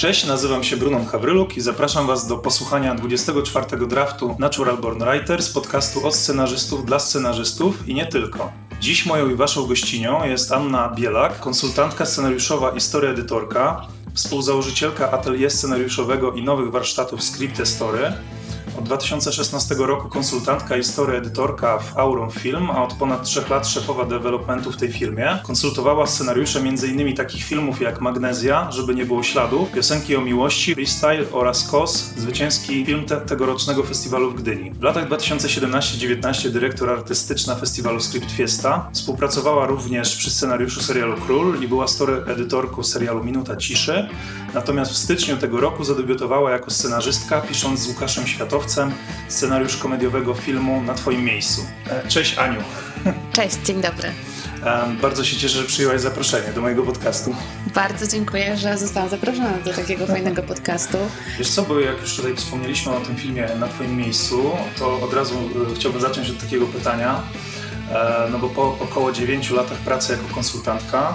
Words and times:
Cześć, 0.00 0.26
nazywam 0.26 0.64
się 0.64 0.76
Brunon 0.76 1.06
Hawryluk 1.06 1.56
i 1.56 1.60
zapraszam 1.60 2.06
Was 2.06 2.26
do 2.26 2.38
posłuchania 2.38 2.94
24 2.94 3.86
draftu 3.86 4.36
Natural 4.38 4.78
Born 4.78 5.04
Writers, 5.04 5.50
podcastu 5.50 6.06
od 6.06 6.14
scenarzystów 6.14 6.86
dla 6.86 6.98
scenarzystów 6.98 7.88
i 7.88 7.94
nie 7.94 8.06
tylko. 8.06 8.52
Dziś 8.80 9.06
moją 9.06 9.30
i 9.30 9.34
Waszą 9.34 9.66
gościnią 9.66 10.24
jest 10.24 10.52
Anna 10.52 10.92
Bielak, 10.96 11.40
konsultantka 11.40 12.06
scenariuszowa 12.06 12.70
i 12.70 12.80
story 12.80 13.08
edytorka, 13.08 13.86
współzałożycielka 14.14 15.10
atelier 15.10 15.50
scenariuszowego 15.50 16.32
i 16.32 16.42
nowych 16.42 16.70
warsztatów 16.70 17.22
Script 17.22 17.66
Story, 17.66 18.12
od 18.80 18.86
2016 18.86 19.74
roku 19.78 20.08
konsultantka 20.08 20.76
i 20.76 20.84
story 20.84 21.16
edytorka 21.16 21.78
w 21.78 21.98
Auron 21.98 22.30
Film, 22.30 22.70
a 22.70 22.84
od 22.84 22.94
ponad 22.94 23.22
3 23.22 23.42
lat 23.50 23.68
szefowa 23.68 24.04
developmentu 24.04 24.72
w 24.72 24.76
tej 24.76 24.92
firmie. 24.92 25.38
Konsultowała 25.42 26.06
scenariusze 26.06 26.58
m.in. 26.58 27.16
takich 27.16 27.44
filmów 27.44 27.80
jak 27.80 28.00
Magnezja, 28.00 28.70
żeby 28.70 28.94
nie 28.94 29.04
było 29.04 29.22
śladów, 29.22 29.72
piosenki 29.72 30.16
o 30.16 30.20
miłości, 30.20 30.74
freestyle 30.74 31.24
oraz 31.32 31.68
KOS, 31.68 32.12
zwycięski 32.16 32.86
film 32.86 33.04
te 33.04 33.16
tegorocznego 33.16 33.82
festiwalu 33.82 34.30
w 34.30 34.34
Gdyni. 34.34 34.70
W 34.70 34.82
latach 34.82 35.08
2017-19 35.08 36.48
dyrektor 36.50 36.90
artystyczna 36.90 37.54
festiwalu 37.54 38.00
Script 38.00 38.30
Fiesta. 38.30 38.90
Współpracowała 38.92 39.66
również 39.66 40.16
przy 40.16 40.30
scenariuszu 40.30 40.82
serialu 40.82 41.16
Król 41.26 41.62
i 41.62 41.68
była 41.68 41.88
story 41.88 42.22
edytorką 42.26 42.82
serialu 42.82 43.24
Minuta 43.24 43.56
Ciszy. 43.56 44.08
Natomiast 44.54 44.92
w 44.92 44.96
styczniu 44.96 45.36
tego 45.36 45.60
roku 45.60 45.84
zadebiutowała 45.84 46.50
jako 46.50 46.70
scenarzystka, 46.70 47.40
pisząc 47.40 47.80
z 47.80 47.88
Łukaszem 47.88 48.26
Światowcem 48.26 48.69
scenariusz 49.28 49.76
komediowego 49.76 50.34
filmu 50.34 50.82
Na 50.82 50.94
Twoim 50.94 51.24
miejscu. 51.24 51.66
E, 51.90 52.08
Cześć 52.08 52.38
Aniu. 52.38 52.60
Cześć, 53.36 53.56
dzień 53.64 53.80
dobry. 53.80 54.12
Bardzo 55.02 55.24
się 55.24 55.36
cieszę, 55.36 55.58
że 55.58 55.64
przyjęłaś 55.64 56.00
zaproszenie 56.00 56.52
do 56.52 56.60
mojego 56.60 56.82
podcastu. 56.82 57.34
Bardzo 57.74 58.06
dziękuję, 58.06 58.56
że 58.56 58.78
zostałam 58.78 59.08
zaproszona 59.08 59.52
do 59.64 59.72
takiego 59.72 60.06
fajnego 60.14 60.42
podcastu. 60.42 60.98
Wiesz 61.38 61.50
co, 61.50 61.62
bo 61.62 61.80
jak 61.80 62.00
już 62.00 62.16
tutaj 62.16 62.36
wspomnieliśmy 62.36 62.92
o 62.92 63.00
tym 63.00 63.16
filmie 63.16 63.48
Na 63.60 63.68
Twoim 63.68 63.96
miejscu, 63.96 64.50
to 64.78 65.00
od 65.00 65.12
razu 65.14 65.34
e, 65.72 65.74
chciałbym 65.74 66.00
zacząć 66.00 66.30
od 66.30 66.38
takiego 66.40 66.66
pytania. 66.66 67.22
E, 67.92 68.28
No 68.32 68.38
bo 68.38 68.48
po 68.48 68.62
około 68.80 69.12
9 69.12 69.50
latach 69.50 69.78
pracy 69.78 70.12
jako 70.12 70.34
konsultantka, 70.34 71.14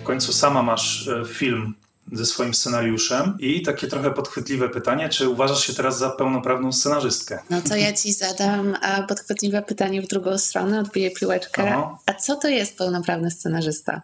w 0.00 0.02
końcu 0.02 0.32
sama 0.32 0.62
masz 0.62 1.10
film 1.28 1.74
ze 2.12 2.26
swoim 2.26 2.54
scenariuszem 2.54 3.36
i 3.38 3.62
takie 3.62 3.86
trochę 3.86 4.10
podchwytliwe 4.10 4.68
pytanie, 4.68 5.08
czy 5.08 5.28
uważasz 5.28 5.66
się 5.66 5.74
teraz 5.74 5.98
za 5.98 6.10
pełnoprawną 6.10 6.72
scenarzystkę? 6.72 7.38
No 7.50 7.62
to 7.68 7.76
ja 7.76 7.92
ci 7.92 8.12
zadam 8.12 8.76
podchwytliwe 9.08 9.62
pytanie 9.62 10.02
w 10.02 10.06
drugą 10.06 10.38
stronę, 10.38 10.80
odbiję 10.80 11.10
piłeczkę. 11.10 11.72
Aha. 11.72 11.98
A 12.06 12.14
co 12.14 12.36
to 12.36 12.48
jest 12.48 12.78
pełnoprawny 12.78 13.30
scenarzysta? 13.30 14.02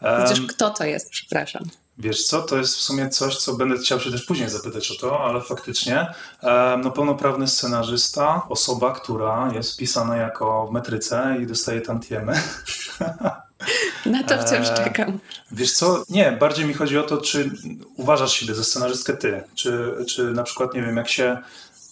Chociaż 0.00 0.40
kto 0.40 0.70
to 0.70 0.84
jest, 0.84 1.10
przepraszam. 1.10 1.64
Wiesz 1.98 2.24
co, 2.24 2.42
to 2.42 2.56
jest 2.56 2.76
w 2.76 2.80
sumie 2.80 3.08
coś, 3.08 3.36
co 3.36 3.54
będę 3.54 3.78
chciał 3.78 4.00
się 4.00 4.10
też 4.10 4.22
później 4.22 4.48
zapytać 4.48 4.90
o 4.90 4.94
to, 5.00 5.20
ale 5.20 5.40
faktycznie 5.40 6.06
no, 6.84 6.90
pełnoprawny 6.90 7.48
scenarzysta, 7.48 8.42
osoba, 8.48 8.92
która 8.92 9.50
jest 9.54 9.72
wpisana 9.72 10.16
jako 10.16 10.66
w 10.66 10.72
metryce 10.72 11.36
i 11.42 11.46
dostaje 11.46 11.80
tantiemy. 11.80 12.32
Na 14.06 14.22
to 14.22 14.42
wciąż 14.42 14.68
Eee, 14.68 14.76
czekam. 14.76 15.18
Wiesz 15.52 15.72
co, 15.72 16.04
nie, 16.08 16.32
bardziej 16.32 16.64
mi 16.64 16.74
chodzi 16.74 16.98
o 16.98 17.02
to, 17.02 17.16
czy 17.16 17.50
uważasz 17.96 18.32
siebie 18.32 18.54
za 18.54 18.64
scenarzystkę 18.64 19.16
ty, 19.16 19.42
czy, 19.54 19.94
czy 20.08 20.24
na 20.24 20.42
przykład, 20.42 20.74
nie 20.74 20.82
wiem, 20.82 20.96
jak 20.96 21.08
się 21.08 21.38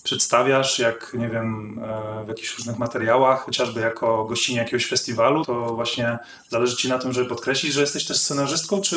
przedstawiasz, 0.07 0.79
jak, 0.79 1.15
nie 1.15 1.29
wiem, 1.29 1.81
e, 1.85 2.25
w 2.25 2.29
jakichś 2.29 2.59
różnych 2.59 2.79
materiałach, 2.79 3.45
chociażby 3.45 3.81
jako 3.81 4.25
gościnie 4.25 4.59
jakiegoś 4.59 4.87
festiwalu, 4.87 5.45
to 5.45 5.75
właśnie 5.75 6.19
zależy 6.51 6.77
ci 6.77 6.89
na 6.89 6.99
tym, 6.99 7.13
żeby 7.13 7.29
podkreślić, 7.29 7.73
że 7.73 7.81
jesteś 7.81 8.05
też 8.05 8.17
scenarzystką, 8.17 8.81
czy, 8.81 8.97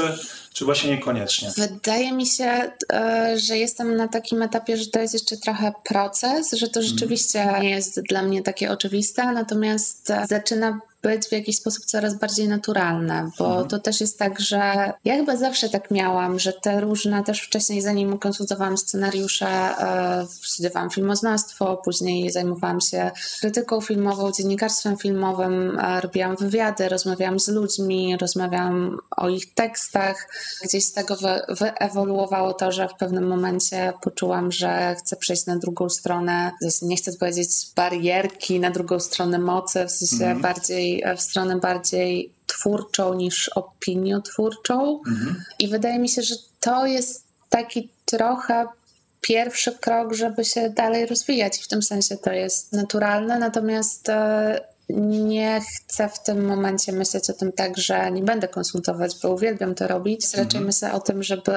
czy 0.54 0.66
właśnie 0.66 0.90
niekoniecznie? 0.90 1.52
Wydaje 1.58 2.14
mi 2.14 2.26
się, 2.26 2.72
e, 2.94 3.36
że 3.38 3.58
jestem 3.58 3.96
na 3.96 4.08
takim 4.08 4.42
etapie, 4.42 4.78
że 4.78 4.86
to 4.86 5.00
jest 5.00 5.14
jeszcze 5.14 5.38
trochę 5.38 5.74
proces, 5.84 6.52
że 6.52 6.68
to 6.68 6.82
rzeczywiście 6.82 7.60
nie 7.62 7.70
jest 7.70 8.02
dla 8.02 8.22
mnie 8.22 8.42
takie 8.42 8.72
oczywiste, 8.72 9.32
natomiast 9.32 10.10
e, 10.10 10.26
zaczyna 10.28 10.80
być 11.02 11.28
w 11.28 11.32
jakiś 11.32 11.58
sposób 11.58 11.86
coraz 11.86 12.20
bardziej 12.20 12.48
naturalne, 12.48 13.30
bo 13.40 13.64
to 13.64 13.80
też 13.80 14.02
jest 14.02 14.20
tak, 14.20 14.40
że 14.40 14.94
ja 15.06 15.16
chyba 15.16 15.36
zawsze 15.36 15.70
tak 15.70 15.92
miałam, 15.92 16.40
że 16.40 16.54
te 16.54 16.82
różne, 16.82 17.24
też 17.24 17.42
wcześniej 17.42 17.82
zanim 17.82 18.18
konsultowałam 18.18 18.78
scenariusze, 18.78 19.48
e, 19.48 20.26
studiowałam 20.42 20.90
filmoznawstwo, 20.90 21.78
później 21.78 22.32
zajmowałam 22.32 22.82
się 22.82 23.12
krytyką 23.40 23.82
filmową, 23.82 24.32
dziennikarstwem 24.32 24.98
filmowym, 24.98 25.80
e, 25.80 26.02
robiłam 26.02 26.36
wywiady, 26.36 26.90
rozmawiałam 26.90 27.40
z 27.40 27.48
ludźmi, 27.48 28.18
rozmawiałam 28.18 28.98
o 29.18 29.30
ich 29.30 29.54
tekstach, 29.54 30.30
gdzieś 30.64 30.86
z 30.86 30.94
tego 30.94 31.16
wy, 31.16 31.56
wyewoluowało 31.56 32.54
to, 32.54 32.72
że 32.72 32.88
w 32.88 32.94
pewnym 32.94 33.28
momencie 33.28 33.94
poczułam, 34.02 34.52
że 34.52 34.96
chcę 35.00 35.16
przejść 35.16 35.46
na 35.46 35.58
drugą 35.58 35.90
stronę, 35.90 36.52
nie 36.82 36.96
chcę 36.96 37.14
powiedzieć 37.14 37.50
barierki, 37.76 38.60
na 38.60 38.72
drugą 38.72 39.00
stronę 39.00 39.40
mocy, 39.40 39.86
w 39.86 39.92
sensie 39.92 40.42
bardziej, 40.42 40.89
w 41.18 41.22
stronę 41.22 41.60
bardziej 41.60 42.32
twórczą 42.48 43.14
niż 43.14 43.50
opiniotwórczą. 43.50 45.02
I 45.60 45.68
wydaje 45.68 46.00
mi 46.00 46.10
się, 46.10 46.22
że 46.22 46.36
to 46.60 46.86
jest 46.86 47.24
taki 47.50 47.90
trochę 48.06 48.68
pierwszy 49.22 49.72
krok, 49.72 50.14
żeby 50.14 50.46
się 50.46 50.70
dalej 50.70 51.06
rozwijać. 51.06 51.60
I 51.60 51.64
w 51.64 51.68
tym 51.68 51.84
sensie 51.84 52.18
to 52.18 52.32
jest 52.32 52.74
naturalne, 52.74 53.40
natomiast 53.40 54.10
e, 54.10 54.62
nie 54.90 55.62
chcę 55.62 56.10
w 56.10 56.24
tym 56.24 56.46
momencie 56.46 56.92
myśleć 56.92 57.30
o 57.30 57.34
tym 57.34 57.52
tak, 57.52 57.78
że 57.78 58.12
nie 58.12 58.22
będę 58.22 58.48
konsultować, 58.48 59.16
bo 59.24 59.34
uwielbiam 59.34 59.76
to 59.76 59.88
robić. 59.88 60.34
Raczej 60.34 60.62
myślę 60.62 60.94
o 60.94 61.00
tym, 61.00 61.24
żeby 61.24 61.52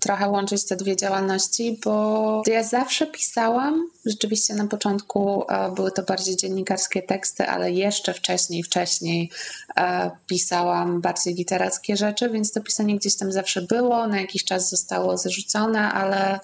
trochę 0.00 0.28
łączyć 0.28 0.64
te 0.64 0.76
dwie 0.76 0.96
działalności, 0.96 1.80
bo 1.84 2.42
ja 2.46 2.62
zawsze 2.62 3.06
pisałam. 3.06 3.88
Rzeczywiście 4.06 4.54
na 4.54 4.66
początku 4.66 5.44
e, 5.48 5.72
były 5.74 5.90
to 5.90 6.02
bardziej 6.02 6.36
dziennikarskie 6.36 7.02
teksty, 7.02 7.46
ale 7.46 7.72
jeszcze 7.72 8.14
wcześniej, 8.14 8.62
wcześniej 8.62 9.30
e, 9.76 10.10
pisałam 10.26 11.00
bardziej 11.00 11.34
literackie 11.34 11.96
rzeczy, 11.96 12.30
więc 12.30 12.52
to 12.52 12.60
pisanie 12.60 12.96
gdzieś 12.96 13.16
tam 13.16 13.32
zawsze 13.32 13.62
było. 13.62 14.06
Na 14.06 14.20
jakiś 14.20 14.44
czas 14.44 14.70
zostało 14.70 15.18
zrzucone, 15.18 15.92
ale 15.92 16.40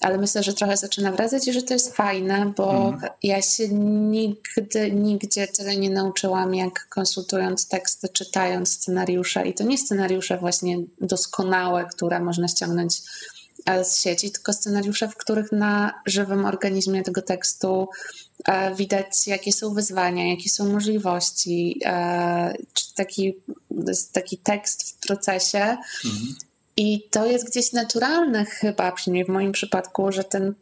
ale 0.00 0.18
myślę, 0.18 0.42
że 0.42 0.54
trochę 0.54 0.76
zaczyna 0.76 1.12
wracać 1.12 1.48
i 1.48 1.52
że 1.52 1.62
to 1.62 1.74
jest 1.74 1.96
fajne, 1.96 2.52
bo 2.56 2.94
ja 3.22 3.42
się 3.42 3.68
nigdy, 3.68 4.90
nigdzie 4.92 5.48
tyle 5.48 5.76
nie 5.76 5.90
nauczyłam, 5.90 6.54
jak 6.54 6.88
konsultując 6.88 7.68
teksty, 7.68 8.08
czytając 8.08 8.72
scenariusze. 8.72 9.48
I 9.48 9.54
to 9.54 9.64
nie 9.64 9.78
scenariusze 9.78 10.38
właśnie 10.38 10.76
doskonałe, 11.00 11.84
które 11.84 12.20
można 12.20 12.48
ściągnąć 12.48 13.02
e, 13.66 13.84
z 13.84 14.00
sieci, 14.00 14.30
tylko 14.30 14.52
scenariusze, 14.52 15.08
w 15.08 15.16
których 15.16 15.52
na 15.52 16.02
żywym 16.06 16.44
organizmie 16.44 17.02
tego 17.02 17.22
tekstu 17.22 17.88
e, 18.44 18.74
widać, 18.74 19.26
jakie 19.26 19.52
są 19.52 19.74
wyzwania, 19.74 20.30
jakie 20.30 20.50
są 20.50 20.72
możliwości. 20.72 21.80
e, 21.84 22.54
Czy 22.72 22.94
taki, 22.94 23.34
taki 24.12 24.38
tekst 24.38 24.90
w 24.90 25.06
procesie. 25.06 25.76
I 26.78 27.08
to 27.10 27.26
jest 27.26 27.46
gdzieś 27.46 27.72
naturalne 27.72 28.44
chyba, 28.44 28.92
przynajmniej 28.92 29.24
w 29.24 29.28
moim 29.28 29.52
przypadku, 29.52 30.12
że 30.12 30.24
ten 30.24 30.54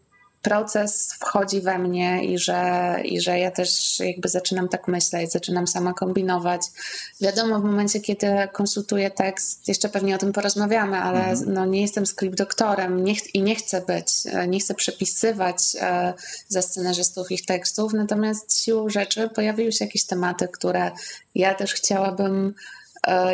proces 0.42 1.12
wchodzi 1.20 1.60
we 1.60 1.78
mnie 1.78 2.24
i 2.24 2.38
że, 2.38 2.96
i 3.04 3.20
że 3.20 3.38
ja 3.38 3.50
też 3.50 4.00
jakby 4.00 4.28
zaczynam 4.28 4.68
tak 4.68 4.88
myśleć, 4.88 5.32
zaczynam 5.32 5.66
sama 5.66 5.94
kombinować. 5.94 6.60
Wiadomo, 7.20 7.60
w 7.60 7.64
momencie, 7.64 8.00
kiedy 8.00 8.26
konsultuję 8.52 9.10
tekst, 9.10 9.68
jeszcze 9.68 9.88
pewnie 9.88 10.14
o 10.14 10.18
tym 10.18 10.32
porozmawiamy, 10.32 10.96
ale 10.96 11.34
no, 11.46 11.66
nie 11.66 11.82
jestem 11.82 12.06
script 12.06 12.38
doktorem 12.38 13.04
nie 13.04 13.14
ch- 13.14 13.34
i 13.34 13.42
nie 13.42 13.54
chcę 13.54 13.80
być, 13.80 14.12
e, 14.26 14.48
nie 14.48 14.60
chcę 14.60 14.74
przepisywać 14.74 15.58
e, 15.80 16.14
za 16.48 16.62
scenarzystów 16.62 17.30
ich 17.32 17.46
tekstów, 17.46 17.92
natomiast 17.92 18.58
siłą 18.58 18.88
rzeczy 18.88 19.28
pojawiły 19.28 19.72
się 19.72 19.84
jakieś 19.84 20.06
tematy, 20.06 20.48
które 20.48 20.90
ja 21.34 21.54
też 21.54 21.74
chciałabym 21.74 22.54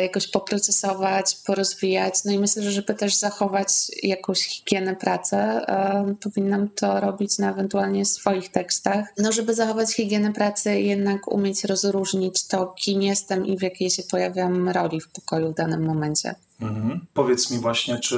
jakoś 0.01 0.27
poprocesować, 0.27 1.35
porozwijać. 1.45 2.23
No 2.25 2.31
i 2.31 2.39
myślę, 2.39 2.63
że 2.63 2.71
żeby 2.71 2.93
też 2.93 3.15
zachować 3.15 3.69
jakąś 4.03 4.39
higienę 4.39 4.95
pracy, 4.95 5.35
e, 5.35 6.15
powinnam 6.23 6.69
to 6.69 6.99
robić 6.99 7.37
na 7.37 7.51
ewentualnie 7.51 8.05
swoich 8.05 8.49
tekstach. 8.49 9.05
No, 9.17 9.31
żeby 9.31 9.53
zachować 9.53 9.93
higienę 9.93 10.33
pracy, 10.33 10.79
jednak 10.79 11.31
umieć 11.31 11.63
rozróżnić 11.63 12.47
to, 12.47 12.67
kim 12.67 13.01
jestem 13.01 13.45
i 13.45 13.57
w 13.57 13.61
jakiej 13.61 13.89
się 13.89 14.03
pojawiam 14.03 14.69
roli 14.69 15.01
w 15.01 15.09
pokoju 15.09 15.51
w 15.51 15.55
danym 15.55 15.85
momencie. 15.85 16.35
Mhm. 16.67 17.05
Powiedz 17.13 17.51
mi 17.51 17.59
właśnie, 17.59 17.99
czy, 17.99 18.17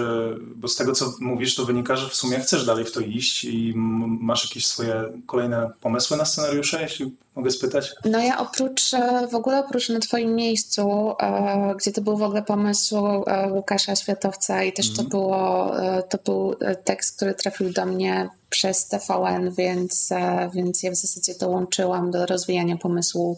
bo 0.56 0.68
z 0.68 0.75
tego 0.75 0.92
co 0.92 1.13
mówisz, 1.19 1.56
to 1.56 1.65
wynika, 1.65 1.95
że 1.95 2.09
w 2.09 2.15
sumie 2.15 2.39
chcesz 2.39 2.65
dalej 2.65 2.86
w 2.86 2.92
to 2.92 3.00
iść 3.00 3.44
i 3.44 3.74
masz 3.75 4.50
jakieś 4.50 4.65
swoje 4.65 5.03
kolejne 5.25 5.71
pomysły 5.81 6.18
na 6.18 6.25
scenariusze, 6.25 6.81
jeśli 6.81 7.15
mogę 7.36 7.51
spytać? 7.51 7.94
No 8.06 8.19
ja 8.19 8.39
oprócz, 8.39 8.94
e, 8.94 9.27
w 9.31 9.36
ogóle 9.36 9.59
oprócz 9.59 9.89
na 9.89 10.00
Twoim 10.00 10.36
miejscu, 10.36 11.13
e, 11.19 11.75
gdzie 11.77 11.92
to 11.92 12.01
był 12.01 12.18
w 12.18 12.24
ogóle 12.24 12.44
pomysł 12.44 12.97
e, 12.97 13.51
Łukasza 13.51 13.95
Światowca 13.95 14.63
i 14.63 14.74
też 14.74 14.94
to, 14.94 15.03
było, 15.03 15.71
to 16.09 16.18
był 16.25 16.56
tekst, 16.83 17.15
który 17.15 17.33
trafił 17.33 17.74
do 17.74 17.86
mnie 17.86 18.30
przez 18.50 18.88
TVN, 18.88 19.51
więc, 19.51 20.12
e, 20.12 20.50
więc 20.53 20.83
ja 20.83 20.92
w 20.92 20.95
zasadzie 20.95 21.36
dołączyłam 21.39 22.12
do 22.12 22.25
rozwijania 22.25 22.77
pomysłu, 22.77 23.38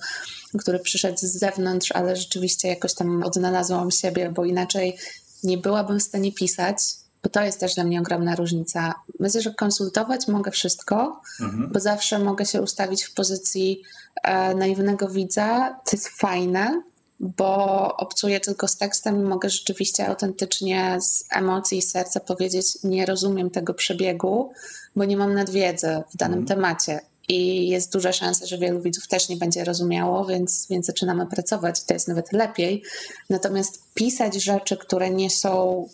który 0.60 0.80
przyszedł 0.80 1.18
z 1.18 1.22
zewnątrz, 1.22 1.92
ale 1.92 2.16
rzeczywiście 2.16 2.68
jakoś 2.68 2.94
tam 2.94 3.24
odnalazłam 3.24 3.92
siebie, 3.92 4.32
bo 4.32 4.46
inaczej 4.46 4.98
nie 5.44 5.58
byłabym 5.58 6.00
w 6.00 6.04
stanie 6.04 6.32
pisać. 6.32 6.78
bo 7.24 7.30
to 7.30 7.42
jest 7.42 7.60
też 7.60 7.76
dla 7.76 7.84
mnie 7.84 8.00
ogromna 8.00 8.36
różnica. 8.36 8.94
Myślę, 9.20 9.42
że 9.42 9.54
konsultować 9.54 10.28
mogę 10.28 10.52
wszystko, 10.52 11.22
Mhm. 11.42 11.70
bo 11.74 11.80
zawsze 11.80 12.20
mogę 12.20 12.46
się 12.46 12.62
ustawić 12.62 13.04
w 13.04 13.14
pozycji 13.14 13.82
e, 14.24 14.56
naiwnego 14.56 15.10
widza. 15.10 15.80
To 15.86 15.96
jest 15.98 16.08
fajne, 16.08 16.82
bo 17.20 17.56
obcuję 17.98 18.40
tylko 18.40 18.68
z 18.68 18.78
tekstem 18.78 19.20
i 19.20 19.24
mogę 19.24 19.50
rzeczywiście 19.50 20.08
autentycznie 20.08 20.98
z 21.02 21.24
emocji 21.36 21.78
i 21.78 21.82
serca 21.82 22.20
powiedzieć: 22.20 22.78
Nie 22.84 23.06
rozumiem 23.06 23.50
tego 23.50 23.74
przebiegu, 23.74 24.52
bo 24.96 25.06
nie 25.06 25.18
mam 25.18 25.34
nadwiedzy 25.34 26.02
w 26.14 26.18
danym 26.18 26.40
Mhm. 26.40 26.48
temacie. 26.48 27.00
I 27.30 27.70
jest 27.70 27.94
duża 27.94 28.14
szansa, 28.14 28.46
że 28.46 28.58
wielu 28.58 28.82
widzów 28.82 29.08
też 29.08 29.30
nie 29.30 29.38
będzie 29.38 29.64
rozumiało, 29.64 30.26
więc, 30.26 30.68
więc 30.70 30.86
zaczynamy 30.86 31.26
pracować. 31.28 31.84
To 31.84 31.94
jest 31.94 32.08
nawet 32.08 32.32
lepiej. 32.34 32.84
Natomiast 33.30 33.82
pisać 33.94 34.44
rzeczy, 34.44 34.78
które 34.78 35.10
nie 35.10 35.30
są 35.30 35.88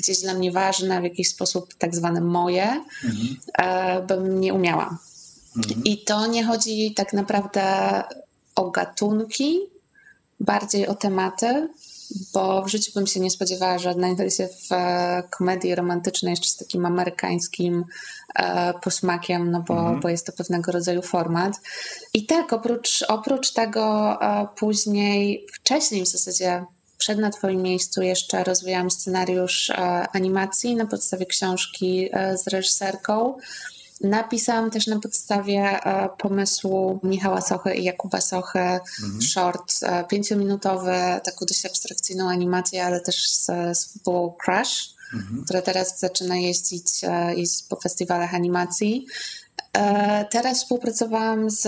gdzieś 0.00 0.20
dla 0.20 0.34
mnie 0.34 0.52
ważne, 0.52 1.00
w 1.00 1.04
jakiś 1.04 1.28
sposób 1.28 1.74
tak 1.74 1.94
zwane 1.96 2.20
moje, 2.20 2.84
Mhm. 3.04 3.36
e, 3.58 4.02
bym 4.02 4.40
nie 4.40 4.54
umiała. 4.54 4.98
Mhm. 5.56 5.84
I 5.84 6.04
to 6.04 6.26
nie 6.26 6.44
chodzi 6.44 6.94
tak 6.94 7.12
naprawdę 7.12 7.62
o 8.54 8.70
gatunki, 8.70 9.58
bardziej 10.42 10.86
o 10.86 10.94
tematy, 10.94 11.68
bo 12.34 12.62
w 12.62 12.68
życiu 12.68 12.92
bym 12.94 13.06
się 13.06 13.20
nie 13.20 13.30
spodziewała, 13.30 13.78
że 13.78 13.90
odnajdę 13.90 14.30
się 14.30 14.48
w 14.68 14.72
e, 14.72 15.22
komedii 15.30 15.74
romantycznej 15.74 16.30
jeszcze 16.30 16.48
z 16.48 16.56
takim 16.56 16.86
amerykańskim 16.86 17.84
e, 18.34 18.74
posmakiem, 18.74 19.50
no 19.50 19.60
bo, 19.68 19.74
Mhm. 19.78 20.00
bo 20.00 20.08
jest 20.08 20.26
to 20.26 20.32
pewnego 20.32 20.72
rodzaju 20.72 21.02
format. 21.02 21.52
I 22.14 22.26
tak, 22.26 22.52
oprócz, 22.52 23.04
oprócz 23.08 23.52
tego 23.52 24.18
e, 24.22 24.46
później, 24.56 25.46
wcześniej 25.52 26.04
w 26.04 26.08
zasadzie 26.08 26.64
przed 26.98 27.18
na 27.18 27.30
Twoim 27.30 27.62
miejscu 27.62 28.02
jeszcze 28.02 28.44
rozwijałam 28.44 28.90
scenariusz 28.90 29.70
e, 29.70 29.74
animacji 30.12 30.76
na 30.76 30.86
podstawie 30.86 31.26
książki 31.26 32.10
z 32.44 32.48
reżyserką. 32.48 33.34
Napisałam 34.02 34.70
też 34.70 34.86
na 34.86 35.00
podstawie 35.00 35.60
e, 35.60 36.08
pomysłu 36.18 37.00
Michała 37.02 37.40
Sochy 37.40 37.74
i 37.74 37.84
Jakuba 37.84 38.20
Sochy 38.20 38.80
short 39.20 39.74
e, 39.82 40.04
pięciominutowy, 40.04 40.94
taką 41.24 41.46
dość 41.46 41.66
abstrakcyjną 41.66 42.30
animację, 42.30 42.84
ale 42.84 43.00
też 43.00 43.30
z, 43.30 43.46
z 43.78 43.98
Crash, 44.44 44.94
Mhm. 45.14 45.44
która 45.44 45.62
teraz 45.62 46.00
zaczyna 46.00 46.36
jeździć, 46.36 47.04
e, 47.04 47.34
jeździć 47.34 47.62
po 47.68 47.76
festiwalach 47.76 48.34
animacji. 48.34 49.06
Teraz 50.30 50.58
współpracowałam 50.58 51.50
z 51.50 51.66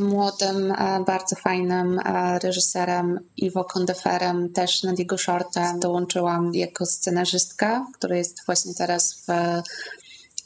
młodym, 0.00 0.74
bardzo 1.06 1.36
fajnym 1.36 2.00
reżyserem 2.42 3.20
Iwo 3.36 3.64
Kondeferem, 3.64 4.52
też 4.52 4.82
nad 4.82 4.98
jego 4.98 5.18
shortem 5.18 5.80
dołączyłam 5.80 6.54
jako 6.54 6.86
scenarzystka, 6.86 7.86
który 7.94 8.18
jest 8.18 8.46
właśnie 8.46 8.74
teraz 8.74 9.14
w, 9.14 9.28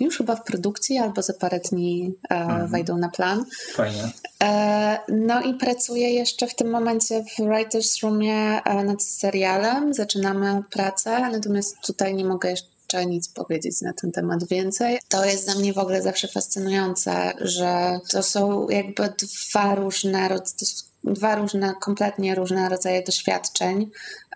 już 0.00 0.19
chyba 0.19 0.37
w 0.37 0.44
produkcji, 0.44 0.99
albo 0.99 1.23
za 1.23 1.32
parę 1.32 1.61
dni 1.61 2.14
e, 2.31 2.67
wejdą 2.69 2.99
na 2.99 3.08
plan. 3.08 3.44
Fajnie. 3.75 4.08
E, 4.43 4.99
No 5.08 5.43
i 5.43 5.55
pracuję 5.55 6.11
jeszcze 6.11 6.47
w 6.47 6.55
tym 6.55 6.70
momencie 6.70 7.25
w 7.25 7.43
Writers 7.43 8.00
Roomie 8.02 8.62
e, 8.64 8.85
nad 8.85 9.02
serialem. 9.02 9.94
Zaczynamy 9.94 10.62
pracę, 10.70 11.20
natomiast 11.32 11.76
tutaj 11.87 12.14
nie 12.14 12.25
mogę 12.25 12.50
jeszcze 12.50 13.06
nic 13.06 13.29
powiedzieć 13.29 13.81
na 13.81 13.93
ten 13.93 14.12
temat 14.12 14.49
więcej. 14.49 14.99
To 15.08 15.25
jest 15.25 15.44
dla 15.44 15.55
mnie 15.55 15.73
w 15.73 15.79
ogóle 15.79 16.03
zawsze 16.03 16.29
fascynujące, 16.29 17.32
że 17.41 18.00
to 18.11 18.23
są 18.23 18.69
jakby 18.69 19.12
dwa 19.19 19.75
różne, 19.75 20.29
dwa 21.05 21.35
różne, 21.35 21.75
kompletnie 21.81 22.35
różne 22.35 22.69
rodzaje 22.69 23.03
doświadczeń. 23.03 23.91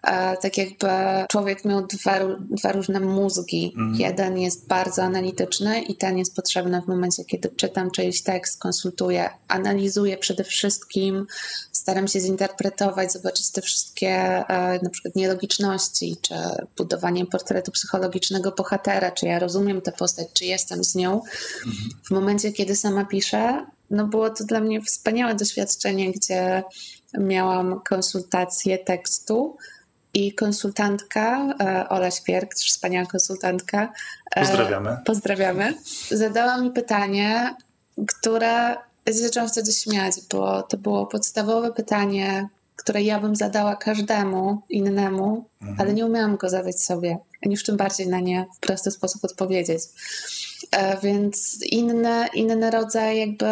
E, 0.07 0.37
Tak 0.37 0.59
jakby 0.59 0.87
człowiek 1.31 1.65
miał 1.65 1.87
dwa, 1.87 2.19
dwa 2.41 2.73
różne 2.73 3.01
mózgi. 3.01 3.73
Mhm. 3.77 3.95
Jeden 3.95 4.39
jest 4.39 4.67
bardzo 4.67 5.03
analityczny 5.03 5.83
i 5.83 5.97
ten 5.97 6.19
jest 6.19 6.37
potrzebny 6.37 6.83
w 6.83 6.89
momencie, 6.89 7.25
kiedy 7.25 7.49
czytam 7.49 7.91
czyjś 7.91 8.23
tekst, 8.23 8.61
konsultuję, 8.61 9.31
analizuję 9.49 10.19
przede 10.19 10.45
wszystkim, 10.45 11.27
staram 11.73 12.09
się 12.09 12.21
zinterpretować, 12.21 13.13
zobaczyć 13.13 13.51
te 13.51 13.63
wszystkie 13.63 14.09
e, 14.09 14.79
na 14.83 14.91
przykład 14.91 15.17
nielogiczności, 15.17 16.17
czy 16.23 16.35
budowanie 16.77 17.27
portretu 17.27 17.73
psychologicznego 17.73 18.53
bohatera, 18.53 19.11
czy 19.11 19.27
ja 19.27 19.39
rozumiem 19.39 19.81
tę 19.81 19.93
postać, 19.93 20.29
czy 20.33 20.45
jestem 20.45 20.85
z 20.85 20.95
nią. 20.95 21.21
W 22.05 22.11
momencie, 22.11 22.53
kiedy 22.53 22.77
sama 22.77 23.05
piszę, 23.05 23.67
no 23.91 24.07
było 24.07 24.31
to 24.31 24.45
dla 24.45 24.61
mnie 24.61 24.83
wspaniałe 24.83 25.35
doświadczenie, 25.35 26.13
gdzie 26.13 26.63
miałam 27.19 27.81
konsultację 27.89 28.79
tekstu 28.79 29.57
i 30.15 30.33
konsultantka, 30.35 31.55
e, 31.61 31.89
Ola 31.89 32.11
Świerk, 32.11 32.55
też 32.55 32.67
wspaniała 32.71 33.07
konsultantka. 33.07 33.93
e, 34.37 34.41
Pozdrawiamy. 34.41 34.97
Pozdrawiamy. 35.05 35.75
Zadała 36.11 36.59
mi 36.59 36.71
pytanie, 36.71 37.55
które 38.07 38.77
ja 39.07 39.13
się 39.13 39.19
zaczęłam 39.19 39.49
wtedy 39.49 39.73
śmiać, 39.73 40.15
bo 40.33 40.63
to 40.63 40.77
było 40.77 41.07
podstawowe 41.07 41.73
pytanie, 41.73 42.49
które 42.77 43.03
ja 43.03 43.21
bym 43.21 43.37
zadała 43.37 43.77
każdemu 43.77 44.63
innemu, 44.71 45.45
Mhm. 45.63 45.81
ale 45.81 45.93
nie 45.95 46.07
umiałam 46.07 46.37
go 46.37 46.49
zadać 46.49 46.83
sobie, 46.83 47.19
ani 47.45 47.55
już 47.55 47.65
tym 47.65 47.77
bardziej 47.77 48.09
na 48.09 48.21
nie 48.21 48.47
w 48.57 48.61
prosty 48.61 48.91
sposób 48.91 49.25
odpowiedzieć. 49.25 49.83
E, 50.71 51.01
Więc 51.01 51.59
inny, 51.63 52.27
inny 52.35 52.71
rodzaj, 52.71 53.19
jakby 53.19 53.47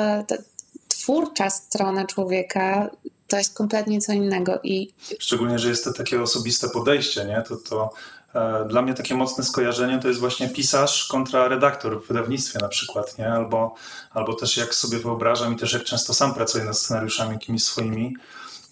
twórcza 0.88 1.50
strona 1.50 2.05
człowieka 2.06 2.91
to 3.32 3.38
jest 3.38 3.55
kompletnie 3.55 4.00
co 4.00 4.12
innego 4.12 4.61
i 4.62 4.93
Szczególnie, 5.19 5.58
że 5.58 5.69
jest 5.69 5.84
to 5.84 5.93
takie 5.93 6.23
osobiste 6.23 6.69
podejście, 6.69 7.25
nie? 7.25 7.43
To, 7.49 7.56
to 7.56 7.90
e, 8.34 8.64
dla 8.69 8.82
mnie 8.82 8.94
takie 8.94 9.14
mocne 9.14 9.44
skojarzenie 9.44 9.99
to 9.99 10.08
jest 10.08 10.20
właśnie 10.20 10.49
pisarz 10.49 11.06
kontra 11.06 11.49
redaktor 11.49 12.02
w 12.02 12.08
wydawnictwie 12.08 12.58
na 12.58 12.69
przykład, 12.69 13.19
nie? 13.19 13.32
Albo, 13.32 13.75
albo 14.11 14.34
też 14.34 14.56
jak 14.56 14.75
sobie 14.75 14.99
wyobrażam 14.99 15.55
i 15.55 15.56
też 15.56 15.73
jak 15.73 15.84
często 15.84 16.14
sam 16.14 16.34
pracuję 16.34 16.64
nad 16.64 16.79
scenariuszami 16.79 17.32
jakimiś 17.32 17.64
swoimi, 17.64 18.17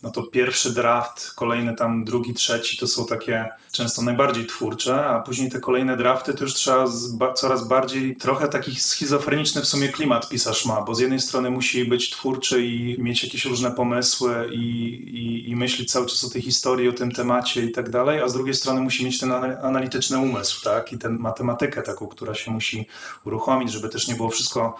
no 0.03 0.11
to 0.11 0.23
pierwszy 0.23 0.75
draft, 0.75 1.33
kolejny 1.35 1.75
tam 1.75 2.05
drugi, 2.05 2.35
trzeci 2.35 2.77
to 2.77 2.87
są 2.87 3.07
takie 3.07 3.49
często 3.73 4.03
najbardziej 4.03 4.47
twórcze, 4.47 5.07
a 5.07 5.21
później 5.21 5.51
te 5.51 5.61
kolejne 5.61 5.97
drafty 5.97 6.35
to 6.35 6.45
już 6.45 6.55
trzeba 6.55 6.87
z, 6.87 7.13
ba, 7.13 7.33
coraz 7.33 7.69
bardziej, 7.69 8.17
trochę 8.17 8.49
taki 8.49 8.77
schizofreniczny 8.77 9.63
w 9.63 9.67
sumie 9.67 9.89
klimat 9.89 10.29
pisarz 10.29 10.67
ma, 10.67 10.83
bo 10.83 10.95
z 10.95 11.01
jednej 11.01 11.21
strony 11.21 11.51
musi 11.51 11.85
być 11.85 12.11
twórczy 12.11 12.67
i 12.67 12.97
mieć 13.03 13.25
jakieś 13.25 13.45
różne 13.45 13.71
pomysły 13.71 14.49
i, 14.53 14.59
i, 14.59 15.51
i 15.51 15.57
myśleć 15.57 15.93
cały 15.93 16.07
czas 16.07 16.25
o 16.25 16.31
tej 16.31 16.43
historii, 16.43 16.89
o 16.89 16.93
tym 16.93 17.13
temacie 17.13 17.63
i 17.63 17.73
tak 17.73 17.91
dalej, 17.91 18.21
a 18.21 18.29
z 18.29 18.33
drugiej 18.33 18.55
strony 18.55 18.81
musi 18.81 19.05
mieć 19.05 19.21
ten 19.21 19.33
ana- 19.33 19.61
analityczny 19.63 20.19
umysł, 20.19 20.65
tak, 20.65 20.93
i 20.93 20.99
tę 20.99 21.11
matematykę 21.11 21.83
taką, 21.83 22.07
która 22.07 22.35
się 22.35 22.51
musi 22.51 22.87
uruchomić, 23.25 23.73
żeby 23.73 23.89
też 23.89 24.09
nie 24.09 24.15
było 24.15 24.29
wszystko, 24.29 24.77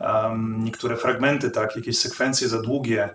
um, 0.00 0.64
niektóre 0.64 0.96
fragmenty, 0.96 1.50
tak, 1.50 1.76
jakieś 1.76 1.98
sekwencje 1.98 2.48
za 2.48 2.62
długie, 2.62 3.10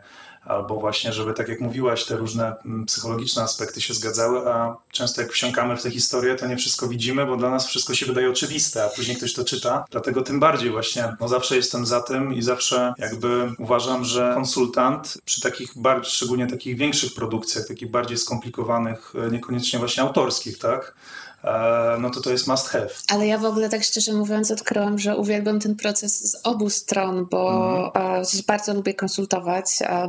albo 0.45 0.75
właśnie, 0.75 1.13
żeby 1.13 1.33
tak 1.33 1.47
jak 1.47 1.61
mówiłaś, 1.61 2.05
te 2.05 2.17
różne 2.17 2.55
mm, 2.65 2.85
psychologiczne 2.85 3.43
aspekty 3.43 3.81
się 3.81 3.93
zgadzały, 3.93 4.53
a 4.53 4.77
często 4.91 5.21
jak 5.21 5.31
wsiąkamy 5.31 5.77
w 5.77 5.83
tę 5.83 5.91
historię, 5.91 6.35
to 6.35 6.47
nie 6.47 6.57
wszystko 6.57 6.87
widzimy, 6.87 7.25
bo 7.25 7.37
dla 7.37 7.49
nas 7.49 7.67
wszystko 7.67 7.93
się 7.93 8.05
wydaje 8.05 8.29
oczywiste, 8.29 8.83
a 8.85 8.89
później 8.89 9.17
ktoś 9.17 9.33
to 9.33 9.43
czyta. 9.43 9.85
Dlatego 9.91 10.21
tym 10.21 10.39
bardziej 10.39 10.71
właśnie, 10.71 11.15
no 11.19 11.27
zawsze 11.27 11.55
jestem 11.55 11.85
za 11.85 12.01
tym 12.01 12.33
i 12.33 12.41
zawsze 12.41 12.93
jakby 12.97 13.51
uważam, 13.57 14.03
że 14.03 14.31
konsultant 14.33 15.17
przy 15.25 15.41
takich 15.41 15.71
bardziej, 15.75 16.11
szczególnie 16.11 16.47
takich 16.47 16.77
większych 16.77 17.13
produkcjach, 17.13 17.67
takich 17.67 17.91
bardziej 17.91 18.17
skomplikowanych, 18.17 19.13
e, 19.27 19.31
niekoniecznie 19.31 19.79
właśnie 19.79 20.03
autorskich, 20.03 20.57
tak? 20.57 20.95
E, 21.43 21.97
No 21.99 22.09
to 22.09 22.21
to 22.21 22.31
jest 22.31 22.47
must 22.47 22.67
have. 22.67 22.89
Ale 23.07 23.27
ja 23.27 23.37
w 23.37 23.45
ogóle 23.45 23.69
tak 23.69 23.83
szczerze 23.83 24.13
mówiąc 24.13 24.51
odkryłam, 24.51 24.99
że 24.99 25.17
uwielbiam 25.17 25.59
ten 25.59 25.75
proces 25.75 26.31
z 26.31 26.41
obu 26.43 26.69
stron, 26.69 27.25
bo 27.31 27.91
e, 27.95 28.23
bardzo 28.47 28.73
lubię 28.73 28.93
konsultować. 28.93 29.65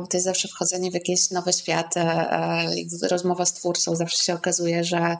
to 0.09 0.17
jest 0.17 0.25
zawsze 0.25 0.47
wchodzenie 0.47 0.91
w 0.91 0.93
jakieś 0.93 1.31
nowe 1.31 1.53
światy. 1.53 1.99
e, 1.99 2.67
rozmowa 3.09 3.45
z 3.45 3.53
twórcą 3.53 3.95
zawsze 3.95 4.23
się 4.23 4.33
okazuje, 4.33 4.83
że 4.83 5.17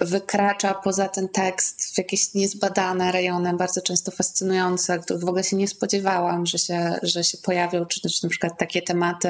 wykracza 0.00 0.74
poza 0.74 1.08
ten 1.08 1.28
tekst 1.28 1.94
w 1.94 1.98
jakieś 1.98 2.34
niezbadane 2.34 3.12
rejony, 3.12 3.56
bardzo 3.56 3.82
często 3.82 4.10
fascynujące, 4.10 4.98
których 4.98 5.22
w 5.22 5.28
ogóle 5.28 5.44
się 5.44 5.56
nie 5.56 5.68
spodziewałam, 5.68 6.46
że 6.46 6.58
się, 6.58 6.94
że 7.02 7.24
się 7.24 7.38
pojawią, 7.38 7.86
czy 7.86 8.00
też 8.00 8.22
na 8.22 8.28
przykład 8.28 8.58
takie 8.58 8.82
tematy, 8.82 9.28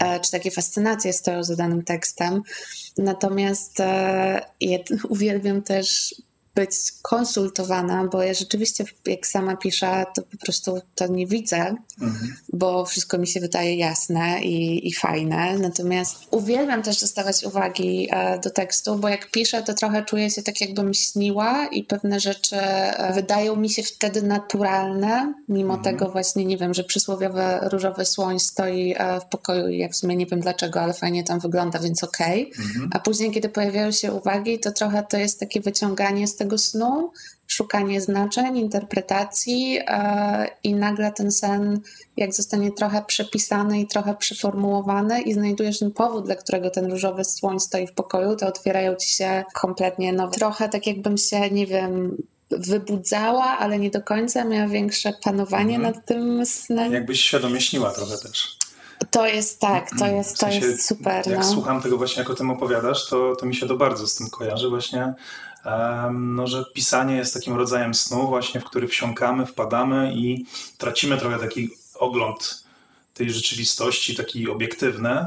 e, 0.00 0.20
czy 0.20 0.30
takie 0.30 0.50
fascynacje 0.50 1.12
stoją 1.12 1.44
za 1.44 1.56
danym 1.56 1.84
tekstem. 1.84 2.42
Natomiast 2.98 3.80
e, 3.80 4.40
ja 4.60 4.78
uwielbiam 5.08 5.62
też 5.62 6.14
być 6.54 6.74
konsultowana, 7.02 8.04
bo 8.12 8.22
ja 8.22 8.34
rzeczywiście, 8.34 8.84
jak 9.06 9.26
sama 9.26 9.56
piszę, 9.56 10.04
to 10.16 10.22
po 10.22 10.36
prostu 10.36 10.78
to 10.94 11.06
nie 11.06 11.26
widzę, 11.26 11.74
Mhm. 12.00 12.34
bo 12.52 12.84
wszystko 12.84 13.18
mi 13.18 13.26
się 13.26 13.40
wydaje 13.40 13.76
jasne 13.76 14.40
i, 14.42 14.88
i 14.88 14.94
fajne. 14.94 15.58
Natomiast 15.58 16.16
uwielbiam 16.30 16.82
też 16.82 17.00
dostawać 17.00 17.44
uwagi 17.44 18.08
e, 18.10 18.38
do 18.38 18.50
tekstu, 18.50 18.96
bo 18.96 19.08
jak 19.08 19.30
piszę, 19.30 19.62
to 19.62 19.74
trochę 19.74 20.04
czuję 20.04 20.30
się 20.30 20.42
tak, 20.42 20.60
jakbym 20.60 20.94
śniła 20.94 21.66
i 21.66 21.84
pewne 21.84 22.20
rzeczy 22.20 22.56
e, 22.56 23.12
wydają 23.12 23.56
mi 23.56 23.70
się 23.70 23.82
wtedy 23.82 24.22
naturalne, 24.22 25.34
mimo 25.48 25.76
tego 25.76 26.08
właśnie, 26.10 26.44
nie 26.44 26.56
wiem, 26.58 26.74
że 26.74 26.84
przysłowiowy 26.84 27.42
różowy 27.62 28.04
słoń 28.04 28.40
stoi 28.40 28.94
e, 28.98 29.20
w 29.20 29.24
pokoju 29.24 29.68
i 29.68 29.78
ja 29.78 29.88
w 29.88 29.96
sumie 29.96 30.16
nie 30.16 30.26
wiem 30.26 30.40
dlaczego, 30.40 30.80
ale 30.80 30.94
fajnie 30.94 31.24
tam 31.24 31.40
wygląda, 31.40 31.78
więc 31.78 32.04
okej. 32.04 32.52
A 32.92 32.98
później, 32.98 33.30
kiedy 33.30 33.48
pojawiają 33.48 33.90
się 33.90 34.12
uwagi, 34.12 34.58
to 34.58 34.72
trochę 34.72 35.02
to 35.02 35.16
jest 35.16 35.40
takie 35.40 35.60
wyciąganie 35.60 36.26
z 36.26 36.36
tego 36.36 36.43
tego 36.44 36.58
snu, 36.58 37.12
szukanie 37.46 38.00
znaczeń, 38.00 38.58
interpretacji 38.58 39.78
e, 39.86 40.48
i 40.62 40.74
nagle 40.74 41.12
ten 41.12 41.32
sen, 41.32 41.80
jak 42.16 42.34
zostanie 42.34 42.72
trochę 42.72 43.02
przepisany 43.06 43.80
i 43.80 43.86
trochę 43.86 44.14
przeformułowany 44.14 45.22
i 45.22 45.34
znajdujesz 45.34 45.78
ten 45.78 45.90
powód, 45.90 46.24
dla 46.24 46.34
którego 46.36 46.70
ten 46.70 46.90
różowy 46.90 47.24
słoń 47.24 47.60
stoi 47.60 47.86
w 47.86 47.92
pokoju, 47.92 48.36
to 48.36 48.46
otwierają 48.46 48.94
ci 48.96 49.10
się 49.10 49.44
kompletnie 49.54 50.12
nowe. 50.12 50.32
Trochę 50.32 50.68
tak 50.68 50.86
jakbym 50.86 51.18
się, 51.18 51.50
nie 51.50 51.66
wiem, 51.66 52.16
wybudzała, 52.50 53.44
ale 53.44 53.78
nie 53.78 53.90
do 53.90 54.02
końca 54.02 54.44
miała 54.44 54.68
większe 54.68 55.12
panowanie 55.24 55.76
Mhm. 55.76 55.94
nad 55.94 56.06
tym 56.06 56.46
snem. 56.46 56.92
Jakbyś 56.92 57.20
świadomie 57.20 57.60
śniła 57.60 57.90
trochę 57.90 58.18
też. 58.18 58.58
To 59.10 59.26
jest 59.26 59.60
tak, 59.60 59.90
to 59.98 60.06
jest, 60.06 60.30
W 60.36 60.38
to 60.38 60.46
sensie, 60.46 60.66
jest 60.66 60.86
super. 60.86 61.26
Jak 61.26 61.38
no. 61.38 61.44
słucham 61.44 61.82
tego 61.82 61.98
właśnie, 61.98 62.22
jak 62.22 62.30
o 62.30 62.34
tym 62.34 62.50
opowiadasz, 62.50 63.08
to, 63.08 63.36
to 63.36 63.46
mi 63.46 63.54
się 63.54 63.66
to 63.68 63.76
bardzo 63.76 64.06
z 64.06 64.14
tym 64.14 64.30
kojarzy 64.30 64.68
właśnie, 64.68 65.14
no, 66.12 66.46
że 66.46 66.64
pisanie 66.74 67.16
jest 67.16 67.34
takim 67.34 67.56
rodzajem 67.56 67.94
snu 67.94 68.28
właśnie, 68.28 68.60
w 68.60 68.64
który 68.64 68.88
wsiąkamy, 68.88 69.46
wpadamy 69.46 70.12
i 70.14 70.44
tracimy 70.78 71.18
trochę 71.18 71.38
taki 71.38 71.70
ogląd 71.94 72.64
tej 73.14 73.30
rzeczywistości, 73.30 74.16
taki 74.16 74.48
obiektywny, 74.48 75.26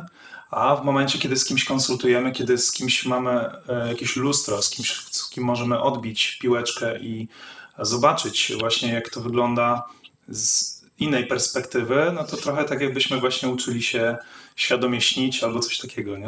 a 0.51 0.75
w 0.75 0.86
momencie, 0.86 1.20
kiedy 1.20 1.36
z 1.36 1.46
kimś 1.46 1.63
konsultujemy, 1.63 2.32
kiedy 2.32 2.58
z 2.58 2.72
kimś 2.72 3.06
mamy 3.06 3.32
e, 3.70 3.88
jakieś 3.88 4.15
lustro, 4.15 4.62
z 4.62 4.70
kimś, 4.70 4.91
z 5.12 5.29
kim 5.29 5.44
możemy 5.44 5.82
odbić 5.82 6.38
piłeczkę 6.41 7.00
i 7.00 7.27
zobaczyć 7.79 8.53
właśnie, 8.60 8.94
jak 8.94 9.10
to 9.10 9.22
wygląda 9.22 9.84
z 10.27 10.77
innej 11.00 11.27
perspektywy, 11.27 12.12
no 12.15 12.24
to 12.24 12.38
trochę 12.38 12.63
tak 12.63 12.82
jakbyśmy 12.82 13.20
właśnie 13.20 13.50
uczyli 13.50 13.84
się 13.84 14.17
świadomie 14.58 15.02
śnić 15.02 15.44
albo 15.44 15.60
coś 15.60 15.78
takiego, 15.78 16.18
nie? 16.18 16.28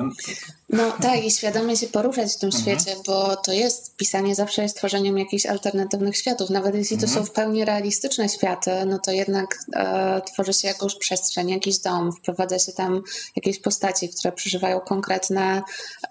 No 0.69 0.91
tak, 1.01 1.25
i 1.25 1.31
świadomie 1.31 1.77
się 1.77 1.88
poruszać 1.88 2.33
w 2.33 2.38
tym 2.38 2.50
Mhm. 2.55 2.63
świecie, 2.79 2.98
bo 3.05 3.36
to 3.36 3.51
jest, 3.51 3.95
pisanie 3.95 4.36
zawsze 4.36 4.62
jest 4.63 4.77
tworzeniem 4.77 5.17
jakichś 5.17 5.45
alternatywnych 5.45 6.17
światów. 6.17 6.50
Nawet 6.50 6.75
jeśli 6.75 6.98
to 6.98 7.03
Mhm. 7.05 7.25
są 7.25 7.31
w 7.31 7.33
pełni 7.36 7.65
realistyczne 7.65 8.29
światy, 8.29 8.71
no 8.86 9.00
to 9.00 9.12
jednak 9.12 9.59
e, 9.75 10.21
tworzy 10.33 10.53
się 10.53 10.67
jakąś 10.67 10.95
przestrzeń, 10.95 11.50
jakiś 11.50 11.77
dom, 11.77 12.12
wprowadza 12.13 12.59
się 12.59 12.71
tam 12.71 13.01
jakieś 13.36 13.59
postaci, 13.59 14.09
które 14.09 14.31
przeżywają 14.31 14.79
konkretne 14.79 15.62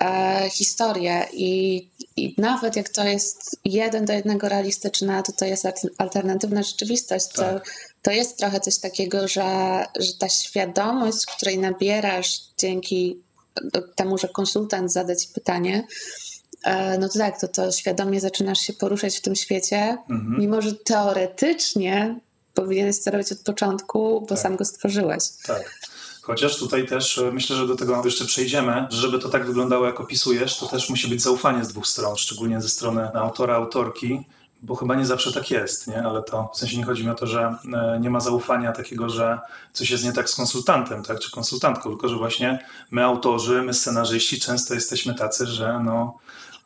e, 0.01 0.51
historie 0.51 1.27
i, 1.33 1.77
i 2.17 2.35
nawet 2.39 2.77
jak 2.77 2.89
to 2.89 3.05
jest 3.05 3.61
jeden 3.65 4.05
do 4.05 4.13
jednego 4.13 4.49
realistyczne, 4.49 5.23
to 5.23 5.33
to 5.33 5.45
jest 5.45 5.67
al- 5.67 5.73
alternatywna 5.99 6.63
rzeczywistość, 6.63 7.27
to, 7.29 7.43
Tak. 7.43 7.88
To 8.09 8.13
jest 8.13 8.39
trochę 8.39 8.61
coś 8.61 8.79
takiego, 8.79 9.29
że, 9.29 9.45
że 10.01 10.13
ta 10.19 10.29
świadomość, 10.29 11.27
której 11.27 11.59
nabierasz 11.59 12.41
dzięki 12.59 13.17
temu, 13.97 14.19
że 14.19 14.29
konsultant 14.29 14.93
zada 14.93 15.17
ci 15.17 15.29
pytanie, 15.35 15.87
e, 16.65 16.99
no 16.99 17.09
to 17.09 17.19
tak, 17.19 17.41
to, 17.41 17.49
to 17.49 17.73
świadomie 17.73 18.21
zaczynasz 18.21 18.59
się 18.59 18.73
poruszać 18.73 19.17
w 19.17 19.21
tym 19.21 19.37
świecie, 19.37 19.97
Mhm. 20.11 20.41
mimo 20.41 20.63
że 20.63 20.75
teoretycznie 20.75 22.21
powinieneś 22.55 23.05
to 23.05 23.11
robić 23.11 23.33
od 23.33 23.39
początku, 23.39 24.21
bo 24.21 24.27
Tak. 24.27 24.39
sam 24.39 24.57
go 24.57 24.65
stworzyłeś. 24.65 25.23
Tak. 25.47 25.75
Chociaż 26.23 26.57
tutaj 26.57 26.87
też 26.87 27.19
e, 27.19 27.33
myślę, 27.33 27.57
że 27.57 27.67
do 27.67 27.77
tego 27.77 28.03
jeszcze 28.05 28.25
przejdziemy, 28.25 28.87
że 28.91 29.01
żeby 29.01 29.19
to 29.19 29.29
tak 29.29 29.47
wyglądało, 29.47 29.87
jak 29.87 30.01
opisujesz, 30.01 30.59
to 30.59 30.67
też 30.67 30.91
musi 30.91 31.09
być 31.09 31.23
zaufanie 31.23 31.65
z 31.65 31.69
dwóch 31.69 31.87
stron, 31.87 32.17
szczególnie 32.17 32.61
ze 32.61 32.69
strony 32.69 33.09
autora, 33.15 33.55
autorki, 33.55 34.25
bo 34.63 34.75
chyba 34.75 34.95
nie 34.95 35.07
zawsze 35.07 35.33
tak 35.33 35.51
jest, 35.51 35.87
nie? 35.87 36.03
Ale 36.03 36.23
to 36.23 36.51
w 36.55 36.59
sensie 36.59 36.79
nie 36.79 36.85
chodzi 36.85 37.05
mi 37.05 37.11
o 37.11 37.15
to, 37.15 37.27
że 37.27 37.57
e, 37.75 37.99
nie 38.01 38.11
ma 38.11 38.21
zaufania 38.21 38.73
takiego, 38.73 39.11
że 39.11 39.39
coś 39.73 39.91
jest 39.91 40.05
nie 40.05 40.13
tak 40.13 40.31
z 40.31 40.35
konsultantem, 40.35 41.03
tak, 41.03 41.21
czy 41.21 41.31
konsultantką, 41.31 41.91
tylko 41.91 42.09
że 42.09 42.17
właśnie 42.17 42.65
my 42.91 43.05
autorzy, 43.05 43.63
my 43.63 43.75
scenarzyści 43.75 44.41
często 44.41 44.75
jesteśmy 44.75 45.15
tacy, 45.15 45.47
że 45.47 45.81
no 45.85 46.19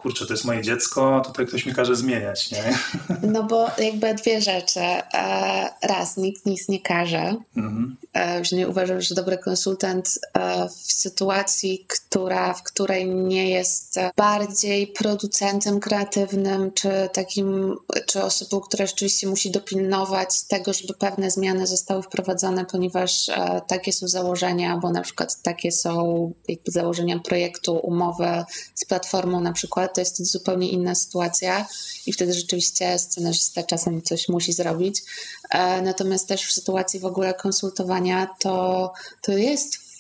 kurczę, 0.03 0.27
to 0.27 0.33
jest 0.33 0.45
moje 0.45 0.63
dziecko, 0.63 1.23
tutaj 1.27 1.47
ktoś 1.47 1.67
mi 1.67 1.75
każe 1.75 1.97
zmieniać, 1.97 2.51
nie? 2.51 2.79
No 3.23 3.43
bo 3.43 3.67
jakby 3.79 4.15
dwie 4.15 4.41
rzeczy. 4.41 4.81
E, 4.81 5.69
Raz, 5.83 6.17
nikt 6.17 6.47
nic 6.47 6.69
nie 6.69 6.81
każe. 6.81 7.37
Mhm. 7.57 7.97
E, 8.13 8.43
nie 8.53 8.69
uważam, 8.69 9.01
że 9.01 9.15
dobry 9.15 9.39
konsultant 9.39 10.19
e, 10.35 10.69
w 10.69 10.93
sytuacji, 10.93 11.87
która, 11.89 12.55
w 12.55 12.63
której 12.63 13.07
nie 13.07 13.51
jest 13.51 13.99
bardziej 14.17 14.87
producentem 14.87 15.81
kreatywnym, 15.81 16.73
czy 16.73 16.89
takim, 17.13 17.77
czy 18.07 18.23
osobą, 18.23 18.61
która 18.61 18.87
rzeczywiście 18.87 19.27
musi 19.27 19.51
dopilnować 19.51 20.43
tego, 20.43 20.73
żeby 20.73 20.95
pewne 20.95 21.31
zmiany 21.31 21.67
zostały 21.67 22.03
wprowadzone, 22.03 22.65
ponieważ 22.65 23.31
takie 23.67 23.93
są 23.93 24.09
założenia, 24.09 24.77
bo 24.77 24.91
na 24.91 25.03
przykład 25.03 25.43
takie 25.43 25.73
są 25.73 26.33
jakby 26.49 26.73
założenia 26.73 27.19
projektu, 27.19 27.77
umowy 27.77 28.45
z 28.75 28.85
platformą 28.85 29.41
na 29.41 29.53
przykład, 29.53 29.92
to 29.95 30.01
jest 30.01 30.23
zupełnie 30.23 30.69
inna 30.69 30.95
sytuacja 30.95 31.67
i 32.07 32.13
wtedy 32.13 32.33
rzeczywiście 32.33 32.99
scenarzysta 32.99 33.63
czasem 33.63 34.03
coś 34.03 34.29
musi 34.29 34.53
zrobić. 34.53 35.03
E, 35.51 35.83
Natomiast 35.83 36.29
też 36.29 36.45
w 36.47 36.53
sytuacji 36.53 37.01
w 37.01 37.05
ogóle 37.05 37.35
konsultowania 37.35 38.35
to, 38.39 38.93
to 39.21 39.33
jest 39.33 39.92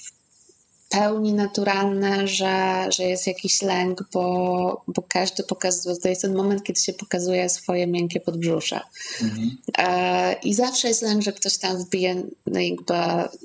pełni 0.92 1.32
naturalne, 1.32 2.28
że, 2.28 2.86
że 2.90 3.04
jest 3.04 3.26
jakiś 3.26 3.62
lęk, 3.62 4.04
bo, 4.12 4.84
bo 4.88 5.02
każdy 5.08 5.42
pokazuje, 5.42 5.96
to 5.96 6.08
jest 6.08 6.22
ten 6.22 6.34
moment, 6.34 6.62
kiedy 6.62 6.80
się 6.80 6.92
pokazuje 6.92 7.48
swoje 7.48 7.86
miękkie 7.86 8.20
podbrzusze. 8.20 8.80
Mhm. 9.22 9.56
E, 9.78 10.32
I 10.42 10.54
zawsze 10.54 10.88
jest 10.88 11.02
lęk, 11.02 11.22
że 11.22 11.32
ktoś 11.32 11.58
tam 11.58 11.78
wbije 11.78 12.22
jakby 12.46 12.94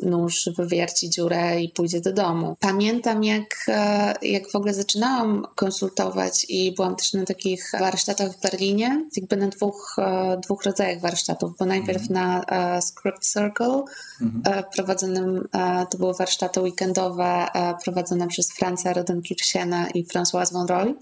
nóż, 0.02 0.50
wywierci 0.58 1.10
dziurę 1.10 1.62
i 1.62 1.70
pójdzie 1.70 2.02
do 2.02 2.14
domu. 2.14 2.56
Pamiętam, 2.60 3.24
jak, 3.24 3.66
e, 3.68 4.14
jak 4.22 4.52
w 4.52 4.56
ogóle 4.56 4.74
zaczynałam 4.74 5.48
konsultować 5.56 6.46
i 6.50 6.72
byłam 6.72 6.96
też 6.96 7.14
na 7.14 7.26
takich 7.26 7.72
warsztatach 7.80 8.32
w 8.32 8.42
Berlinie, 8.42 9.06
jakby 9.16 9.38
na 9.38 9.48
dwóch, 9.48 9.96
e, 9.98 10.40
dwóch 10.44 10.64
rodzajach 10.64 11.00
warsztatów, 11.02 11.58
bo 11.60 11.66
najpierw 11.66 12.10
na 12.10 12.44
e, 12.44 12.82
Script 12.82 13.34
Circle 13.34 13.84
Mhm. 14.22 14.64
prowadzonym, 14.76 15.48
to 15.90 15.98
były 15.98 16.14
warsztaty 16.14 16.62
weekendowe 16.62 17.37
e, 17.46 17.76
prowadzone 17.84 18.28
przez 18.28 18.52
Franca 18.52 18.94
Rodenkirchena 18.94 19.88
i 19.90 20.06
Françoise 20.06 20.54
Von 20.54 20.68
Roy. 20.68 20.96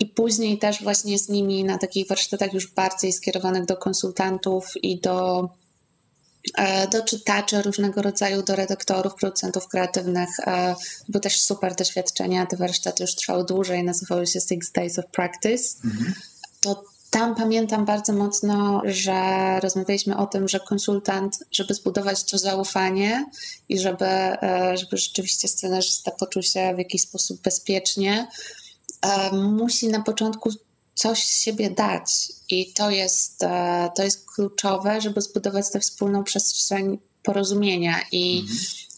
I 0.00 0.06
później 0.06 0.58
też 0.58 0.82
właśnie 0.82 1.18
z 1.18 1.28
nimi 1.28 1.64
na 1.64 1.78
takich 1.78 2.08
warsztatach 2.08 2.52
już 2.52 2.74
bardziej 2.74 3.12
skierowanych 3.12 3.64
do 3.64 3.76
konsultantów 3.76 4.72
i 4.82 5.00
do, 5.00 5.48
e, 6.58 6.88
do 6.88 7.04
czytaczy 7.04 7.62
różnego 7.62 8.02
rodzaju, 8.02 8.42
do 8.42 8.56
redaktorów, 8.56 9.14
producentów 9.14 9.68
kreatywnych. 9.68 10.28
e, 10.46 10.74
Były 11.08 11.20
też 11.20 11.42
super 11.42 11.74
doświadczenia. 11.74 12.46
Te 12.46 12.56
warsztaty 12.56 13.02
już 13.02 13.14
trwały 13.14 13.44
dłużej, 13.44 13.84
nazywały 13.84 14.26
się 14.26 14.40
Six 14.40 14.72
Days 14.72 14.98
of 14.98 15.04
Practice. 15.12 15.64
Mhm. 15.84 16.14
To 16.60 16.84
tam 17.10 17.34
pamiętam 17.34 17.84
bardzo 17.84 18.12
mocno, 18.12 18.82
że 18.84 19.60
rozmawialiśmy 19.60 20.16
o 20.16 20.26
tym, 20.26 20.48
że 20.48 20.60
konsultant, 20.60 21.38
żeby 21.52 21.74
zbudować 21.74 22.24
to 22.24 22.38
zaufanie 22.38 23.26
i 23.68 23.78
żeby, 23.78 24.06
e, 24.06 24.76
żeby 24.76 24.96
rzeczywiście 24.96 25.48
scenarzysta 25.48 26.10
poczuł 26.10 26.42
się 26.42 26.74
w 26.74 26.78
jakiś 26.78 27.02
sposób 27.02 27.42
bezpiecznie, 27.42 28.28
e, 29.02 29.32
musi 29.32 29.88
na 29.88 30.02
początku 30.02 30.50
coś 30.94 31.24
z 31.24 31.40
siebie 31.40 31.70
dać. 31.70 32.32
I 32.50 32.72
to 32.72 32.90
jest, 32.90 33.42
e, 33.42 33.90
to 33.96 34.02
jest 34.02 34.26
kluczowe, 34.34 35.00
żeby 35.00 35.20
zbudować 35.20 35.70
tę 35.70 35.80
wspólną 35.80 36.24
przestrzeń 36.24 36.98
porozumienia. 37.22 37.96
I, 38.12 38.46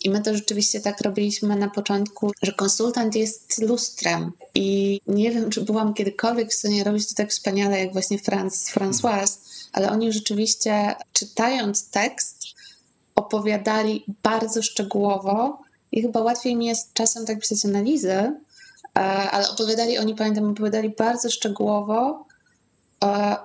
I 0.05 0.11
my 0.11 0.23
to 0.23 0.35
rzeczywiście 0.35 0.81
tak 0.81 1.01
robiliśmy 1.01 1.57
na 1.57 1.71
początku, 1.71 2.33
że 2.43 2.53
konsultant 2.53 3.15
jest 3.15 3.63
lustrem. 3.63 4.33
I 4.55 5.01
nie 5.07 5.31
wiem, 5.31 5.51
czy 5.51 5.61
byłam 5.61 5.95
kiedykolwiek 5.95 6.51
w 6.51 6.55
stanie 6.55 6.85
robić 6.85 7.09
to 7.09 7.15
tak 7.15 7.31
wspaniale, 7.31 7.81
jak 7.81 7.93
właśnie 7.93 8.19
Franz, 8.19 8.71
Françoise, 8.75 9.39
ale 9.73 9.91
oni 9.91 10.13
rzeczywiście, 10.13 10.95
czytając 11.13 11.91
tekst, 11.91 12.45
opowiadali 13.15 14.05
bardzo 14.23 14.63
szczegółowo 14.63 15.63
i 15.93 16.03
chyba 16.03 16.21
łatwiej 16.21 16.57
mi 16.57 16.67
jest 16.67 16.93
czasem 16.95 17.27
tak 17.27 17.41
pisać 17.41 17.65
analizy, 17.65 18.13
e, 18.13 19.01
ale 19.31 19.51
opowiadali, 19.51 19.99
oni 19.99 20.15
pamiętam, 20.15 20.51
opowiadali 20.51 20.91
bardzo 20.91 21.31
szczegółowo 21.31 22.25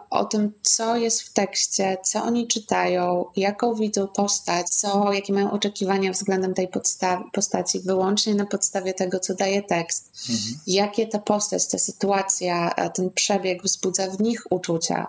o 0.10 0.26
tym, 0.26 0.52
co 0.62 0.96
jest 0.96 1.22
w 1.22 1.34
tekście, 1.34 1.98
co 2.04 2.24
oni 2.24 2.48
czytają, 2.48 3.26
jaką 3.36 3.76
widzą 3.76 4.08
postać, 4.08 4.70
co, 4.70 5.14
jakie 5.14 5.34
mają 5.34 5.52
oczekiwania 5.52 6.12
względem 6.12 6.54
tej 6.54 6.68
podsta- 6.68 7.24
postaci, 7.34 7.80
wyłącznie 7.80 8.36
na 8.36 8.46
podstawie 8.46 8.94
tego, 8.94 9.20
co 9.20 9.34
daje 9.36 9.64
tekst. 9.64 10.12
Mhm. 10.30 10.60
Jakie 10.68 11.08
ta 11.08 11.20
postać, 11.20 11.68
ta 11.68 11.78
sytuacja, 11.78 12.74
e, 12.76 12.90
ten 12.90 13.12
przebieg 13.12 13.64
wzbudza 13.64 14.08
w 14.08 14.22
nich 14.22 14.44
uczucia. 14.50 15.08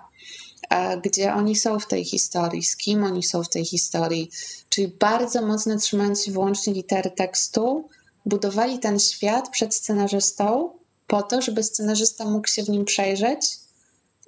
e, 0.71 1.01
Gdzie 1.01 1.35
oni 1.35 1.57
są 1.57 1.79
w 1.79 1.87
tej 1.87 2.05
historii, 2.05 2.63
z 2.63 2.77
kim 2.77 3.05
oni 3.05 3.23
są 3.23 3.43
w 3.43 3.49
tej 3.49 3.65
historii. 3.65 4.31
Czyli 4.69 4.89
bardzo 4.89 5.43
mocno 5.47 5.79
trzymając 5.79 6.25
się 6.25 6.33
wyłącznie 6.33 6.73
litery 6.73 7.11
tekstu, 7.11 7.89
budowali 8.27 8.79
ten 8.79 8.99
świat 8.99 9.49
przed 9.51 9.75
scenarzystą 9.75 10.71
po 11.07 11.23
to, 11.23 11.43
żeby 11.43 11.63
scenarzysta 11.63 12.25
mógł 12.25 12.49
się 12.49 12.63
w 12.63 12.69
nim 12.69 12.85
przejrzeć 12.85 13.66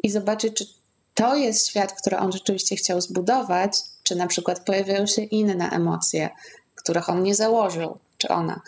i 0.02 0.10
zobaczyć, 0.10 0.54
czy 0.54 0.66
to 1.14 1.36
jest 1.36 1.68
świat, 1.68 1.92
który 1.92 2.18
on 2.18 2.32
rzeczywiście 2.32 2.76
chciał 2.76 3.00
zbudować, 3.00 3.72
czy 4.02 4.16
na 4.16 4.26
przykład 4.26 4.64
pojawiają 4.64 5.06
się 5.06 5.22
inne 5.22 5.70
emocje, 5.70 6.30
których 6.74 7.08
on 7.08 7.22
nie 7.22 7.34
założył. 7.34 7.98
czy 8.18 8.28
ona, 8.28 8.60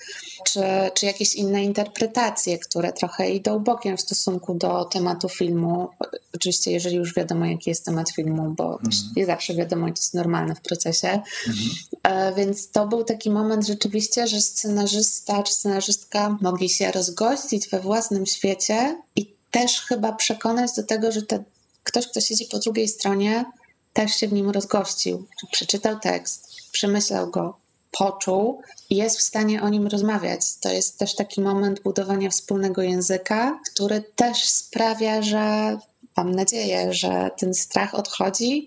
czy, 0.44 0.62
czy 0.94 1.06
jakieś 1.06 1.34
inne 1.34 1.64
interpretacje, 1.64 2.58
które 2.58 2.92
trochę 2.92 3.30
idą 3.30 3.58
bokiem 3.58 3.96
w 3.96 4.00
stosunku 4.00 4.54
do 4.54 4.84
tematu 4.84 5.28
filmu. 5.28 5.88
Oczywiście, 6.34 6.72
jeżeli 6.72 6.96
już 6.96 7.14
wiadomo, 7.14 7.46
jaki 7.46 7.70
jest 7.70 7.84
temat 7.84 8.10
filmu, 8.10 8.54
bo 8.56 8.64
mm. 8.64 8.90
nie 9.16 9.26
zawsze 9.26 9.54
wiadomo, 9.54 9.87
to 9.87 9.92
jest 9.92 10.14
normalne 10.14 10.54
w 10.54 10.60
procesie. 10.60 11.08
Mm. 11.08 12.34
Więc 12.34 12.70
to 12.70 12.87
był 12.87 13.04
taki 13.04 13.30
moment 13.30 13.66
rzeczywiście, 13.66 14.26
że 14.26 14.40
scenarzysta 14.40 15.42
czy 15.42 15.52
scenarzystka 15.52 16.37
mogli 16.40 16.68
się 16.68 16.92
rozgościć 16.92 17.68
we 17.68 17.80
własnym 17.80 18.26
świecie 18.26 19.02
i 19.16 19.39
też 19.50 19.80
chyba 19.80 20.12
przekonać 20.12 20.71
do 20.76 20.83
tego, 20.83 21.12
że 21.12 21.23
te, 21.23 21.45
ktoś, 21.85 22.07
kto 22.07 22.21
siedzi 22.21 22.47
po 22.50 22.59
drugiej 22.59 22.88
stronie, 22.88 23.45
też 23.92 24.14
się 24.14 24.28
w 24.28 24.33
nim 24.33 24.50
rozgościł, 24.50 25.26
przeczytał 25.52 25.99
tekst, 25.99 26.47
przemyślał 26.73 27.30
go, 27.30 27.57
poczuł 27.90 28.62
i 28.90 28.97
jest 28.97 29.19
w 29.19 29.23
stanie 29.23 29.62
o 29.62 29.69
nim 29.69 29.87
rozmawiać. 29.87 30.40
To 30.61 30.73
jest 30.73 30.99
też 30.99 31.14
taki 31.14 31.40
moment 31.40 31.83
budowania 31.83 32.30
wspólnego 32.30 32.83
języka, 32.83 33.61
który 33.73 34.04
też 34.16 34.45
sprawia, 34.45 35.23
że 35.23 35.76
mam 36.16 36.35
nadzieję, 36.35 36.92
że 36.92 37.30
ten 37.38 37.54
strach 37.54 37.95
odchodzi 37.95 38.66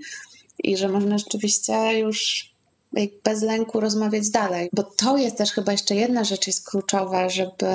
i 0.63 0.77
że 0.77 0.89
można 0.89 1.17
rzeczywiście 1.17 1.99
już 1.99 2.49
bez 3.23 3.41
lęku 3.41 3.79
rozmawiać 3.79 4.29
dalej. 4.29 4.69
Bo 4.73 4.83
to 4.83 5.17
jest 5.17 5.37
też 5.37 5.51
chyba 5.51 5.71
jeszcze 5.71 5.95
jedna 5.95 6.23
rzecz 6.23 6.47
jest 6.47 6.69
kluczowa, 6.69 7.29
żeby 7.29 7.65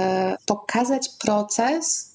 pokazać 0.47 1.09
proces 1.09 2.11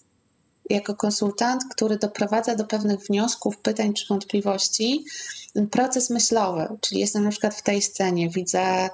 jako 0.70 0.96
konsultant, 0.96 1.64
który 1.72 1.98
doprowadza 1.98 2.56
do 2.56 2.66
pewnych 2.66 3.00
wniosków, 3.00 3.58
pytań 3.58 3.94
czy 3.94 4.06
wątpliwości, 4.10 5.06
proces 5.72 6.10
myślowy. 6.10 6.68
Czyli 6.82 7.02
jestem 7.02 7.24
na 7.24 7.30
przykład 7.30 7.56
w 7.56 7.62
tej 7.62 7.82
scenie, 7.82 8.30
widzę 8.30 8.90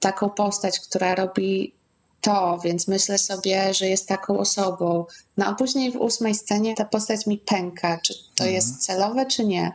taką 0.00 0.30
postać, 0.30 0.80
która 0.80 1.14
robi 1.14 1.74
to, 2.20 2.58
więc 2.64 2.88
myślę 2.88 3.18
sobie, 3.18 3.74
że 3.74 3.88
jest 3.88 4.08
taką 4.08 4.38
osobą. 4.38 5.04
No 5.36 5.46
a 5.46 5.54
później 5.54 5.92
w 5.92 5.96
ósmej 5.96 6.34
scenie 6.34 6.74
ta 6.74 6.84
postać 6.84 7.26
mi 7.26 7.38
pęka, 7.38 7.98
czy 8.02 8.14
to 8.14 8.44
mhm. 8.44 8.54
jest 8.54 8.86
celowe, 8.86 9.26
czy 9.26 9.44
nie. 9.44 9.72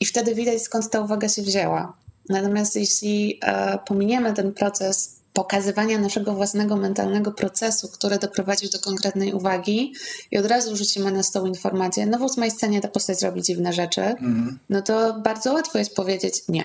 I 0.00 0.06
wtedy 0.06 0.34
widać, 0.34 0.62
skąd 0.62 0.90
ta 0.90 1.00
uwaga 1.00 1.28
się 1.28 1.42
wzięła. 1.42 1.96
Natomiast 2.28 2.76
jeśli 2.76 3.40
e, 3.42 3.78
pominiemy 3.78 4.32
ten 4.32 4.52
proces 4.52 5.20
pokazywania 5.34 5.98
naszego 5.98 6.34
własnego 6.34 6.76
mentalnego 6.76 7.32
procesu, 7.32 7.88
który 7.88 8.18
doprowadził 8.18 8.70
do 8.70 8.78
konkretnej 8.78 9.32
uwagi 9.32 9.94
i 10.30 10.38
od 10.38 10.46
razu 10.46 10.76
rzucimy 10.76 11.12
na 11.12 11.22
stół 11.22 11.46
informację, 11.46 12.06
no 12.06 12.18
w 12.18 12.22
ósmej 12.22 12.50
scenie 12.50 12.80
ta 12.80 12.88
postać 12.88 13.22
robi 13.22 13.42
dziwne 13.42 13.72
rzeczy, 13.72 14.02
mhm. 14.02 14.58
no 14.70 14.82
to 14.82 15.20
bardzo 15.20 15.52
łatwo 15.52 15.78
jest 15.78 15.94
powiedzieć 15.94 16.42
nie. 16.48 16.64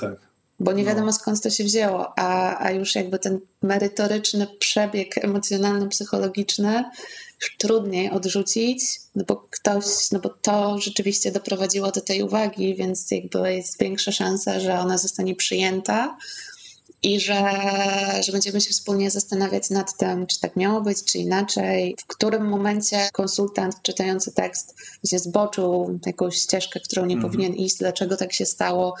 Tak. 0.00 0.14
Bo 0.60 0.72
nie 0.72 0.82
no. 0.82 0.88
wiadomo 0.88 1.12
skąd 1.12 1.42
to 1.42 1.50
się 1.50 1.64
wzięło, 1.64 2.18
a, 2.18 2.58
a 2.64 2.70
już 2.70 2.94
jakby 2.94 3.18
ten 3.18 3.40
merytoryczny 3.62 4.46
przebieg 4.58 5.24
emocjonalno-psychologiczny 5.24 6.84
trudniej 7.58 8.10
odrzucić, 8.10 9.00
no 9.14 9.24
bo 9.24 9.36
ktoś, 9.50 9.84
no 10.12 10.18
bo 10.18 10.28
to 10.28 10.78
rzeczywiście 10.78 11.32
doprowadziło 11.32 11.92
do 11.92 12.00
tej 12.00 12.22
uwagi, 12.22 12.74
więc 12.74 13.10
jakby 13.10 13.54
jest 13.54 13.78
większa 13.80 14.12
szansa, 14.12 14.60
że 14.60 14.78
ona 14.78 14.98
zostanie 14.98 15.34
przyjęta 15.34 16.16
i 17.02 17.20
że, 17.20 17.42
że 18.22 18.32
będziemy 18.32 18.60
się 18.60 18.70
wspólnie 18.70 19.10
zastanawiać 19.10 19.70
nad 19.70 19.96
tym, 19.96 20.26
czy 20.26 20.40
tak 20.40 20.56
miało 20.56 20.80
być, 20.80 21.04
czy 21.04 21.18
inaczej, 21.18 21.96
w 21.98 22.06
którym 22.06 22.48
momencie 22.48 23.08
konsultant 23.12 23.82
czytający 23.82 24.32
tekst 24.32 24.74
się 25.06 25.18
zboczył 25.18 26.00
jakąś 26.06 26.36
ścieżkę, 26.36 26.80
którą 26.80 27.06
nie 27.06 27.14
mhm. 27.14 27.32
powinien 27.32 27.54
iść, 27.54 27.78
dlaczego 27.78 28.16
tak 28.16 28.32
się 28.32 28.46
stało. 28.46 28.94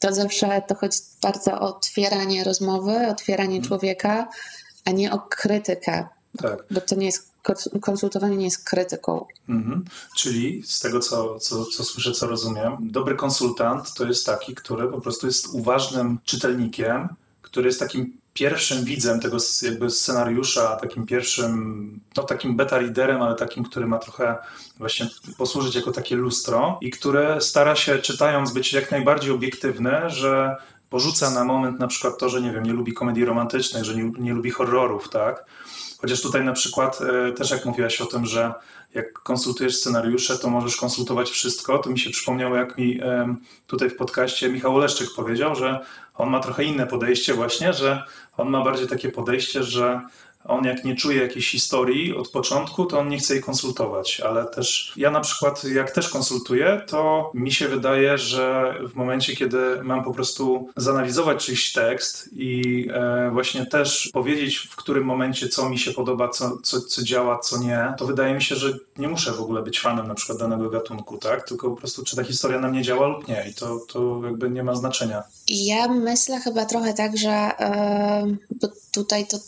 To 0.00 0.14
zawsze 0.14 0.62
to 0.68 0.74
chodzi 0.74 0.98
bardzo 1.22 1.52
o 1.52 1.76
otwieranie 1.76 2.44
rozmowy, 2.44 3.06
otwieranie 3.08 3.56
mhm. 3.56 3.64
człowieka, 3.64 4.28
a 4.84 4.90
nie 4.90 5.12
o 5.12 5.18
krytykę. 5.18 6.06
Tak. 6.38 6.64
Bo 6.70 6.80
to 6.80 6.94
nie 6.94 7.06
jest 7.06 7.32
konsultowanie 7.80 8.36
nie 8.36 8.44
jest 8.44 8.64
krytyką. 8.64 9.26
Mhm. 9.48 9.84
Czyli 10.16 10.62
z 10.66 10.80
tego, 10.80 11.00
co, 11.00 11.38
co, 11.38 11.64
co 11.64 11.84
słyszę, 11.84 12.12
co 12.12 12.26
rozumiem, 12.26 12.76
dobry 12.80 13.16
konsultant 13.16 13.94
to 13.94 14.04
jest 14.04 14.26
taki, 14.26 14.54
który 14.54 14.88
po 14.88 15.00
prostu 15.00 15.26
jest 15.26 15.46
uważnym 15.52 16.18
czytelnikiem, 16.24 17.08
który 17.52 17.66
jest 17.66 17.80
takim 17.80 18.12
pierwszym 18.34 18.84
widzem 18.84 19.20
tego 19.20 19.36
jakby 19.62 19.90
scenariusza, 19.90 20.76
takim 20.76 21.06
pierwszym, 21.06 22.00
no 22.16 22.22
takim 22.22 22.56
beta 22.56 22.78
liderem, 22.78 23.22
ale 23.22 23.34
takim, 23.34 23.64
który 23.64 23.86
ma 23.86 23.98
trochę 23.98 24.36
właśnie 24.78 25.06
posłużyć 25.38 25.74
jako 25.74 25.92
takie 25.92 26.16
lustro 26.16 26.78
i 26.80 26.90
które 26.90 27.40
stara 27.40 27.76
się 27.76 27.98
czytając 27.98 28.52
być 28.52 28.72
jak 28.72 28.90
najbardziej 28.90 29.30
obiektywny, 29.30 30.10
że 30.10 30.56
porzuca 30.90 31.30
na 31.30 31.44
moment 31.44 31.78
na 31.78 31.86
przykład 31.86 32.18
to, 32.18 32.28
że 32.28 32.42
nie 32.42 32.52
wiem, 32.52 32.62
nie 32.62 32.72
lubi 32.72 32.92
komedii 32.92 33.24
romantycznych, 33.24 33.84
że 33.84 33.94
nie, 33.94 34.12
nie 34.18 34.34
lubi 34.34 34.50
horrorów, 34.50 35.08
tak? 35.08 35.44
Chociaż 36.02 36.20
tutaj 36.20 36.44
na 36.44 36.52
przykład 36.52 36.98
e, 37.00 37.32
też 37.32 37.50
jak 37.50 37.64
mówiłaś 37.64 38.00
o 38.00 38.06
tym, 38.06 38.26
że 38.26 38.52
jak 38.94 39.12
konsultujesz 39.12 39.76
scenariusze, 39.76 40.38
to 40.38 40.50
możesz 40.50 40.76
konsultować 40.76 41.30
wszystko. 41.30 41.78
To 41.78 41.90
mi 41.90 41.98
się 41.98 42.10
przypomniało, 42.10 42.56
jak 42.56 42.78
mi 42.78 43.00
tutaj 43.66 43.90
w 43.90 43.96
podcaście 43.96 44.48
Michał 44.48 44.76
Oleszczyk 44.76 45.08
powiedział, 45.16 45.54
że 45.54 45.80
on 46.14 46.30
ma 46.30 46.40
trochę 46.40 46.64
inne 46.64 46.86
podejście 46.86 47.34
właśnie, 47.34 47.72
że 47.72 48.02
on 48.36 48.50
ma 48.50 48.64
bardziej 48.64 48.88
takie 48.88 49.08
podejście, 49.08 49.62
że 49.62 50.00
on 50.44 50.64
jak 50.64 50.84
nie 50.84 50.96
czuje 50.96 51.22
jakiejś 51.22 51.50
historii 51.50 52.16
od 52.16 52.28
początku, 52.28 52.86
to 52.86 52.98
on 52.98 53.08
nie 53.08 53.18
chce 53.18 53.34
jej 53.34 53.42
konsultować, 53.42 54.20
ale 54.20 54.44
też 54.44 54.92
ja 54.96 55.10
na 55.10 55.20
przykład 55.20 55.64
jak 55.64 55.90
też 55.90 56.08
konsultuję, 56.08 56.82
to 56.86 57.30
mi 57.34 57.52
się 57.52 57.68
wydaje, 57.68 58.18
że 58.18 58.74
w 58.88 58.94
momencie, 58.94 59.36
kiedy 59.36 59.58
mam 59.82 60.04
po 60.04 60.12
prostu 60.14 60.68
zanalizować 60.76 61.44
czyjś 61.44 61.72
tekst 61.72 62.28
i 62.32 62.88
e, 62.94 63.30
właśnie 63.32 63.66
też 63.66 64.10
powiedzieć 64.12 64.56
w 64.58 64.76
którym 64.76 65.04
momencie 65.04 65.48
co 65.48 65.68
mi 65.68 65.78
się 65.78 65.92
podoba, 65.92 66.28
co, 66.28 66.58
co, 66.62 66.80
co 66.80 67.02
działa, 67.02 67.38
co 67.38 67.58
nie, 67.58 67.94
to 67.98 68.06
wydaje 68.06 68.34
mi 68.34 68.42
się, 68.42 68.56
że 68.56 68.72
nie 68.98 69.08
muszę 69.08 69.32
w 69.32 69.40
ogóle 69.40 69.62
być 69.62 69.80
fanem 69.80 70.08
na 70.08 70.14
przykład 70.14 70.38
danego 70.38 70.70
gatunku, 70.70 71.18
tak? 71.18 71.48
Tylko 71.48 71.70
po 71.70 71.76
prostu 71.76 72.04
czy 72.04 72.16
ta 72.16 72.24
historia 72.24 72.60
na 72.60 72.68
mnie 72.68 72.82
działa 72.82 73.06
lub 73.06 73.28
nie 73.28 73.46
i 73.50 73.54
to, 73.54 73.78
to 73.92 74.20
jakby 74.24 74.50
nie 74.50 74.62
ma 74.62 74.74
znaczenia. 74.74 75.22
Ja 75.48 75.88
myślę 75.88 76.40
chyba 76.40 76.64
trochę 76.64 76.94
tak, 76.94 77.18
że 77.18 77.50
yy, 78.62 78.68
tutaj 78.92 79.26
to 79.26 79.38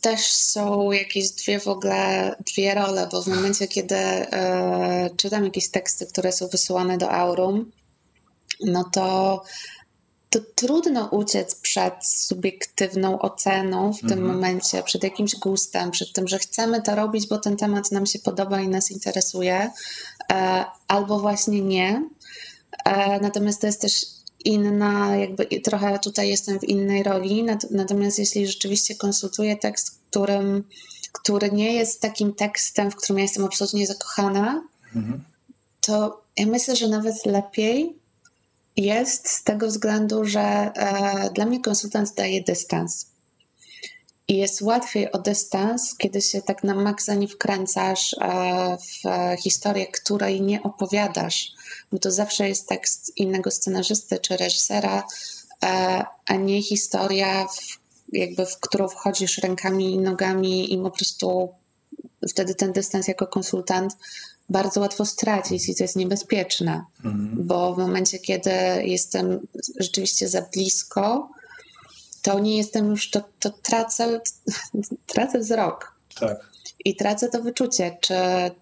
też 0.00 0.32
są 0.32 0.92
jakieś 0.92 1.30
dwie 1.30 1.60
w 1.60 1.68
ogóle, 1.68 2.36
dwie 2.46 2.74
role, 2.74 3.08
bo 3.12 3.22
w 3.22 3.26
momencie, 3.26 3.68
kiedy 3.68 3.94
e, 3.94 5.10
czytam 5.16 5.44
jakieś 5.44 5.68
teksty, 5.68 6.06
które 6.06 6.32
są 6.32 6.48
wysyłane 6.48 6.98
do 6.98 7.10
Aurum, 7.10 7.72
no 8.60 8.84
to, 8.84 9.42
to 10.30 10.38
trudno 10.54 11.06
uciec 11.06 11.54
przed 11.54 11.94
subiektywną 12.06 13.18
oceną 13.18 13.92
w 13.92 14.00
tym 14.00 14.12
mhm. 14.12 14.26
momencie, 14.26 14.82
przed 14.82 15.02
jakimś 15.02 15.36
gustem, 15.36 15.90
przed 15.90 16.12
tym, 16.12 16.28
że 16.28 16.38
chcemy 16.38 16.82
to 16.82 16.94
robić, 16.94 17.28
bo 17.28 17.38
ten 17.38 17.56
temat 17.56 17.92
nam 17.92 18.06
się 18.06 18.18
podoba 18.18 18.60
i 18.60 18.68
nas 18.68 18.90
interesuje, 18.90 19.70
e, 20.32 20.64
albo 20.88 21.20
właśnie 21.20 21.60
nie. 21.60 22.08
E, 22.84 23.20
natomiast 23.20 23.60
to 23.60 23.66
jest 23.66 23.80
też 23.80 24.17
inna, 24.44 25.16
jakby 25.16 25.46
trochę 25.46 25.98
tutaj 25.98 26.28
jestem 26.28 26.60
w 26.60 26.64
innej 26.64 27.02
roli, 27.02 27.44
natomiast 27.70 28.18
jeśli 28.18 28.46
rzeczywiście 28.46 28.94
konsultuję 28.94 29.56
tekst, 29.56 30.00
którym, 30.10 30.64
który 31.12 31.52
nie 31.52 31.72
jest 31.72 32.00
takim 32.00 32.34
tekstem, 32.34 32.90
w 32.90 32.96
którym 32.96 33.18
ja 33.18 33.22
jestem 33.22 33.44
absolutnie 33.44 33.86
zakochana, 33.86 34.62
mhm. 34.96 35.24
to 35.80 36.22
ja 36.36 36.46
myślę, 36.46 36.76
że 36.76 36.88
nawet 36.88 37.26
lepiej 37.26 37.96
jest 38.76 39.28
z 39.28 39.44
tego 39.44 39.66
względu, 39.66 40.24
że 40.24 40.40
e, 40.40 41.30
dla 41.30 41.46
mnie 41.46 41.60
konsultant 41.60 42.14
daje 42.14 42.42
dystans. 42.42 43.06
I 44.28 44.36
jest 44.36 44.62
łatwiej 44.62 45.12
o 45.12 45.18
dystans, 45.18 45.94
kiedy 45.94 46.20
się 46.20 46.42
tak 46.42 46.64
na 46.64 46.74
maksa 46.74 47.14
nie 47.14 47.28
wkręcasz 47.28 48.16
e, 48.20 48.76
w 48.76 49.42
historię, 49.42 49.86
której 49.86 50.42
nie 50.42 50.62
opowiadasz, 50.62 51.52
bo 51.92 51.98
to 51.98 52.10
zawsze 52.10 52.48
jest 52.48 52.68
tekst 52.68 53.12
innego 53.16 53.50
scenarzysty 53.50 54.18
czy 54.18 54.36
reżysera, 54.36 55.04
e, 55.64 56.04
a 56.26 56.34
nie 56.34 56.62
historia, 56.62 57.46
w, 57.46 57.78
jakby 58.12 58.46
w 58.46 58.60
którą 58.60 58.88
wchodzisz 58.88 59.38
rękami 59.38 59.92
i 59.92 59.98
nogami 59.98 60.74
i 60.74 60.78
po 60.78 60.90
prostu 60.90 61.48
wtedy 62.28 62.54
ten 62.54 62.72
dystans 62.72 63.08
jako 63.08 63.26
konsultant 63.26 63.96
bardzo 64.48 64.80
łatwo 64.80 65.04
stracić 65.04 65.68
i 65.68 65.74
to 65.74 65.84
jest 65.84 65.96
niebezpieczne, 65.96 66.84
mhm. 67.04 67.46
bo 67.46 67.74
w 67.74 67.78
momencie, 67.78 68.18
kiedy 68.18 68.50
jestem 68.84 69.46
rzeczywiście 69.80 70.28
za 70.28 70.42
blisko, 70.42 71.30
to 72.28 72.38
nie 72.38 72.56
jestem 72.56 72.90
już, 72.90 73.10
to, 73.10 73.22
to 73.38 73.50
tracę, 73.50 74.20
tracę 75.06 75.38
wzrok. 75.38 75.94
Tak. 76.20 76.50
I 76.84 76.96
tracę 76.96 77.28
to 77.28 77.42
wyczucie, 77.42 77.96
czy 78.00 78.14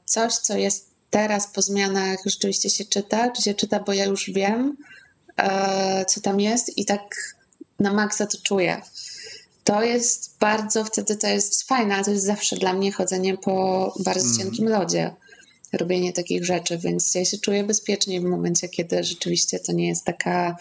coś, 0.04 0.34
co 0.34 0.56
jest 0.56 0.90
teraz 1.10 1.46
po 1.46 1.62
zmianach, 1.62 2.18
rzeczywiście 2.26 2.70
się 2.70 2.84
czyta, 2.84 3.30
czy 3.30 3.42
się 3.42 3.54
czyta, 3.54 3.80
bo 3.80 3.92
ja 3.92 4.04
już 4.04 4.30
wiem, 4.30 4.76
e, 5.36 6.04
co 6.04 6.20
tam 6.20 6.40
jest 6.40 6.78
i 6.78 6.84
tak 6.84 7.34
na 7.80 7.92
maksa 7.92 8.26
to 8.26 8.38
czuję. 8.42 8.82
To 9.64 9.82
jest 9.82 10.36
bardzo, 10.40 10.84
wtedy 10.84 11.16
to 11.16 11.26
jest 11.26 11.68
fajne, 11.68 12.04
to 12.04 12.10
jest 12.10 12.24
zawsze 12.24 12.56
dla 12.56 12.72
mnie 12.72 12.92
chodzenie 12.92 13.36
po 13.38 13.94
bardzo 13.98 14.26
mm. 14.26 14.38
cienkim 14.38 14.68
lodzie. 14.68 15.14
Robienie 15.76 16.12
takich 16.12 16.44
rzeczy, 16.44 16.78
więc 16.78 17.14
ja 17.14 17.24
się 17.24 17.38
czuję 17.38 17.64
bezpiecznie 17.64 18.20
w 18.20 18.24
momencie, 18.24 18.68
kiedy 18.68 19.04
rzeczywiście 19.04 19.60
to 19.60 19.72
nie 19.72 19.88
jest 19.88 20.04
taka 20.04 20.56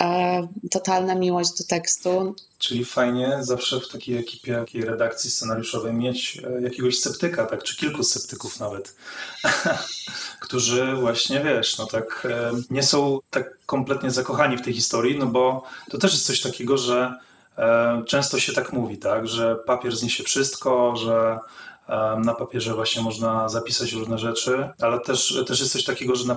e, 0.00 0.48
totalna 0.70 1.14
miłość 1.14 1.50
do 1.58 1.64
tekstu. 1.64 2.34
Czyli 2.58 2.84
fajnie 2.84 3.38
zawsze 3.40 3.80
w 3.80 3.88
takiej 3.88 4.18
ekipie, 4.18 4.54
takiej 4.54 4.84
redakcji 4.84 5.30
scenariuszowej 5.30 5.94
mieć 5.94 6.42
e, 6.44 6.62
jakiegoś 6.62 6.98
sceptyka, 6.98 7.46
tak, 7.46 7.62
czy 7.62 7.76
kilku 7.76 8.02
sceptyków 8.02 8.60
nawet, 8.60 8.96
którzy 10.40 10.94
właśnie, 10.94 11.40
wiesz, 11.40 11.78
no 11.78 11.86
tak 11.86 12.26
e, 12.30 12.52
nie 12.70 12.82
są 12.82 13.18
tak 13.30 13.58
kompletnie 13.66 14.10
zakochani 14.10 14.56
w 14.56 14.62
tej 14.62 14.74
historii, 14.74 15.18
no 15.18 15.26
bo 15.26 15.64
to 15.90 15.98
też 15.98 16.12
jest 16.12 16.26
coś 16.26 16.40
takiego, 16.40 16.78
że 16.78 17.14
e, 17.58 18.02
często 18.06 18.40
się 18.40 18.52
tak 18.52 18.72
mówi, 18.72 18.98
tak, 18.98 19.28
że 19.28 19.56
papier 19.56 19.96
zniesie 19.96 20.24
wszystko, 20.24 20.96
że 20.96 21.38
na 22.24 22.34
papierze 22.34 22.74
właśnie 22.74 23.02
można 23.02 23.48
zapisać 23.48 23.92
różne 23.92 24.18
rzeczy, 24.18 24.68
ale 24.80 25.00
też, 25.00 25.42
też 25.46 25.60
jest 25.60 25.72
coś 25.72 25.84
takiego, 25.84 26.16
że 26.16 26.26
na, 26.26 26.36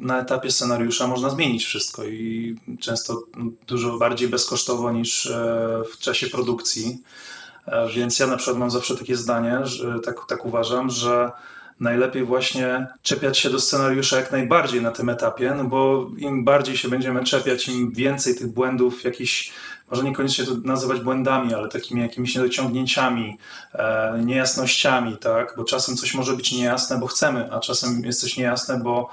na 0.00 0.20
etapie 0.20 0.50
scenariusza 0.50 1.06
można 1.06 1.30
zmienić 1.30 1.64
wszystko 1.64 2.04
i 2.04 2.56
często 2.80 3.22
dużo 3.66 3.98
bardziej 3.98 4.28
bezkosztowo 4.28 4.92
niż 4.92 5.26
e, 5.26 5.82
w 5.92 5.98
czasie 5.98 6.26
produkcji. 6.26 7.02
E, 7.66 7.88
więc 7.88 8.18
ja 8.18 8.26
na 8.26 8.36
przykład 8.36 8.58
mam 8.58 8.70
zawsze 8.70 8.96
takie 8.96 9.16
zdanie, 9.16 9.60
że 9.64 10.00
tak, 10.00 10.26
tak 10.28 10.46
uważam, 10.46 10.90
że 10.90 11.30
najlepiej 11.80 12.24
właśnie 12.24 12.86
czepiać 13.02 13.38
się 13.38 13.50
do 13.50 13.60
scenariusza 13.60 14.16
jak 14.16 14.32
najbardziej 14.32 14.82
na 14.82 14.90
tym 14.90 15.08
etapie, 15.08 15.54
no 15.56 15.64
bo 15.64 16.10
im 16.18 16.44
bardziej 16.44 16.76
się 16.76 16.88
będziemy 16.88 17.24
czepiać, 17.24 17.68
im 17.68 17.90
więcej 17.90 18.34
tych 18.34 18.46
błędów, 18.46 19.04
jakichś, 19.04 19.52
może 19.90 20.04
niekoniecznie 20.04 20.44
to 20.44 20.52
nazywać 20.64 21.00
błędami, 21.00 21.54
ale 21.54 21.68
takimi 21.68 22.00
jakimiś 22.00 22.34
niedociągnięciami, 22.34 23.38
e, 23.74 24.20
niejasnościami, 24.24 25.16
tak? 25.16 25.54
Bo 25.56 25.64
czasem 25.64 25.96
coś 25.96 26.14
może 26.14 26.32
być 26.32 26.52
niejasne, 26.52 26.98
bo 26.98 27.06
chcemy, 27.06 27.52
a 27.52 27.60
czasem 27.60 28.04
jest 28.04 28.20
coś 28.20 28.36
niejasne, 28.36 28.80
bo 28.80 29.10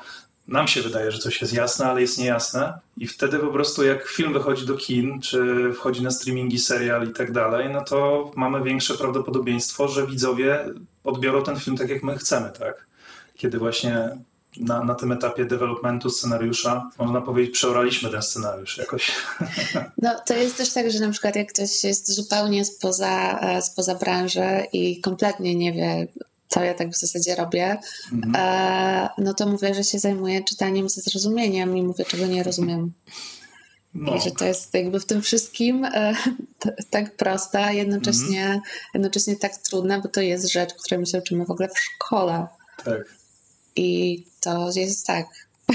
nam 0.48 0.68
się 0.68 0.82
wydaje, 0.82 1.12
że 1.12 1.18
coś 1.18 1.42
jest 1.42 1.54
jasne, 1.54 1.86
ale 1.86 2.02
jest 2.02 2.18
niejasne. 2.18 2.74
I 2.98 3.08
wtedy 3.08 3.40
po 3.40 3.48
prostu 3.48 3.84
jak 3.84 4.08
film 4.08 4.34
wychodzi 4.34 4.66
do 4.66 4.78
kin, 4.78 5.22
czy 5.22 5.72
wchodzi 5.74 6.04
na 6.04 6.12
streamingi, 6.12 6.60
serial 6.60 7.10
i 7.10 7.14
tak 7.14 7.32
dalej, 7.32 7.70
no 7.70 7.82
to 7.82 8.32
mamy 8.36 8.64
większe 8.64 8.94
prawdopodobieństwo, 8.94 9.88
że 9.88 10.08
widzowie 10.08 10.66
odbiorą 11.04 11.44
ten 11.44 11.60
film 11.60 11.78
tak, 11.78 11.90
jak 11.90 12.04
my 12.04 12.18
chcemy, 12.18 12.52
tak? 12.60 12.88
Kiedy 13.36 13.60
właśnie 13.60 14.10
na, 14.58 14.84
na 14.84 14.96
tym 14.96 15.12
etapie 15.12 15.46
developmentu 15.46 16.10
scenariusza, 16.10 16.90
można 17.00 17.22
powiedzieć, 17.22 17.54
przeoraliśmy 17.54 18.10
ten 18.10 18.22
scenariusz 18.22 18.78
jakoś. 18.78 19.12
No 19.98 20.16
to 20.28 20.34
jest 20.34 20.58
też 20.58 20.74
tak, 20.74 20.92
że 20.92 21.00
na 21.00 21.10
przykład 21.10 21.36
jak 21.36 21.54
ktoś 21.54 21.84
jest 21.84 22.12
zupełnie 22.12 22.66
spoza, 22.66 23.40
e, 23.40 23.62
spoza 23.62 23.96
branży 23.96 24.66
i 24.74 25.02
kompletnie 25.02 25.56
nie 25.56 25.74
wie, 25.74 26.08
co 26.48 26.64
ja 26.64 26.74
tak 26.74 26.90
w 26.90 26.98
zasadzie 26.98 27.36
robię, 27.36 27.78
mhm. 28.14 28.34
e, 28.36 29.10
no 29.18 29.34
to 29.34 29.48
mówię, 29.48 29.74
że 29.74 29.84
się 29.84 30.00
zajmuję 30.00 30.44
czytaniem 30.44 30.90
ze 30.90 31.02
zrozumieniem 31.02 31.78
i 31.78 31.84
mówię, 31.84 32.06
czego 32.06 32.26
nie 32.26 32.44
rozumiem. 32.44 32.94
No. 33.94 34.16
I 34.16 34.22
że 34.22 34.32
to 34.32 34.46
jest 34.46 34.74
jakby 34.74 35.00
w 35.00 35.06
tym 35.06 35.22
wszystkim 35.22 35.86
e, 35.86 36.16
tak 36.90 37.16
prosta, 37.16 37.72
jednocześnie, 37.72 38.44
mhm. 38.44 38.62
jednocześnie 38.94 39.36
tak 39.36 39.58
trudna, 39.58 40.00
bo 40.00 40.08
to 40.08 40.22
jest 40.22 40.52
rzecz, 40.52 40.74
której 40.74 41.00
my 41.00 41.06
się 41.06 41.18
uczymy 41.18 41.46
w 41.46 41.52
ogóle 41.52 41.70
w 41.70 41.80
szkole. 41.80 42.48
Tak. 42.86 43.23
I 43.76 44.24
to 44.42 44.70
jest 44.76 45.08
tak. 45.08 45.26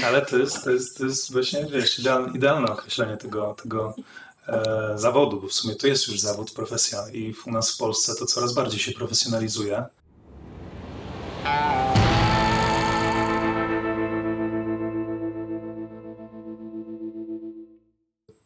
Ale 0.03 0.25
to 0.25 0.37
jest, 0.37 0.63
to 0.63 0.71
jest, 0.71 0.97
to 0.97 1.05
jest 1.05 1.31
właśnie, 1.31 1.65
wiesz, 1.65 1.99
idealne, 1.99 2.37
idealne 2.37 2.71
określenie 2.71 3.17
tego, 3.17 3.55
tego 3.61 3.95
e, 4.47 4.93
zawodu, 4.95 5.41
bo 5.41 5.47
w 5.47 5.53
sumie 5.53 5.75
to 5.75 5.87
jest 5.87 6.07
już 6.07 6.19
zawód, 6.19 6.51
profesja 6.51 7.09
i 7.13 7.35
u 7.45 7.51
nas 7.51 7.71
w 7.71 7.77
Polsce 7.77 8.15
to 8.15 8.25
coraz 8.25 8.53
bardziej 8.53 8.79
się 8.79 8.91
profesjonalizuje. 8.91 9.85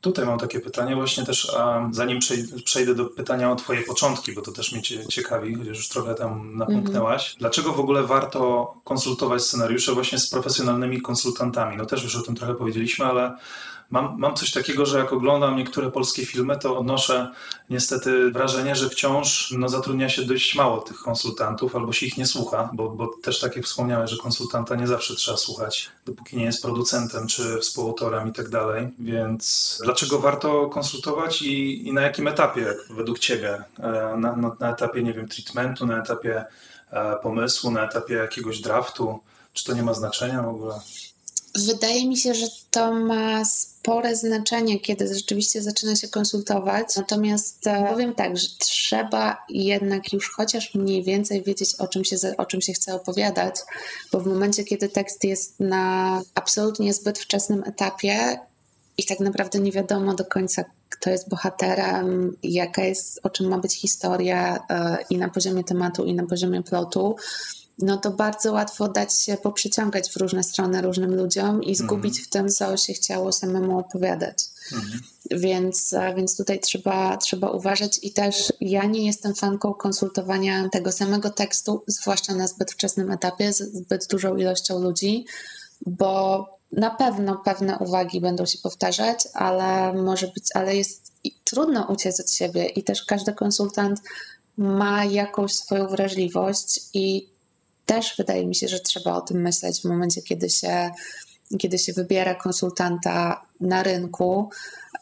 Tutaj 0.03 0.25
mam 0.25 0.39
takie 0.39 0.59
pytanie 0.59 0.95
właśnie 0.95 1.25
też, 1.25 1.55
a 1.57 1.89
zanim 1.91 2.19
przejdę 2.65 2.95
do 2.95 3.05
pytania 3.05 3.51
o 3.51 3.55
twoje 3.55 3.81
początki, 3.81 4.33
bo 4.33 4.41
to 4.41 4.51
też 4.51 4.71
mnie 4.71 4.81
ciekawi, 5.09 5.55
chociaż 5.55 5.77
już 5.77 5.87
trochę 5.87 6.15
tam 6.15 6.57
napomknęłaś. 6.57 7.33
-hmm. 7.33 7.39
Dlaczego 7.39 7.73
w 7.73 7.79
ogóle 7.79 8.03
warto 8.03 8.73
konsultować 8.83 9.41
scenariusze 9.43 9.93
właśnie 9.93 10.19
z 10.19 10.29
profesjonalnymi 10.29 11.01
konsultantami? 11.01 11.77
No 11.77 11.85
też 11.85 12.03
już 12.03 12.15
o 12.15 12.21
tym 12.21 12.35
trochę 12.35 12.55
powiedzieliśmy, 12.55 13.05
ale 13.05 13.37
mam, 13.91 14.19
mam 14.19 14.35
coś 14.35 14.51
takiego, 14.51 14.85
że 14.85 14.99
jak 14.99 15.13
oglądam 15.13 15.57
niektóre 15.57 15.91
polskie 15.91 16.25
filmy, 16.25 16.57
to 16.57 16.77
odnoszę 16.77 17.31
niestety 17.69 18.31
wrażenie, 18.31 18.75
że 18.75 18.89
wciąż 18.89 19.53
no, 19.57 19.69
zatrudnia 19.69 20.09
się 20.09 20.25
dość 20.25 20.55
mało 20.55 20.81
tych 20.81 20.97
konsultantów, 20.97 21.75
albo 21.75 21.93
się 21.93 22.05
ich 22.05 22.17
nie 22.17 22.25
słucha, 22.25 22.69
bo, 22.73 22.89
bo 22.89 23.11
też 23.23 23.39
tak 23.39 23.55
jak 23.55 23.65
że 24.05 24.17
konsultanta 24.17 24.75
nie 24.75 24.87
zawsze 24.87 25.15
trzeba 25.15 25.37
słuchać, 25.37 25.91
dopóki 26.05 26.37
nie 26.37 26.45
jest 26.45 26.61
producentem 26.61 27.27
czy 27.27 27.57
współautorem 27.59 28.29
i 28.29 28.33
tak 28.33 28.49
dalej. 28.49 28.89
Więc 28.99 29.79
dlaczego 29.83 30.19
warto 30.19 30.69
konsultować 30.69 31.41
i, 31.41 31.87
i 31.87 31.93
na 31.93 32.01
jakim 32.01 32.27
etapie 32.27 32.73
według 32.89 33.19
Ciebie? 33.19 33.63
E, 33.79 34.17
na, 34.17 34.35
na, 34.35 34.55
na 34.59 34.71
etapie, 34.71 35.03
nie 35.03 35.13
wiem, 35.13 35.27
treatmentu, 35.27 35.85
na 35.85 35.97
etapie 35.97 36.45
e, 36.91 37.15
pomysłu, 37.15 37.71
na 37.71 37.85
etapie 37.85 38.13
jakiegoś 38.13 38.61
draftu? 38.61 39.19
Czy 39.53 39.65
to 39.65 39.73
nie 39.73 39.83
ma 39.83 39.93
znaczenia 39.93 40.41
w 40.41 40.47
ogóle? 40.47 40.79
Wydaje 41.55 42.07
mi 42.07 42.17
się, 42.17 42.33
że 42.33 42.47
to 42.71 42.93
ma 42.93 43.45
spore 43.45 44.15
znaczenie, 44.15 44.79
kiedy 44.79 45.13
rzeczywiście 45.13 45.61
zaczyna 45.61 45.95
się 45.95 46.07
konsultować. 46.07 46.95
Natomiast 46.95 47.67
e, 47.67 47.87
powiem 47.89 48.15
tak, 48.15 48.37
że 48.37 48.47
trzeba 48.59 49.45
jednak 49.49 50.13
już 50.13 50.29
chociaż 50.29 50.75
mniej 50.75 51.03
więcej 51.03 51.43
wiedzieć, 51.43 51.75
o 51.75 51.87
czym 51.87 52.05
się, 52.05 52.15
o 52.37 52.45
czym 52.45 52.61
się 52.61 52.73
chce 52.73 52.95
opowiadać, 52.95 53.55
bo 54.11 54.19
w 54.19 54.27
momencie, 54.27 54.63
kiedy 54.63 54.89
tekst 54.89 55.23
jest 55.23 55.59
na 55.59 56.21
absolutnie 56.35 56.93
zbyt 56.93 57.19
wczesnym 57.19 57.63
etapie 57.63 58.39
i 58.97 59.05
tak 59.05 59.19
naprawdę 59.19 59.59
nie 59.59 59.71
wiadomo 59.71 60.13
do 60.13 60.25
końca, 60.25 60.65
kto 60.89 61.09
jest 61.09 61.29
bohaterem, 61.29 62.37
jaka 62.43 62.83
jest, 62.83 63.19
o 63.23 63.29
czym 63.29 63.47
ma 63.47 63.57
być 63.57 63.75
historia 63.75 64.63
e, 64.69 64.97
i 65.09 65.17
na 65.17 65.29
poziomie 65.29 65.63
tematu, 65.63 66.05
i 66.05 66.13
na 66.13 66.27
poziomie 66.27 66.63
plotu, 66.63 67.15
no 67.79 67.97
to 67.97 68.11
bardzo 68.11 68.53
łatwo 68.53 68.87
dać 68.87 69.13
się 69.13 69.37
poprzyciągać 69.37 70.09
w 70.11 70.17
różne 70.17 70.43
strony 70.43 70.81
różnym 70.81 71.15
ludziom 71.15 71.63
i 71.63 71.75
zgubić 71.75 72.17
mm. 72.17 72.25
w 72.25 72.29
tym, 72.29 72.49
co 72.49 72.77
się 72.77 72.93
chciało 72.93 73.31
samemu 73.31 73.79
opowiadać. 73.79 74.37
Mm. 74.71 75.01
Więc, 75.31 75.95
więc 76.15 76.37
tutaj 76.37 76.59
trzeba, 76.59 77.17
trzeba 77.17 77.49
uważać 77.51 77.99
i 78.01 78.11
też 78.11 78.53
ja 78.61 78.85
nie 78.85 79.05
jestem 79.05 79.35
fanką 79.35 79.73
konsultowania 79.73 80.69
tego 80.69 80.91
samego 80.91 81.29
tekstu, 81.29 81.83
zwłaszcza 81.87 82.35
na 82.35 82.47
zbyt 82.47 82.71
wczesnym 82.71 83.11
etapie, 83.11 83.53
z 83.53 83.57
zbyt 83.57 84.07
dużą 84.07 84.35
ilością 84.35 84.79
ludzi, 84.79 85.25
bo 85.85 86.45
na 86.71 86.89
pewno 86.89 87.41
pewne 87.45 87.77
uwagi 87.77 88.21
będą 88.21 88.45
się 88.45 88.57
powtarzać, 88.63 89.27
ale 89.33 89.93
może 89.93 90.27
być, 90.27 90.43
ale 90.53 90.75
jest 90.75 91.11
trudno 91.43 91.87
uciec 91.89 92.19
od 92.19 92.31
siebie 92.31 92.65
i 92.65 92.83
też 92.83 93.03
każdy 93.05 93.33
konsultant 93.33 94.01
ma 94.57 95.05
jakąś 95.05 95.53
swoją 95.53 95.87
wrażliwość 95.87 96.79
i 96.93 97.32
też 97.85 98.15
wydaje 98.17 98.47
mi 98.47 98.55
się, 98.55 98.67
że 98.67 98.79
trzeba 98.79 99.15
o 99.15 99.21
tym 99.21 99.41
myśleć 99.41 99.81
w 99.81 99.85
momencie, 99.85 100.21
kiedy 100.21 100.49
się, 100.49 100.91
kiedy 101.59 101.77
się 101.77 101.93
wybiera 101.93 102.35
konsultanta 102.35 103.45
na 103.61 103.83
rynku, 103.83 104.49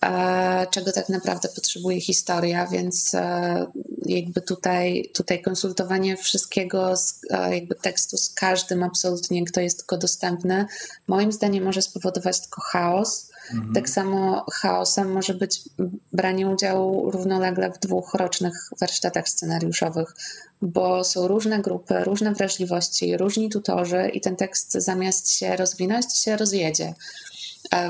e, 0.04 0.68
czego 0.72 0.92
tak 0.92 1.10
naprawdę 1.10 1.50
potrzebuje 1.50 2.02
historia, 2.02 2.68
więc 2.68 3.16
e, 3.16 3.66
jakby 4.06 4.42
tutaj, 4.42 5.10
tutaj 5.14 5.42
konsultowanie 5.42 6.18
wszystkiego, 6.18 6.98
z, 6.98 7.22
e, 7.30 7.56
jakby 7.56 7.76
tekstu 7.76 8.18
z 8.18 8.34
każdym 8.34 8.84
absolutnie, 8.84 9.46
kto 9.46 9.62
jest 9.62 9.78
tylko 9.78 9.98
dostępny, 9.98 10.66
moim 11.08 11.32
zdaniem 11.32 11.64
może 11.64 11.82
spowodować 11.82 12.40
tylko 12.40 12.62
chaos 12.62 13.31
Mhm. 13.54 13.74
Tak 13.74 13.90
samo 13.90 14.46
chaosem 14.54 15.12
może 15.12 15.34
być 15.34 15.62
branie 16.14 16.48
udziału 16.48 17.12
równolegle 17.12 17.72
w 17.72 17.80
dwóch 17.80 18.14
rocznych 18.14 18.70
warsztatach 18.80 19.30
scenariuszowych, 19.30 20.16
bo 20.62 21.04
są 21.04 21.28
różne 21.28 21.60
grupy, 21.60 22.04
różne 22.04 22.34
wrażliwości, 22.34 23.18
różni 23.18 23.50
tutorzy 23.50 24.10
i 24.14 24.22
ten 24.22 24.36
tekst 24.36 24.72
zamiast 24.72 25.32
się 25.32 25.56
rozwinąć, 25.56 26.18
się 26.18 26.38
rozjedzie 26.38 26.94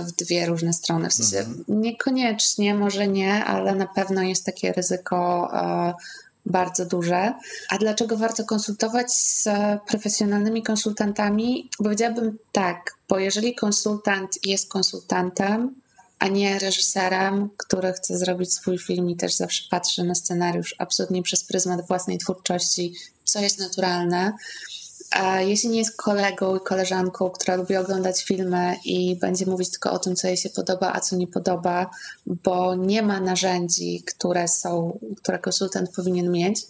w 0.07 0.11
dwie 0.11 0.45
różne 0.45 0.73
strony. 0.73 1.09
W 1.09 1.13
sensie 1.13 1.37
mhm. 1.37 1.81
niekoniecznie, 1.81 2.75
może 2.75 3.07
nie, 3.07 3.45
ale 3.45 3.75
na 3.75 3.87
pewno 3.87 4.21
jest 4.21 4.45
takie 4.45 4.73
ryzyko 4.73 5.49
e, 5.53 5.93
bardzo 6.45 6.85
duże. 6.85 7.33
A 7.69 7.77
dlaczego 7.77 8.17
warto 8.17 8.45
konsultować 8.45 9.13
z 9.13 9.47
profesjonalnymi 9.87 10.63
konsultantami? 10.63 11.69
Powiedziałabym 11.77 12.37
tak, 12.51 12.95
bo 13.09 13.19
jeżeli 13.19 13.55
konsultant 13.55 14.45
jest 14.45 14.69
konsultantem, 14.69 15.75
a 16.19 16.27
nie 16.27 16.59
reżyserem, 16.59 17.49
który 17.57 17.93
chce 17.93 18.17
zrobić 18.17 18.53
swój 18.53 18.77
film 18.77 19.09
i 19.09 19.15
też 19.15 19.33
zawsze 19.33 19.63
patrzy 19.69 20.03
na 20.03 20.15
scenariusz 20.15 20.75
absolutnie 20.77 21.23
przez 21.23 21.43
pryzmat 21.43 21.87
własnej 21.87 22.17
twórczości, 22.17 22.93
co 23.23 23.39
jest 23.39 23.59
naturalne, 23.59 24.33
a 25.11 25.41
jeśli 25.41 25.69
nie 25.69 25.79
jest 25.79 25.97
kolegą 25.97 26.55
i 26.55 26.59
koleżanką, 26.59 27.29
która 27.29 27.55
lubi 27.55 27.77
oglądać 27.77 28.23
filmy 28.23 28.75
i 28.85 29.15
będzie 29.15 29.45
mówić 29.45 29.71
tylko 29.71 29.91
o 29.91 29.99
tym, 29.99 30.15
co 30.15 30.27
jej 30.27 30.37
się 30.37 30.49
podoba, 30.49 30.93
a 30.93 30.99
co 30.99 31.15
nie 31.15 31.27
podoba, 31.27 31.89
bo 32.25 32.75
nie 32.75 33.01
ma 33.01 33.19
narzędzi, 33.19 34.03
które 34.03 34.47
są, 34.47 34.99
które 35.17 35.39
konsultant 35.39 35.95
powinien 35.95 36.31
mieć, 36.31 36.61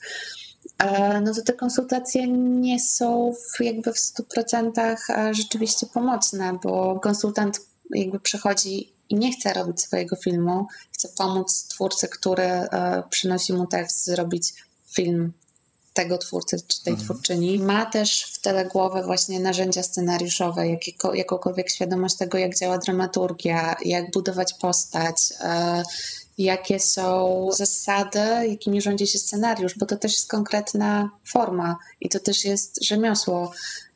e, 0.77 1.21
no 1.21 1.33
to 1.33 1.41
te 1.41 1.53
konsultacje 1.53 2.27
nie 2.27 2.79
są 2.79 3.33
w, 3.33 3.63
jakby 3.63 3.93
w 3.93 3.97
100% 3.97 4.95
e, 5.09 5.33
rzeczywiście 5.33 5.85
pomocne, 5.93 6.59
bo 6.63 6.99
konsultant 6.99 7.61
jakby 7.89 8.19
przychodzi 8.19 8.91
i 9.09 9.15
nie 9.15 9.31
chce 9.31 9.53
robić 9.53 9.81
swojego 9.81 10.15
filmu, 10.15 10.67
chce 10.91 11.09
pomóc 11.17 11.67
twórcy, 11.67 12.07
który 12.07 12.43
e, 12.43 13.03
przynosi 13.09 13.53
mu 13.53 13.67
tekst, 13.67 14.05
zrobić 14.05 14.53
film 14.93 15.33
tego 15.93 16.17
twórcy 16.17 16.57
czy 16.67 16.83
tej 16.83 16.97
twórczyni. 16.97 17.59
Ma 17.59 17.85
też 17.85 18.23
w 18.23 18.41
tyle 18.41 18.65
głowę 18.65 19.03
właśnie 19.03 19.39
narzędzia 19.39 19.83
scenariuszowe, 19.83 20.67
jakiego, 20.67 21.13
jakąkolwiek 21.13 21.69
świadomość 21.69 22.15
tego, 22.15 22.37
jak 22.37 22.55
działa 22.55 22.77
dramaturgia, 22.77 23.75
jak 23.85 24.11
budować 24.11 24.53
postać, 24.53 25.15
e, 25.39 25.83
jakie 26.37 26.79
są 26.79 27.49
zasady, 27.51 28.19
jakimi 28.47 28.81
rządzi 28.81 29.07
się 29.07 29.19
scenariusz, 29.19 29.77
bo 29.77 29.85
to 29.85 29.97
też 29.97 30.11
jest 30.11 30.29
konkretna 30.29 31.09
forma 31.25 31.77
i 32.01 32.09
to 32.09 32.19
też 32.19 32.45
jest 32.45 32.85
rzemiosło. 32.85 33.51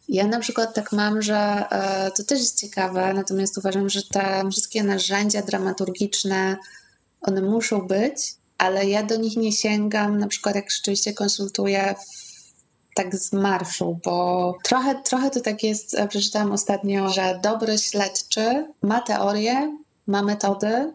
Ja 0.10 0.28
na 0.28 0.40
przykład 0.40 0.74
tak 0.74 0.92
mam, 0.92 1.22
że 1.22 1.66
e, 1.72 2.12
to 2.12 2.24
też 2.24 2.40
jest 2.40 2.60
ciekawe, 2.60 3.14
natomiast 3.14 3.58
uważam, 3.58 3.90
że 3.90 4.04
te 4.04 4.44
wszystkie 4.52 4.84
narzędzia 4.84 5.42
dramaturgiczne, 5.42 6.58
one 7.22 7.42
muszą 7.42 7.88
być, 7.88 8.36
ale 8.58 8.86
ja 8.86 9.04
do 9.04 9.16
nich 9.18 9.38
nie 9.38 9.52
sięgam, 9.52 10.18
na 10.18 10.28
przykład 10.28 10.56
jak 10.56 10.72
rzeczywiście 10.72 11.14
konsultuję 11.14 11.96
tak 12.96 13.16
z 13.16 13.34
marszu, 13.34 14.00
bo 14.06 14.58
trochę, 14.64 14.96
trochę 15.04 15.30
to 15.30 15.42
tak 15.42 15.64
jest, 15.64 15.94
e, 15.94 16.08
przeczytałam 16.08 16.52
ostatnio, 16.52 17.10
że 17.10 17.40
dobry 17.44 17.78
śledczy 17.78 18.68
ma 18.82 19.02
teorię, 19.02 19.78
ma 20.08 20.22
metody, 20.22 20.94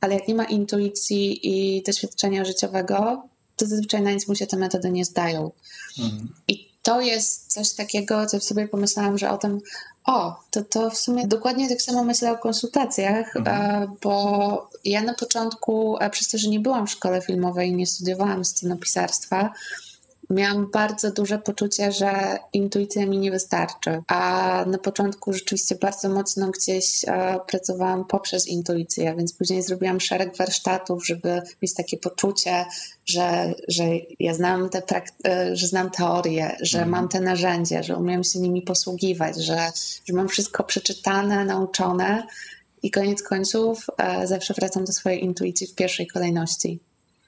ale 0.00 0.14
jak 0.14 0.28
nie 0.28 0.34
ma 0.34 0.44
intuicji 0.44 1.48
i 1.48 1.82
doświadczenia 1.82 2.44
życiowego, 2.44 3.22
to 3.56 3.66
zazwyczaj 3.66 4.02
na 4.02 4.12
nic 4.12 4.28
mu 4.28 4.34
się 4.34 4.46
te 4.46 4.56
metody 4.56 4.90
nie 4.90 5.04
zdają. 5.04 5.50
Mhm. 5.98 6.34
I 6.48 6.72
to 6.82 7.00
jest 7.00 7.52
coś 7.52 7.72
takiego, 7.72 8.26
co 8.26 8.40
sobie 8.40 8.68
pomyślałam, 8.68 9.18
że 9.18 9.30
o 9.30 9.38
tym, 9.38 9.60
o, 10.06 10.40
to, 10.50 10.64
to 10.64 10.90
w 10.90 10.98
sumie 10.98 11.26
dokładnie 11.26 11.68
tak 11.68 11.82
samo 11.82 12.04
myślę 12.04 12.32
o 12.32 12.38
konsultacjach, 12.38 13.36
mhm. 13.36 13.82
E, 13.82 13.88
bo 14.02 14.70
ja 14.84 15.02
na 15.02 15.14
początku, 15.14 15.96
e, 16.00 16.10
przez 16.10 16.28
to, 16.28 16.38
że 16.38 16.48
nie 16.48 16.60
byłam 16.60 16.86
w 16.86 16.90
szkole 16.90 17.22
filmowej 17.22 17.68
i 17.68 17.74
nie 17.74 17.86
studiowałam 17.86 18.44
scenopisarstwa, 18.44 19.52
miałam 20.32 20.70
bardzo 20.70 21.10
duże 21.10 21.38
poczucie, 21.38 21.92
że 21.92 22.38
intuicja 22.52 23.06
mi 23.06 23.18
nie 23.18 23.30
wystarczy. 23.30 24.02
A 24.06 24.64
na 24.66 24.78
początku 24.78 25.32
rzeczywiście 25.32 25.74
bardzo 25.74 26.08
mocno 26.08 26.50
gdzieś 26.50 27.04
e, 27.04 27.40
pracowałam 27.46 28.04
poprzez 28.04 28.48
intuicję, 28.48 29.14
więc 29.16 29.32
później 29.32 29.62
zrobiłam 29.62 30.00
szereg 30.00 30.36
warsztatów, 30.36 31.06
żeby 31.06 31.42
mieć 31.62 31.74
takie 31.74 31.96
poczucie, 31.96 32.64
że, 33.06 33.54
że 33.68 33.84
ja 34.20 34.34
znam 34.34 34.68
te 34.68 34.82
e, 35.24 35.56
że 35.56 35.66
znam 35.66 35.90
teorię, 35.90 36.56
że 36.60 36.78
mhm. 36.78 36.90
mam 36.90 37.08
te 37.08 37.20
narzędzia, 37.20 37.82
że 37.82 37.96
umiem 37.96 38.24
się 38.24 38.38
nimi 38.38 38.62
posługiwać, 38.62 39.36
że, 39.36 39.72
że 40.04 40.14
mam 40.14 40.28
wszystko 40.28 40.64
przeczytane, 40.64 41.44
nauczone. 41.44 42.26
I 42.82 42.90
koniec 42.90 43.22
końców 43.22 43.86
e, 43.98 44.26
zawsze 44.26 44.54
wracam 44.54 44.84
do 44.84 44.92
swojej 44.92 45.24
intuicji 45.24 45.66
w 45.66 45.74
pierwszej 45.74 46.06
kolejności. 46.06 46.78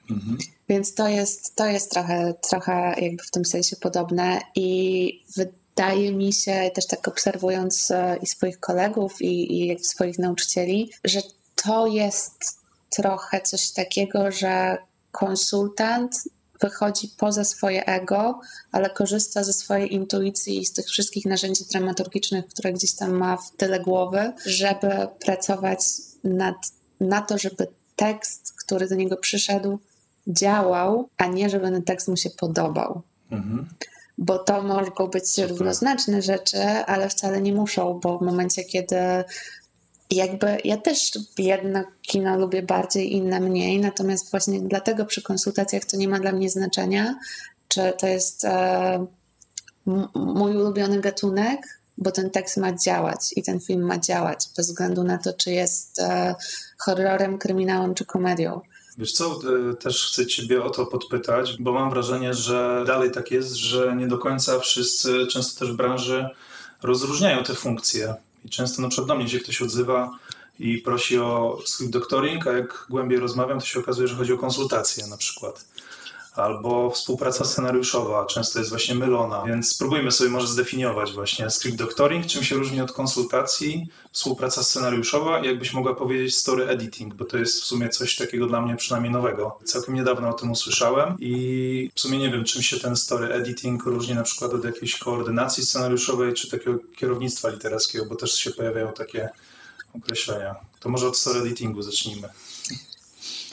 Mhm. 0.09 0.37
Więc 0.69 0.93
to 0.93 1.07
jest, 1.07 1.55
to 1.55 1.65
jest 1.65 1.91
trochę, 1.91 2.33
trochę 2.49 2.95
jakby 3.01 3.23
w 3.23 3.31
tym 3.31 3.45
sensie 3.45 3.75
podobne 3.75 4.39
i 4.55 5.23
wydaje 5.35 6.11
mi 6.11 6.33
się, 6.33 6.71
też 6.73 6.87
tak 6.87 7.07
obserwując 7.07 7.91
e, 7.91 8.17
i 8.21 8.27
swoich 8.27 8.59
kolegów 8.59 9.21
i, 9.21 9.71
i 9.71 9.79
swoich 9.83 10.19
nauczycieli, 10.19 10.91
że 11.03 11.21
to 11.55 11.87
jest 11.87 12.59
trochę 12.89 13.41
coś 13.41 13.71
takiego, 13.71 14.31
że 14.31 14.77
konsultant 15.11 16.23
wychodzi 16.61 17.07
poza 17.17 17.43
swoje 17.43 17.85
ego, 17.85 18.39
ale 18.71 18.89
korzysta 18.89 19.43
ze 19.43 19.53
swojej 19.53 19.93
intuicji 19.93 20.61
i 20.61 20.65
z 20.65 20.73
tych 20.73 20.85
wszystkich 20.85 21.25
narzędzi 21.25 21.63
dramaturgicznych, 21.71 22.47
które 22.47 22.73
gdzieś 22.73 22.95
tam 22.95 23.11
ma 23.11 23.37
w 23.37 23.51
tyle 23.57 23.79
głowy, 23.79 24.33
żeby 24.45 25.07
pracować 25.19 25.79
nad, 26.23 26.55
na 26.99 27.21
to, 27.21 27.37
żeby 27.37 27.67
tekst, 27.95 28.53
który 28.57 28.87
do 28.87 28.95
niego 28.95 29.17
przyszedł, 29.17 29.79
działał, 30.27 31.09
a 31.17 31.27
nie 31.27 31.49
żeby 31.49 31.71
ten 31.71 31.83
tekst 31.83 32.07
mu 32.07 32.17
się 32.17 32.29
podobał. 32.29 33.01
Mhm. 33.31 33.67
Bo 34.17 34.39
to 34.39 34.61
mogą 34.61 35.07
być 35.07 35.29
Super. 35.29 35.49
równoznaczne 35.49 36.21
rzeczy, 36.21 36.61
ale 36.63 37.09
wcale 37.09 37.41
nie 37.41 37.53
muszą, 37.53 37.99
bo 38.03 38.17
w 38.17 38.21
momencie, 38.21 38.63
kiedy 38.63 38.95
jakby 40.11 40.57
ja 40.63 40.77
też 40.77 41.11
jedno 41.37 41.83
kino 42.01 42.37
lubię 42.37 42.63
bardziej, 42.63 43.13
inne 43.13 43.39
mniej, 43.39 43.79
natomiast 43.79 44.31
właśnie 44.31 44.59
dlatego 44.61 45.05
przy 45.05 45.21
konsultacjach 45.21 45.85
to 45.85 45.97
nie 45.97 46.07
ma 46.07 46.19
dla 46.19 46.31
mnie 46.31 46.49
znaczenia, 46.49 47.15
czy 47.67 47.93
to 47.99 48.07
jest 48.07 48.45
e, 48.45 49.05
mój 50.15 50.57
ulubiony 50.57 51.01
gatunek, 51.01 51.79
bo 51.97 52.11
ten 52.11 52.29
tekst 52.29 52.57
ma 52.57 52.73
działać 52.73 53.33
i 53.35 53.43
ten 53.43 53.59
film 53.59 53.81
ma 53.81 53.97
działać, 53.97 54.49
bez 54.57 54.67
względu 54.67 55.03
na 55.03 55.17
to, 55.17 55.33
czy 55.33 55.51
jest 55.51 55.99
e, 55.99 56.35
horrorem, 56.77 57.37
kryminałem 57.37 57.93
czy 57.93 58.05
komedią. 58.05 58.61
Wiesz 58.97 59.11
co, 59.11 59.39
e, 59.71 59.73
też 59.73 60.05
chcę 60.05 60.25
Ciebie 60.25 60.63
o 60.63 60.69
to 60.69 60.85
podpytać, 60.85 61.57
bo 61.59 61.71
mam 61.71 61.89
wrażenie, 61.89 62.33
że 62.33 62.83
dalej 62.87 63.11
tak 63.11 63.31
jest, 63.31 63.55
że 63.55 63.95
nie 63.95 64.07
do 64.07 64.17
końca 64.17 64.59
wszyscy, 64.59 65.27
często 65.27 65.59
też 65.59 65.73
w 65.73 65.75
branży, 65.75 66.29
rozróżniają 66.83 67.43
te 67.43 67.55
funkcje. 67.55 68.15
I 68.45 68.49
często 68.49 68.81
na 68.81 68.87
przykład 68.87 69.07
do 69.07 69.15
mnie 69.15 69.29
się 69.29 69.39
ktoś 69.39 69.61
odzywa 69.61 70.19
i 70.59 70.77
prosi 70.77 71.19
o 71.19 71.59
script 71.65 71.93
doctoring, 71.93 72.47
a 72.47 72.51
jak 72.51 72.85
głębiej 72.89 73.19
rozmawiam, 73.19 73.59
to 73.59 73.65
się 73.65 73.79
okazuje, 73.79 74.07
że 74.07 74.15
chodzi 74.15 74.33
o 74.33 74.37
konsultacje 74.37 75.07
na 75.07 75.17
przykład 75.17 75.65
albo 76.35 76.89
współpraca 76.89 77.45
scenariuszowa 77.45 78.25
często 78.25 78.59
jest 78.59 78.71
właśnie 78.71 78.95
mylona, 78.95 79.43
więc 79.47 79.69
spróbujmy 79.69 80.11
sobie 80.11 80.29
może 80.29 80.47
zdefiniować 80.47 81.13
właśnie 81.13 81.49
script 81.49 81.77
doctoring, 81.77 82.25
czym 82.25 82.43
się 82.43 82.55
różni 82.55 82.81
od 82.81 82.91
konsultacji, 82.91 83.87
współpraca 84.11 84.63
scenariuszowa 84.63 85.39
i 85.39 85.45
jakbyś 85.47 85.73
mogła 85.73 85.95
powiedzieć 85.95 86.35
story 86.35 86.67
editing, 86.67 87.13
bo 87.13 87.25
to 87.25 87.37
jest 87.37 87.61
w 87.61 87.65
sumie 87.65 87.89
coś 87.89 88.15
takiego 88.15 88.47
dla 88.47 88.61
mnie 88.61 88.75
przynajmniej 88.75 89.13
nowego. 89.13 89.59
Całkiem 89.63 89.95
niedawno 89.95 90.29
o 90.29 90.33
tym 90.33 90.51
usłyszałem 90.51 91.15
i 91.19 91.91
w 91.95 91.99
sumie 91.99 92.17
nie 92.17 92.31
wiem, 92.31 92.43
czym 92.43 92.61
się 92.61 92.79
ten 92.79 92.95
story 92.95 93.33
editing 93.33 93.83
różni 93.83 94.15
na 94.15 94.23
przykład 94.23 94.53
od 94.53 94.63
jakiejś 94.63 94.97
koordynacji 94.97 95.65
scenariuszowej 95.65 96.33
czy 96.33 96.51
takiego 96.51 96.77
kierownictwa 96.97 97.49
literackiego, 97.49 98.05
bo 98.05 98.15
też 98.15 98.35
się 98.35 98.51
pojawiają 98.51 98.93
takie 98.93 99.29
określenia. 99.95 100.55
To 100.79 100.89
może 100.89 101.07
od 101.07 101.17
story 101.17 101.39
editingu 101.39 101.81
zacznijmy. 101.81 102.29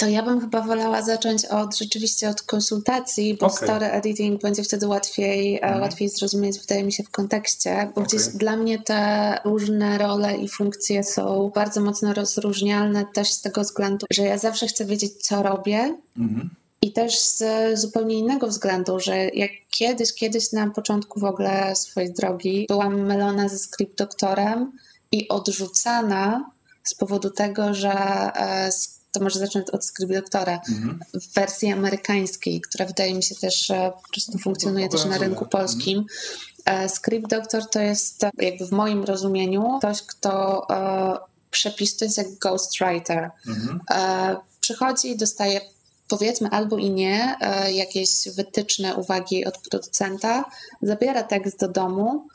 To 0.02 0.08
ja 0.08 0.22
bym 0.22 0.40
chyba 0.40 0.60
wolała 0.60 1.02
zacząć 1.02 1.44
od 1.44 1.76
rzeczywiście 1.76 2.28
od 2.28 2.42
konsultacji, 2.42 3.34
bo 3.34 3.46
okay. 3.46 3.68
story 3.68 3.86
editing 3.86 4.42
będzie 4.42 4.62
wtedy 4.62 4.86
łatwiej, 4.86 5.58
mm. 5.62 5.80
łatwiej 5.80 6.08
zrozumieć, 6.08 6.58
wydaje 6.58 6.84
mi 6.84 6.92
się, 6.92 7.02
w 7.02 7.10
kontekście, 7.10 7.90
bo 7.94 8.00
okay. 8.00 8.04
gdzieś 8.04 8.26
dla 8.26 8.56
mnie 8.56 8.78
te 8.78 9.38
różne 9.44 9.98
role 9.98 10.36
i 10.36 10.48
funkcje 10.48 11.04
są 11.04 11.52
bardzo 11.54 11.80
mocno 11.80 12.14
rozróżnialne 12.14 13.06
też 13.14 13.32
z 13.32 13.40
tego 13.40 13.60
względu, 13.60 14.06
że 14.10 14.22
ja 14.22 14.38
zawsze 14.38 14.66
chcę 14.66 14.84
wiedzieć, 14.84 15.12
co 15.12 15.42
robię. 15.42 15.96
Mm. 16.18 16.50
I 16.82 16.92
też 16.92 17.20
z 17.20 17.44
zupełnie 17.80 18.18
innego 18.18 18.46
względu, 18.46 19.00
że 19.00 19.16
jak 19.16 19.50
kiedyś, 19.70 20.14
kiedyś 20.14 20.52
na 20.52 20.70
początku 20.70 21.20
w 21.20 21.24
ogóle 21.24 21.76
swojej 21.76 22.12
drogi 22.12 22.66
byłam 22.68 23.00
mylona 23.00 23.48
ze 23.48 23.58
script 23.58 23.98
doktorem 23.98 24.72
i 25.12 25.28
odrzucana 25.28 26.50
z 26.84 26.94
powodu 26.94 27.30
tego, 27.30 27.74
że 27.74 27.92
e, 27.92 28.70
to 29.12 29.20
może 29.20 29.38
zacznę 29.38 29.64
od 29.72 29.84
skrypt 29.84 30.12
doktora 30.12 30.60
mhm. 30.68 31.00
w 31.14 31.34
wersji 31.34 31.72
amerykańskiej, 31.72 32.60
która 32.60 32.86
wydaje 32.86 33.14
mi 33.14 33.22
się 33.22 33.34
też 33.34 33.68
po 34.02 34.08
prostu 34.12 34.38
funkcjonuje 34.38 34.88
też 34.88 35.04
na 35.04 35.18
rynku 35.18 35.46
polskim. 35.46 35.98
Mhm. 35.98 36.88
Script 36.88 37.30
Doctor 37.30 37.70
to 37.70 37.80
jest 37.80 38.26
jakby 38.38 38.66
w 38.66 38.72
moim 38.72 39.04
rozumieniu 39.04 39.78
ktoś, 39.78 40.02
kto 40.02 40.66
e, 40.70 41.18
przepis 41.50 41.96
to 41.96 42.04
jest 42.04 42.18
jak 42.18 42.38
ghostwriter. 42.38 43.30
Mhm. 43.48 43.80
E, 43.90 44.36
przychodzi 44.60 45.10
i 45.10 45.16
dostaje 45.16 45.60
powiedzmy 46.08 46.48
albo 46.48 46.78
i 46.78 46.90
nie 46.90 47.36
jakieś 47.72 48.28
wytyczne 48.36 48.96
uwagi 48.96 49.44
od 49.44 49.58
producenta, 49.58 50.44
zabiera 50.82 51.22
tekst 51.22 51.60
do 51.60 51.68
domu, 51.68 52.26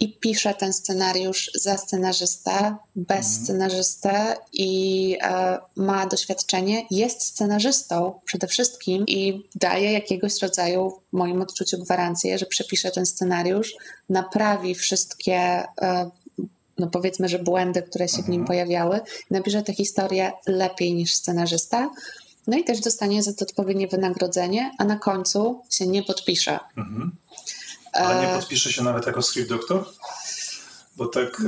i 0.00 0.18
pisze 0.18 0.54
ten 0.54 0.72
scenariusz 0.72 1.50
za 1.54 1.76
scenarzystę, 1.76 2.76
bez 2.96 3.26
mhm. 3.26 3.44
scenarzystę 3.44 4.36
i 4.52 5.16
e, 5.22 5.58
ma 5.76 6.06
doświadczenie, 6.06 6.86
jest 6.90 7.22
scenarzystą 7.22 8.20
przede 8.24 8.46
wszystkim 8.46 9.04
i 9.06 9.44
daje 9.54 9.92
jakiegoś 9.92 10.42
rodzaju, 10.42 10.92
w 11.12 11.16
moim 11.16 11.42
odczuciu, 11.42 11.78
gwarancję, 11.78 12.38
że 12.38 12.46
przepisze 12.46 12.90
ten 12.90 13.06
scenariusz, 13.06 13.74
naprawi 14.08 14.74
wszystkie. 14.74 15.36
E, 15.82 16.10
no 16.78 16.86
powiedzmy, 16.86 17.28
że 17.28 17.38
błędy, 17.38 17.82
które 17.82 18.08
się 18.08 18.22
w 18.22 18.28
nim 18.28 18.40
mhm. 18.40 18.46
pojawiały, 18.46 19.00
napisze 19.30 19.62
tę 19.62 19.74
historię 19.74 20.32
lepiej 20.46 20.94
niż 20.94 21.14
scenarzysta, 21.14 21.90
no 22.46 22.56
i 22.56 22.64
też 22.64 22.80
dostanie 22.80 23.22
za 23.22 23.32
to 23.32 23.44
odpowiednie 23.44 23.88
wynagrodzenie, 23.88 24.70
a 24.78 24.84
na 24.84 24.96
końcu 24.96 25.62
się 25.70 25.86
nie 25.86 26.02
podpisze. 26.02 26.58
Mhm. 26.76 27.12
A 27.98 28.14
nie 28.14 28.30
e, 28.30 28.34
podpisze 28.34 28.72
się 28.72 28.82
nawet 28.82 29.06
jako 29.06 29.22
script 29.22 29.48
doktor? 29.48 29.84
Bo 30.96 31.06
tak 31.06 31.40
y, 31.40 31.44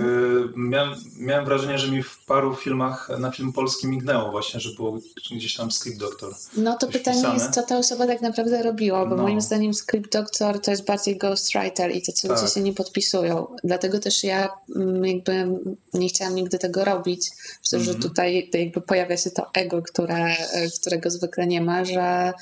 miałem, 0.56 0.94
miałem 1.16 1.44
wrażenie, 1.44 1.78
że 1.78 1.92
mi 1.92 2.02
w 2.02 2.18
paru 2.26 2.54
filmach 2.54 3.10
na 3.18 3.30
film 3.30 3.52
polski 3.52 3.86
mignęło 3.86 4.30
właśnie, 4.30 4.60
że 4.60 4.70
było 4.76 4.98
gdzieś 5.36 5.54
tam 5.56 5.70
Script 5.72 5.98
Doctor. 5.98 6.34
No 6.56 6.76
to 6.76 6.86
pytanie 6.86 7.16
wpisane. 7.18 7.34
jest, 7.34 7.50
co 7.50 7.62
ta 7.62 7.78
osoba 7.78 8.06
tak 8.06 8.20
naprawdę 8.22 8.62
robiła, 8.62 9.06
bo 9.06 9.16
No. 9.16 9.22
moim 9.22 9.40
zdaniem 9.40 9.74
Script 9.74 10.12
Doctor 10.12 10.60
to 10.60 10.70
jest 10.70 10.84
bardziej 10.84 11.18
ghostwriter 11.18 11.90
i 11.96 12.02
tacy 12.02 12.28
ludzie 12.28 12.40
Tak. 12.42 12.50
się 12.54 12.60
nie 12.60 12.72
podpisują. 12.72 13.46
Dlatego 13.64 13.98
też 13.98 14.24
ja 14.24 14.48
mm, 14.76 15.04
jakby 15.04 15.46
nie 15.94 16.08
chciałam 16.08 16.34
nigdy 16.34 16.58
tego 16.58 16.84
robić. 16.84 17.30
Że 17.70 17.76
Mhm. 17.76 18.00
tutaj 18.00 18.50
jakby 18.54 18.80
pojawia 18.80 19.16
się 19.16 19.30
to 19.30 19.46
ego, 19.54 19.82
które, 19.82 20.24
e, 20.26 20.70
którego 20.80 21.10
zwykle 21.10 21.46
nie 21.46 21.60
ma, 21.60 21.84
że, 21.84 22.32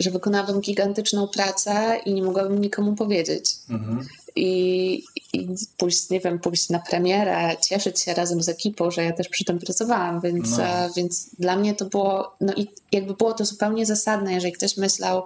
że 0.00 0.10
wykonałabym 0.10 0.60
gigantyczną 0.60 1.28
pracę 1.28 2.00
i 2.04 2.14
nie 2.14 2.22
mogłabym 2.22 2.60
nikomu 2.60 2.94
powiedzieć. 2.94 3.54
Mhm. 3.70 4.06
I, 4.38 5.04
i 5.32 5.48
pójść, 5.76 6.10
nie 6.10 6.20
wiem, 6.20 6.38
pójść 6.38 6.68
na 6.68 6.78
premierę, 6.78 7.56
cieszyć 7.68 8.00
się 8.00 8.14
razem 8.14 8.42
z 8.42 8.48
ekipą, 8.48 8.90
że 8.90 9.04
ja 9.04 9.12
też 9.12 9.28
przy 9.28 9.44
tym 9.44 9.58
pracowałam, 9.58 10.20
więc, 10.20 10.58
No. 10.58 10.64
e, 10.64 10.90
więc 10.96 11.30
dla 11.38 11.56
mnie 11.56 11.74
to 11.74 11.84
było, 11.84 12.34
no 12.40 12.52
i 12.56 12.68
jakby 12.92 13.14
było 13.14 13.32
to 13.32 13.44
zupełnie 13.44 13.86
zasadne, 13.86 14.32
jeżeli 14.32 14.52
ktoś 14.52 14.76
myślał, 14.76 15.22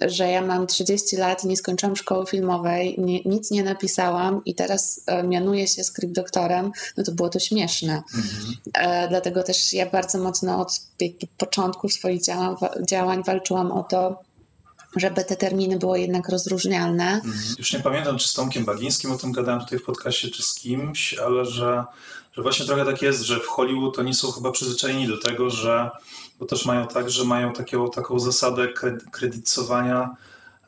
że 0.00 0.30
ja 0.30 0.42
mam 0.42 0.66
30 0.66 1.16
lat, 1.16 1.44
nie 1.44 1.56
skończyłam 1.56 1.96
szkoły 1.96 2.26
filmowej, 2.26 2.94
nie, 2.98 3.20
nic 3.24 3.50
nie 3.50 3.64
napisałam 3.64 4.42
i 4.44 4.54
teraz 4.54 5.00
e, 5.06 5.22
mianuję 5.22 5.68
się 5.68 5.84
script 5.84 6.14
doktorem, 6.14 6.72
no 6.96 7.04
to 7.04 7.12
było 7.12 7.28
to 7.28 7.38
śmieszne. 7.38 8.02
Mhm. 8.14 8.54
E, 8.74 9.08
dlatego 9.08 9.42
też 9.42 9.72
ja 9.72 9.90
bardzo 9.90 10.18
mocno 10.18 10.60
od 10.60 10.80
początku 11.38 11.88
swoich 11.88 12.22
działań, 12.22 12.56
działań 12.88 13.22
walczyłam 13.22 13.72
o 13.72 13.82
to, 13.82 14.27
żeby 14.96 15.24
te 15.24 15.36
terminy 15.36 15.78
były 15.78 16.00
jednak 16.00 16.28
rozróżnialne. 16.28 17.14
Mhm. 17.14 17.34
Już 17.58 17.72
nie 17.72 17.80
pamiętam, 17.80 18.18
czy 18.18 18.28
z 18.28 18.34
Tomkiem 18.34 18.64
Bagińskim 18.64 19.12
o 19.12 19.18
tym 19.18 19.32
gadałem 19.32 19.60
tutaj 19.60 19.78
w 19.78 19.84
podcaście, 19.84 20.30
czy 20.30 20.42
z 20.42 20.54
kimś, 20.54 21.14
ale 21.14 21.44
że, 21.46 21.84
że 22.32 22.42
właśnie 22.42 22.66
trochę 22.66 22.84
tak 22.84 23.02
jest, 23.02 23.22
że 23.22 23.40
w 23.40 23.46
Hollywood 23.46 23.98
oni 23.98 24.14
są 24.14 24.30
chyba 24.30 24.50
przyzwyczajeni 24.50 25.08
do 25.08 25.18
tego, 25.18 25.50
że 25.50 25.90
bo 26.38 26.46
też 26.46 26.64
mają 26.64 26.86
tak, 26.86 27.10
że 27.10 27.24
mają 27.24 27.52
taką, 27.52 27.90
taką 27.90 28.18
zasadę 28.18 28.68
kred- 28.68 29.10
kredytowania 29.10 30.16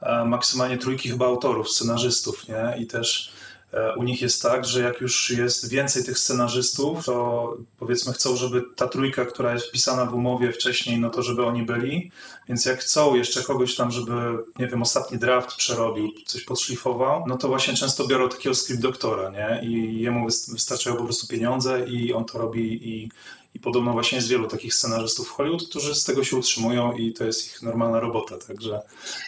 e, 0.02 0.24
maksymalnie 0.24 0.78
trójki 0.78 1.10
chyba 1.10 1.26
autorów, 1.26 1.70
scenarzystów, 1.70 2.48
nie? 2.48 2.82
I 2.82 2.86
też 2.86 3.32
u 3.96 4.02
nich 4.02 4.22
jest 4.22 4.42
tak, 4.42 4.64
że 4.64 4.80
jak 4.80 5.00
już 5.00 5.30
jest 5.30 5.68
więcej 5.68 6.04
tych 6.04 6.18
scenarzystów, 6.18 7.04
to 7.04 7.56
powiedzmy 7.78 8.12
chcą, 8.12 8.36
żeby 8.36 8.62
ta 8.76 8.88
trójka, 8.88 9.24
która 9.24 9.52
jest 9.52 9.66
wpisana 9.66 10.06
w 10.06 10.14
umowie 10.14 10.52
wcześniej, 10.52 11.00
no 11.00 11.10
to 11.10 11.22
żeby 11.22 11.46
oni 11.46 11.62
byli, 11.62 12.10
więc 12.48 12.66
jak 12.66 12.80
chcą 12.80 13.14
jeszcze 13.14 13.42
kogoś 13.42 13.74
tam, 13.76 13.90
żeby, 13.90 14.12
nie 14.58 14.66
wiem, 14.66 14.82
ostatni 14.82 15.18
draft 15.18 15.56
przerobił, 15.56 16.12
coś 16.26 16.44
podszlifował, 16.44 17.24
no 17.26 17.38
to 17.38 17.48
właśnie 17.48 17.74
często 17.74 18.06
biorą 18.06 18.28
takiego 18.28 18.54
script 18.54 18.82
doktora, 18.82 19.30
nie? 19.30 19.68
I 19.68 20.00
jemu 20.00 20.28
wys- 20.28 20.52
wystarczają 20.52 20.96
po 20.96 21.04
prostu 21.04 21.26
pieniądze 21.26 21.86
i 21.88 22.12
on 22.12 22.24
to 22.24 22.38
robi 22.38 22.88
i, 22.88 23.10
i 23.60 23.62
podobno 23.62 23.92
właśnie 23.92 24.16
jest 24.16 24.28
wielu 24.28 24.48
takich 24.48 24.74
scenarzystów 24.74 25.28
w 25.28 25.30
Hollywood, 25.30 25.68
którzy 25.68 25.94
z 25.94 26.04
tego 26.04 26.24
się 26.24 26.36
utrzymują 26.36 26.92
i 26.92 27.12
to 27.12 27.24
jest 27.24 27.46
ich 27.46 27.62
normalna 27.62 28.00
robota, 28.00 28.34
także 28.48 28.80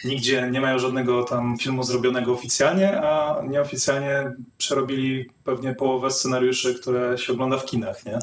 nigdzie 0.05 0.49
nie 0.51 0.61
mają 0.61 0.79
żadnego 0.79 1.23
tam 1.23 1.57
filmu 1.57 1.83
zrobionego 1.83 2.31
oficjalnie, 2.33 3.01
a 3.01 3.41
nieoficjalnie 3.47 4.31
przerobili 4.57 5.29
pewnie 5.43 5.73
połowę 5.75 6.11
scenariuszy, 6.11 6.75
które 6.75 7.17
się 7.17 7.33
ogląda 7.33 7.57
w 7.57 7.65
kinach, 7.65 8.05
nie? 8.05 8.19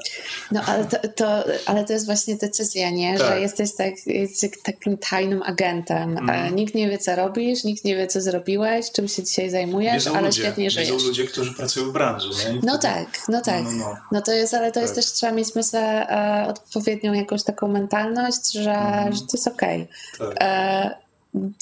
No 0.53 0.61
ale 0.67 0.85
to, 0.85 0.97
to, 1.17 1.45
ale 1.67 1.85
to 1.85 1.93
jest 1.93 2.07
właśnie 2.07 2.37
decyzja, 2.37 2.91
nie? 2.91 3.19
Tak. 3.19 3.29
Że 3.29 3.41
jesteś 3.41 3.75
tak, 3.75 3.95
jesteś 4.07 4.51
takim 4.63 4.99
tajnym 4.99 5.43
agentem. 5.43 6.31
E, 6.31 6.51
Nikt 6.53 6.75
nie 6.75 6.91
wie, 6.91 6.99
co 6.99 7.17
robisz, 7.17 7.65
nikt 7.65 7.85
nie 7.85 7.97
wie, 7.97 8.07
co 8.07 8.21
zrobiłeś, 8.21 8.93
czym 8.93 9.09
się 9.09 9.23
dzisiaj 9.23 9.51
zajmujesz, 9.51 9.95
Wiedzą 10.05 10.13
ale 10.19 10.27
ludzie, 10.27 10.43
świetnie 10.43 10.65
wiedzą 10.65 10.75
żyjesz. 10.85 11.05
ludzie, 11.05 11.25
którzy 11.25 11.55
pracują 11.55 11.87
w 11.87 11.93
branży, 11.93 12.29
nie? 12.29 12.57
I 12.57 12.61
No 12.63 12.79
wtedy- 12.79 12.95
tak, 12.95 13.07
no 13.29 13.41
tak. 13.41 13.65
No, 13.65 13.71
no, 13.73 13.97
No 14.13 14.23
to 14.23 14.33
jest, 14.33 14.55
ale 14.55 14.73
to 14.73 14.81
jest 14.81 14.95
Tak. 14.95 15.05
też, 15.05 15.13
trzeba 15.13 15.33
mieć 15.33 15.55
myślę 15.55 16.00
odpowiednią 16.49 17.13
jakąś 17.13 17.43
taką 17.45 17.69
mentalność, 17.69 18.53
że, 18.53 18.71
Mhm. 18.73 19.13
że 19.13 19.21
to 19.21 19.27
jest 19.33 19.49
okej. 19.49 19.89
tak. 20.19 20.37
E, 20.41 20.91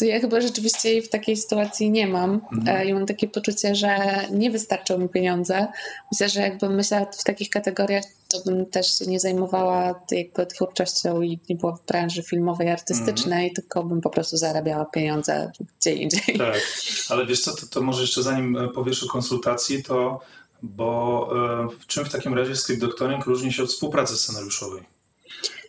ja 0.00 0.20
chyba 0.20 0.40
rzeczywiście 0.40 0.90
jej 0.92 1.02
w 1.02 1.08
takiej 1.08 1.36
sytuacji 1.36 1.90
nie 1.90 2.06
mam 2.06 2.40
Mhm. 2.52 2.76
e, 2.76 2.84
i 2.84 2.94
mam 2.94 3.06
takie 3.06 3.28
poczucie, 3.28 3.74
że 3.74 3.96
nie 4.30 4.50
wystarczą 4.50 4.98
mi 4.98 5.08
pieniądze. 5.08 5.66
Myślę, 6.12 6.28
że 6.28 6.40
jakbym 6.40 6.74
myślała 6.74 7.06
w 7.18 7.24
takich 7.24 7.50
kategoriach, 7.50 8.04
to 8.28 8.38
bym 8.46 8.66
też 8.66 8.98
się 8.98 9.06
nie 9.06 9.20
zajmowała 9.20 10.00
jakby 10.10 10.46
twórczością 10.46 11.20
i 11.22 11.38
nie 11.48 11.56
była 11.56 11.72
w 11.76 11.86
branży 11.86 12.22
filmowej, 12.22 12.70
artystycznej, 12.70 13.38
Mhm. 13.48 13.54
tylko 13.54 13.84
bym 13.84 14.00
po 14.00 14.10
prostu 14.10 14.36
zarabiała 14.36 14.84
pieniądze 14.84 15.52
gdzie 15.80 15.92
indziej. 15.94 16.38
Tak, 16.38 16.60
ale 17.08 17.26
wiesz 17.26 17.40
co, 17.40 17.56
to, 17.56 17.66
to 17.66 17.80
może 17.80 18.00
jeszcze 18.02 18.22
zanim 18.22 18.56
e, 18.56 18.68
powiesz 18.68 19.02
o 19.04 19.08
konsultacji, 19.08 19.82
to 19.82 20.20
bo 20.62 21.28
e, 21.32 21.68
w 21.78 21.86
czym 21.86 22.04
w 22.04 22.12
takim 22.12 22.34
razie 22.34 22.56
script 22.56 22.80
doctoring 22.80 23.24
różni 23.24 23.52
się 23.52 23.62
od 23.62 23.68
współpracy 23.68 24.16
scenariuszowej? 24.16 24.82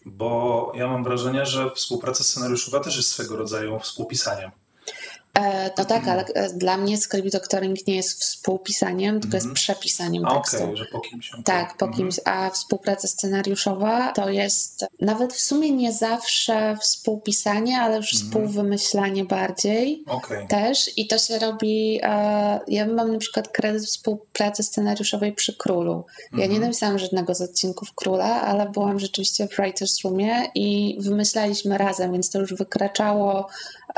Bo 0.06 0.72
ja 0.76 0.88
mam 0.88 1.04
wrażenie, 1.04 1.46
że 1.46 1.72
współpraca 1.72 2.24
scenariuszowa 2.24 2.80
też 2.80 2.98
jest 2.98 3.10
swego 3.10 3.36
rodzaju 3.36 3.80
współpisaniem. 3.80 4.52
No 5.78 5.86
tak, 5.86 6.08
ale 6.08 6.26
e, 6.26 6.50
dla 6.54 6.78
mnie 6.78 6.98
script 6.98 7.32
doctoring 7.32 7.88
nie 7.88 7.96
jest 7.96 8.22
współpisaniem, 8.22 9.20
tylko 9.20 9.38
jest 9.38 9.46
Mhm. 9.46 9.56
przepisaniem 9.56 10.26
A 10.26 10.36
tekstu. 10.36 10.64
okej, 10.64 10.78
że 10.78 10.86
po 10.86 11.00
kimś. 11.00 11.32
Tak, 11.46 11.78
po 11.78 11.86
Mhm. 11.86 11.94
kimś, 12.04 12.20
a 12.26 12.50
współpraca 12.50 13.08
scenariuszowa 13.08 14.12
to 14.12 14.30
jest 14.30 14.86
nawet 15.02 15.34
w 15.34 15.40
sumie 15.42 15.72
nie 15.72 15.94
zawsze 15.94 16.78
współpisanie, 16.82 17.82
ale 17.82 17.98
już 17.98 18.14
Mhm. 18.14 18.30
współwymyślanie 18.32 19.26
bardziej 19.26 20.04
Okej, 20.08 20.48
też 20.48 20.98
i 20.98 21.08
to 21.08 21.18
się 21.18 21.40
robi, 21.40 22.00
e, 22.04 22.60
ja 22.68 22.86
mam 22.88 23.12
na 23.14 23.20
przykład 23.20 23.48
kredyt 23.48 23.86
współpracy 23.86 24.64
scenariuszowej 24.64 25.34
przy 25.34 25.58
Królu. 25.58 26.06
Ja 26.32 26.38
nie 26.38 26.44
Mhm. 26.44 26.62
napisałam 26.62 27.00
żadnego 27.00 27.36
z 27.36 27.42
odcinków 27.42 27.94
Króla, 27.96 28.42
ale 28.42 28.70
byłam 28.70 29.00
rzeczywiście 29.00 29.48
w 29.48 29.56
Writers 29.58 30.02
Roomie 30.04 30.52
i 30.56 30.98
wymyślaliśmy 31.00 31.78
razem, 31.78 32.12
więc 32.12 32.30
to 32.30 32.40
już 32.40 32.54
wykraczało 32.54 33.48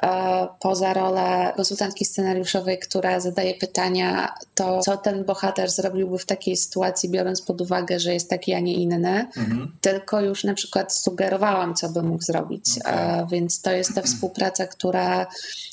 e, 0.03 0.47
poza 0.59 0.93
rolę 0.93 1.20
konsultantki 1.55 2.05
scenariuszowej, 2.05 2.79
która 2.79 3.19
zadaje 3.19 3.53
pytania, 3.53 4.35
to 4.55 4.79
co 4.79 4.97
ten 4.97 5.23
bohater 5.25 5.69
zrobiłby 5.69 6.17
w 6.17 6.25
takiej 6.25 6.57
sytuacji, 6.57 7.09
biorąc 7.09 7.41
pod 7.41 7.61
uwagę, 7.61 7.99
że 7.99 8.13
jest 8.13 8.29
taki, 8.29 8.53
a 8.53 8.59
nie 8.59 8.73
inny, 8.73 9.27
Mhm. 9.37 9.77
tylko 9.81 10.21
już 10.21 10.43
na 10.43 10.53
przykład 10.53 10.95
sugerowałam, 10.95 11.75
co 11.75 11.89
by 11.89 12.03
mógł 12.03 12.23
zrobić. 12.23 12.65
E, 12.85 13.27
więc 13.31 13.61
to 13.61 13.71
jest 13.71 13.95
ta 13.95 14.01
współpraca, 14.01 14.67
która, 14.67 15.27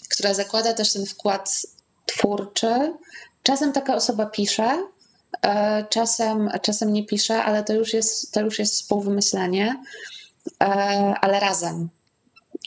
która 0.08 0.34
zakłada 0.34 0.74
też 0.74 0.92
ten 0.92 1.06
wkład 1.06 1.62
twórczy. 2.06 2.92
Czasem 3.42 3.72
taka 3.72 3.94
osoba 3.94 4.26
pisze, 4.26 4.86
e, 5.42 5.84
czasem, 5.90 6.50
czasem 6.62 6.92
nie 6.92 7.06
pisze, 7.06 7.42
ale 7.44 7.64
to 7.64 7.72
już 7.72 7.94
jest, 7.94 8.32
to 8.32 8.40
już 8.40 8.58
jest 8.58 8.74
współwymyślanie, 8.74 9.82
e, 10.62 10.66
ale 11.20 11.40
razem. 11.40 11.88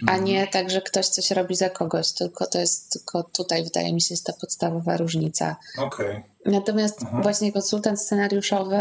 A 0.08 0.12
Mhm. 0.12 0.24
nie 0.24 0.48
tak, 0.48 0.70
że 0.70 0.82
ktoś 0.82 1.08
coś 1.08 1.32
robi 1.32 1.56
za 1.56 1.70
kogoś, 1.70 2.12
tylko 2.12 2.46
to 2.48 2.60
jest, 2.60 2.92
tylko 2.92 3.24
tutaj 3.24 3.64
wydaje 3.64 3.94
mi 3.94 4.02
się 4.02 4.14
jest 4.14 4.26
ta 4.26 4.34
podstawowa 4.34 4.98
różnica. 4.98 5.56
Okej. 5.78 6.24
Natomiast 6.46 7.02
Mhm. 7.02 7.24
właśnie 7.24 7.52
konsultant 7.54 8.02
scenariuszowy 8.02 8.78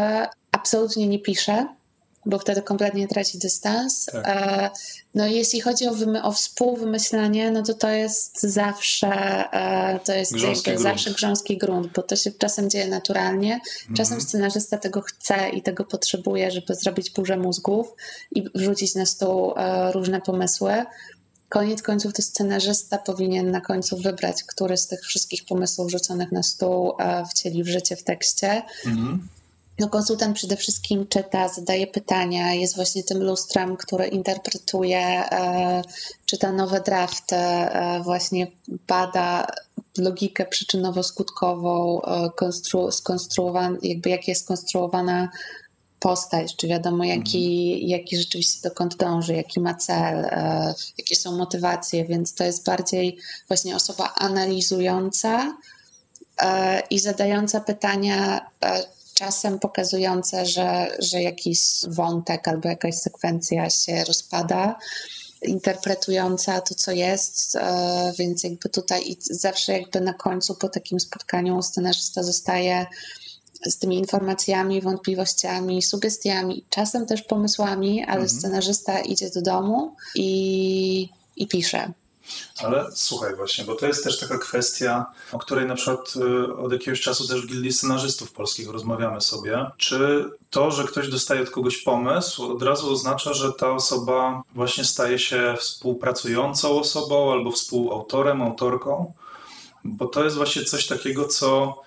absolutnie 0.53 1.09
nie 1.09 1.19
pisze, 1.19 1.67
bo 2.27 2.39
wtedy 2.39 2.63
kompletnie 2.63 3.09
traci 3.09 3.39
dystans. 3.39 4.05
Tak. 4.07 4.25
E, 4.29 4.71
No 5.15 5.27
i 5.27 5.35
jeśli 5.35 5.61
chodzi 5.61 5.89
o, 5.89 5.95
wymy- 5.95 6.23
o 6.23 6.33
współwymyślanie, 6.33 7.51
no 7.51 7.63
to 7.63 7.75
to 7.75 7.91
jest 7.91 8.43
zawsze, 8.43 9.09
e, 9.53 10.01
to 10.05 10.13
jest 10.13 10.33
Grząski 10.33 10.79
zawsze 10.79 11.11
grząski 11.11 11.59
grunt, 11.59 11.93
bo 11.93 12.03
to 12.03 12.17
się 12.17 12.31
czasem 12.33 12.71
dzieje 12.71 12.89
naturalnie. 12.89 13.61
Czasem 13.97 14.15
Mhm. 14.15 14.21
scenarzysta 14.21 14.79
tego 14.79 15.01
chce 15.03 15.49
i 15.51 15.63
tego 15.63 15.85
potrzebuje, 15.85 16.51
żeby 16.51 16.75
zrobić 16.75 17.11
burzę 17.11 17.37
mózgów 17.37 17.95
i 18.33 18.45
wrzucić 18.55 18.95
na 18.95 19.07
stół 19.07 19.55
e, 19.57 19.93
różne 19.93 20.21
pomysły. 20.21 20.85
Koniec 21.49 21.83
końców 21.83 22.13
to 22.13 22.23
scenarzysta 22.23 22.99
powinien 22.99 23.51
na 23.51 23.61
końcu 23.61 23.97
wybrać, 23.97 24.45
który 24.45 24.77
z 24.77 24.87
tych 24.87 25.01
wszystkich 25.01 25.45
pomysłów 25.45 25.91
rzuconych 25.91 26.33
na 26.33 26.43
stół 26.43 26.93
wcieli 27.31 27.65
w 27.65 27.69
życie 27.69 27.97
w 27.97 28.03
tekście. 28.05 28.63
Mhm. 28.87 29.29
No, 29.81 29.89
konsultant 29.89 30.37
przede 30.37 30.57
wszystkim 30.57 31.07
czyta, 31.07 31.49
zadaje 31.49 31.87
pytania, 31.87 32.55
jest 32.55 32.77
właśnie 32.77 33.03
tym 33.05 33.23
lustrem, 33.23 33.77
które 33.77 34.09
interpretuje, 34.09 34.99
e, 34.99 35.83
czyta 36.27 36.53
nowe 36.53 36.81
drafty, 36.81 37.37
e, 37.37 38.01
właśnie 38.03 38.47
bada 38.87 39.47
logikę 39.99 40.45
przyczynowo-skutkową, 40.45 42.01
e, 42.05 42.31
konstru, 42.37 42.89
skonstruowan- 42.89 43.79
jakby 43.83 44.11
jak 44.11 44.29
jest 44.29 44.43
skonstruowana 44.43 45.29
postać, 46.01 46.57
czy 46.57 46.69
wiadomo 46.69 47.05
jaki, 47.05 47.89
jaki 47.89 48.17
rzeczywiście 48.17 48.69
dokąd 48.69 48.97
dąży, 48.97 49.35
jaki 49.35 49.61
ma 49.61 49.75
cel, 49.75 50.31
jakie 50.99 51.17
są 51.17 51.37
motywacje, 51.37 52.05
więc 52.05 52.35
to 52.35 52.45
jest 52.45 52.67
bardziej 52.67 53.19
właśnie 53.49 53.77
osoba 53.77 54.15
analizująca 54.15 55.57
i 56.91 56.99
zadająca 56.99 57.61
pytania, 57.61 58.47
czasem 59.21 59.59
pokazujące, 59.59 60.47
że, 60.47 60.97
że 60.99 61.23
jakiś 61.23 61.61
wątek 61.89 62.49
albo 62.49 62.69
jakaś 62.69 62.95
sekwencja 62.95 63.71
się 63.71 64.05
rozpada, 64.05 64.79
interpretująca 65.43 66.61
to, 66.61 66.75
co 66.75 66.93
jest, 66.93 67.57
e, 67.57 68.13
więc 68.19 68.45
jakby 68.45 68.69
tutaj 68.69 69.17
zawsze 69.31 69.73
jakby 69.73 70.01
na 70.01 70.15
końcu 70.15 70.55
po 70.55 70.69
takim 70.69 71.01
spotkaniu 71.01 71.63
scenarzysta 71.63 72.23
zostaje 72.23 72.87
z 73.67 73.79
tymi 73.79 73.99
informacjami, 73.99 74.81
wątpliwościami, 74.81 75.83
sugestiami, 75.83 76.65
czasem 76.71 77.07
też 77.07 77.23
pomysłami, 77.23 78.05
ale 78.05 78.23
Mhm. 78.23 78.29
scenarzysta 78.29 79.01
idzie 79.01 79.31
do 79.31 79.43
domu 79.43 79.97
i, 80.15 81.09
i 81.37 81.47
pisze. 81.47 81.93
Ale 82.65 82.87
słuchaj 82.95 83.37
właśnie, 83.37 83.65
bo 83.65 83.75
to 83.75 83.87
jest 83.87 84.05
też 84.05 84.21
taka 84.21 84.39
kwestia, 84.39 85.07
o 85.33 85.39
której 85.39 85.67
na 85.67 85.75
przykład 85.75 86.15
y, 86.17 86.55
od 86.55 86.73
jakiegoś 86.73 87.01
czasu 87.01 87.29
też 87.29 87.43
w 87.43 87.47
Gildii 87.47 87.73
Scenarzystów 87.73 88.33
Polskich 88.33 88.69
rozmawiamy 88.69 89.21
sobie. 89.21 89.67
Czy 89.77 90.25
to, 90.51 90.71
że 90.71 90.85
ktoś 90.85 91.09
dostaje 91.09 91.43
od 91.43 91.51
kogoś 91.51 91.77
pomysł, 91.77 92.53
od 92.53 92.63
razu 92.63 92.93
oznacza, 92.93 93.35
że 93.35 93.53
ta 93.53 93.71
osoba 93.71 94.43
właśnie 94.55 94.85
staje 94.85 95.19
się 95.19 95.55
współpracującą 95.59 96.81
osobą 96.81 97.33
albo 97.33 97.51
współautorem, 97.51 98.43
autorką? 98.43 99.13
Bo 99.85 100.07
to 100.07 100.25
jest 100.25 100.37
właśnie 100.37 100.65
coś 100.65 100.87
takiego, 100.87 101.29
co 101.29 101.83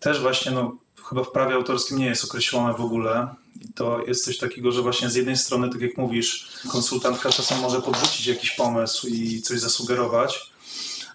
też 0.00 0.20
właśnie 0.20 0.52
no, 0.52 0.76
chyba 1.08 1.24
w 1.24 1.30
prawie 1.30 1.54
autorskim 1.54 1.98
nie 1.98 2.06
jest 2.06 2.24
określone 2.24 2.74
w 2.74 2.80
ogóle. 2.80 3.28
To 3.74 4.04
jest 4.06 4.24
coś 4.24 4.38
takiego, 4.38 4.72
że 4.72 4.82
właśnie 4.82 5.10
z 5.10 5.14
jednej 5.14 5.36
strony, 5.36 5.70
tak 5.70 5.80
jak 5.80 5.96
mówisz, 5.96 6.48
konsultantka 6.68 7.30
czasem 7.30 7.60
może 7.60 7.82
podrzucić 7.82 8.26
jakiś 8.26 8.50
pomysł 8.50 9.06
i 9.06 9.42
coś 9.42 9.60
zasugerować, 9.60 10.50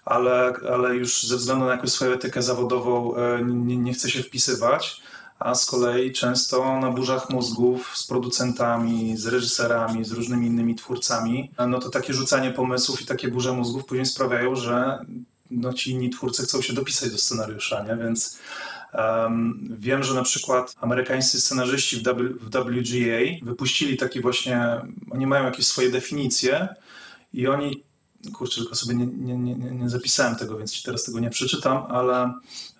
ale, 0.04 0.52
ale 0.72 0.96
już 0.96 1.22
ze 1.22 1.36
względu 1.36 1.64
na 1.64 1.72
jakąś 1.72 1.90
swoją 1.90 2.12
etykę 2.12 2.42
zawodową 2.42 3.16
e, 3.16 3.44
nie, 3.44 3.76
nie 3.76 3.94
chce 3.94 4.10
się 4.10 4.22
wpisywać. 4.22 5.02
A 5.38 5.54
z 5.54 5.66
kolei 5.66 6.12
często 6.12 6.80
na 6.80 6.90
burzach 6.90 7.30
mózgów 7.30 7.92
z 7.96 8.06
producentami, 8.06 9.16
z 9.16 9.26
reżyserami, 9.26 10.04
z 10.04 10.12
różnymi 10.12 10.46
innymi 10.46 10.74
twórcami, 10.74 11.50
no 11.68 11.80
to 11.80 11.90
takie 11.90 12.14
rzucanie 12.14 12.50
pomysłów 12.50 13.02
i 13.02 13.06
takie 13.06 13.28
burze 13.28 13.52
mózgów 13.52 13.84
później 13.84 14.06
sprawiają, 14.06 14.56
że 14.56 15.04
no 15.50 15.72
ci 15.72 15.90
inni 15.90 16.10
twórcy 16.10 16.42
chcą 16.42 16.62
się 16.62 16.72
dopisać 16.72 17.10
do 17.10 17.18
scenariusza, 17.18 17.84
nie? 17.84 17.96
więc 17.96 18.38
um, 18.94 19.68
wiem, 19.78 20.02
że 20.02 20.14
na 20.14 20.22
przykład 20.22 20.74
amerykańscy 20.80 21.40
scenarzyści 21.40 21.96
w, 21.96 22.02
w 22.40 22.50
WGA 22.50 23.44
wypuścili 23.44 23.96
taki 23.96 24.20
właśnie, 24.20 24.80
oni 25.10 25.26
mają 25.26 25.44
jakieś 25.44 25.66
swoje 25.66 25.90
definicje 25.90 26.68
i 27.32 27.48
oni, 27.48 27.82
kurczę, 28.32 28.60
tylko 28.60 28.74
sobie 28.74 28.94
nie, 28.94 29.06
nie, 29.06 29.36
nie, 29.36 29.54
nie 29.54 29.88
zapisałem 29.88 30.36
tego, 30.36 30.58
więc 30.58 30.72
ci 30.72 30.82
teraz 30.82 31.04
tego 31.04 31.20
nie 31.20 31.30
przeczytam, 31.30 31.84
ale 31.88 32.32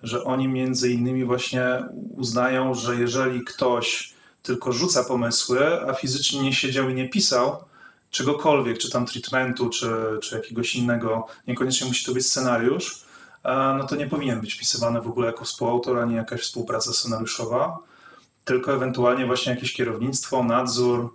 że 0.03 0.23
oni 0.23 0.47
między 0.47 0.91
innymi 0.91 1.25
właśnie 1.25 1.63
uznają, 2.11 2.73
że 2.73 2.95
jeżeli 2.95 3.41
ktoś 3.41 4.13
tylko 4.43 4.71
rzuca 4.71 5.03
pomysły, 5.03 5.89
a 5.89 5.93
fizycznie 5.93 6.41
nie 6.41 6.53
siedział 6.53 6.89
i 6.89 6.93
nie 6.93 7.09
pisał, 7.09 7.63
czegokolwiek, 8.11 8.77
czy 8.77 8.89
tam 8.89 9.05
treatmentu, 9.05 9.69
czy, 9.69 9.89
czy 10.21 10.35
jakiegoś 10.35 10.75
innego, 10.75 11.27
niekoniecznie 11.47 11.87
musi 11.87 12.05
to 12.05 12.13
być 12.13 12.27
scenariusz, 12.27 13.02
no 13.77 13.87
to 13.87 13.95
nie 13.95 14.07
powinien 14.07 14.41
być 14.41 14.53
wpisywany 14.53 15.01
w 15.01 15.07
ogóle 15.07 15.27
jako 15.27 15.45
współautor, 15.45 15.99
ani 15.99 16.15
jakaś 16.15 16.41
współpraca 16.41 16.93
scenariuszowa, 16.93 17.77
tylko 18.45 18.73
ewentualnie 18.73 19.25
właśnie 19.25 19.53
jakieś 19.53 19.73
kierownictwo, 19.73 20.43
nadzór, 20.43 21.13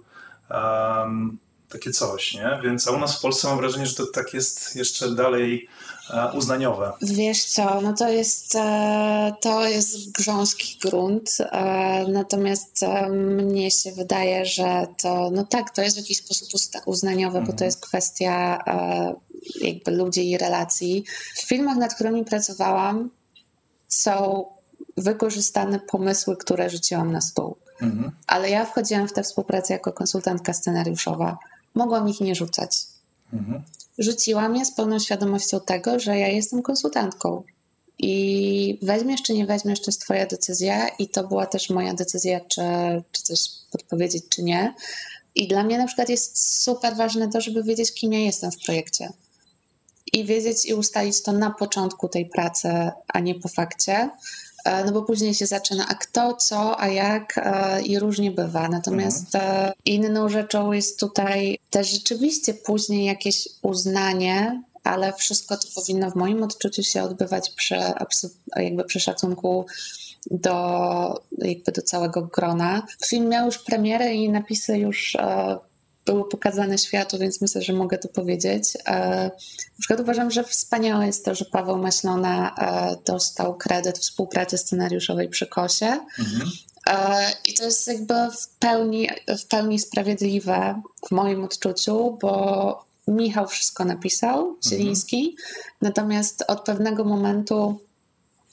um, 0.51 1.39
takie 1.69 1.91
coś, 1.91 2.35
nie? 2.35 2.61
Więc 2.65 2.89
a 2.89 2.91
u 2.91 2.99
nas 2.99 3.19
w 3.19 3.21
Polsce 3.21 3.49
mam 3.49 3.59
wrażenie, 3.59 3.87
że 3.87 3.95
to 3.95 4.07
tak 4.07 4.35
jest 4.35 4.77
jeszcze 4.77 5.11
dalej 5.11 5.69
e, 6.11 6.33
uznaniowe. 6.33 6.93
Wiesz 7.03 7.45
co, 7.45 7.81
no 7.81 7.93
to 7.93 8.09
jest, 8.09 8.55
e, 8.55 9.33
to 9.41 9.69
jest 9.69 10.13
grząski 10.13 10.79
grunt, 10.79 11.37
e, 11.41 12.05
natomiast 12.09 12.85
mnie 13.11 13.71
się 13.71 13.93
wydaje, 13.93 14.47
że 14.47 14.87
to, 15.03 15.31
no 15.33 15.45
tak, 15.45 15.71
to 15.71 15.83
jest 15.83 15.97
w 15.97 16.01
jakiś 16.01 16.19
sposób 16.19 16.49
uznaniowe, 16.87 17.41
bo 17.41 17.47
to 17.47 17.53
Mhm. 17.53 17.67
jest 17.67 17.81
kwestia 17.87 18.59
jakby 19.61 19.91
ludzi 19.91 20.31
i 20.31 20.39
relacji. 20.39 21.05
W 21.35 21.43
filmach, 21.43 21.77
nad 21.77 21.95
którymi 21.95 22.25
pracowałam, 22.25 23.11
są 23.89 24.45
wykorzystane 24.97 25.81
pomysły, 25.81 26.37
które 26.37 26.71
rzuciłam 26.71 27.13
na 27.13 27.21
stół. 27.21 27.57
Mhm. 27.83 28.11
Ale 28.27 28.51
ja 28.51 28.65
wchodziłam 28.65 29.09
w 29.09 29.13
tę 29.13 29.23
współpracę 29.23 29.73
jako 29.73 29.93
konsultantka 29.93 30.53
scenariuszowa. 30.53 31.39
Mogłam 31.75 32.09
ich 32.09 32.21
nie 32.21 32.35
rzucać. 32.35 32.79
Mhm. 33.33 33.63
Rzuciłam 33.99 34.57
je 34.57 34.65
z 34.65 34.75
pełną 34.75 34.99
świadomością 34.99 35.61
tego, 35.61 36.01
że 36.01 36.19
ja 36.19 36.29
jestem 36.29 36.63
konsultantką. 36.63 37.43
I 37.99 38.79
weźmiesz 38.83 39.23
czy 39.23 39.33
nie 39.33 39.47
weźmiesz, 39.47 39.81
to 39.81 39.85
jest 39.91 40.01
Twoja 40.01 40.27
decyzja, 40.27 40.89
i 40.89 41.09
to 41.09 41.29
była 41.29 41.47
też 41.47 41.71
moja 41.71 41.95
decyzja, 41.95 42.41
czy, 42.41 42.63
czy 43.13 43.23
coś 43.23 43.41
podpowiedzieć, 43.71 44.25
czy 44.29 44.43
nie. 44.43 44.75
I 45.35 45.49
dla 45.49 45.65
mnie 45.65 45.79
na 45.79 45.87
przykład 45.87 46.09
jest 46.09 46.63
super 46.63 46.97
ważne 46.97 47.29
to, 47.29 47.41
żeby 47.41 47.63
wiedzieć, 47.63 47.93
kim 47.93 48.13
ja 48.13 48.19
jestem 48.19 48.51
w 48.53 48.65
projekcie. 48.65 49.13
I 50.13 50.25
wiedzieć 50.25 50.67
i 50.67 50.75
ustalić 50.75 51.23
to 51.23 51.33
na 51.33 51.51
początku 51.51 52.09
tej 52.09 52.27
pracy, 52.27 52.91
a 53.09 53.21
nie 53.21 53.35
po 53.35 53.49
fakcie. 53.49 54.11
E, 54.65 54.85
No 54.85 54.93
bo 54.93 55.03
później 55.03 55.35
się 55.35 55.47
zaczyna, 55.47 55.87
a 55.89 55.95
kto, 55.95 56.35
co, 56.35 56.81
a 56.81 56.89
jak 56.89 57.39
e, 57.39 57.83
i 57.83 57.99
różnie 57.99 58.31
bywa. 58.31 58.69
Natomiast 58.69 59.35
e, 59.35 59.73
inną 59.85 60.29
rzeczą 60.29 60.73
jest 60.73 61.01
tutaj 61.01 61.59
też 61.71 61.91
rzeczywiście 61.91 62.55
później 62.55 63.05
jakieś 63.05 63.49
uznanie, 63.63 64.63
ale 64.85 65.13
wszystko 65.13 65.57
to 65.57 65.69
powinno 65.75 66.11
w 66.11 66.15
moim 66.15 66.43
odczuciu 66.43 66.83
się 66.83 67.03
odbywać 67.03 67.51
przy, 67.51 67.77
jakby 68.57 68.85
przy 68.85 69.01
szacunku 69.01 69.67
do, 70.31 71.23
jakby 71.39 71.73
do 71.73 71.83
całego 71.83 72.23
grona. 72.23 72.83
Film 73.07 73.29
miał 73.29 73.47
już 73.47 73.59
premierę 73.59 74.15
i 74.15 74.29
napisy 74.29 74.79
już 74.79 75.17
były 76.09 76.29
pokazane 76.29 76.79
światu, 76.79 77.19
więc 77.19 77.41
myślę, 77.41 77.63
że 77.63 77.73
mogę 77.73 77.99
to 77.99 78.09
powiedzieć. 78.09 78.77
E, 78.87 79.25
na 79.75 79.79
przykład 79.81 80.01
uważam, 80.01 80.31
że 80.31 80.45
wspaniałe 80.45 81.07
jest 81.07 81.25
to, 81.25 81.35
że 81.35 81.45
Paweł 81.45 81.79
Maślona 81.79 82.55
e, 82.59 82.97
dostał 83.07 83.55
kredyt 83.55 83.99
współpracy 83.99 84.59
scenariuszowej 84.59 85.29
przy 85.29 85.47
Kosie. 85.47 86.01
Mhm. 86.19 86.51
E, 86.87 87.33
I 87.47 87.55
to 87.55 87.65
jest 87.65 87.87
jakby 87.87 88.15
w 88.15 88.49
pełni, 88.59 89.09
w 89.39 89.47
pełni 89.47 89.79
sprawiedliwe 89.79 90.83
w 91.09 91.11
moim 91.11 91.45
odczuciu, 91.45 92.19
bo 92.21 92.89
Michał 93.09 93.47
wszystko 93.47 93.85
napisał, 93.85 94.57
Zieliński, 94.69 95.37
natomiast 95.81 96.45
od 96.49 96.61
pewnego 96.61 97.05
momentu, 97.05 97.81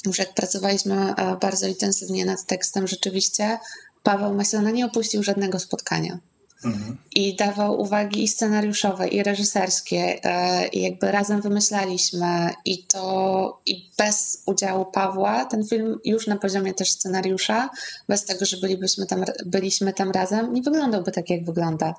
już 0.06 0.20
jak 0.20 0.34
pracowaliśmy 0.34 1.14
bardzo 1.42 1.68
intensywnie 1.68 2.26
nad 2.26 2.46
tekstem, 2.46 2.88
rzeczywiście 2.88 3.60
Paweł 4.04 4.34
Maślona 4.34 4.72
nie 4.72 4.86
opuścił 4.86 5.24
żadnego 5.24 5.60
spotkania 5.60 6.20
Mhm. 6.66 6.98
i 7.16 7.36
dawał 7.36 7.82
uwagi 7.82 8.24
i 8.24 8.28
scenariuszowe, 8.28 9.08
i 9.08 9.24
reżyserskie, 9.24 10.20
e, 10.24 10.68
i 10.68 10.82
jakby 10.82 11.12
razem 11.12 11.42
wymyślaliśmy 11.42 12.50
i 12.66 12.84
to 12.84 13.62
i 13.66 13.92
bez 13.98 14.44
udziału 14.46 14.86
Pawła 14.86 15.46
ten 15.46 15.66
film 15.66 16.00
już 16.06 16.28
na 16.28 16.38
poziomie 16.38 16.74
też 16.74 16.92
scenariusza, 16.92 17.70
bez 18.08 18.26
tego, 18.26 18.46
że 18.46 18.58
bylibyśmy 18.58 19.06
tam, 19.06 19.26
byliśmy 19.46 19.94
tam 19.94 20.12
razem, 20.12 20.54
nie 20.54 20.62
wyglądałby 20.62 21.12
tak, 21.12 21.30
jak 21.30 21.46
wygląda. 21.46 21.94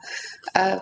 E, 0.56 0.80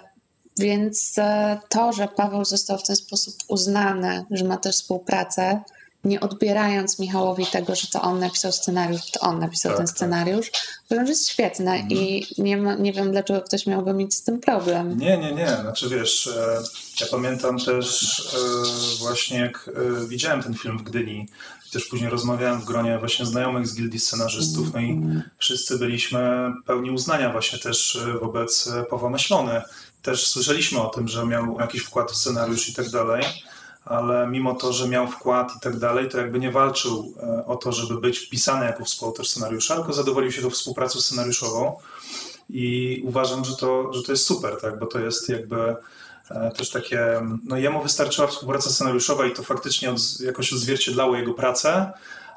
Więc 0.59 1.18
e, 1.18 1.59
to, 1.68 1.93
że 1.93 2.09
Paweł 2.09 2.45
został 2.45 2.78
w 2.78 2.82
ten 2.82 2.97
sposób 2.97 3.35
uznany, 3.49 4.24
że 4.30 4.45
ma 4.45 4.57
też 4.57 4.76
współpracę, 4.76 5.62
nie 6.05 6.20
odbierając 6.20 6.98
Michałowi 6.98 7.46
tego, 7.46 7.74
że 7.74 7.86
to 7.86 8.02
on 8.02 8.18
napisał 8.18 8.52
scenariusz, 8.52 9.11
to 9.11 9.20
on 9.20 9.38
napisał 9.38 9.70
Tak, 9.70 9.78
ten 9.78 9.86
tak. 9.86 9.96
scenariusz, 9.96 10.50
że 10.90 10.96
jest 10.96 11.28
świetne 11.28 11.78
i 11.78 12.26
nie, 12.38 12.57
ma, 12.57 12.74
nie 12.74 12.92
wiem, 12.92 13.12
dlaczego 13.12 13.40
ktoś 13.40 13.66
miałby 13.66 13.92
mieć 13.92 14.14
z 14.14 14.22
tym 14.22 14.40
problem. 14.40 14.98
Nie, 14.98 15.18
nie, 15.18 15.32
nie. 15.32 15.57
Znaczy 15.61 15.88
wiesz, 15.88 16.26
e, 16.26 16.62
ja 17.00 17.07
pamiętam 17.11 17.59
też 17.59 18.20
e, 18.34 18.98
właśnie 18.98 19.38
jak 19.38 19.70
e, 20.02 20.07
widziałem 20.07 20.42
ten 20.42 20.55
film 20.55 20.78
w 20.78 20.82
Gdyni 20.82 21.28
też 21.72 21.84
później 21.84 22.11
rozmawiałem 22.11 22.61
w 22.61 22.64
gronie 22.64 22.98
właśnie 22.98 23.26
znajomych 23.26 23.68
z 23.68 23.76
gildii 23.76 24.00
scenarzystów, 24.00 24.74
no 24.74 24.80
i 24.80 25.02
wszyscy 25.38 25.78
byliśmy 25.78 26.52
pełni 26.66 26.90
uznania 26.90 27.32
właśnie 27.32 27.59
też 27.59 27.98
wobec 28.20 28.68
Pawła 28.90 29.11
Myślony. 29.11 29.62
Też 30.02 30.26
słyszeliśmy 30.26 30.80
o 30.80 30.88
tym, 30.88 31.09
że 31.09 31.26
miał 31.26 31.61
jakiś 31.61 31.82
wkład 31.82 32.12
w 32.12 32.16
scenariusz 32.16 32.68
i 32.68 32.74
tak 32.74 32.90
dalej, 32.90 33.24
ale 33.85 34.26
mimo 34.26 34.55
to, 34.55 34.72
że 34.72 34.89
miał 34.89 35.09
wkład 35.09 35.53
i 35.57 35.61
tak 35.61 35.78
dalej, 35.78 36.09
to 36.09 36.18
jakby 36.18 36.39
nie 36.39 36.51
walczył 36.51 37.14
e, 37.22 37.47
o 37.47 37.57
to, 37.57 37.72
żeby 37.72 38.01
być 38.01 38.18
wpisany 38.18 38.66
jako 38.66 38.85
współautor 38.85 39.26
scenariusza, 39.26 39.74
tylko 39.76 39.93
zadowolił 39.93 40.32
się 40.32 40.43
tą 40.43 40.51
współpracą 40.51 41.01
scenariuszową. 41.01 41.76
I 42.51 43.01
uważam, 43.05 43.45
że 43.45 43.57
to, 43.57 43.93
że 43.93 44.03
to 44.03 44.12
jest 44.12 44.24
super, 44.24 44.61
tak? 44.61 44.78
bo 44.78 44.87
to 44.87 45.01
jest 45.01 45.28
jakby 45.28 45.76
e, 46.30 46.51
też 46.51 46.70
takie, 46.70 47.20
no 47.45 47.57
jemu 47.57 47.82
wystarczyła 47.82 48.26
współpraca 48.26 48.70
scenariuszowa 48.70 49.26
i 49.26 49.32
to 49.32 49.43
faktycznie 49.43 49.91
od, 49.91 50.20
jakoś 50.20 50.53
odzwierciedlało 50.53 51.16
jego 51.16 51.35
pracę, 51.35 51.93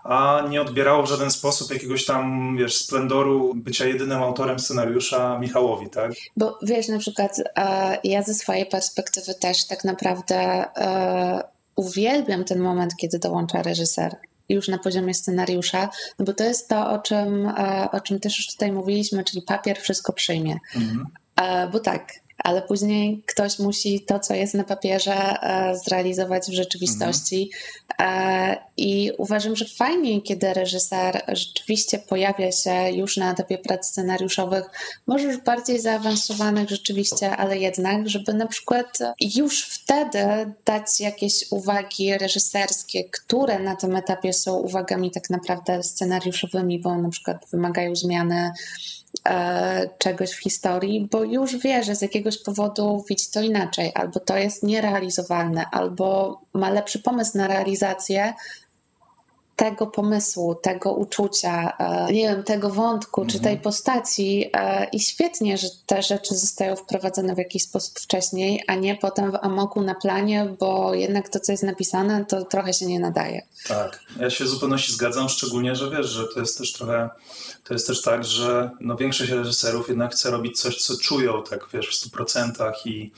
a 0.07 0.47
nie 0.49 0.61
odbierało 0.61 1.03
w 1.03 1.09
żaden 1.09 1.31
sposób 1.31 1.71
jakiegoś 1.71 2.05
tam, 2.05 2.55
wiesz, 2.57 2.77
splendoru 2.77 3.53
bycia 3.55 3.85
jedynym 3.85 4.23
autorem 4.23 4.59
scenariusza 4.59 5.39
Michałowi, 5.39 5.89
tak? 5.89 6.11
Bo 6.37 6.59
wiesz, 6.61 6.87
na 6.87 6.99
przykład 6.99 7.41
e, 7.55 7.97
ja 8.03 8.23
ze 8.23 8.33
swojej 8.33 8.65
perspektywy 8.65 9.33
też 9.33 9.67
tak 9.67 9.83
naprawdę 9.83 10.35
e, 10.35 11.43
uwielbiam 11.75 12.43
ten 12.43 12.59
moment, 12.59 12.95
kiedy 12.95 13.19
dołącza 13.19 13.61
reżyser 13.61 14.15
już 14.49 14.67
na 14.67 14.77
poziomie 14.77 15.13
scenariusza, 15.13 15.89
no 16.19 16.25
bo 16.25 16.33
to 16.33 16.43
jest 16.43 16.69
to, 16.69 16.89
o 16.91 16.99
czym, 16.99 17.45
e, 17.45 17.89
o 17.91 18.01
czym 18.01 18.19
też 18.19 18.37
już 18.37 18.47
tutaj 18.47 18.71
mówiliśmy, 18.71 19.23
czyli 19.23 19.41
papier 19.41 19.79
wszystko 19.79 20.13
przyjmie. 20.13 20.57
Mhm. 20.75 21.07
Bo 21.71 21.79
tak, 21.79 22.13
ale 22.43 22.61
później 22.61 23.23
ktoś 23.25 23.59
musi 23.59 24.01
to, 24.01 24.19
co 24.19 24.33
jest 24.33 24.53
na 24.53 24.63
papierze, 24.63 25.13
e, 25.13 25.77
zrealizować 25.85 26.43
w 26.47 26.53
rzeczywistości. 26.53 27.51
E, 27.99 28.57
I 28.77 29.11
uważam, 29.17 29.55
że 29.55 29.65
fajniej, 29.65 30.21
kiedy 30.21 30.53
reżyser 30.53 31.21
rzeczywiście 31.27 31.99
pojawia 31.99 32.51
się 32.51 32.91
już 32.91 33.17
na 33.17 33.31
etapie 33.31 33.57
prac 33.57 33.87
scenariuszowych, 33.87 34.63
może 35.07 35.27
już 35.27 35.37
bardziej 35.37 35.79
zaawansowanych 35.79 36.69
rzeczywiście, 36.69 37.37
ale 37.37 37.57
jednak, 37.57 38.09
żeby 38.09 38.33
na 38.33 38.47
przykład 38.47 38.97
już 39.35 39.65
wtedy 39.65 40.53
dać 40.65 40.99
jakieś 40.99 41.51
uwagi 41.51 42.17
reżyserskie, 42.17 43.03
które 43.03 43.59
na 43.59 43.75
tym 43.75 43.95
etapie 43.95 44.33
są 44.33 44.55
uwagami 44.55 45.11
tak 45.11 45.29
naprawdę 45.29 45.83
scenariuszowymi, 45.83 46.79
bo 46.79 46.97
na 46.97 47.09
przykład 47.09 47.45
wymagają 47.51 47.95
zmiany 47.95 48.51
e, 49.27 49.89
czegoś 49.97 50.31
w 50.31 50.43
historii, 50.43 51.07
bo 51.11 51.23
już 51.23 51.57
wie, 51.57 51.83
że 51.83 51.95
z 51.95 52.01
jakiegoś 52.01 52.43
powodu 52.43 53.05
widzi 53.09 53.25
to 53.33 53.41
inaczej, 53.41 53.91
albo 53.95 54.19
to 54.19 54.37
jest 54.37 54.63
nierealizowalne, 54.63 55.65
albo 55.71 56.41
ma 56.53 56.69
lepszy 56.69 56.99
pomysł 56.99 57.37
na 57.37 57.47
realizację 57.47 58.33
tego 59.57 59.87
pomysłu, 59.87 60.55
tego 60.55 60.93
uczucia, 60.93 61.77
e, 61.77 62.13
nie 62.13 62.21
wiem, 62.21 62.43
tego 62.43 62.69
wątku 62.69 63.25
czy 63.25 63.39
tej 63.39 63.57
postaci 63.57 64.49
e, 64.53 64.87
i 64.89 64.99
świetnie, 64.99 65.57
że 65.57 65.67
te 65.85 66.01
rzeczy 66.01 66.35
zostają 66.35 66.75
wprowadzone 66.75 67.35
w 67.35 67.37
jakiś 67.37 67.63
sposób 67.63 67.99
wcześniej, 67.99 68.63
a 68.67 68.75
nie 68.75 68.95
potem 68.95 69.31
w 69.31 69.35
amoku 69.35 69.81
na 69.81 69.95
planie, 69.95 70.55
bo 70.59 70.93
jednak 70.93 71.29
to, 71.29 71.39
co 71.39 71.51
jest 71.51 71.63
napisane, 71.63 72.25
to 72.25 72.45
trochę 72.45 72.73
się 72.73 72.85
nie 72.85 72.99
nadaje. 72.99 73.41
Tak, 73.67 73.99
ja 74.19 74.29
się 74.29 74.45
w 74.45 74.47
zupełności 74.47 74.91
zgadzam, 74.91 75.29
szczególnie, 75.29 75.75
że 75.75 75.89
wiesz, 75.89 76.07
że 76.07 76.27
to 76.33 76.39
jest 76.39 76.57
też 76.57 76.73
trochę, 76.73 77.09
to 77.63 77.73
jest 77.73 77.87
też 77.87 78.01
tak, 78.01 78.23
że 78.23 78.71
no 78.79 78.95
większość 78.95 79.31
reżyserów 79.31 79.89
jednak 79.89 80.11
chce 80.11 80.31
robić 80.31 80.59
coś, 80.59 80.77
co 80.77 80.97
czują, 80.97 81.43
tak 81.49 81.65
wiesz, 81.73 81.89
w 81.89 81.95
stu 81.95 82.09
procentach 82.09 82.85
i 82.85 83.11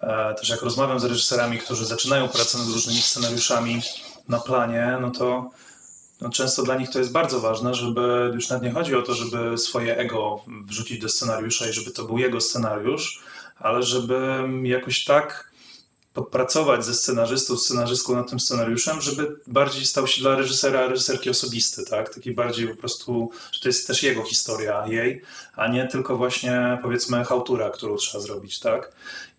e, 0.00 0.34
też 0.34 0.48
jak 0.48 0.62
rozmawiam 0.62 1.00
z 1.00 1.04
reżyserami, 1.04 1.58
którzy 1.58 1.86
zaczynają 1.86 2.28
pracę 2.28 2.58
nad 2.58 2.66
różnymi 2.66 3.02
scenariuszami 3.02 3.82
na 4.28 4.38
planie, 4.38 4.98
no 5.00 5.10
to 5.10 5.50
no 6.20 6.30
często 6.30 6.62
dla 6.62 6.76
nich 6.76 6.90
to 6.90 6.98
jest 6.98 7.12
bardzo 7.12 7.40
ważne, 7.40 7.74
żeby 7.74 8.30
już 8.34 8.48
nawet 8.48 8.64
nie 8.64 8.72
chodzi 8.72 8.94
o 8.94 9.02
to, 9.02 9.14
żeby 9.14 9.58
swoje 9.58 9.96
ego 9.96 10.40
wrzucić 10.64 11.00
do 11.00 11.08
scenariusza 11.08 11.68
i 11.68 11.72
żeby 11.72 11.90
to 11.90 12.04
był 12.04 12.18
jego 12.18 12.40
scenariusz, 12.40 13.22
ale 13.58 13.82
żeby 13.82 14.48
jakoś 14.62 15.04
tak 15.04 15.48
podpracować 16.14 16.84
ze 16.84 16.94
scenarzystą, 16.94 17.56
scenarzystką 17.56 18.14
nad 18.14 18.30
tym 18.30 18.40
scenariuszem, 18.40 19.00
żeby 19.00 19.36
bardziej 19.46 19.86
stał 19.86 20.06
się 20.06 20.20
dla 20.20 20.36
reżysera, 20.36 20.86
reżyserki 20.86 21.30
osobisty, 21.30 21.84
tak? 21.84 22.14
Taki 22.14 22.32
bardziej 22.32 22.68
po 22.68 22.76
prostu, 22.76 23.30
że 23.52 23.60
to 23.60 23.68
jest 23.68 23.86
też 23.86 24.02
jego 24.02 24.22
historia, 24.22 24.86
jej, 24.86 25.22
a 25.56 25.68
nie 25.68 25.86
tylko 25.86 26.16
właśnie 26.16 26.78
powiedzmy 26.82 27.24
chałtura, 27.24 27.70
którą 27.70 27.96
trzeba 27.96 28.24
zrobić, 28.24 28.60
tak? 28.60 28.92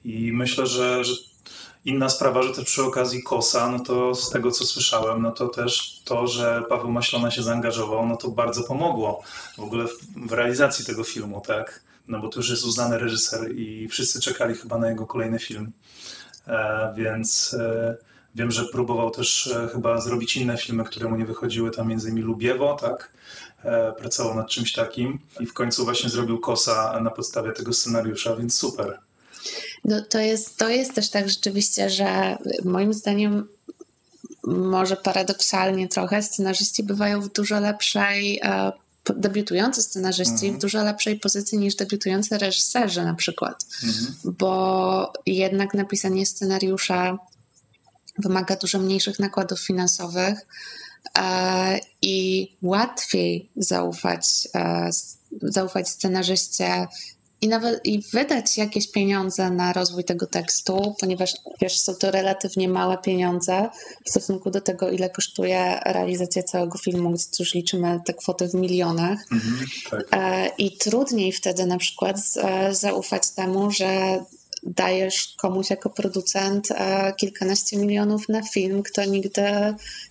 I 0.05 0.32
myślę, 0.34 0.67
że, 0.67 1.03
że 1.03 1.13
Inna 1.89 2.09
sprawa, 2.09 2.43
że 2.43 2.53
też 2.53 2.65
przy 2.65 2.83
okazji 2.83 3.23
Kosa, 3.23 3.69
no 3.69 3.79
to 3.79 4.15
z 4.15 4.29
tego 4.29 4.51
co 4.51 4.65
słyszałem, 4.65 5.21
no 5.21 5.31
to 5.31 5.47
też 5.47 6.01
to, 6.05 6.27
że 6.27 6.63
Paweł 6.69 6.91
Maślona 6.91 7.31
się 7.31 7.43
zaangażował, 7.43 8.05
no 8.05 8.17
to 8.17 8.27
bardzo 8.27 8.63
pomogło 8.63 9.23
w 9.57 9.59
ogóle 9.59 9.87
w, 9.87 10.27
w 10.27 10.31
realizacji 10.31 10.85
tego 10.85 11.03
filmu, 11.03 11.41
tak? 11.47 11.83
No 12.07 12.19
bo 12.19 12.29
to 12.29 12.39
już 12.39 12.49
jest 12.49 12.65
uznany 12.65 12.97
reżyser 12.97 13.55
i 13.55 13.87
wszyscy 13.87 14.21
czekali 14.21 14.55
chyba 14.55 14.77
na 14.77 14.89
jego 14.89 15.07
kolejny 15.07 15.39
film. 15.39 15.71
E, 16.47 16.93
więc 16.97 17.53
e, 17.59 17.97
wiem, 18.35 18.51
że 18.51 18.65
próbował 18.65 19.11
też 19.11 19.47
e, 19.47 19.67
chyba 19.67 20.01
zrobić 20.01 20.37
inne 20.37 20.57
filmy, 20.57 20.83
które 20.83 21.09
mu 21.09 21.15
nie 21.15 21.25
wychodziły, 21.25 21.71
tam 21.71 21.87
między 21.87 22.09
innymi 22.09 22.25
Lubiewo, 22.25 22.77
tak? 22.81 23.13
E, 23.63 23.91
pracował 23.91 24.35
nad 24.35 24.49
czymś 24.49 24.73
takim 24.73 25.19
i 25.39 25.45
w 25.45 25.53
końcu 25.53 25.85
właśnie 25.85 26.09
zrobił 26.09 26.39
Kosa 26.39 26.99
na 27.01 27.09
podstawie 27.09 27.51
tego 27.51 27.73
scenariusza, 27.73 28.35
więc 28.35 28.57
super. 28.57 28.99
No, 29.86 30.01
to, 30.01 30.19
jest, 30.19 30.57
to 30.57 30.69
jest 30.69 30.93
też 30.95 31.09
tak 31.09 31.30
rzeczywiście, 31.30 31.89
że 31.89 32.38
moim 32.65 32.93
zdaniem 32.93 33.47
może 34.47 34.95
paradoksalnie 34.95 35.88
trochę 35.88 36.23
scenarzyści 36.23 36.84
bywają 36.84 37.21
w 37.21 37.34
dużo 37.34 37.59
lepszej, 37.59 38.39
e, 38.43 38.71
debiutujący 39.15 39.82
scenarzyści 39.82 40.34
mhm. 40.45 40.55
w 40.55 40.61
dużo 40.61 40.84
lepszej 40.84 41.19
pozycji 41.19 41.57
niż 41.57 41.75
debiutujący 41.75 42.38
reżyserzy 42.38 43.03
na 43.03 43.13
przykład, 43.13 43.65
mhm. 43.84 44.15
bo 44.23 45.13
jednak 45.25 45.73
napisanie 45.73 46.25
scenariusza 46.25 47.17
wymaga 48.17 48.55
dużo 48.55 48.80
mniejszych 48.80 49.19
nakładów 49.19 49.59
finansowych 49.59 50.47
e, 51.17 51.80
i 52.01 52.47
łatwiej 52.61 53.49
zaufać, 53.55 54.47
e, 54.55 54.89
zaufać 55.41 55.89
scenarzyście 55.89 56.88
i 57.41 57.47
nawet 57.47 57.85
i 57.85 58.01
wydać 58.13 58.57
jakieś 58.57 58.91
pieniądze 58.91 59.51
na 59.51 59.73
rozwój 59.73 60.03
tego 60.03 60.27
tekstu, 60.27 60.95
ponieważ 60.99 61.33
wiesz, 61.61 61.79
są 61.79 61.95
to 61.95 62.11
relatywnie 62.11 62.69
małe 62.69 62.97
pieniądze 62.97 63.69
w 64.05 64.09
stosunku 64.09 64.51
do 64.51 64.61
tego, 64.61 64.89
ile 64.89 65.09
kosztuje 65.09 65.79
realizacja 65.85 66.43
całego 66.43 66.77
filmu, 66.77 67.09
gdzie 67.11 67.23
już 67.39 67.53
liczymy 67.53 67.99
te 68.05 68.13
kwoty 68.13 68.47
w 68.47 68.53
milionach. 68.53 69.19
Mhm, 69.31 69.65
tak. 69.91 70.07
E, 70.11 70.49
I 70.57 70.77
trudniej 70.77 71.31
wtedy 71.31 71.65
na 71.65 71.77
przykład 71.77 72.17
zaufać 72.71 73.31
temu, 73.31 73.71
że 73.71 74.19
dajesz 74.64 75.36
komuś 75.38 75.70
jako 75.70 75.89
producent 75.89 76.72
e, 76.72 77.14
kilkanaście 77.18 77.78
milionów 77.78 78.30
na 78.30 78.41
film, 78.41 78.84
kto 78.84 79.05
nigdy 79.05 79.41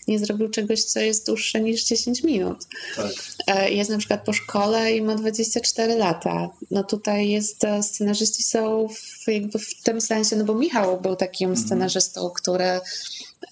nie 0.08 0.18
zrobił 0.18 0.48
czegoś, 0.48 0.84
co 0.84 1.00
jest 1.00 1.26
dłuższe 1.26 1.60
niż 1.60 1.84
10 1.84 2.22
minut. 2.22 2.58
Tak. 2.96 3.12
E, 3.46 3.70
jest 3.70 3.90
na 3.90 3.98
przykład 3.98 4.24
po 4.24 4.32
szkole 4.32 4.92
i 4.92 5.02
ma 5.02 5.14
24 5.14 5.96
lata. 5.96 6.48
No 6.70 6.84
tutaj 6.84 7.28
jest, 7.28 7.64
e, 7.64 7.82
scenarzyści 7.82 8.42
są 8.42 8.88
w, 8.88 9.28
jakby 9.28 9.58
w 9.58 9.82
tym 9.82 10.00
sensie, 10.00 10.36
no 10.36 10.44
bo 10.44 10.54
Michał 10.54 11.00
był 11.00 11.16
takim 11.16 11.50
mhm. 11.50 11.66
scenarzystą, 11.66 12.30
który 12.30 12.80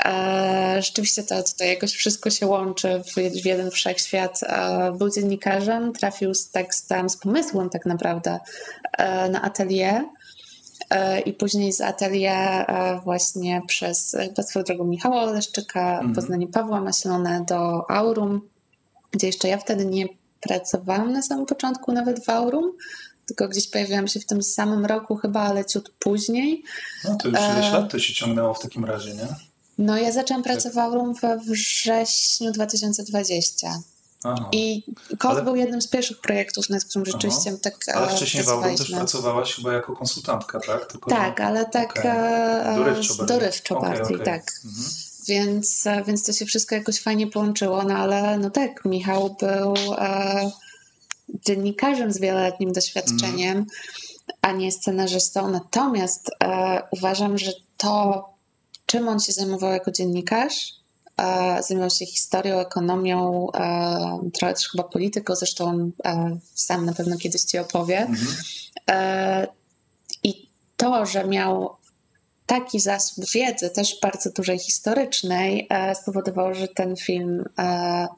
E, 0.04 0.82
rzeczywiście 0.82 1.22
to 1.22 1.42
tutaj 1.42 1.68
jakoś 1.68 1.92
wszystko 1.92 2.30
się 2.30 2.46
łączy 2.46 3.02
w, 3.06 3.42
w 3.42 3.44
jeden 3.44 3.70
wszechświat. 3.70 4.40
E, 4.42 4.92
był 4.98 5.10
dziennikarzem, 5.10 5.92
trafił 5.92 6.34
z 6.34 6.50
tekstem, 6.50 7.10
z 7.10 7.16
pomysłem 7.16 7.70
tak 7.70 7.86
naprawdę 7.86 8.38
e, 8.98 9.28
na 9.28 9.42
atelier 9.42 10.04
i 11.24 11.32
później 11.32 11.72
z 11.72 11.80
atelier 11.80 12.64
e, 12.70 13.00
właśnie 13.04 13.62
przez 13.66 14.16
swoją 14.42 14.64
drogą 14.64 14.84
Michała 14.84 15.22
Oleszczyka, 15.22 16.00
mm. 16.00 16.14
Poznanie 16.14 16.46
Pawła 16.46 16.80
Maślone 16.80 17.44
do 17.48 17.90
Aurum, 17.90 18.40
gdzie 19.10 19.26
jeszcze 19.26 19.48
ja 19.48 19.58
wtedy 19.58 19.86
nie 19.86 20.06
pracowałam 20.40 21.12
na 21.12 21.22
samym 21.22 21.46
początku 21.46 21.92
nawet 21.92 22.24
w 22.24 22.28
Aurum, 22.28 22.72
tylko 23.26 23.48
gdzieś 23.48 23.70
pojawiłam 23.70 24.08
się 24.08 24.20
w 24.20 24.26
tym 24.26 24.42
samym 24.42 24.86
roku 24.86 25.16
chyba, 25.16 25.40
ale 25.40 25.64
ciut 25.64 25.92
później. 25.98 26.62
No 27.04 27.14
to 27.14 27.28
już 27.28 27.38
ileś 27.38 27.66
e... 27.66 27.72
lat 27.72 27.90
to 27.90 27.98
się 27.98 28.14
ciągnęło 28.14 28.54
w 28.54 28.60
takim 28.60 28.84
razie, 28.84 29.14
nie? 29.14 29.26
No 29.78 29.96
ja 29.96 30.12
zaczęłam 30.12 30.42
tak. 30.42 30.52
pracować 30.52 30.74
w 30.74 30.78
Aurum 30.78 31.14
we 31.14 31.38
wrześniu 31.38 32.52
2020. 32.52 33.82
Aha. 34.24 34.48
I 34.52 34.82
Ale... 35.18 35.42
był 35.42 35.56
jednym 35.56 35.82
z 35.82 35.88
pierwszych 35.88 36.20
projektów, 36.20 36.70
nad 36.70 36.84
którym 36.84 37.06
rzeczywiście 37.06 37.50
Aha. 37.50 37.58
tak 37.62 37.96
Ale 37.96 38.08
wcześniej 38.08 38.42
w 38.44 38.48
Aurum 38.48 38.76
też 38.76 38.90
pracowałaś 38.90 39.54
chyba 39.54 39.72
jako 39.72 39.96
konsultantka, 39.96 40.60
tak? 40.60 40.86
Tylko, 40.86 41.10
tak, 41.10 41.40
ale 41.40 41.64
tak 41.64 41.90
okay. 41.90 42.12
E, 42.12 42.76
dorywczo 42.76 43.14
bardziej, 43.14 43.38
dorywczo 43.38 43.78
okay, 43.78 43.90
bardziej 43.90 44.16
okay. 44.16 44.26
tak. 44.26 44.52
Mhm. 44.64 44.84
Więc, 45.28 45.86
e, 45.86 46.04
więc 46.04 46.24
to 46.24 46.32
się 46.32 46.46
wszystko 46.46 46.74
jakoś 46.74 47.00
fajnie 47.00 47.26
połączyło, 47.26 47.82
no 47.82 47.94
ale 47.94 48.38
no 48.38 48.50
tak, 48.50 48.84
Michał 48.84 49.36
był 49.40 49.74
e, 49.98 50.50
dziennikarzem 51.46 52.12
z 52.12 52.18
wieloletnim 52.18 52.72
doświadczeniem, 52.72 53.58
mhm. 53.58 53.66
a 54.42 54.52
nie 54.52 54.72
scenarzystą. 54.72 55.50
Natomiast 55.50 56.30
e, 56.44 56.82
uważam, 56.90 57.38
że 57.38 57.52
to, 57.76 58.24
czym 58.86 59.08
on 59.08 59.20
się 59.20 59.32
zajmował 59.32 59.72
jako 59.72 59.90
dziennikarz, 59.90 60.72
zajmował 61.60 61.90
się 61.90 62.06
historią, 62.06 62.58
ekonomią, 62.58 63.46
trochę 64.34 64.54
też 64.54 64.68
chyba 64.68 64.84
polityką, 64.84 65.34
zresztą 65.34 65.90
sam 66.54 66.86
na 66.86 66.92
pewno 66.92 67.16
kiedyś 67.16 67.42
ci 67.42 67.58
opowie. 67.58 67.98
Mhm. 67.98 68.36
E, 68.90 69.46
I 70.22 70.48
to, 70.76 71.06
że 71.06 71.24
miał 71.24 71.76
taki 72.46 72.80
zasób 72.80 73.24
wiedzy, 73.34 73.70
też 73.70 73.98
bardzo 74.02 74.30
dużej 74.30 74.58
historycznej, 74.58 75.66
e, 75.70 75.94
spowodowało, 75.94 76.54
że 76.54 76.68
ten 76.68 76.96
film 76.96 77.44
e, 77.58 78.08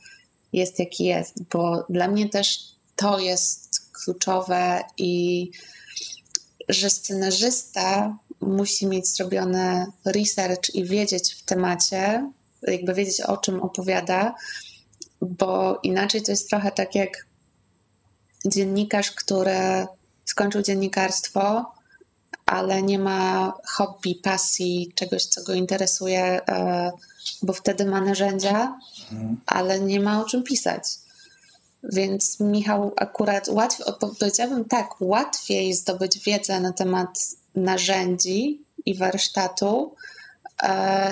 jest 0.53 0.78
jaki 0.78 1.05
jest, 1.05 1.42
bo 1.42 1.86
dla 1.90 2.09
mnie 2.09 2.28
też 2.28 2.59
to 2.96 3.18
jest 3.18 3.92
kluczowe 3.92 4.82
i 4.96 5.51
że 6.68 6.90
scenarzysta 6.90 8.16
musi 8.40 8.86
mieć 8.86 9.09
zrobiony 9.09 9.86
research 10.05 10.74
i 10.74 10.84
wiedzieć 10.84 11.34
w 11.34 11.42
temacie, 11.42 12.30
jakby 12.62 12.94
wiedzieć 12.94 13.20
o 13.20 13.36
czym 13.36 13.62
opowiada, 13.62 14.34
bo 15.20 15.80
inaczej 15.82 16.22
to 16.22 16.32
jest 16.32 16.48
trochę 16.48 16.72
tak 16.72 16.94
jak 16.94 17.26
dziennikarz, 18.46 19.11
który 19.12 19.86
skończył 20.24 20.62
dziennikarstwo, 20.62 21.72
ale 22.46 22.82
nie 22.82 22.98
ma 22.98 23.52
hobby, 23.66 24.14
pasji, 24.14 24.92
czegoś, 24.94 25.24
co 25.24 25.42
go 25.42 25.54
interesuje, 25.54 26.40
e, 26.48 26.92
bo 27.42 27.52
wtedy 27.52 27.84
ma 27.84 28.00
narzędzia, 28.00 28.78
ale 29.46 29.80
nie 29.80 30.00
ma 30.00 30.20
o 30.20 30.24
czym 30.24 30.42
pisać. 30.42 30.82
Więc 31.82 32.40
Michał 32.40 32.92
akurat 32.96 33.48
łatwiej, 33.48 33.86
powiedziałabym 34.00 34.64
tak, 34.64 35.00
łatwiej 35.00 35.74
zdobyć 35.74 36.18
wiedzę 36.18 36.61
na 36.61 36.72
temat 36.72 37.09
narzędzi 37.54 38.62
i 38.86 38.94
warsztatu, 38.94 39.94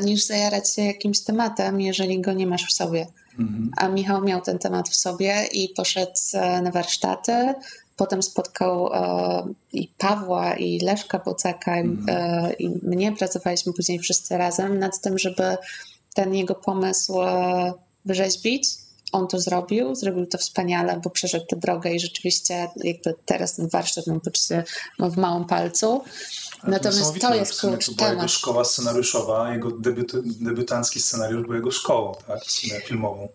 niż 0.02 0.24
zajarać 0.24 0.74
się 0.74 0.82
jakimś 0.82 1.20
tematem, 1.20 1.80
jeżeli 1.80 2.20
go 2.20 2.32
nie 2.32 2.46
masz 2.46 2.66
w 2.66 2.72
sobie. 2.72 3.06
Mhm. 3.38 3.70
A 3.76 3.88
Michał 3.88 4.22
miał 4.22 4.40
ten 4.40 4.58
temat 4.58 4.88
w 4.88 4.96
sobie 4.96 5.46
i 5.52 5.68
poszedł 5.68 6.12
e, 6.34 6.62
na 6.62 6.70
warsztaty. 6.70 7.54
Potem 7.96 8.22
spotkał 8.22 8.92
e, 8.92 9.46
i 9.72 9.88
Pawła, 9.98 10.54
i 10.54 10.80
Leszka 10.80 11.18
Bocaka, 11.18 11.76
mhm. 11.76 12.04
e, 12.08 12.52
i 12.52 12.68
mnie. 12.68 13.12
Pracowaliśmy 13.12 13.72
później 13.72 13.98
wszyscy 13.98 14.36
razem 14.38 14.78
nad 14.78 15.00
tym, 15.00 15.18
żeby 15.18 15.56
ten 16.14 16.34
jego 16.34 16.54
pomysł 16.54 17.22
e, 17.22 17.72
wyrzeźbić 18.04 18.68
on 19.12 19.28
to 19.28 19.40
zrobił, 19.40 19.94
zrobił 19.94 20.26
to 20.26 20.38
wspaniale, 20.38 21.00
bo 21.04 21.10
przeszedł 21.10 21.46
tę 21.46 21.56
drogę 21.56 21.94
i 21.94 22.00
rzeczywiście 22.00 22.68
jakby 22.76 23.14
teraz 23.24 23.54
ten 23.54 23.68
warsztat 23.68 24.06
mam 24.06 24.20
poczucie 24.20 24.64
ma 24.98 25.08
w 25.08 25.16
małym 25.16 25.44
palcu. 25.44 26.02
Natomiast 26.62 27.20
to 27.20 27.34
jest 27.34 27.60
klucz 27.60 27.86
to 27.86 27.92
była 27.92 28.10
jego 28.10 28.28
szkoła 28.28 28.64
scenariuszowa, 28.64 29.54
jego 29.54 29.70
debiut, 29.70 30.12
debiutancki 30.24 31.00
scenariusz 31.00 31.46
był 31.46 31.54
jego 31.54 31.70
szkołą, 31.70 32.14
tak, 32.26 32.40
filmową. 32.84 33.28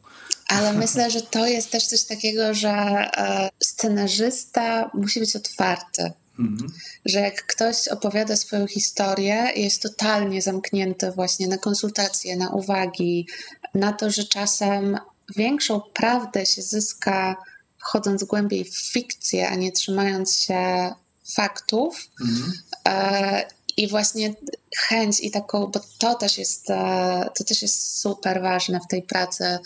Ale 0.47 0.73
myślę, 0.73 1.11
że 1.11 1.21
to 1.21 1.47
jest 1.47 1.71
też 1.71 1.85
coś 1.85 2.03
takiego, 2.03 2.53
że 2.53 2.69
e, 2.69 3.49
scenarzysta 3.59 4.91
musi 4.93 5.19
być 5.19 5.35
otwarty. 5.35 6.11
Mhm. 6.39 6.71
Że 7.05 7.19
jak 7.19 7.45
ktoś 7.45 7.87
opowiada 7.87 8.35
swoją 8.35 8.67
historię, 8.67 9.47
jest 9.55 9.81
totalnie 9.81 10.41
zamknięty 10.41 11.11
właśnie 11.11 11.47
na 11.47 11.57
konsultacje, 11.57 12.35
na 12.37 12.49
uwagi, 12.49 13.27
na 13.73 13.93
to, 13.93 14.11
że 14.11 14.23
czasem 14.23 14.97
większą 15.35 15.81
prawdę 15.93 16.45
się 16.45 16.61
zyska 16.61 17.35
wchodząc 17.77 18.23
głębiej 18.23 18.65
w 18.65 18.77
fikcję, 18.77 19.49
a 19.49 19.55
nie 19.55 19.71
trzymając 19.71 20.39
się 20.39 20.91
faktów. 21.35 22.07
Mhm. 22.21 22.53
E, 22.87 23.45
I 23.77 23.87
właśnie 23.87 24.35
chęć 24.77 25.19
i 25.19 25.31
taką, 25.31 25.67
bo 25.67 25.79
to 25.97 26.15
też 26.15 26.37
jest, 26.37 26.69
e, 26.69 27.29
to 27.37 27.43
też 27.43 27.61
jest 27.61 27.99
super 27.99 28.41
ważne 28.41 28.79
w 28.79 28.87
tej 28.87 29.03
pracy, 29.03 29.59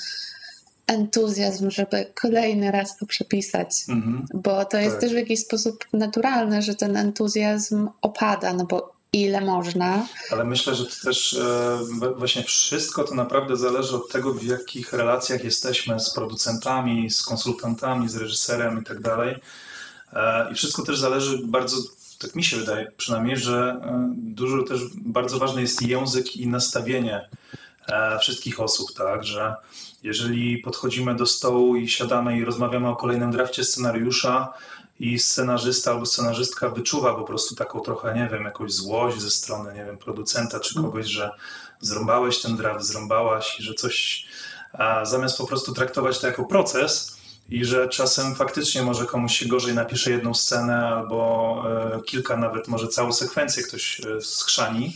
entuzjazm, 0.87 1.71
żeby 1.71 2.11
kolejny 2.21 2.71
raz 2.71 2.97
to 2.97 3.05
przepisać, 3.05 3.69
mhm. 3.89 4.27
bo 4.33 4.65
to 4.65 4.77
jest 4.77 4.91
tak. 4.91 5.01
też 5.01 5.11
w 5.11 5.15
jakiś 5.15 5.39
sposób 5.39 5.85
naturalne, 5.93 6.61
że 6.61 6.75
ten 6.75 6.97
entuzjazm 6.97 7.89
opada, 8.01 8.53
no 8.53 8.65
bo 8.65 8.95
ile 9.13 9.41
można. 9.41 10.07
Ale 10.31 10.43
myślę, 10.43 10.75
że 10.75 10.85
to 10.85 10.95
też 11.03 11.33
e, 11.33 11.79
właśnie 12.17 12.43
wszystko 12.43 13.03
to 13.03 13.15
naprawdę 13.15 13.57
zależy 13.57 13.95
od 13.95 14.11
tego, 14.11 14.33
w 14.33 14.43
jakich 14.43 14.93
relacjach 14.93 15.43
jesteśmy 15.43 15.99
z 15.99 16.13
producentami, 16.13 17.09
z 17.09 17.23
konsultantami, 17.23 18.09
z 18.09 18.15
reżyserem 18.15 18.81
i 18.81 18.83
tak 18.83 19.01
dalej. 19.01 19.35
E, 20.16 20.51
I 20.51 20.55
wszystko 20.55 20.84
też 20.84 20.99
zależy 20.99 21.39
bardzo, 21.43 21.78
tak 22.20 22.36
mi 22.36 22.43
się 22.43 22.57
wydaje 22.57 22.91
przynajmniej, 22.97 23.38
że 23.38 23.82
e, 23.84 24.13
dużo 24.18 24.63
też 24.63 24.82
bardzo 24.95 25.39
ważny 25.39 25.61
jest 25.61 25.82
język 25.82 26.38
i 26.38 26.47
nastawienie 26.47 27.30
wszystkich 28.20 28.59
osób, 28.59 28.93
tak, 28.93 29.24
że 29.24 29.55
jeżeli 30.03 30.57
podchodzimy 30.57 31.16
do 31.16 31.26
stołu 31.26 31.76
i 31.76 31.88
siadamy 31.88 32.38
i 32.38 32.45
rozmawiamy 32.45 32.89
o 32.89 32.95
kolejnym 32.95 33.32
drafcie 33.32 33.63
scenariusza, 33.63 34.53
i 34.99 35.20
scenarzysta 35.20 35.91
albo 35.91 36.05
scenarzystka 36.05 36.70
wyczuwa 36.70 37.16
po 37.16 37.24
prostu 37.24 37.55
taką 37.55 37.80
trochę, 37.80 38.16
nie 38.16 38.30
wiem, 38.32 38.43
jakąś 38.43 38.74
złość 38.74 39.22
ze 39.22 39.30
strony, 39.30 39.74
nie 39.74 39.86
wiem, 39.86 39.97
producenta 39.97 40.59
czy 40.59 40.76
kogoś, 40.76 41.05
że 41.05 41.30
zrąbałeś 41.80 42.41
ten 42.41 42.57
draft, 42.57 42.86
zrąbałaś 42.86 43.59
i 43.59 43.63
że 43.63 43.74
coś, 43.74 44.26
a 44.74 45.05
zamiast 45.05 45.38
po 45.38 45.47
prostu 45.47 45.74
traktować 45.74 46.20
to 46.20 46.28
jako 46.28 46.45
proces 46.45 47.14
i 47.49 47.65
że 47.65 47.89
czasem 47.89 48.35
faktycznie 48.35 48.83
może 48.83 49.05
komuś 49.05 49.37
się 49.37 49.45
gorzej 49.45 49.75
napisze 49.75 50.11
jedną 50.11 50.33
scenę 50.33 50.87
albo 50.87 51.63
e, 51.95 52.01
kilka 52.01 52.37
nawet, 52.37 52.67
może 52.67 52.87
całą 52.87 53.13
sekwencję 53.13 53.63
ktoś 53.63 53.99
e, 53.99 54.21
skrzani 54.21 54.93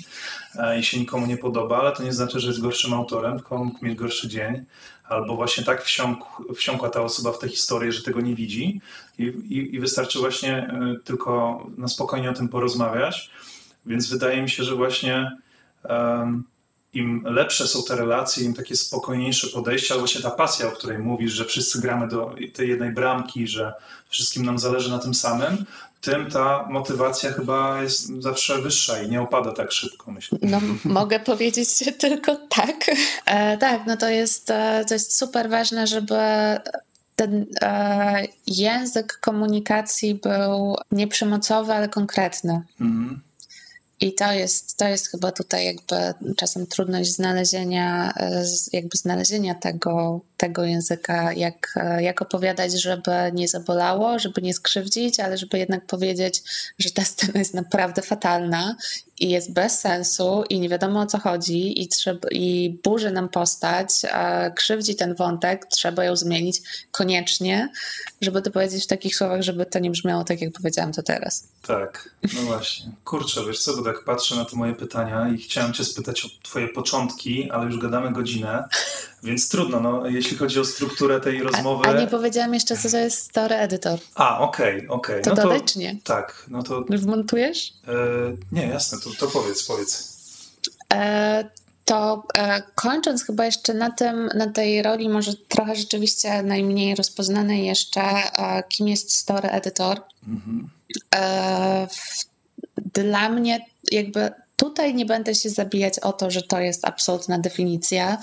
e, 0.55 0.79
i 0.79 0.83
się 0.83 0.99
nikomu 0.99 1.25
nie 1.25 1.37
podoba, 1.37 1.77
ale 1.77 1.91
to 1.91 2.03
nie 2.03 2.13
znaczy, 2.13 2.39
że 2.39 2.47
jest 2.47 2.61
gorszym 2.61 2.93
autorem, 2.93 3.35
tylko 3.37 3.63
mógł 3.63 3.85
mieć 3.85 3.95
gorszy 3.95 4.27
dzień 4.27 4.65
albo 5.03 5.35
właśnie 5.35 5.63
tak 5.63 5.83
wsiąk, 5.83 6.19
wsiąkła 6.55 6.89
ta 6.89 7.01
osoba 7.01 7.31
w 7.31 7.39
tę 7.39 7.49
historię, 7.49 7.91
że 7.91 8.03
tego 8.03 8.21
nie 8.21 8.35
widzi 8.35 8.81
i, 9.17 9.23
i, 9.23 9.75
i 9.75 9.79
wystarczy 9.79 10.19
właśnie 10.19 10.73
tylko 11.03 11.63
na 11.77 11.87
spokojnie 11.87 12.29
o 12.29 12.33
tym 12.33 12.49
porozmawiać. 12.49 13.31
Więc 13.85 14.09
wydaje 14.09 14.41
mi 14.41 14.49
się, 14.49 14.63
że 14.63 14.75
właśnie 14.75 15.31
um, 15.89 16.43
im 16.93 17.23
lepsze 17.25 17.67
są 17.67 17.83
te 17.83 17.95
relacje, 17.95 18.45
im 18.45 18.53
takie 18.53 18.75
spokojniejsze 18.75 19.47
podejście, 19.47 19.93
albo 19.93 20.01
właśnie 20.01 20.21
ta 20.21 20.31
pasja, 20.31 20.67
o 20.67 20.71
której 20.71 20.99
mówisz, 20.99 21.33
że 21.33 21.45
wszyscy 21.45 21.81
gramy 21.81 22.07
do 22.07 22.35
tej 22.53 22.69
jednej 22.69 22.91
bramki, 22.91 23.47
że 23.47 23.73
wszystkim 24.09 24.45
nam 24.45 24.59
zależy 24.59 24.89
na 24.89 24.99
tym 24.99 25.13
samym, 25.13 25.65
tym 26.01 26.31
ta 26.31 26.67
motywacja 26.69 27.31
chyba 27.31 27.81
jest 27.81 28.21
zawsze 28.21 28.61
wyższa 28.61 29.01
i 29.01 29.09
nie 29.09 29.21
opada 29.21 29.51
tak 29.51 29.71
szybko, 29.71 30.11
myślę. 30.11 30.37
No, 30.41 30.59
mogę 30.83 31.19
powiedzieć 31.19 31.69
tylko 31.97 32.35
tak. 32.35 32.75
E, 33.25 33.57
tak, 33.57 33.81
no 33.87 33.97
to 33.97 34.09
jest, 34.09 34.49
e, 34.49 34.85
to 34.87 34.93
jest 34.93 35.17
super 35.17 35.49
ważne, 35.49 35.87
żeby 35.87 36.15
ten 37.15 37.45
e, 37.61 38.23
język 38.47 39.19
komunikacji 39.21 40.15
był 40.15 40.75
nieprzemocowy, 40.91 41.73
ale 41.73 41.89
konkretny. 41.89 42.61
Mhm. 42.81 43.19
I 44.01 44.13
to 44.13 44.31
jest, 44.31 44.77
to 44.77 44.87
jest 44.87 45.07
chyba 45.07 45.31
tutaj 45.31 45.65
jakby 45.65 45.95
czasem 46.35 46.67
trudność 46.67 47.11
znalezienia, 47.11 48.13
e, 48.17 48.43
jakby 48.73 48.97
znalezienia 48.97 49.55
tego, 49.55 50.21
tego 50.37 50.63
języka, 50.63 51.33
jak, 51.33 51.73
e, 51.75 52.03
jak 52.03 52.21
opowiadać, 52.21 52.81
żeby 52.81 53.11
nie 53.33 53.47
zabolało, 53.47 54.19
żeby 54.19 54.41
nie 54.41 54.53
skrzywdzić, 54.53 55.19
ale 55.19 55.37
żeby 55.37 55.59
jednak 55.59 55.85
powiedzieć, 55.85 56.43
że 56.79 56.91
ta 56.91 57.05
scena 57.05 57.39
jest 57.39 57.53
naprawdę 57.53 58.01
fatalna 58.01 58.75
i 59.19 59.29
jest 59.29 59.53
bez 59.53 59.79
sensu 59.79 60.43
i 60.49 60.59
nie 60.59 60.69
wiadomo 60.69 60.99
o 60.99 61.05
co 61.05 61.19
chodzi 61.19 61.81
i, 61.81 61.87
trzeba, 61.87 62.27
i 62.31 62.77
burzy 62.83 63.11
nam 63.11 63.29
postać, 63.29 63.89
a 64.11 64.49
krzywdzi 64.49 64.95
ten 64.95 65.15
wątek, 65.15 65.65
trzeba 65.65 66.03
ją 66.03 66.15
zmienić 66.15 66.61
koniecznie, 66.91 67.69
żeby 68.21 68.41
to 68.41 68.51
powiedzieć 68.51 68.83
w 68.83 68.87
takich 68.87 69.15
słowach, 69.15 69.41
żeby 69.41 69.65
to 69.65 69.79
nie 69.79 69.91
brzmiało 69.91 70.23
tak, 70.23 70.41
jak 70.41 70.53
powiedziałam 70.53 70.93
to 70.93 71.03
teraz. 71.03 71.47
Tak, 71.61 72.09
no 72.33 72.41
właśnie. 72.41 72.91
Kurczę, 73.05 73.45
wiesz 73.45 73.59
co, 73.59 73.77
bo 73.77 73.83
tak 73.83 74.03
patrzę 74.03 74.35
na 74.35 74.45
te 74.45 74.55
moje 74.55 74.75
pytania 74.75 75.29
i 75.29 75.37
chciałem 75.37 75.73
cię 75.73 75.85
spytać 75.85 76.25
o 76.25 76.27
twoje 76.43 76.67
początki, 76.67 77.51
ale 77.51 77.65
już 77.65 77.79
gadamy 77.79 78.13
godzinę, 78.13 78.63
więc 79.23 79.49
trudno, 79.49 79.79
no, 79.79 80.07
jeśli 80.07 80.37
chodzi 80.37 80.59
o 80.59 80.65
strukturę 80.65 81.19
tej 81.19 81.43
rozmowy. 81.43 81.87
A, 81.87 81.89
a 81.89 81.99
nie 81.99 82.07
powiedziałam 82.07 82.53
jeszcze, 82.53 82.77
co 82.77 82.89
to 82.89 82.97
jest 82.97 83.17
story 83.17 83.55
editor. 83.55 83.99
A, 84.15 84.39
okej, 84.39 84.77
okay, 84.77 84.89
okej. 84.89 85.21
Okay. 85.21 85.35
To 85.35 85.41
no 85.41 85.49
dodać, 85.49 85.75
nie? 85.75 85.97
Tak, 86.03 86.45
no 86.47 86.63
to... 86.63 86.85
Wmontujesz? 86.89 87.73
E, 87.87 87.93
nie, 88.51 88.67
jasne, 88.67 88.97
to, 89.03 89.09
to 89.19 89.27
powiedz, 89.27 89.63
powiedz. 89.63 90.19
E, 90.93 91.49
to 91.85 92.23
e, 92.35 92.63
kończąc 92.75 93.25
chyba 93.25 93.45
jeszcze 93.45 93.73
na 93.73 93.91
tym, 93.91 94.29
na 94.35 94.49
tej 94.49 94.83
roli 94.83 95.09
może 95.09 95.33
trochę 95.47 95.75
rzeczywiście 95.75 96.43
najmniej 96.43 96.95
rozpoznanej 96.95 97.65
jeszcze, 97.65 98.01
e, 98.01 98.63
kim 98.69 98.87
jest 98.87 99.15
story 99.15 99.49
editor. 99.49 100.01
Mhm. 100.27 100.69
E, 101.15 101.87
dla 102.93 103.29
mnie 103.29 103.65
jakby 103.91 104.31
tutaj 104.59 104.95
nie 104.95 105.05
będę 105.05 105.35
się 105.35 105.49
zabijać 105.49 105.99
o 105.99 106.13
to, 106.13 106.31
że 106.31 106.41
to 106.41 106.59
jest 106.59 106.85
absolutna 106.85 107.39
definicja, 107.39 108.17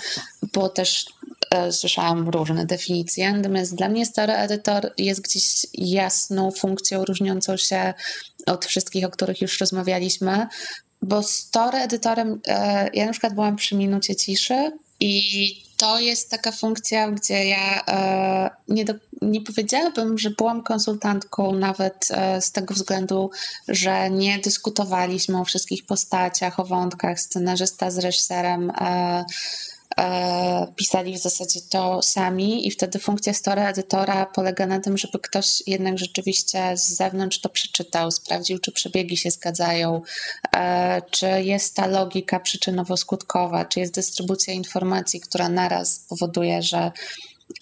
bo 0.53 0.69
też 0.69 1.05
e, 1.51 1.71
słyszałam 1.71 2.29
różne 2.29 2.65
definicje, 2.65 3.33
natomiast 3.33 3.75
dla 3.75 3.89
mnie 3.89 4.05
stary 4.05 4.33
edytor 4.33 4.93
jest 4.97 5.21
gdzieś 5.21 5.65
jasną 5.73 6.51
funkcją 6.51 7.05
różniącą 7.05 7.57
się 7.57 7.93
od 8.45 8.65
wszystkich, 8.65 9.05
o 9.05 9.09
których 9.09 9.41
już 9.41 9.59
rozmawialiśmy, 9.59 10.47
bo 11.01 11.23
story 11.23 11.77
edytorem, 11.77 12.41
e, 12.47 12.89
ja 12.93 13.05
na 13.05 13.11
przykład 13.11 13.33
byłam 13.33 13.55
przy 13.55 13.75
minucie 13.75 14.15
ciszy 14.15 14.71
i 14.99 15.66
to 15.77 15.99
jest 15.99 16.31
taka 16.31 16.51
funkcja, 16.51 17.11
gdzie 17.11 17.45
ja 17.45 17.85
e, 17.87 18.49
nie, 18.67 18.85
do, 18.85 18.93
nie 19.21 19.41
powiedziałabym, 19.41 20.17
że 20.17 20.29
byłam 20.29 20.63
konsultantką 20.63 21.53
nawet 21.53 22.07
e, 22.11 22.41
z 22.41 22.51
tego 22.51 22.73
względu, 22.73 23.31
że 23.67 24.09
nie 24.09 24.39
dyskutowaliśmy 24.39 25.39
o 25.39 25.45
wszystkich 25.45 25.85
postaciach, 25.85 26.59
o 26.59 26.65
wątkach, 26.65 27.19
scenarzysta 27.19 27.91
z 27.91 27.97
reżyserem 27.97 28.69
e, 28.69 29.25
pisali 30.75 31.13
w 31.13 31.21
zasadzie 31.21 31.59
to 31.69 32.01
sami 32.01 32.67
i 32.67 32.71
wtedy 32.71 32.99
funkcja 32.99 33.33
story 33.33 33.61
edytora 33.61 34.25
polega 34.25 34.65
na 34.65 34.79
tym, 34.79 34.97
żeby 34.97 35.19
ktoś 35.19 35.63
jednak 35.67 35.97
rzeczywiście 35.97 36.77
z 36.77 36.87
zewnątrz 36.87 37.41
to 37.41 37.49
przeczytał, 37.49 38.11
sprawdził, 38.11 38.59
czy 38.59 38.71
przebiegi 38.71 39.17
się 39.17 39.31
zgadzają, 39.31 40.01
e, 40.55 41.01
czy 41.11 41.27
jest 41.27 41.75
ta 41.75 41.87
logika 41.87 42.39
przyczynowo-skutkowa, 42.39 43.67
czy 43.67 43.79
jest 43.79 43.93
dystrybucja 43.93 44.53
informacji, 44.53 45.19
która 45.19 45.49
naraz 45.49 46.05
powoduje, 46.09 46.61
że 46.61 46.91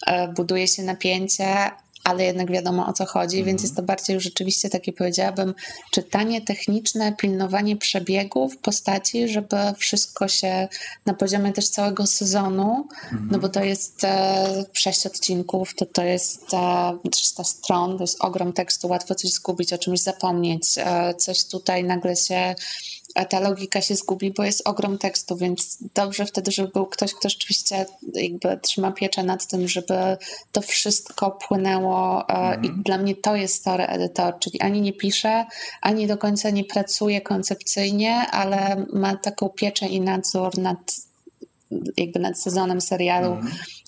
e, 0.06 0.28
buduje 0.28 0.68
się 0.68 0.82
napięcie, 0.82 1.70
ale 2.06 2.24
jednak 2.24 2.50
wiadomo 2.50 2.86
o 2.86 2.92
co 2.92 3.06
chodzi, 3.06 3.36
Mhm. 3.36 3.46
więc 3.46 3.62
jest 3.62 3.76
to 3.76 3.82
bardziej 3.82 4.14
już 4.14 4.24
rzeczywiście 4.24 4.70
takie 4.70 4.92
powiedziałabym 4.92 5.54
czytanie 5.90 6.40
techniczne, 6.40 7.12
pilnowanie 7.12 7.76
przebiegów 7.76 8.56
postaci, 8.58 9.28
żeby 9.28 9.56
wszystko 9.78 10.28
się 10.28 10.68
na 11.06 11.14
poziomie 11.14 11.52
też 11.52 11.68
całego 11.68 12.06
sezonu, 12.06 12.88
Mhm. 13.12 13.28
no 13.30 13.38
bo 13.38 13.48
to 13.48 13.64
jest 13.64 14.04
e, 14.04 14.64
sześć 14.72 15.06
odcinków, 15.06 15.74
to 15.74 15.86
to 15.86 16.02
jest 16.02 16.54
e, 16.54 16.98
300 17.12 17.44
stron, 17.44 17.96
to 17.98 18.02
jest 18.04 18.16
ogrom 18.24 18.52
tekstu, 18.52 18.88
łatwo 18.88 19.14
coś 19.14 19.30
zgubić, 19.30 19.72
o 19.72 19.78
czymś 19.78 20.00
zapomnieć, 20.00 20.62
e, 20.76 21.14
coś 21.14 21.44
tutaj 21.44 21.84
nagle 21.84 22.16
się 22.16 22.54
a 23.16 23.24
ta 23.24 23.40
logika 23.40 23.80
się 23.80 23.96
zgubi, 23.96 24.30
bo 24.30 24.44
jest 24.44 24.68
ogrom 24.68 24.98
tekstu, 24.98 25.36
więc 25.36 25.78
dobrze 25.94 26.26
wtedy, 26.26 26.50
żeby 26.50 26.68
był 26.68 26.86
ktoś, 26.86 27.14
kto 27.14 27.28
rzeczywiście 27.28 27.86
jakby 28.14 28.58
trzyma 28.62 28.92
pieczę 28.92 29.22
nad 29.22 29.46
tym, 29.46 29.68
żeby 29.68 29.94
to 30.52 30.60
wszystko 30.62 31.30
płynęło 31.30 32.28
e, 32.28 32.60
i 32.62 32.70
dla 32.84 32.98
mnie 32.98 33.14
to 33.14 33.36
jest 33.36 33.54
story 33.54 33.86
editor, 33.86 34.38
czyli 34.38 34.60
ani 34.60 34.80
nie 34.80 34.92
pisze, 34.92 35.46
ani 35.80 36.06
do 36.06 36.18
końca 36.18 36.50
nie 36.50 36.64
pracuje 36.64 37.20
koncepcyjnie, 37.20 38.16
ale 38.30 38.86
ma 38.92 39.16
taką 39.16 39.48
pieczę 39.48 39.86
i 39.86 40.00
nadzór 40.00 40.58
nad 40.58 40.78
jakby 41.96 42.18
nad 42.18 42.40
sezonem 42.40 42.80
serialu, 42.80 43.36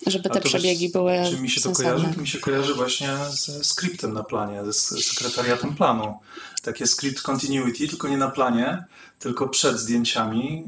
żeby 0.07 0.31
A 0.31 0.33
te 0.33 0.41
to 0.41 0.45
wiesz, 0.45 0.53
przebiegi 0.53 0.89
były 0.89 1.13
Czy 1.31 1.41
mi 1.41 1.51
się 1.51 1.61
to 1.61 1.75
sensowne. 1.75 1.93
kojarzy? 1.93 2.15
To 2.15 2.21
mi 2.21 2.29
się 2.29 2.39
kojarzy 2.39 2.75
właśnie 2.75 3.09
ze 3.31 3.65
skryptem 3.65 4.13
na 4.13 4.23
planie, 4.23 4.65
ze 4.65 4.73
sekretariatem 5.03 5.75
planu. 5.75 6.15
Takie 6.63 6.87
script 6.87 7.23
continuity, 7.23 7.89
tylko 7.89 8.09
nie 8.09 8.17
na 8.17 8.31
planie, 8.31 8.85
tylko 9.19 9.49
przed 9.49 9.79
zdjęciami. 9.79 10.65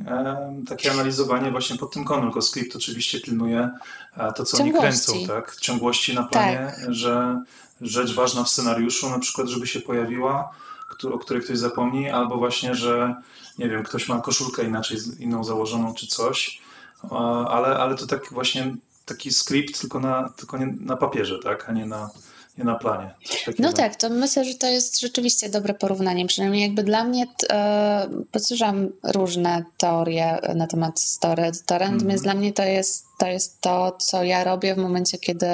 Takie 0.68 0.92
analizowanie 0.92 1.50
właśnie 1.50 1.76
pod 1.76 1.92
tym 1.92 2.04
kątem, 2.04 2.26
tylko 2.26 2.42
script 2.42 2.76
oczywiście 2.76 3.20
pilnuje 3.20 3.70
e, 4.16 4.32
to, 4.32 4.44
co 4.44 4.62
oni 4.62 4.72
kręcą, 4.72 5.26
tak? 5.26 5.56
Ciągłości 5.56 6.14
na 6.14 6.22
planie, 6.22 6.72
Tak. 6.76 6.94
że 6.94 7.42
rzecz 7.80 8.14
ważna 8.14 8.44
w 8.44 8.48
scenariuszu, 8.48 9.10
na 9.10 9.18
przykład, 9.18 9.48
żeby 9.48 9.66
się 9.66 9.80
pojawiła, 9.80 10.50
o 11.12 11.18
której 11.18 11.42
ktoś 11.42 11.58
zapomni, 11.58 12.10
albo 12.10 12.36
właśnie, 12.36 12.74
że 12.74 13.14
nie 13.58 13.68
wiem, 13.68 13.82
ktoś 13.82 14.08
ma 14.08 14.20
koszulkę 14.20 14.64
inaczej, 14.64 14.98
inną 15.18 15.44
założoną 15.44 15.94
czy 15.94 16.06
coś, 16.06 16.62
ale, 17.48 17.78
ale 17.78 17.94
to 17.94 18.06
tak 18.06 18.32
właśnie 18.32 18.76
taki 19.06 19.32
skrypt, 19.32 19.80
tylko, 19.80 20.00
na, 20.00 20.28
tylko 20.36 20.58
nie 20.58 20.66
na 20.80 20.96
papierze, 20.96 21.38
tak, 21.38 21.68
a 21.68 21.72
nie 21.72 21.86
na, 21.86 22.10
nie 22.60 22.64
na 22.64 22.74
planie. 22.74 23.10
No 23.58 23.72
tak, 23.72 23.96
to 23.96 24.08
myślę, 24.10 24.44
że 24.44 24.54
to 24.54 24.66
jest 24.66 25.00
rzeczywiście 25.00 25.48
dobre 25.48 25.74
porównanie. 25.74 26.26
Przynajmniej 26.26 26.62
jakby 26.62 26.82
dla 26.82 27.04
mnie 27.04 27.26
e, 27.50 28.08
posłyszałam 28.32 28.88
różne 29.04 29.64
teorie 29.78 30.38
na 30.54 30.66
temat 30.66 31.00
story 31.00 31.42
editora, 31.42 31.86
Mhm. 31.86 31.96
natomiast 31.98 32.22
dla 32.24 32.34
mnie 32.34 32.52
to 32.52 32.62
jest, 32.62 33.04
to 33.18 33.26
jest 33.26 33.60
to, 33.60 33.92
co 34.00 34.24
ja 34.24 34.44
robię 34.44 34.74
w 34.74 34.78
momencie, 34.78 35.18
kiedy 35.18 35.46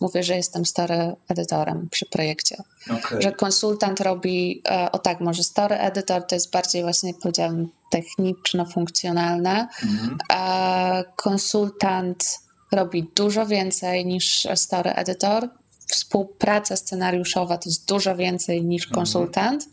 mówię, 0.00 0.22
że 0.22 0.36
jestem 0.36 0.66
story 0.66 1.12
editorem 1.28 1.88
przy 1.90 2.06
projekcie. 2.06 2.56
Okej. 2.90 3.22
Że 3.22 3.32
konsultant 3.32 4.00
robi, 4.00 4.62
e, 4.70 4.92
o 4.92 4.98
tak, 4.98 5.20
może 5.20 5.42
story 5.42 5.76
editor 5.76 6.26
to 6.26 6.34
jest 6.34 6.50
bardziej 6.50 6.82
właśnie, 6.82 7.10
jak 7.10 7.18
powiedziałam, 7.18 7.68
techniczno-funkcjonalne, 7.90 9.66
Mhm. 9.82 10.18
a 10.28 11.02
konsultant 11.16 12.24
robi 12.72 13.10
dużo 13.16 13.46
więcej 13.46 14.06
niż 14.06 14.46
story 14.54 14.90
editor. 14.90 15.48
Współpraca 15.88 16.76
scenariuszowa 16.76 17.58
to 17.58 17.68
jest 17.68 17.88
dużo 17.88 18.16
więcej 18.16 18.64
niż 18.64 18.82
Mhm. 18.84 18.94
konsultant. 18.94 19.68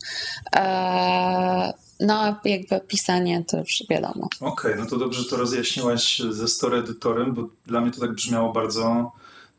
E, 0.56 1.72
No, 2.00 2.36
jakby 2.44 2.80
pisanie 2.80 3.44
to 3.48 3.58
już 3.58 3.82
wiadomo. 3.90 4.28
Okej, 4.40 4.74
no 4.78 4.86
to 4.86 4.96
dobrze 4.96 5.24
to 5.24 5.36
rozjaśniłaś 5.36 6.22
ze 6.30 6.48
story 6.48 6.78
edytorem, 6.78 7.34
bo 7.34 7.42
dla 7.66 7.80
mnie 7.80 7.90
to 7.90 8.00
tak 8.00 8.12
brzmiało 8.12 8.52
bardzo, 8.52 9.12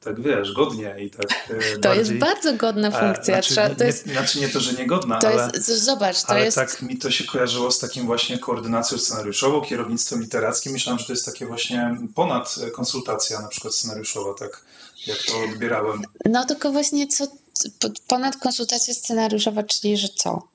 tak 0.03 0.21
wiesz, 0.21 0.53
godnie 0.53 0.95
i 0.99 1.09
tak 1.09 1.25
e, 1.49 1.77
To 1.81 1.93
jest 1.93 2.11
bardziej... 2.13 2.19
bardzo 2.19 2.53
godna 2.53 2.91
funkcja. 2.91 3.23
Znaczy, 3.33 3.49
Trzeba, 3.51 3.67
nie, 3.67 3.75
to 3.75 3.83
jest, 3.83 4.05
nie, 4.05 4.13
znaczy 4.13 4.39
nie 4.39 4.49
to, 4.49 4.59
że 4.59 4.73
niegodna, 4.73 5.19
to 5.19 5.27
ale... 5.27 5.51
jest, 5.53 5.67
zobacz, 5.85 6.21
to 6.21 6.29
ale 6.29 6.45
jest. 6.45 6.57
tak 6.57 6.81
mi 6.81 6.97
to 6.97 7.11
się 7.11 7.23
kojarzyło 7.23 7.71
z 7.71 7.79
takim 7.79 8.05
właśnie 8.05 8.39
koordynacją 8.39 8.97
scenariuszową, 8.97 9.61
kierownictwem 9.61 10.21
literackim. 10.21 10.71
Myślałem, 10.73 10.99
że 10.99 11.05
to 11.05 11.13
jest 11.13 11.25
takie 11.25 11.45
właśnie 11.45 11.95
ponad 12.15 12.55
konsultacja 12.73 13.41
na 13.41 13.47
przykład 13.47 13.75
scenariuszowa, 13.75 14.33
tak 14.33 14.61
jak 15.07 15.17
to 15.17 15.43
odbierałem. 15.53 16.01
No 16.25 16.45
tylko 16.45 16.71
właśnie 16.71 17.07
co 17.07 17.27
ponad 18.07 18.37
konsultacja 18.37 18.93
scenariuszowa, 18.93 19.63
czyli 19.63 19.97
że 19.97 20.07
co? 20.09 20.47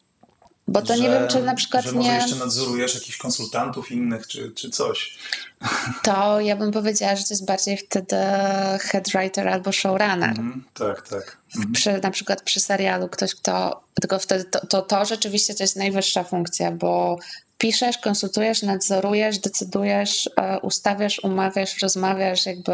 Bo 0.68 0.82
to 0.82 0.96
nie 0.96 1.02
Że- 1.02 1.18
wiem, 1.20 1.28
czy 1.28 1.42
na 1.42 1.54
przykład 1.54 1.84
Że 1.84 1.92
może 1.92 2.08
nie. 2.08 2.14
jeszcze 2.14 2.36
nadzorujesz 2.36 2.94
jakichś 2.94 3.16
konsultantów 3.18 3.92
innych, 3.92 4.26
czy, 4.26 4.50
czy 4.50 4.70
coś. 4.70 5.18
To 6.04 6.40
ja 6.40 6.56
bym 6.56 6.72
powiedziała, 6.72 7.16
że 7.16 7.22
to 7.24 7.28
jest 7.34 7.44
bardziej 7.44 7.76
wtedy 7.76 8.16
head 8.80 9.08
writer 9.08 9.48
albo 9.48 9.72
showrunner. 9.72 10.30
Mhm, 10.30 10.64
tak, 10.74 11.08
tak. 11.08 11.36
Mhm. 11.56 11.72
Przy, 11.72 12.00
na 12.02 12.10
przykład 12.10 12.42
przy 12.42 12.60
serialu 12.60 13.08
ktoś, 13.08 13.34
kto. 13.34 13.82
Tylko 14.00 14.18
wtedy 14.18 14.44
to, 14.44 14.66
to, 14.66 14.82
to 14.82 15.04
rzeczywiście 15.04 15.54
to 15.54 15.64
jest 15.64 15.76
najwyższa 15.76 16.24
funkcja, 16.24 16.72
bo 16.72 17.18
piszesz, 17.62 17.98
konsultujesz, 17.98 18.62
nadzorujesz, 18.62 19.38
decydujesz, 19.38 20.30
e, 20.36 20.60
ustawiasz, 20.60 21.20
umawiasz, 21.24 21.82
rozmawiasz, 21.82 22.46
jakby 22.46 22.72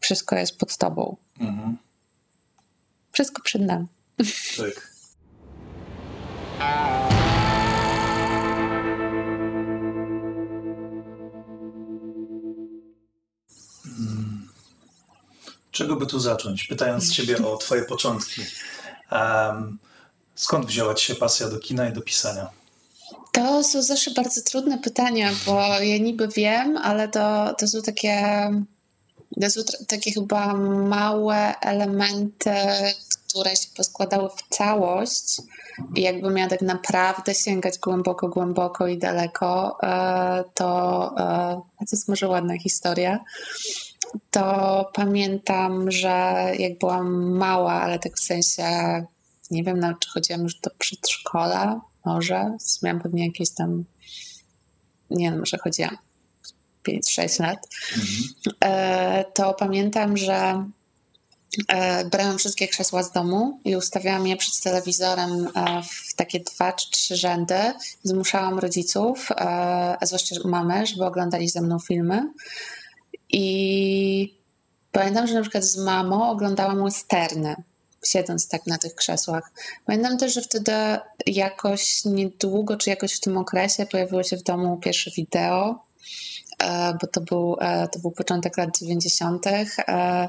wszystko 0.00 0.36
jest 0.36 0.58
pod 0.58 0.76
tobą. 0.76 1.16
Mhm, 1.40 1.76
Wszystko 3.12 3.42
przed 3.42 3.62
nami. 3.62 3.86
tak. 4.56 4.90
Mm. 13.86 14.48
Czego 15.70 15.96
by 15.96 16.06
tu 16.06 16.20
zacząć? 16.20 16.64
Pytając 16.64 17.12
Ciebie 17.12 17.46
o 17.46 17.56
Twoje 17.56 17.82
początki. 17.82 18.42
Em, 19.10 19.78
skąd 20.34 20.66
wzięła 20.66 20.94
Ci 20.94 21.06
się 21.06 21.14
pasja 21.14 21.48
do 21.48 21.58
kina 21.58 21.88
i 21.88 21.92
do 21.92 22.00
pisania? 22.00 22.59
To 23.32 23.64
są 23.64 23.82
zawsze 23.82 24.10
bardzo 24.10 24.40
trudne 24.40 24.78
pytania, 24.78 25.30
bo 25.46 25.80
ja 25.80 25.98
niby 25.98 26.28
wiem, 26.28 26.76
ale 26.76 27.08
to, 27.08 27.54
to 27.58 27.66
są 27.66 27.82
takie. 27.82 28.24
To 29.40 29.50
są 29.50 29.60
takie 29.88 30.12
chyba 30.12 30.54
małe 30.54 31.54
elementy, 31.60 32.50
które 33.28 33.56
się 33.56 33.68
poskładały 33.76 34.28
w 34.28 34.56
całość. 34.56 35.42
I 35.96 36.02
jakbym 36.02 36.34
miała 36.34 36.48
tak 36.50 36.62
naprawdę 36.62 37.34
sięgać 37.34 37.78
głęboko, 37.78 38.28
głęboko 38.28 38.86
i 38.86 38.98
daleko, 38.98 39.78
e, 39.82 40.44
to, 40.54 41.12
e, 41.18 41.60
to 41.78 41.86
jest 41.92 42.08
może 42.08 42.28
ładna 42.28 42.58
historia. 42.58 43.18
To 44.30 44.90
pamiętam, 44.94 45.90
że 45.90 46.44
jak 46.58 46.78
byłam 46.78 47.36
mała, 47.36 47.72
ale 47.72 47.98
tak 47.98 48.16
w 48.16 48.24
sensie, 48.24 48.64
nie 49.50 49.64
wiem, 49.64 49.94
czy 50.00 50.10
chodziłam 50.10 50.42
już 50.42 50.60
do 50.60 50.70
przedszkola, 50.78 51.80
może. 52.04 52.56
Miałam 52.82 53.00
pewnie 53.00 53.26
jakieś 53.26 53.50
tam, 53.50 53.84
nie 55.10 55.30
wiem, 55.30 55.38
może 55.38 55.58
chodziłam 55.58 55.96
5-6 56.88 57.40
lat. 57.40 57.68
E, 58.64 59.24
to 59.34 59.54
pamiętam, 59.54 60.16
że 60.16 60.64
e, 61.68 62.04
brałam 62.04 62.38
wszystkie 62.38 62.68
krzesła 62.68 63.02
z 63.02 63.12
domu 63.12 63.60
i 63.64 63.76
ustawiałam 63.76 64.26
je 64.26 64.36
przed 64.36 64.62
telewizorem 64.62 65.48
e, 65.54 65.82
w 65.82 66.14
takie 66.14 66.40
dwa 66.40 66.72
czy 66.72 66.90
trzy 66.90 67.16
rzędy. 67.16 67.72
Zmuszałam 68.02 68.58
rodziców, 68.58 69.28
a 69.36 70.06
zwłaszcza 70.06 70.34
mamę, 70.44 70.86
żeby 70.86 71.04
oglądali 71.04 71.48
ze 71.48 71.60
mną 71.60 71.78
filmy. 71.78 72.32
I 73.32 74.34
pamiętam, 74.92 75.26
że 75.26 75.34
na 75.34 75.42
przykład 75.42 75.64
z 75.64 75.76
mamą 75.76 76.30
oglądałam 76.30 76.84
westerny, 76.84 77.56
siedząc 78.04 78.48
tak 78.48 78.66
na 78.66 78.78
tych 78.78 78.94
krzesłach. 78.94 79.52
Pamiętam 79.86 80.18
też, 80.18 80.34
że 80.34 80.42
wtedy 80.42 80.72
jakoś 81.26 82.04
niedługo, 82.04 82.76
czy 82.76 82.90
jakoś 82.90 83.14
w 83.14 83.20
tym 83.20 83.38
okresie 83.38 83.86
pojawiło 83.86 84.22
się 84.22 84.36
w 84.36 84.42
domu 84.42 84.76
pierwsze 84.76 85.10
wideo, 85.10 85.84
e, 86.62 86.98
bo 87.00 87.06
to 87.06 87.20
był, 87.20 87.56
e, 87.60 87.88
to 87.88 87.98
był 87.98 88.10
początek 88.10 88.58
lat 88.58 88.78
90. 88.78 89.46
e, 89.88 90.28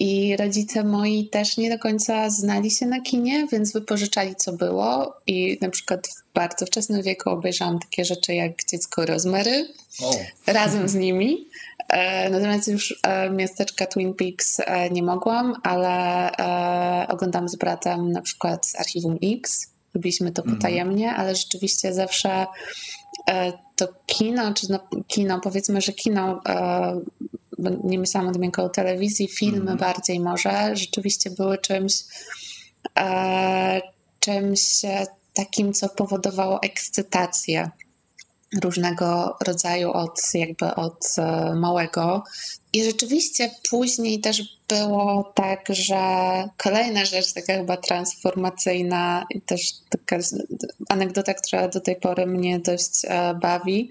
I 0.00 0.36
rodzice 0.36 0.84
moi 0.84 1.28
też 1.28 1.56
nie 1.56 1.70
do 1.70 1.78
końca 1.78 2.30
znali 2.30 2.70
się 2.70 2.86
na 2.86 3.00
kinie, 3.00 3.46
więc 3.52 3.72
wypożyczali 3.72 4.36
co 4.36 4.52
było. 4.52 5.14
I 5.26 5.58
na 5.60 5.70
przykład 5.70 6.08
w 6.08 6.34
bardzo 6.34 6.66
wczesnym 6.66 7.02
wieku 7.02 7.30
obejrzałam 7.30 7.78
takie 7.78 8.04
rzeczy 8.04 8.34
jak 8.34 8.64
Dziecko 8.64 9.06
Rozmery 9.06 9.68
O, 10.02 10.16
razem 10.46 10.88
z 10.88 10.94
nimi. 10.94 11.48
E, 11.88 12.30
Natomiast 12.30 12.68
już 12.68 13.00
e, 13.02 13.30
miasteczka 13.30 13.86
Twin 13.86 14.14
Peaks 14.14 14.60
e, 14.60 14.90
nie 14.90 15.02
mogłam, 15.02 15.54
ale 15.62 16.30
oglądam 17.08 17.48
z 17.48 17.56
bratem 17.56 18.12
na 18.12 18.22
przykład 18.22 18.66
z 18.66 18.76
Archiwum 18.76 19.18
X. 19.22 19.72
Robiliśmy 19.94 20.32
to 20.32 20.42
potajemnie, 20.42 21.14
ale 21.14 21.34
rzeczywiście 21.34 21.94
zawsze 21.94 22.46
to 23.76 23.88
kino, 24.06 24.54
czy 24.54 24.70
no, 24.70 24.78
kino, 25.06 25.40
powiedzmy, 25.40 25.80
że 25.80 25.92
kino, 25.92 26.40
nie 27.84 27.98
myślałam 27.98 28.30
o 28.30 28.32
tym 28.32 28.42
jako 28.42 28.64
o 28.64 28.68
telewizji, 28.68 29.28
filmy 29.28 29.76
bardziej 29.76 30.20
może, 30.20 30.76
rzeczywiście 30.76 31.30
były 31.30 31.58
czymś, 31.58 31.92
czymś 34.20 34.60
takim, 35.34 35.72
co 35.72 35.88
powodowało 35.88 36.62
ekscytację 36.62 37.70
różnego 38.62 39.36
rodzaju 39.46 39.90
od 39.92 40.20
jakby 40.34 40.74
od 40.74 41.04
e, 41.18 41.54
małego. 41.54 42.24
I 42.72 42.84
rzeczywiście 42.84 43.50
później 43.70 44.20
też 44.20 44.42
było 44.68 45.32
tak, 45.34 45.66
że 45.68 45.98
kolejna 46.56 47.04
rzecz, 47.04 47.32
taka 47.32 47.54
chyba 47.54 47.76
transformacyjna 47.76 49.26
i 49.30 49.40
też 49.40 49.72
taka 49.88 50.18
anegdota, 50.88 51.34
która 51.34 51.68
do 51.68 51.80
tej 51.80 51.96
pory 51.96 52.26
mnie 52.26 52.58
dość 52.58 53.04
e, 53.04 53.34
bawi. 53.34 53.90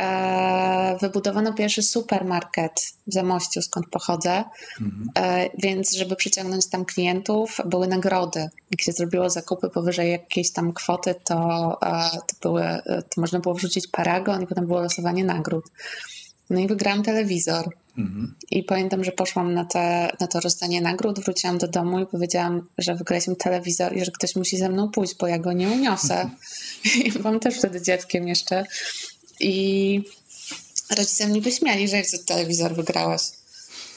E, 0.00 0.96
wybudowano 1.00 1.54
pierwszy 1.54 1.82
supermarket 1.82 2.72
w 3.06 3.12
Zamościu, 3.12 3.62
skąd 3.62 3.86
pochodzę, 3.88 4.44
mhm. 4.80 5.10
e, 5.18 5.50
więc 5.58 5.92
żeby 5.92 6.16
przyciągnąć 6.16 6.66
tam 6.66 6.84
klientów, 6.84 7.56
były 7.64 7.88
nagrody. 7.88 8.48
Jak 8.70 8.80
się 8.80 8.92
zrobiło 8.92 9.30
zakupy 9.30 9.70
powyżej 9.70 10.10
jakiejś 10.10 10.52
tam 10.52 10.72
kwoty, 10.72 11.14
to, 11.24 11.78
to, 12.26 12.34
były, 12.42 12.62
to 12.84 13.20
można 13.20 13.40
było 13.40 13.54
wrzucić 13.54 13.86
paragon 13.88 14.42
i 14.42 14.46
potem 14.46 14.66
było 14.66 14.80
losowanie 14.80 15.24
nagród. 15.24 15.64
No 16.50 16.60
i 16.60 16.66
wygrałam 16.66 17.02
telewizor. 17.02 17.76
Mhm. 17.98 18.34
I 18.50 18.62
pamiętam, 18.62 19.04
że 19.04 19.12
poszłam 19.12 19.54
na, 19.54 19.64
te, 19.64 20.10
na 20.20 20.26
to 20.26 20.40
rozdanie 20.40 20.80
nagród, 20.80 21.20
wróciłam 21.20 21.58
do 21.58 21.68
domu 21.68 22.00
i 22.00 22.06
powiedziałam, 22.06 22.66
że 22.78 22.94
wygraliśmy 22.94 23.36
telewizor 23.36 23.96
i 23.96 24.04
że 24.04 24.10
ktoś 24.10 24.36
musi 24.36 24.56
ze 24.56 24.68
mną 24.68 24.88
pójść, 24.88 25.14
bo 25.20 25.26
ja 25.26 25.38
go 25.38 25.52
nie 25.52 25.68
uniosę. 25.68 26.30
I 27.04 27.12
byłam 27.12 27.40
też 27.40 27.58
wtedy 27.58 27.82
dzieckiem 27.82 28.28
jeszcze. 28.28 28.64
I 29.40 30.02
rodzice 30.96 31.26
mnie 31.26 31.40
wyśmiali, 31.40 31.88
że 31.88 31.96
jak 31.96 32.06
telewizor 32.26 32.74
wygrałaś. 32.74 33.22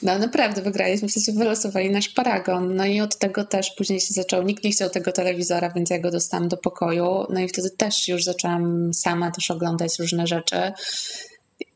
No 0.04 0.20
naprawdę 0.20 0.62
wygraliśmy, 0.62 1.08
w 1.08 1.12
sensie 1.12 1.32
wylosowali 1.32 1.90
nasz 1.90 2.10
paragon. 2.10 2.76
No 2.76 2.86
i 2.86 3.02
od 3.02 3.18
tego 3.18 3.44
też 3.44 3.72
później 3.78 4.00
się 4.00 4.14
zaczął, 4.14 4.44
nikt 4.44 4.64
nie 4.64 4.72
chciał 4.72 4.90
tego 4.90 5.12
telewizora, 5.12 5.70
więc 5.70 5.90
ja 5.90 6.00
go 6.00 6.12
dostałam 6.12 6.48
do 6.48 6.58
pokoju. 6.58 7.26
No 7.30 7.40
i 7.40 7.48
wtedy 7.48 7.70
też 7.70 8.08
już 8.08 8.24
zaczęłam 8.24 8.94
sama 8.94 9.32
też 9.32 9.52
oglądać 9.52 10.00
różne 10.00 10.28
rzeczy. 10.28 10.74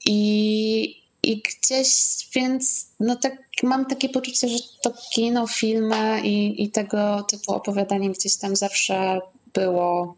I, 0.07 1.03
i 1.23 1.41
gdzieś, 1.41 1.89
więc 2.35 2.87
no 2.99 3.15
tak, 3.15 3.37
mam 3.63 3.85
takie 3.85 4.09
poczucie, 4.09 4.49
że 4.49 4.57
to 4.83 4.93
kino, 5.13 5.47
filmy 5.47 6.21
i, 6.23 6.63
i 6.63 6.71
tego 6.71 7.23
typu 7.23 7.53
opowiadanie 7.53 8.09
gdzieś 8.09 8.37
tam 8.37 8.55
zawsze 8.55 9.19
było 9.53 10.15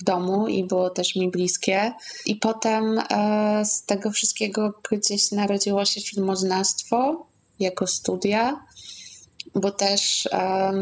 w 0.00 0.04
domu 0.04 0.48
i 0.48 0.64
było 0.64 0.90
też 0.90 1.16
mi 1.16 1.30
bliskie. 1.30 1.92
I 2.26 2.36
potem 2.36 2.98
e, 3.10 3.64
z 3.64 3.84
tego 3.84 4.10
wszystkiego 4.10 4.72
gdzieś 4.90 5.32
narodziło 5.32 5.84
się 5.84 6.00
filmoznawstwo 6.00 7.26
jako 7.60 7.86
studia, 7.86 8.64
bo 9.54 9.70
też 9.70 10.28
e, 10.32 10.72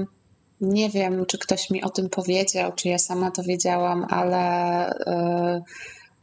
nie 0.61 0.91
wiem, 0.91 1.27
czy 1.27 1.39
ktoś 1.39 1.71
mi 1.71 1.83
o 1.83 1.91
tym 1.91 2.09
powiedział, 2.09 2.73
czy 2.73 2.89
ja 2.89 2.99
sama 2.99 3.31
to 3.31 3.43
wiedziałam, 3.43 4.07
ale 4.11 4.41
e, 4.91 5.63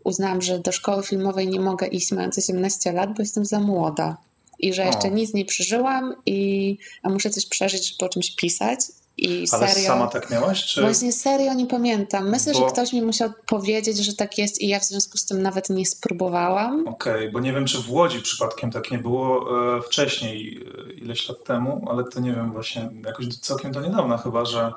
uznałam, 0.03 0.41
że 0.41 0.59
do 0.59 0.71
szkoły 0.71 1.03
filmowej 1.03 1.47
nie 1.47 1.59
mogę 1.59 1.87
iść 1.87 2.11
mając 2.11 2.37
18 2.37 2.91
lat, 2.91 3.09
bo 3.09 3.21
jestem 3.21 3.45
za 3.45 3.59
młoda. 3.59 4.17
I 4.59 4.73
że 4.73 4.85
jeszcze 4.85 5.11
nic 5.11 5.33
nie 5.33 5.45
przeżyłam, 5.45 6.15
i, 6.25 6.77
a 7.03 7.09
muszę 7.09 7.29
coś 7.29 7.45
przeżyć, 7.45 7.89
żeby 7.91 8.05
o 8.05 8.09
czymś 8.09 8.35
pisać. 8.35 8.79
I 9.17 9.45
Ale 9.51 9.67
serio, 9.67 9.87
sama 9.87 10.07
tak 10.07 10.29
miałaś? 10.29 10.65
Czy... 10.65 10.81
Właśnie 10.81 11.13
serio 11.13 11.53
nie 11.53 11.65
pamiętam. 11.65 12.29
Myślę, 12.29 12.53
bo... 12.53 12.59
że 12.59 12.65
ktoś 12.65 12.93
mi 12.93 13.01
musiał 13.01 13.29
powiedzieć, 13.45 13.97
że 13.97 14.13
tak 14.13 14.37
jest 14.37 14.61
i 14.61 14.67
ja 14.67 14.79
w 14.79 14.83
związku 14.83 15.17
z 15.17 15.25
tym 15.25 15.41
nawet 15.41 15.69
nie 15.69 15.85
spróbowałam. 15.85 16.87
Okej, 16.87 17.13
okay, 17.13 17.31
bo 17.31 17.39
nie 17.39 17.53
wiem, 17.53 17.65
czy 17.65 17.81
w 17.81 17.91
Łodzi 17.91 18.21
przypadkiem 18.21 18.71
tak 18.71 18.91
nie 18.91 18.97
było 18.97 19.45
e, 19.77 19.81
wcześniej, 19.81 20.65
e, 20.89 20.93
ileś 20.93 21.29
lat 21.29 21.43
temu, 21.43 21.85
ale 21.89 22.03
to 22.03 22.19
nie 22.19 22.33
wiem, 22.33 22.51
właśnie 22.51 22.89
jakoś 23.05 23.27
całkiem 23.27 23.71
do 23.71 23.81
niedawna 23.81 24.17
chyba, 24.17 24.45
że, 24.45 24.73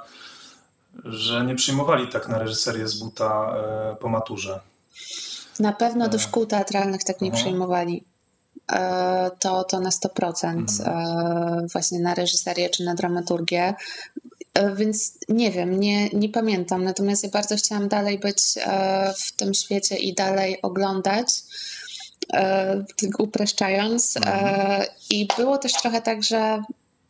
że 1.04 1.44
nie 1.44 1.54
przyjmowali 1.54 2.08
tak 2.08 2.28
na 2.28 2.38
reżyserię 2.38 2.88
z 2.88 2.98
buta 2.98 3.56
e, 3.56 3.96
po 3.96 4.08
maturze. 4.08 4.60
Na 5.58 5.72
pewno 5.72 6.08
do 6.08 6.18
szkół 6.18 6.46
teatralnych 6.46 7.04
tak 7.04 7.20
nie 7.20 7.30
Aha. 7.32 7.40
przyjmowali. 7.40 8.04
E, 8.72 9.30
to, 9.38 9.64
to 9.64 9.80
na 9.80 9.90
100%. 9.90 10.48
Mhm. 10.48 10.68
E, 10.88 11.66
właśnie 11.72 12.00
na 12.00 12.14
reżyserię 12.14 12.70
czy 12.70 12.84
na 12.84 12.94
dramaturgię. 12.94 13.74
E, 14.54 14.74
więc 14.74 15.18
nie 15.28 15.50
wiem, 15.50 15.80
nie, 15.80 16.08
nie 16.08 16.28
pamiętam. 16.28 16.84
Natomiast 16.84 17.24
ja 17.24 17.30
bardzo 17.30 17.56
chciałam 17.56 17.88
dalej 17.88 18.18
być 18.18 18.38
w 19.18 19.32
tym 19.36 19.54
świecie 19.54 19.96
i 19.96 20.14
dalej 20.14 20.62
oglądać 20.62 21.28
upraszczając. 23.18 24.16
Mhm. 24.16 24.82
I 25.10 25.28
było 25.36 25.58
też 25.58 25.72
trochę 25.72 26.02
tak, 26.02 26.22
że 26.22 26.62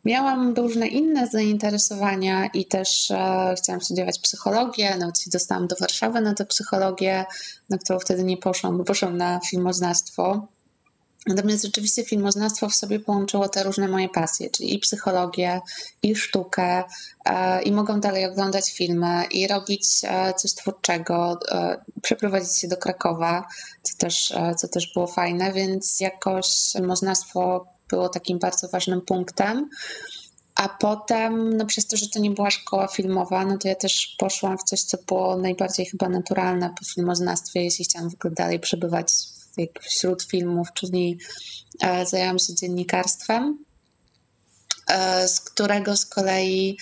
Miałam 0.05 0.53
różne 0.53 0.87
inne 0.87 1.27
zainteresowania 1.27 2.45
i 2.47 2.65
też 2.65 3.11
e, 3.11 3.55
chciałam 3.57 3.81
studiować 3.81 4.19
psychologię, 4.19 4.97
nawet 4.97 5.19
się 5.19 5.29
dostałam 5.31 5.67
do 5.67 5.75
Warszawy 5.79 6.21
na 6.21 6.33
tę 6.33 6.45
psychologię, 6.45 7.25
na 7.69 7.77
którą 7.77 7.99
wtedy 7.99 8.23
nie 8.23 8.37
poszłam, 8.37 8.77
bo 8.77 8.83
poszłam 8.83 9.17
na 9.17 9.39
filmoznawstwo. 9.49 10.47
Natomiast 11.27 11.63
rzeczywiście 11.63 12.03
filmoznawstwo 12.03 12.69
w 12.69 12.75
sobie 12.75 12.99
połączyło 12.99 13.49
te 13.49 13.63
różne 13.63 13.87
moje 13.87 14.09
pasje, 14.09 14.49
czyli 14.49 14.73
i 14.73 14.79
psychologię, 14.79 15.61
i 16.03 16.15
sztukę, 16.15 16.83
e, 17.25 17.61
i 17.61 17.71
mogą 17.71 17.99
dalej 17.99 18.25
oglądać 18.25 18.71
filmy, 18.71 19.25
i 19.31 19.47
robić 19.47 19.87
e, 20.03 20.33
coś 20.33 20.53
twórczego, 20.53 21.39
e, 21.51 21.81
przeprowadzić 22.01 22.57
się 22.57 22.67
do 22.67 22.77
Krakowa, 22.77 23.47
co 23.83 23.97
też, 23.97 24.31
e, 24.31 24.55
co 24.55 24.67
też 24.67 24.93
było 24.93 25.07
fajne, 25.07 25.53
więc 25.53 25.99
jakoś 25.99 26.47
filmoznawstwo 26.71 27.65
było 27.93 28.09
takim 28.09 28.39
bardzo 28.39 28.67
ważnym 28.67 29.01
punktem. 29.01 29.69
A 30.55 30.69
potem, 30.69 31.57
no 31.57 31.65
przez 31.65 31.87
to, 31.87 31.97
że 31.97 32.09
to 32.09 32.19
nie 32.19 32.31
była 32.31 32.51
szkoła 32.51 32.87
filmowa, 32.87 33.45
no 33.45 33.57
to 33.57 33.67
ja 33.67 33.75
też 33.75 34.15
poszłam 34.19 34.57
w 34.57 34.63
coś, 34.63 34.81
co 34.81 34.97
było 35.07 35.37
najbardziej 35.37 35.85
chyba 35.85 36.09
naturalne 36.09 36.69
po 36.79 36.85
filmoznawstwie, 36.85 37.63
jeśli 37.63 37.85
chciałam 37.85 38.09
w 38.09 38.13
ogóle 38.13 38.33
dalej 38.33 38.59
przebywać 38.59 39.13
wśród 39.81 40.23
filmów, 40.23 40.67
czyli 40.73 41.17
e, 41.81 42.05
zajęłam 42.05 42.39
się 42.39 42.55
dziennikarstwem, 42.55 43.57
e, 44.87 45.27
z 45.27 45.41
którego 45.41 45.97
z 45.97 46.05
kolei 46.05 46.77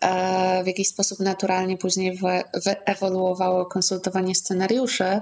e, 0.00 0.64
w 0.64 0.66
jakiś 0.66 0.88
sposób 0.88 1.20
naturalnie 1.20 1.78
później 1.78 2.20
wyewoluowało 2.64 3.66
konsultowanie 3.66 4.34
scenariuszy 4.34 5.20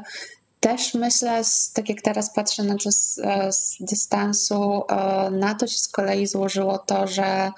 też 0.62 0.94
myślę, 0.94 1.42
tak 1.74 1.88
jak 1.88 2.02
teraz 2.02 2.34
patrzę 2.34 2.62
na 2.62 2.76
to 2.76 2.92
z, 2.92 3.18
e, 3.18 3.52
z, 3.52 3.76
dystansu, 3.80 4.82
e, 4.88 5.30
na 5.30 5.54
to 5.54 5.66
się 5.66 5.78
z 5.78 5.88
kolei 5.88 6.26
złożyło 6.26 6.78
to, 6.78 7.06
że 7.06 7.50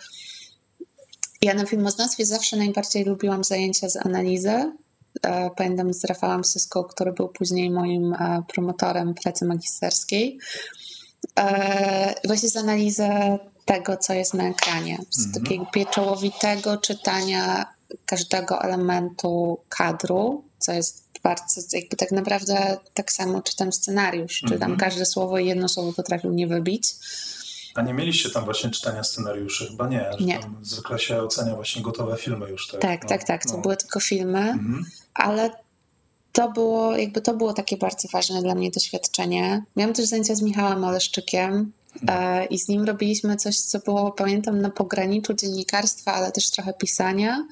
ja 1.42 1.54
na 1.54 1.66
filmoznawstwie 1.66 2.26
zawsze 2.26 2.56
najbardziej 2.56 3.04
lubiłam 3.04 3.44
zajęcia 3.44 3.88
z 3.88 3.96
analizy. 3.96 4.72
E, 5.22 5.50
pamiętam 5.56 5.94
z 5.94 6.04
Rafałem 6.04 6.44
Syską, 6.44 6.84
który 6.84 7.12
był 7.12 7.28
później 7.28 7.70
moim 7.70 8.16
promotorem 8.48 9.14
pracy 9.14 9.44
magisterskiej. 9.44 10.38
Właśnie 12.26 12.48
z 12.48 12.56
analizy 12.56 13.08
tego, 13.64 13.96
co 13.96 14.14
jest 14.14 14.34
na 14.34 14.48
ekranie. 14.48 14.98
Z 15.10 15.26
mhm. 15.26 15.44
takiego 15.44 15.66
pieczołowitego 15.66 16.76
czytania 16.76 17.66
każdego 18.06 18.62
elementu 18.62 19.58
kadru, 19.68 20.44
co 20.58 20.72
jest 20.72 21.03
bardzo, 21.24 21.60
jakby 21.72 21.96
tak 21.96 22.12
naprawdę 22.12 22.76
tak 22.94 23.12
samo 23.12 23.42
czytam 23.42 23.72
scenariusz, 23.72 24.40
czytam 24.40 24.62
mm 24.62 24.76
-hmm. 24.76 24.80
każde 24.80 25.06
słowo 25.06 25.38
i 25.38 25.46
jedno 25.46 25.68
słowo 25.68 25.92
potrafił 25.92 26.32
nie 26.32 26.46
wybić. 26.46 26.94
A 27.74 27.82
nie 27.82 27.94
mieliście 27.94 28.30
tam 28.30 28.44
właśnie 28.44 28.70
czytania 28.70 29.04
scenariuszy? 29.04 29.66
Chyba 29.66 29.88
nie, 29.88 30.10
że 30.18 30.24
nie. 30.24 30.38
tam 30.38 30.56
zwykle 30.62 30.98
się 30.98 31.22
ocenia 31.22 31.54
właśnie 31.54 31.82
gotowe 31.82 32.16
filmy 32.16 32.50
już. 32.50 32.68
Tak, 32.68 32.80
tak, 32.80 33.02
no, 33.02 33.08
tak, 33.08 33.24
tak. 33.24 33.46
To 33.46 33.56
no. 33.56 33.62
były 33.62 33.76
tylko 33.76 34.00
filmy, 34.00 34.58
-hmm. 34.58 34.82
ale 35.14 35.50
to 36.32 36.52
było, 36.52 36.96
jakby 36.96 37.20
to 37.20 37.34
było 37.34 37.52
takie 37.52 37.76
bardzo 37.76 38.08
ważne 38.12 38.42
dla 38.42 38.54
mnie 38.54 38.70
doświadczenie. 38.70 39.62
Miałam 39.76 39.94
też 39.94 40.06
zajęcia 40.06 40.34
z 40.34 40.42
Michałem 40.42 40.84
Oleszczykiem, 40.84 41.72
e, 42.08 42.44
i 42.44 42.58
z 42.58 42.68
nim 42.68 42.84
robiliśmy 42.84 43.36
coś, 43.36 43.58
co 43.60 43.78
było, 43.78 44.12
pamiętam, 44.12 44.60
na 44.60 44.70
pograniczu 44.70 45.34
dziennikarstwa, 45.34 46.12
ale 46.12 46.32
też 46.32 46.50
trochę 46.50 46.72
pisania. 46.72 47.46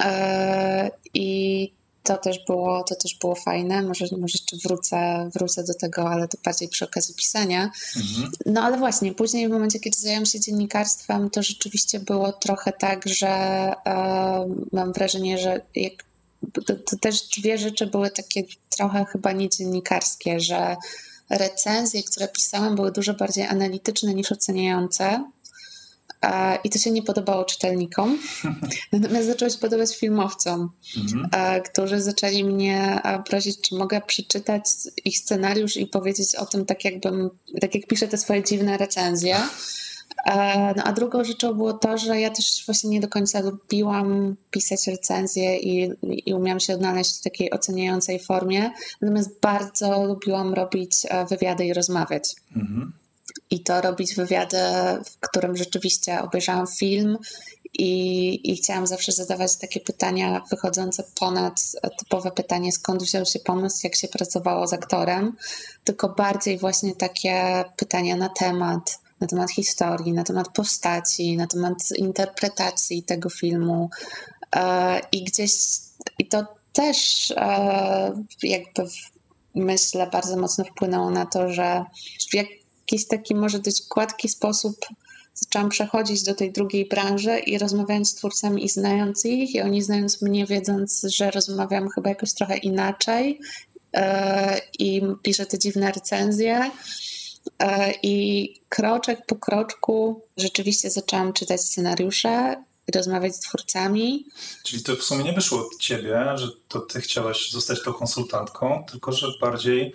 E, 0.00 0.90
I 1.14 1.72
to 2.02 2.16
też 2.16 2.44
było, 2.46 2.84
to 2.84 2.94
też 2.94 3.14
było 3.14 3.34
fajne. 3.34 3.82
Może, 3.82 4.04
może 4.12 4.32
jeszcze 4.32 4.56
wrócę, 4.68 5.30
wrócę 5.34 5.64
do 5.64 5.74
tego, 5.74 6.10
ale 6.10 6.28
to 6.28 6.38
bardziej 6.44 6.68
przy 6.68 6.84
okazji 6.84 7.14
pisania. 7.14 7.70
Mhm. 7.96 8.32
No 8.46 8.62
ale 8.62 8.78
właśnie, 8.78 9.14
później 9.14 9.48
w 9.48 9.50
momencie, 9.50 9.80
kiedy 9.80 9.98
zajęłam 9.98 10.26
się 10.26 10.40
dziennikarstwem, 10.40 11.30
to 11.30 11.42
rzeczywiście 11.42 12.00
było 12.00 12.32
trochę 12.32 12.72
tak, 12.72 13.08
że 13.08 13.28
e, 13.28 14.54
mam 14.72 14.92
wrażenie, 14.92 15.38
że 15.38 15.60
jak, 15.74 15.92
to, 16.52 16.74
to, 16.74 16.96
też 16.96 17.28
dwie 17.28 17.58
rzeczy 17.58 17.86
były 17.86 18.10
takie 18.10 18.42
trochę 18.76 19.04
chyba 19.04 19.32
niedziennikarskie, 19.32 20.40
że 20.40 20.76
recenzje, 21.30 22.02
które 22.02 22.28
pisałam, 22.28 22.76
były 22.76 22.92
dużo 22.92 23.14
bardziej 23.14 23.44
analityczne 23.44 24.14
niż 24.14 24.32
oceniające. 24.32 25.24
I 26.64 26.70
to 26.70 26.78
się 26.78 26.90
nie 26.90 27.02
podobało 27.02 27.44
czytelnikom. 27.44 28.18
Natomiast 28.92 29.26
zaczęło 29.26 29.50
się 29.50 29.58
podobać 29.58 29.96
filmowcom, 29.96 30.70
mhm. 30.96 31.62
którzy 31.62 32.00
zaczęli 32.00 32.44
mnie 32.44 33.00
prosić, 33.28 33.60
czy 33.60 33.74
mogę 33.74 34.00
przeczytać 34.00 34.64
ich 35.04 35.18
scenariusz 35.18 35.76
i 35.76 35.86
powiedzieć 35.86 36.34
o 36.34 36.46
tym 36.46 36.66
tak, 36.66 36.84
jakbym, 36.84 37.30
tak 37.60 37.74
jak 37.74 37.86
piszę 37.86 38.08
te 38.08 38.18
swoje 38.18 38.44
dziwne 38.44 38.76
recenzje. 38.78 39.36
No 40.76 40.82
a 40.84 40.92
drugą 40.92 41.24
rzeczą 41.24 41.54
było 41.54 41.72
to, 41.72 41.98
że 41.98 42.20
ja 42.20 42.30
też 42.30 42.62
właśnie 42.66 42.90
nie 42.90 43.00
do 43.00 43.08
końca 43.08 43.40
lubiłam 43.40 44.36
pisać 44.50 44.86
recenzje 44.86 45.58
i, 45.58 45.90
i 46.26 46.34
umiałam 46.34 46.60
się 46.60 46.74
odnaleźć 46.74 47.18
w 47.18 47.22
takiej 47.22 47.50
oceniającej 47.50 48.18
formie, 48.18 48.70
natomiast 49.00 49.40
bardzo 49.40 50.06
lubiłam 50.06 50.54
robić 50.54 51.06
wywiady 51.30 51.64
i 51.64 51.72
rozmawiać. 51.72 52.34
Mhm. 52.56 52.92
I 53.50 53.62
to 53.62 53.80
robić 53.80 54.14
wywiady, 54.14 54.58
w 55.04 55.18
którym 55.20 55.56
rzeczywiście 55.56 56.22
obejrzałam 56.22 56.66
film 56.66 57.18
i, 57.78 58.50
i 58.52 58.56
chciałam 58.56 58.86
zawsze 58.86 59.12
zadawać 59.12 59.56
takie 59.56 59.80
pytania 59.80 60.42
wychodzące 60.50 61.04
ponad 61.20 61.60
typowe 61.98 62.30
pytanie, 62.30 62.72
skąd 62.72 63.02
wziął 63.02 63.26
się 63.26 63.38
pomysł, 63.38 63.80
jak 63.84 63.96
się 63.96 64.08
pracowało 64.08 64.66
z 64.66 64.72
aktorem, 64.72 65.36
tylko 65.84 66.08
bardziej 66.08 66.58
właśnie 66.58 66.94
takie 66.94 67.64
pytania 67.76 68.16
na 68.16 68.28
temat, 68.28 68.98
na 69.20 69.26
temat 69.26 69.50
historii, 69.50 70.12
na 70.12 70.24
temat 70.24 70.48
postaci, 70.48 71.36
na 71.36 71.46
temat 71.46 71.78
interpretacji 71.96 73.02
tego 73.02 73.30
filmu. 73.30 73.90
E, 74.56 75.00
I 75.12 75.24
gdzieś, 75.24 75.52
i 76.18 76.28
to 76.28 76.46
też 76.72 77.30
e, 77.36 78.24
jakby 78.42 78.86
myślę 79.54 80.06
bardzo 80.06 80.36
mocno 80.36 80.64
wpłynęło 80.64 81.10
na 81.10 81.26
to, 81.26 81.48
że 81.48 81.84
w 82.30 82.34
jakiś 82.92 83.08
taki 83.08 83.34
może 83.34 83.58
dość 83.58 83.88
gładki 83.88 84.28
sposób 84.28 84.76
zaczęłam 85.34 85.68
przechodzić 85.68 86.22
do 86.22 86.34
tej 86.34 86.52
drugiej 86.52 86.88
branży 86.88 87.38
i 87.38 87.58
rozmawiając 87.58 88.10
z 88.10 88.14
twórcami 88.14 88.64
i 88.64 88.68
znając 88.68 89.24
ich, 89.24 89.54
i 89.54 89.60
oni 89.60 89.82
znając 89.82 90.22
mnie, 90.22 90.46
wiedząc, 90.46 91.02
że 91.02 91.30
rozmawiam 91.30 91.88
chyba 91.88 92.08
jakoś 92.08 92.34
trochę 92.34 92.56
inaczej 92.56 93.40
yy, 93.94 94.00
i 94.78 95.02
piszę 95.22 95.46
te 95.46 95.58
dziwne 95.58 95.92
recenzje. 95.92 96.70
Yy, 97.60 97.66
I 98.02 98.48
kroczek 98.68 99.26
po 99.26 99.36
kroczku 99.36 100.22
rzeczywiście 100.36 100.90
zaczęłam 100.90 101.32
czytać 101.32 101.60
scenariusze 101.60 102.56
rozmawiać 102.94 103.36
z 103.36 103.40
twórcami. 103.40 104.26
Czyli 104.64 104.82
to 104.82 104.96
w 104.96 105.02
sumie 105.02 105.24
nie 105.24 105.32
wyszło 105.32 105.66
od 105.66 105.78
ciebie, 105.78 106.24
że 106.34 106.48
to 106.68 106.80
ty 106.80 107.00
chciałaś 107.00 107.50
zostać 107.50 107.82
tą 107.82 107.92
konsultantką, 107.92 108.84
tylko 108.90 109.12
że 109.12 109.26
bardziej 109.40 109.92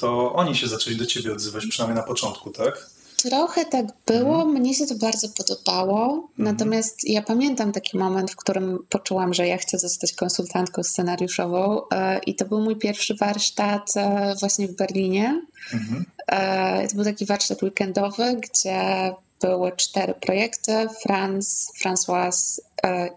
to 0.00 0.32
oni 0.32 0.56
się 0.56 0.68
zaczęli 0.68 0.96
do 0.96 1.06
ciebie 1.06 1.32
odzywać, 1.32 1.66
przynajmniej 1.66 1.96
na 1.96 2.06
początku, 2.06 2.50
tak? 2.50 2.90
Trochę 3.22 3.64
tak 3.64 3.86
było, 4.06 4.34
mhm. 4.34 4.48
mnie 4.48 4.74
się 4.74 4.86
to 4.86 4.94
bardzo 4.94 5.28
podobało. 5.28 6.04
Mhm. 6.04 6.28
Natomiast 6.38 7.08
ja 7.08 7.22
pamiętam 7.22 7.72
taki 7.72 7.98
moment, 7.98 8.30
w 8.30 8.36
którym 8.36 8.78
poczułam, 8.88 9.34
że 9.34 9.46
ja 9.46 9.56
chcę 9.56 9.78
zostać 9.78 10.12
konsultantką 10.12 10.82
scenariuszową, 10.82 11.82
e, 11.92 12.18
i 12.18 12.34
to 12.34 12.44
był 12.44 12.60
mój 12.60 12.76
pierwszy 12.76 13.14
warsztat 13.14 13.92
e, 13.96 14.34
właśnie 14.40 14.68
w 14.68 14.76
Berlinie. 14.76 15.42
Mhm. 15.72 16.04
E, 16.26 16.88
to 16.88 16.94
był 16.94 17.04
taki 17.04 17.26
warsztat 17.26 17.62
weekendowy, 17.62 18.36
gdzie 18.36 19.12
były 19.40 19.72
cztery 19.76 20.14
projekty: 20.14 20.72
Franz, 21.02 21.72
François 21.84 22.58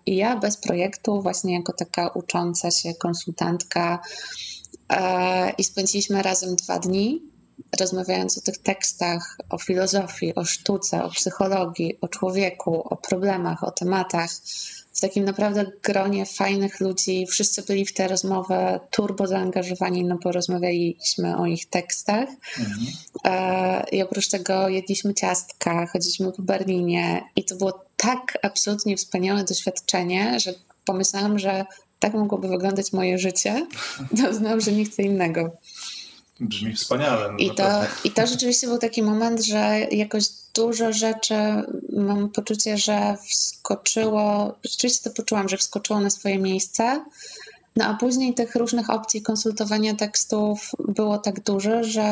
i 0.05 0.15
ja, 0.15 0.35
bez 0.35 0.57
projektu, 0.57 1.21
właśnie 1.21 1.53
jako 1.53 1.73
taka 1.73 2.07
ucząca 2.07 2.71
się 2.71 2.93
konsultantka. 2.93 3.99
I 5.57 5.63
spędziliśmy 5.63 6.21
razem 6.21 6.55
dwa 6.55 6.79
dni 6.79 7.33
rozmawiając 7.79 8.37
o 8.37 8.41
tych 8.41 8.57
tekstach, 8.57 9.37
o 9.49 9.57
filozofii, 9.57 10.35
o 10.35 10.45
sztuce, 10.45 11.03
o 11.03 11.09
psychologii, 11.09 11.97
o 12.01 12.07
człowieku, 12.07 12.87
o 12.89 12.95
problemach, 12.95 13.63
o 13.63 13.71
tematach, 13.71 14.29
w 14.93 15.01
takim 15.01 15.25
naprawdę 15.25 15.65
gronie 15.83 16.25
fajnych 16.25 16.79
ludzi. 16.79 17.27
Wszyscy 17.27 17.61
byli 17.61 17.85
w 17.85 17.93
tę 17.93 18.07
rozmowę 18.07 18.79
turbo 18.91 19.27
zaangażowani, 19.27 20.03
no 20.03 20.17
bo 20.23 20.31
rozmawialiśmy 20.31 21.37
o 21.37 21.45
ich 21.45 21.69
tekstach. 21.69 22.29
Mhm. 22.59 22.87
E, 23.25 23.85
I 23.91 24.03
oprócz 24.03 24.29
tego 24.29 24.69
jedliśmy 24.69 25.13
ciastka, 25.13 25.87
chodziliśmy 25.87 26.31
po 26.31 26.41
Berlinie 26.41 27.23
i 27.35 27.45
to 27.45 27.55
było 27.55 27.85
tak 27.97 28.37
absolutnie 28.41 28.97
wspaniałe 28.97 29.43
doświadczenie, 29.43 30.39
że 30.39 30.53
pomyślałam, 30.85 31.39
że 31.39 31.65
tak 32.03 32.13
mogłoby 32.13 32.47
wyglądać 32.47 32.93
moje 32.93 33.17
życie. 33.17 33.67
Doznałam, 34.23 34.61
że 34.61 34.71
nie 34.71 34.85
chcę 34.85 35.03
innego. 35.03 35.51
Brzmi 36.39 36.73
wspaniale. 36.75 37.31
No 37.31 37.37
I, 37.37 37.55
to, 37.55 37.81
I 38.03 38.11
to 38.11 38.27
rzeczywiście 38.27 38.67
był 38.67 38.77
taki 38.77 39.03
moment, 39.03 39.45
że 39.45 39.87
jakoś 39.91 40.23
dużo 40.55 40.93
rzeczy 40.93 41.35
mam 41.93 42.29
poczucie, 42.29 42.77
że 42.77 43.17
wskoczyło, 43.29 44.55
rzeczywiście 44.63 45.09
to 45.09 45.15
poczułam, 45.15 45.49
że 45.49 45.57
wskoczyło 45.57 45.99
na 45.99 46.09
swoje 46.09 46.39
miejsce. 46.39 47.05
No 47.75 47.85
a 47.85 47.93
później 47.93 48.33
tych 48.33 48.55
różnych 48.55 48.89
opcji 48.89 49.21
konsultowania 49.21 49.95
tekstów 49.95 50.71
było 50.87 51.17
tak 51.17 51.43
dużo, 51.43 51.83
że, 51.83 52.09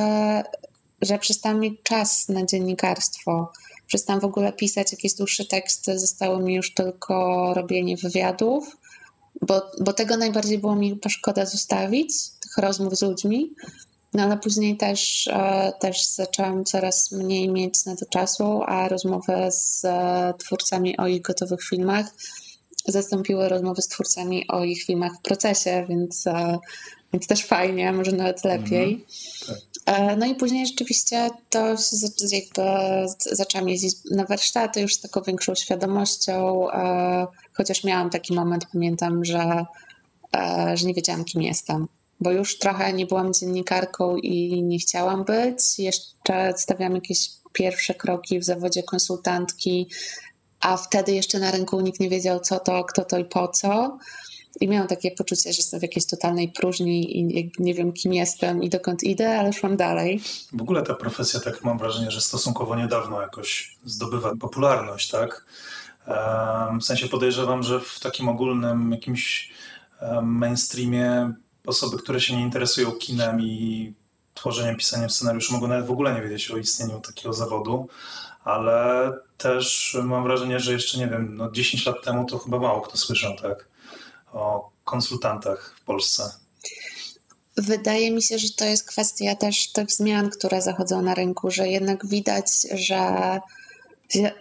że 1.01 1.19
przestałam 1.19 1.59
mieć 1.59 1.73
czas 1.83 2.29
na 2.29 2.45
dziennikarstwo. 2.45 3.51
Przestałam 3.87 4.21
w 4.21 4.25
ogóle 4.25 4.53
pisać 4.53 4.91
jakieś 4.91 5.13
dłuższe 5.13 5.45
teksty, 5.45 5.99
zostało 5.99 6.39
mi 6.39 6.55
już 6.55 6.73
tylko 6.73 7.53
robienie 7.53 7.97
wywiadów, 7.97 8.77
bo, 9.41 9.71
bo 9.79 9.93
tego 9.93 10.17
najbardziej 10.17 10.59
było 10.59 10.75
mi 10.75 10.99
szkoda 11.09 11.45
zostawić, 11.45 12.13
tych 12.39 12.57
rozmów 12.57 12.97
z 12.97 13.01
ludźmi. 13.01 13.53
No 14.13 14.23
ale 14.23 14.37
później 14.37 14.77
też, 14.77 15.27
e, 15.27 15.73
też 15.79 16.05
zaczęłam 16.05 16.65
coraz 16.65 17.11
mniej 17.11 17.49
mieć 17.49 17.85
na 17.85 17.95
to 17.95 18.05
czasu, 18.05 18.61
a 18.65 18.87
rozmowy 18.87 19.33
z 19.49 19.85
e, 19.85 20.33
twórcami 20.37 20.97
o 20.97 21.07
ich 21.07 21.21
gotowych 21.21 21.63
filmach 21.63 22.05
zastąpiły 22.85 23.49
rozmowy 23.49 23.81
z 23.81 23.87
twórcami 23.87 24.47
o 24.47 24.63
ich 24.63 24.83
filmach 24.83 25.11
w 25.19 25.21
procesie, 25.21 25.85
więc, 25.89 26.27
e, 26.27 26.59
więc 27.13 27.27
też 27.27 27.45
fajnie, 27.45 27.93
może 27.93 28.11
nawet 28.11 28.43
lepiej. 28.43 28.93
Mm 28.93 28.99
-hmm. 28.99 30.17
No 30.17 30.25
i 30.25 30.35
później 30.35 30.67
rzeczywiście 30.67 31.29
to 31.49 31.77
się 31.77 31.97
jakby 32.31 32.61
zaczęłam 33.31 33.69
jeździć 33.69 33.95
na 34.11 34.25
warsztaty 34.25 34.81
już 34.81 34.95
z 34.95 35.01
taką 35.01 35.21
większą 35.21 35.55
świadomością, 35.55 36.67
chociaż 37.61 37.83
miałam 37.83 38.09
taki 38.09 38.33
moment, 38.33 38.65
pamiętam, 38.73 39.25
że, 39.25 39.65
że 40.73 40.87
nie 40.87 40.93
wiedziałam, 40.93 41.25
kim 41.25 41.41
jestem 41.41 41.87
bo 42.21 42.31
już 42.31 42.57
trochę 42.57 42.93
nie 42.93 43.05
byłam 43.05 43.33
dziennikarką 43.33 44.17
i 44.17 44.63
nie 44.63 44.79
chciałam 44.79 45.23
być. 45.23 45.79
Jeszcze 45.79 46.53
stawiałam 46.57 46.95
jakieś 46.95 47.29
pierwsze 47.53 47.93
kroki 47.93 48.39
w 48.39 48.43
zawodzie 48.43 48.83
konsultantki, 48.83 49.87
a 50.59 50.77
wtedy 50.77 51.11
jeszcze 51.11 51.39
na 51.39 51.51
rynku 51.51 51.81
nikt 51.81 51.99
nie 51.99 52.09
wiedział, 52.09 52.39
co 52.39 52.59
to, 52.59 52.83
kto 52.83 53.05
to 53.05 53.17
i 53.17 53.25
po 53.25 53.47
co. 53.47 53.97
I 54.61 54.67
miałam 54.67 54.87
takie 54.87 55.11
poczucie, 55.11 55.53
że 55.53 55.57
jestem 55.57 55.79
w 55.79 55.83
jakiejś 55.83 56.05
totalnej 56.05 56.49
próżni 56.49 57.17
i 57.17 57.51
nie 57.59 57.73
wiem, 57.73 57.93
kim 57.93 58.13
jestem 58.13 58.63
i 58.63 58.69
dokąd 58.69 59.03
idę, 59.03 59.39
ale 59.39 59.53
szłam 59.53 59.77
dalej. 59.77 60.21
W 60.53 60.61
ogóle 60.61 60.83
ta 60.83 60.93
profesja, 60.93 61.39
tak 61.39 61.63
mam 61.63 61.77
wrażenie, 61.77 62.11
że 62.11 62.21
stosunkowo 62.21 62.75
niedawno 62.75 63.21
jakoś 63.21 63.77
zdobywa 63.85 64.35
popularność, 64.35 65.09
tak? 65.09 65.45
W 66.79 66.83
sensie 66.83 67.07
podejrzewam, 67.07 67.63
że 67.63 67.79
w 67.79 67.99
takim 67.99 68.29
ogólnym 68.29 68.91
jakimś 68.91 69.51
mainstreamie 70.21 71.33
osoby, 71.67 71.97
które 71.97 72.21
się 72.21 72.35
nie 72.35 72.41
interesują 72.41 72.91
kinem 72.91 73.41
i 73.41 73.93
tworzeniem, 74.33 74.75
pisaniem 74.75 75.09
scenariuszy 75.09 75.53
mogą 75.53 75.67
nawet 75.67 75.85
w 75.85 75.91
ogóle 75.91 76.13
nie 76.13 76.21
wiedzieć 76.21 76.51
o 76.51 76.57
istnieniu 76.57 76.99
takiego 76.99 77.33
zawodu, 77.33 77.87
ale 78.43 79.11
też 79.37 79.97
mam 80.03 80.23
wrażenie, 80.23 80.59
że 80.59 80.73
jeszcze 80.73 80.97
nie 80.97 81.07
wiem, 81.07 81.37
no 81.37 81.51
10 81.51 81.85
lat 81.85 82.03
temu 82.03 82.25
to 82.25 82.39
chyba 82.39 82.59
mało 82.59 82.81
kto 82.81 82.97
słyszał 82.97 83.35
tak 83.35 83.67
o 84.33 84.71
konsultantach 84.83 85.75
w 85.79 85.83
Polsce. 85.83 86.31
Wydaje 87.57 88.11
mi 88.11 88.23
się, 88.23 88.39
że 88.39 88.47
to 88.49 88.65
jest 88.65 88.87
kwestia 88.87 89.35
też 89.35 89.71
tych 89.71 89.91
zmian, 89.91 90.29
które 90.29 90.61
zachodzą 90.61 91.01
na 91.01 91.13
rynku, 91.13 91.51
że 91.51 91.67
jednak 91.67 92.05
widać, 92.05 92.47
że, 92.73 93.39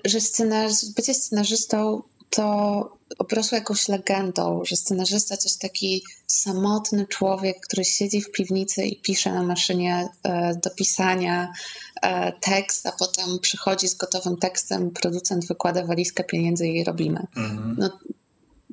że 0.04 0.20
scenarz, 0.20 0.72
bycie 0.96 1.14
scenarzystą 1.14 2.02
to 2.30 3.00
obrosło 3.18 3.58
jakąś 3.58 3.88
legendą, 3.88 4.62
że 4.64 4.76
scenarzysta 4.76 5.36
to 5.36 5.42
jest 5.44 5.60
taki 5.60 6.04
samotny 6.26 7.06
człowiek, 7.06 7.60
który 7.60 7.84
siedzi 7.84 8.22
w 8.22 8.32
piwnicy 8.32 8.84
i 8.84 9.00
pisze 9.00 9.32
na 9.32 9.42
maszynie 9.42 10.08
e, 10.22 10.54
do 10.54 10.70
pisania 10.70 11.52
e, 12.02 12.32
tekst, 12.32 12.86
a 12.86 12.92
potem 12.92 13.38
przychodzi 13.38 13.88
z 13.88 13.94
gotowym 13.94 14.36
tekstem, 14.36 14.90
producent 14.90 15.46
wykłada 15.46 15.86
walizkę 15.86 16.24
pieniędzy 16.24 16.68
i 16.68 16.84
robimy. 16.84 17.26
Mhm. 17.36 17.76
No, 17.78 17.90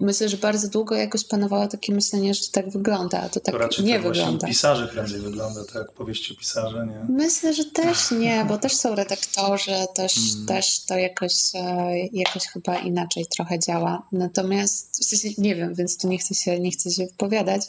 myślę, 0.02 0.30
że 0.30 0.38
bardzo 0.38 0.68
długo 0.68 0.96
jakoś 0.96 1.24
panowało 1.24 1.68
takie 1.68 1.94
myślenie, 1.94 2.34
że 2.34 2.42
to 2.42 2.52
tak 2.52 2.70
wygląda, 2.70 3.22
a 3.22 3.30
to 3.30 3.40
tak 3.40 3.56
to 3.56 3.58
raczej 3.58 3.86
nie 3.86 3.94
tak 3.94 4.04
wygląda. 4.04 4.48
pisarzy 4.48 4.88
prędzej 4.88 5.22
wygląda, 5.22 5.66
tak 5.66 5.76
jak 5.76 5.92
powieści 5.92 6.38
pisarze, 6.38 6.88
nie? 6.88 7.16
Myślę, 7.16 7.54
że 7.54 7.66
też 7.66 8.12
nie, 8.12 8.46
bo 8.46 8.58
też 8.58 8.76
są 8.76 8.96
redaktorzy, 8.96 9.76
też, 9.96 10.18
mm. 10.36 10.46
też 10.46 10.86
to 10.86 10.98
jakoś, 10.98 11.34
e, 11.56 11.98
jakoś 12.14 12.48
chyba 12.48 12.78
inaczej 12.78 13.26
trochę 13.36 13.60
działa. 13.60 14.08
Natomiast, 14.12 15.00
w 15.02 15.06
sensie 15.06 15.42
nie 15.42 15.56
wiem, 15.56 15.74
więc 15.74 15.98
tu 15.98 16.08
nie 16.08 16.18
chcę 16.18 16.36
się, 16.36 16.60
nie 16.60 16.72
chcę 16.72 16.92
się 16.92 17.06
wypowiadać. 17.06 17.62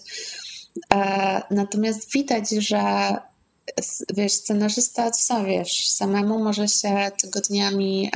E, 0.94 1.42
natomiast 1.50 2.12
widać, 2.12 2.50
że 2.50 2.82
wiesz, 4.14 4.32
scenarzysta, 4.32 5.10
co 5.10 5.44
wiesz, 5.44 5.90
samemu 5.90 6.44
może 6.44 6.68
się 6.68 7.10
tygodniami 7.22 8.10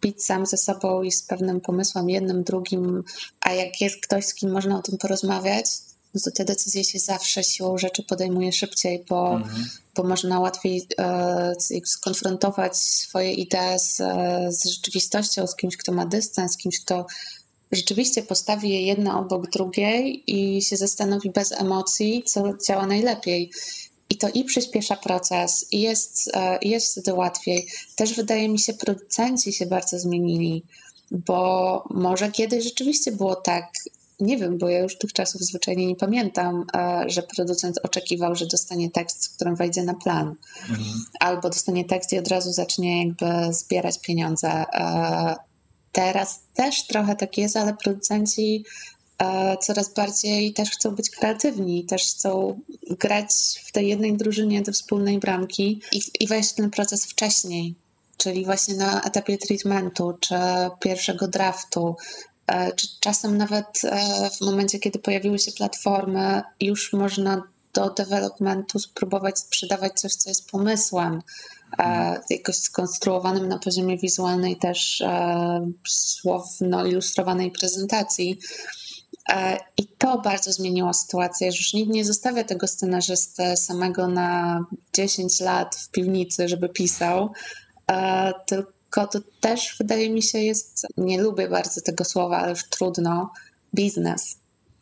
bić 0.00 0.24
sam 0.24 0.46
ze 0.46 0.56
sobą 0.56 1.02
i 1.02 1.12
z 1.12 1.22
pewnym 1.22 1.60
pomysłem, 1.60 2.10
jednym, 2.10 2.42
drugim, 2.42 3.04
a 3.40 3.52
jak 3.52 3.80
jest 3.80 4.06
ktoś, 4.06 4.24
z 4.24 4.34
kim 4.34 4.50
można 4.50 4.78
o 4.78 4.82
tym 4.82 4.98
porozmawiać, 4.98 5.66
no 6.14 6.20
to 6.24 6.30
te 6.30 6.44
decyzje 6.44 6.84
się 6.84 6.98
zawsze 6.98 7.44
siłą 7.44 7.78
rzeczy 7.78 8.02
podejmuje 8.02 8.52
szybciej, 8.52 9.04
bo, 9.08 9.34
mhm. 9.36 9.68
bo 9.94 10.02
można 10.02 10.40
łatwiej 10.40 10.86
e, 10.98 11.52
skonfrontować 11.84 12.76
swoje 12.76 13.32
idee 13.32 13.78
z, 13.78 13.96
z 14.48 14.64
rzeczywistością, 14.64 15.46
z 15.46 15.56
kimś, 15.56 15.76
kto 15.76 15.92
ma 15.92 16.06
dystans, 16.06 16.52
z 16.52 16.56
kimś, 16.56 16.80
kto 16.80 17.06
rzeczywiście 17.72 18.22
postawi 18.22 18.70
je 18.70 18.82
jedna 18.82 19.20
obok 19.20 19.50
drugiej 19.50 20.22
i 20.26 20.62
się 20.62 20.76
zastanowi 20.76 21.30
bez 21.30 21.52
emocji, 21.52 22.22
co 22.26 22.44
działa 22.66 22.86
najlepiej. 22.86 23.50
I 24.10 24.16
to 24.16 24.28
i 24.28 24.44
przyspiesza 24.44 24.96
proces, 24.96 25.66
i 25.72 25.80
jest, 25.80 26.30
e, 26.34 26.58
jest 26.62 26.92
wtedy 26.92 27.14
łatwiej. 27.14 27.66
Też 27.96 28.14
wydaje 28.14 28.48
mi 28.48 28.58
się, 28.58 28.74
producenci 28.74 29.52
się 29.52 29.66
bardzo 29.66 29.98
zmienili, 29.98 30.62
bo 31.10 31.84
może 31.90 32.30
kiedyś 32.30 32.64
rzeczywiście 32.64 33.12
było 33.12 33.36
tak, 33.36 33.72
nie 34.20 34.38
wiem, 34.38 34.58
bo 34.58 34.68
ja 34.68 34.78
już 34.78 34.98
tych 34.98 35.12
czasów 35.12 35.42
zwyczajnie 35.42 35.86
nie 35.86 35.96
pamiętam, 35.96 36.64
e, 36.74 37.04
że 37.06 37.22
producent 37.22 37.78
oczekiwał, 37.82 38.34
że 38.34 38.46
dostanie 38.46 38.90
tekst, 38.90 39.22
z 39.22 39.28
którym 39.28 39.56
wejdzie 39.56 39.82
na 39.82 39.94
plan. 39.94 40.34
Mhm. 40.60 41.04
Albo 41.20 41.50
dostanie 41.50 41.84
tekst 41.84 42.12
i 42.12 42.18
od 42.18 42.28
razu 42.28 42.52
zacznie 42.52 43.06
jakby 43.06 43.52
zbierać 43.54 44.00
pieniądze. 44.00 44.48
E, 44.48 45.36
teraz 45.92 46.40
też 46.54 46.86
trochę 46.86 47.16
tak 47.16 47.38
jest, 47.38 47.56
ale 47.56 47.74
producenci 47.74 48.64
coraz 49.60 49.94
bardziej 49.94 50.52
też 50.52 50.70
chcą 50.70 50.90
być 50.90 51.10
kreatywni, 51.10 51.84
też 51.84 52.02
chcą 52.02 52.60
grać 52.90 53.32
w 53.64 53.72
tej 53.72 53.88
jednej 53.88 54.16
drużynie 54.16 54.62
do 54.62 54.72
wspólnej 54.72 55.18
bramki 55.18 55.80
i, 55.92 56.00
i 56.20 56.26
wejść 56.26 56.50
w 56.50 56.54
ten 56.54 56.70
proces 56.70 57.06
wcześniej. 57.06 57.74
Czyli 58.16 58.44
właśnie 58.44 58.74
na 58.74 59.02
etapie 59.02 59.38
treatmentu, 59.38 60.12
czy 60.20 60.34
pierwszego 60.80 61.28
draftu, 61.28 61.96
E, 62.50 62.72
czy 62.72 62.86
czasem 63.00 63.36
nawet 63.36 63.80
e, 63.84 64.30
w 64.30 64.40
momencie, 64.40 64.78
kiedy 64.78 64.98
pojawiły 64.98 65.38
się 65.38 65.52
platformy, 65.52 66.42
już 66.60 66.92
można 66.92 67.42
do 67.74 67.90
developmentu 67.90 68.78
spróbować 68.78 69.38
sprzedawać 69.38 70.00
coś, 70.00 70.14
co 70.14 70.30
jest 70.30 70.50
pomysłem, 70.50 71.22
mhm. 71.78 72.20
jakoś 72.30 72.56
skonstruowanym 72.56 73.48
na 73.48 73.58
poziomie 73.58 73.98
wizualnej, 73.98 74.56
też 74.56 75.02
słowno-ilustrowanej 75.88 77.50
prezentacji. 77.50 78.38
I 79.76 79.86
to 79.86 80.18
bardzo 80.18 80.52
zmieniło 80.52 80.94
sytuację, 80.94 81.52
że 81.52 81.58
już 81.58 81.72
nikt 81.72 81.90
nie 81.92 82.04
zostawia 82.04 82.44
tego 82.44 82.66
scenarzysty 82.66 83.56
samego 83.56 84.08
na 84.08 84.64
10 84.92 85.40
lat 85.40 85.76
w 85.76 85.90
piwnicy, 85.90 86.48
żeby 86.48 86.68
pisał, 86.68 87.32
tylko 88.46 89.06
to 89.06 89.20
też 89.40 89.76
wydaje 89.78 90.10
mi 90.10 90.22
się 90.22 90.38
jest, 90.38 90.86
nie 90.96 91.22
lubię 91.22 91.48
bardzo 91.48 91.80
tego 91.80 92.04
słowa, 92.04 92.38
ale 92.38 92.50
już 92.50 92.68
trudno, 92.68 93.30
biznes. 93.74 94.36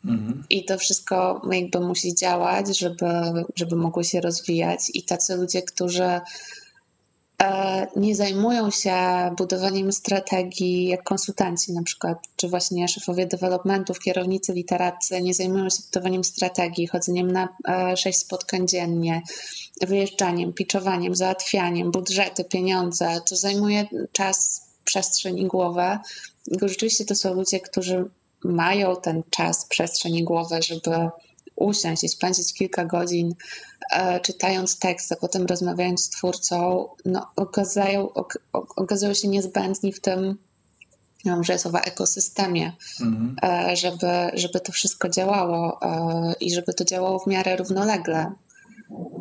Mhm. 0.05 0.43
I 0.49 0.65
to 0.65 0.77
wszystko 0.77 1.41
jakby 1.51 1.79
musi 1.79 2.15
działać, 2.15 2.79
żeby, 2.79 3.05
żeby 3.55 3.75
mogło 3.75 4.03
się 4.03 4.21
rozwijać. 4.21 4.79
I 4.93 5.03
tacy 5.03 5.35
ludzie, 5.35 5.61
którzy 5.61 6.03
E, 6.03 6.21
nie 7.95 8.15
zajmują 8.15 8.71
się 8.71 8.95
budowaniem 9.37 9.91
strategii 9.91 10.87
jak 10.87 11.03
konsultanci 11.03 11.73
na 11.73 11.83
przykład, 11.83 12.17
czy 12.35 12.47
właśnie 12.47 12.87
szefowie 12.87 13.25
developmentów, 13.25 13.99
kierownicy 13.99 14.53
literacy, 14.53 15.21
nie 15.21 15.33
zajmują 15.33 15.69
się 15.69 15.83
budowaniem 15.85 16.23
strategii, 16.23 16.87
chodzeniem 16.87 17.31
na 17.31 17.49
e, 17.67 17.97
sześć 17.97 18.19
spotkań 18.19 18.67
dziennie, 18.67 19.21
wyjeżdżaniem, 19.81 20.53
pitchowaniem, 20.53 21.15
załatwianiem, 21.15 21.91
budżety, 21.91 22.43
pieniądze. 22.43 23.21
To 23.29 23.35
zajmuje 23.35 23.87
czas, 24.11 24.67
przestrzeń 24.83 25.39
i 25.39 25.45
głowę. 25.45 25.99
I 26.47 26.57
rzeczywiście 26.61 27.05
to 27.05 27.15
są 27.15 27.33
ludzie, 27.33 27.59
którzy 27.59 28.05
mają 28.43 28.95
ten 28.95 29.23
czas, 29.29 29.65
przestrzeń 29.65 30.15
i 30.15 30.23
głowę, 30.23 30.61
żeby 30.61 31.09
usiąść 31.59 32.03
i 32.03 32.09
spędzić 32.09 32.53
kilka 32.53 32.85
godzin 32.85 33.35
e, 33.91 34.19
czytając 34.19 34.79
tekst, 34.79 35.11
a 35.11 35.15
potem 35.15 35.45
rozmawiając 35.45 36.03
z 36.03 36.09
twórcą, 36.09 36.87
no, 37.05 37.27
okazają, 37.35 38.13
ok, 38.13 38.33
okazują 38.53 39.13
się 39.13 39.27
niezbędni 39.27 39.93
w 39.93 40.01
tym, 40.01 40.37
że 41.41 41.59
słowa 41.59 41.81
ekosystemie, 41.81 42.73
mhm. 43.01 43.35
e, 43.43 43.75
żeby, 43.75 44.07
żeby 44.33 44.59
to 44.59 44.71
wszystko 44.71 45.09
działało 45.09 45.79
e, 45.81 46.33
i 46.39 46.53
żeby 46.53 46.73
to 46.73 46.85
działało 46.85 47.19
w 47.19 47.27
miarę 47.27 47.55
równolegle. 47.55 48.31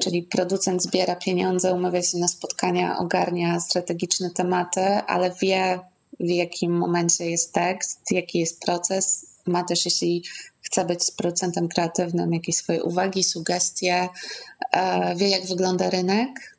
Czyli 0.00 0.22
producent 0.22 0.82
zbiera 0.82 1.16
pieniądze, 1.16 1.74
umawia 1.74 2.02
się 2.02 2.18
na 2.18 2.28
spotkania, 2.28 2.98
ogarnia 2.98 3.60
strategiczne 3.60 4.30
tematy, 4.30 4.80
ale 4.80 5.34
wie, 5.42 5.80
w 6.20 6.28
jakim 6.28 6.72
momencie 6.72 7.30
jest 7.30 7.52
tekst, 7.52 8.00
jaki 8.10 8.38
jest 8.38 8.60
proces. 8.60 9.26
Ma 9.46 9.64
też, 9.64 9.84
jeśli 9.84 10.24
chce 10.68 10.84
być 10.84 11.10
producentem 11.16 11.68
kreatywnym, 11.68 12.32
jakieś 12.32 12.56
swoje 12.56 12.82
uwagi, 12.82 13.24
sugestie, 13.24 14.08
e, 14.72 15.16
wie 15.16 15.28
jak 15.28 15.46
wygląda 15.46 15.90
rynek 15.90 16.56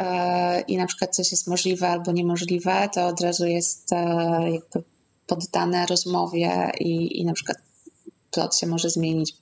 e, 0.00 0.60
i 0.60 0.76
na 0.76 0.86
przykład 0.86 1.16
coś 1.16 1.30
jest 1.30 1.46
możliwe 1.46 1.88
albo 1.88 2.12
niemożliwe, 2.12 2.88
to 2.94 3.06
od 3.06 3.20
razu 3.20 3.46
jest 3.46 3.92
e, 3.92 3.96
jakby 4.50 4.82
poddane 5.26 5.86
rozmowie 5.86 6.70
i, 6.80 7.20
i 7.20 7.24
na 7.24 7.32
przykład 7.32 7.58
plot 8.30 8.56
się 8.56 8.66
może 8.66 8.90
zmienić, 8.90 9.36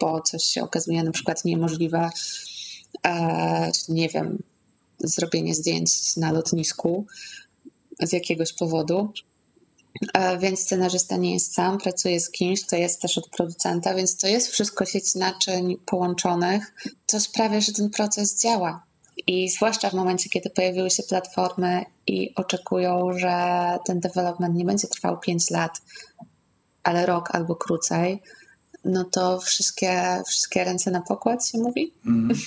bo 0.00 0.20
coś 0.20 0.42
się 0.42 0.62
okazuje 0.62 1.02
na 1.02 1.10
przykład 1.10 1.44
niemożliwe, 1.44 2.10
nie 3.88 4.08
wiem, 4.08 4.42
zrobienie 4.98 5.54
zdjęć 5.54 6.16
na 6.16 6.32
lotnisku 6.32 7.06
z 8.00 8.12
jakiegoś 8.12 8.52
powodu. 8.52 9.12
Więc 10.38 10.60
scenarzysta 10.60 11.16
nie 11.16 11.34
jest 11.34 11.54
sam, 11.54 11.78
pracuje 11.78 12.20
z 12.20 12.30
kimś, 12.30 12.66
kto 12.66 12.76
jest 12.76 13.02
też 13.02 13.18
od 13.18 13.28
producenta, 13.28 13.94
więc 13.94 14.16
to 14.16 14.26
jest 14.26 14.48
wszystko 14.48 14.84
sieć 14.84 15.14
naczyń 15.14 15.76
połączonych, 15.86 16.74
co 17.06 17.20
sprawia, 17.20 17.60
że 17.60 17.72
ten 17.72 17.90
proces 17.90 18.40
działa. 18.42 18.82
I 19.26 19.48
zwłaszcza 19.48 19.90
w 19.90 19.94
momencie, 19.94 20.30
kiedy 20.30 20.50
pojawiły 20.50 20.90
się 20.90 21.02
platformy 21.02 21.84
i 22.06 22.34
oczekują, 22.34 23.18
że 23.18 23.32
ten 23.86 24.00
development 24.00 24.54
nie 24.54 24.64
będzie 24.64 24.88
trwał 24.88 25.20
5 25.20 25.50
lat, 25.50 25.82
ale 26.82 27.06
rok 27.06 27.28
albo 27.32 27.56
krócej, 27.56 28.22
no 28.84 29.04
to 29.04 29.40
wszystkie, 29.40 30.22
wszystkie 30.26 30.64
ręce 30.64 30.90
na 30.90 31.00
pokład 31.00 31.46
się 31.46 31.58
mówi. 31.58 31.94
Mm. 32.06 32.38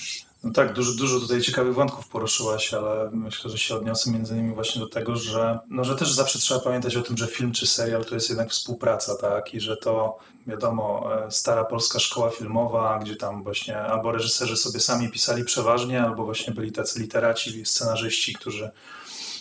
No 0.43 0.51
tak, 0.51 0.73
dużo, 0.73 0.93
dużo 0.93 1.19
tutaj 1.19 1.41
ciekawych 1.41 1.73
wątków 1.73 2.07
poruszyłaś, 2.07 2.73
ale 2.73 3.09
myślę, 3.13 3.51
że 3.51 3.57
się 3.57 3.75
odniosę 3.75 4.11
między 4.11 4.33
innymi 4.33 4.55
właśnie 4.55 4.81
do 4.81 4.87
tego, 4.87 5.15
że, 5.15 5.59
no, 5.69 5.83
że 5.83 5.95
też 5.95 6.11
zawsze 6.11 6.39
trzeba 6.39 6.59
pamiętać 6.59 6.95
o 6.95 7.01
tym, 7.01 7.17
że 7.17 7.27
film 7.27 7.51
czy 7.51 7.67
serial 7.67 8.05
to 8.05 8.15
jest 8.15 8.29
jednak 8.29 8.49
współpraca, 8.49 9.15
tak? 9.15 9.53
I 9.53 9.61
że 9.61 9.77
to, 9.77 10.17
wiadomo, 10.47 11.09
e, 11.25 11.31
stara 11.31 11.63
polska 11.63 11.99
szkoła 11.99 12.29
filmowa, 12.29 12.99
gdzie 13.03 13.15
tam 13.15 13.43
właśnie 13.43 13.77
albo 13.77 14.11
reżyserzy 14.11 14.57
sobie 14.57 14.79
sami 14.79 15.09
pisali 15.09 15.43
przeważnie, 15.43 16.01
albo 16.01 16.25
właśnie 16.25 16.53
byli 16.53 16.71
tacy 16.71 16.99
literaci, 16.99 17.65
scenarzyści, 17.65 18.33
którzy, 18.33 18.71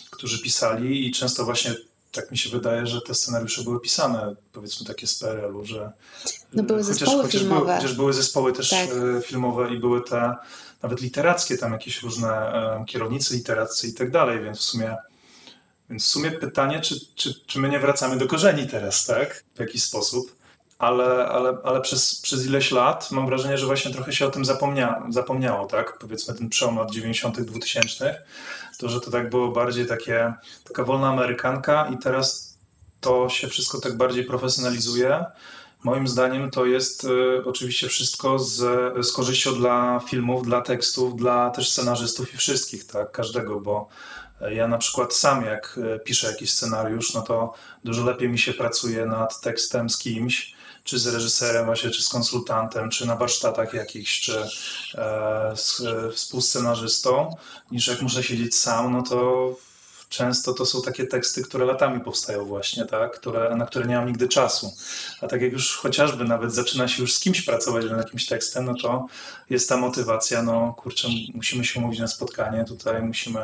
którzy 0.09 0.41
pisali 0.41 1.07
i 1.07 1.11
często 1.11 1.45
właśnie 1.45 1.75
tak 2.11 2.31
mi 2.31 2.37
się 2.37 2.49
wydaje, 2.49 2.87
że 2.87 3.01
te 3.01 3.13
scenariusze 3.13 3.63
były 3.63 3.79
pisane, 3.79 4.35
powiedzmy 4.53 4.87
takie 4.87 5.07
z 5.07 5.19
PRL-u, 5.19 5.65
że 5.65 5.91
no 6.53 6.63
były 6.63 6.83
chociaż, 6.83 6.97
zespoły 6.99 7.23
chociaż 7.23 7.41
filmowe. 7.41 7.65
Były, 7.65 7.75
chociaż 7.75 7.93
były 7.93 8.13
zespoły 8.13 8.53
też 8.53 8.69
tak. 8.69 8.89
E, 8.89 9.21
filmowe 9.21 9.73
i 9.73 9.79
były 9.79 10.01
te 10.01 10.35
nawet 10.83 11.01
literackie, 11.01 11.57
tam 11.57 11.71
jakieś 11.71 12.01
różne 12.01 12.53
kierownicy 12.87 13.35
literaccy 13.35 13.87
i 13.87 13.93
tak 13.93 14.11
dalej, 14.11 14.43
więc 14.43 14.59
w 14.59 14.63
sumie 14.63 14.97
więc 15.91 16.05
w 16.05 16.07
sumie 16.07 16.31
pytanie, 16.31 16.79
czy, 16.79 16.95
czy, 17.15 17.45
czy 17.47 17.59
my 17.59 17.69
nie 17.69 17.79
wracamy 17.79 18.17
do 18.17 18.27
korzeni 18.27 18.67
teraz, 18.67 19.05
tak? 19.05 19.43
W 19.55 19.59
jakiś 19.59 19.83
sposób. 19.83 20.35
Ale, 20.79 21.27
ale, 21.27 21.57
ale 21.63 21.81
przez, 21.81 22.21
przez 22.21 22.45
ileś 22.45 22.71
lat 22.71 23.11
mam 23.11 23.25
wrażenie, 23.25 23.57
że 23.57 23.65
właśnie 23.65 23.91
trochę 23.93 24.13
się 24.13 24.25
o 24.25 24.31
tym 24.31 24.45
zapomnia, 24.45 25.03
zapomniało, 25.09 25.65
tak? 25.65 25.97
Powiedzmy 25.99 26.33
ten 26.33 26.49
przełom 26.49 26.77
lat 26.77 26.91
90., 26.91 27.41
2000, 27.41 28.21
to, 28.77 28.89
że 28.89 29.01
to 29.01 29.11
tak 29.11 29.29
było 29.29 29.47
bardziej 29.47 29.85
takie, 29.85 30.33
taka 30.63 30.83
wolna 30.83 31.09
amerykanka 31.09 31.89
i 31.93 31.97
teraz 31.97 32.57
to 33.01 33.29
się 33.29 33.47
wszystko 33.47 33.79
tak 33.81 33.97
bardziej 33.97 34.23
profesjonalizuje 34.23 35.25
Moim 35.83 36.07
zdaniem 36.07 36.51
to 36.51 36.65
jest 36.65 37.03
y, 37.03 37.45
oczywiście 37.45 37.87
wszystko 37.87 38.39
z, 38.39 38.57
z 39.05 39.11
korzyścią 39.11 39.55
dla 39.55 40.01
filmów, 40.09 40.43
dla 40.43 40.61
tekstów, 40.61 41.15
dla 41.15 41.49
też 41.49 41.69
scenarzystów 41.69 42.33
i 42.33 42.37
wszystkich, 42.37 42.85
tak, 42.85 43.11
każdego, 43.11 43.59
bo 43.59 43.87
ja 44.51 44.67
na 44.67 44.77
przykład 44.77 45.13
sam 45.13 45.45
jak 45.45 45.77
y, 45.77 45.99
piszę 45.99 46.27
jakiś 46.27 46.51
scenariusz, 46.51 47.13
no 47.13 47.21
to 47.21 47.53
dużo 47.83 48.03
lepiej 48.03 48.29
mi 48.29 48.39
się 48.39 48.53
pracuje 48.53 49.05
nad 49.05 49.41
tekstem 49.41 49.89
z 49.89 49.97
kimś, 49.97 50.55
czy 50.83 50.99
z 50.99 51.07
reżyserem 51.07 51.65
właśnie, 51.65 51.89
czy 51.89 52.01
z 52.01 52.09
konsultantem, 52.09 52.89
czy 52.89 53.07
na 53.07 53.15
warsztatach 53.15 53.73
jakichś, 53.73 54.21
czy 54.21 54.37
e, 54.95 55.53
z 55.55 55.81
e, 55.81 56.11
współscenarzystą, 56.11 57.35
niż 57.71 57.87
jak 57.87 58.01
muszę 58.01 58.23
siedzieć 58.23 58.55
sam, 58.55 58.93
no 58.93 59.01
to 59.01 59.49
często 60.11 60.53
to 60.53 60.65
są 60.65 60.81
takie 60.81 61.07
teksty, 61.07 61.43
które 61.43 61.65
latami 61.65 61.99
powstają 61.99 62.45
właśnie, 62.45 62.85
tak? 62.85 63.19
które, 63.19 63.55
na 63.55 63.65
które 63.65 63.85
nie 63.85 63.95
mam 63.95 64.07
nigdy 64.07 64.27
czasu. 64.27 64.73
A 65.21 65.27
tak 65.27 65.41
jak 65.41 65.51
już 65.51 65.77
chociażby 65.77 66.23
nawet 66.23 66.53
zaczyna 66.53 66.87
się 66.87 67.01
już 67.01 67.13
z 67.13 67.19
kimś 67.19 67.41
pracować 67.41 67.85
nad 67.85 67.97
jakimś 67.97 68.25
tekstem, 68.25 68.65
no 68.65 68.73
to 68.81 69.05
jest 69.49 69.69
ta 69.69 69.77
motywacja, 69.77 70.43
no 70.43 70.73
kurczę, 70.77 71.07
musimy 71.33 71.65
się 71.65 71.79
umówić 71.79 71.99
na 71.99 72.07
spotkanie, 72.07 72.65
tutaj 72.65 73.01
musimy 73.01 73.39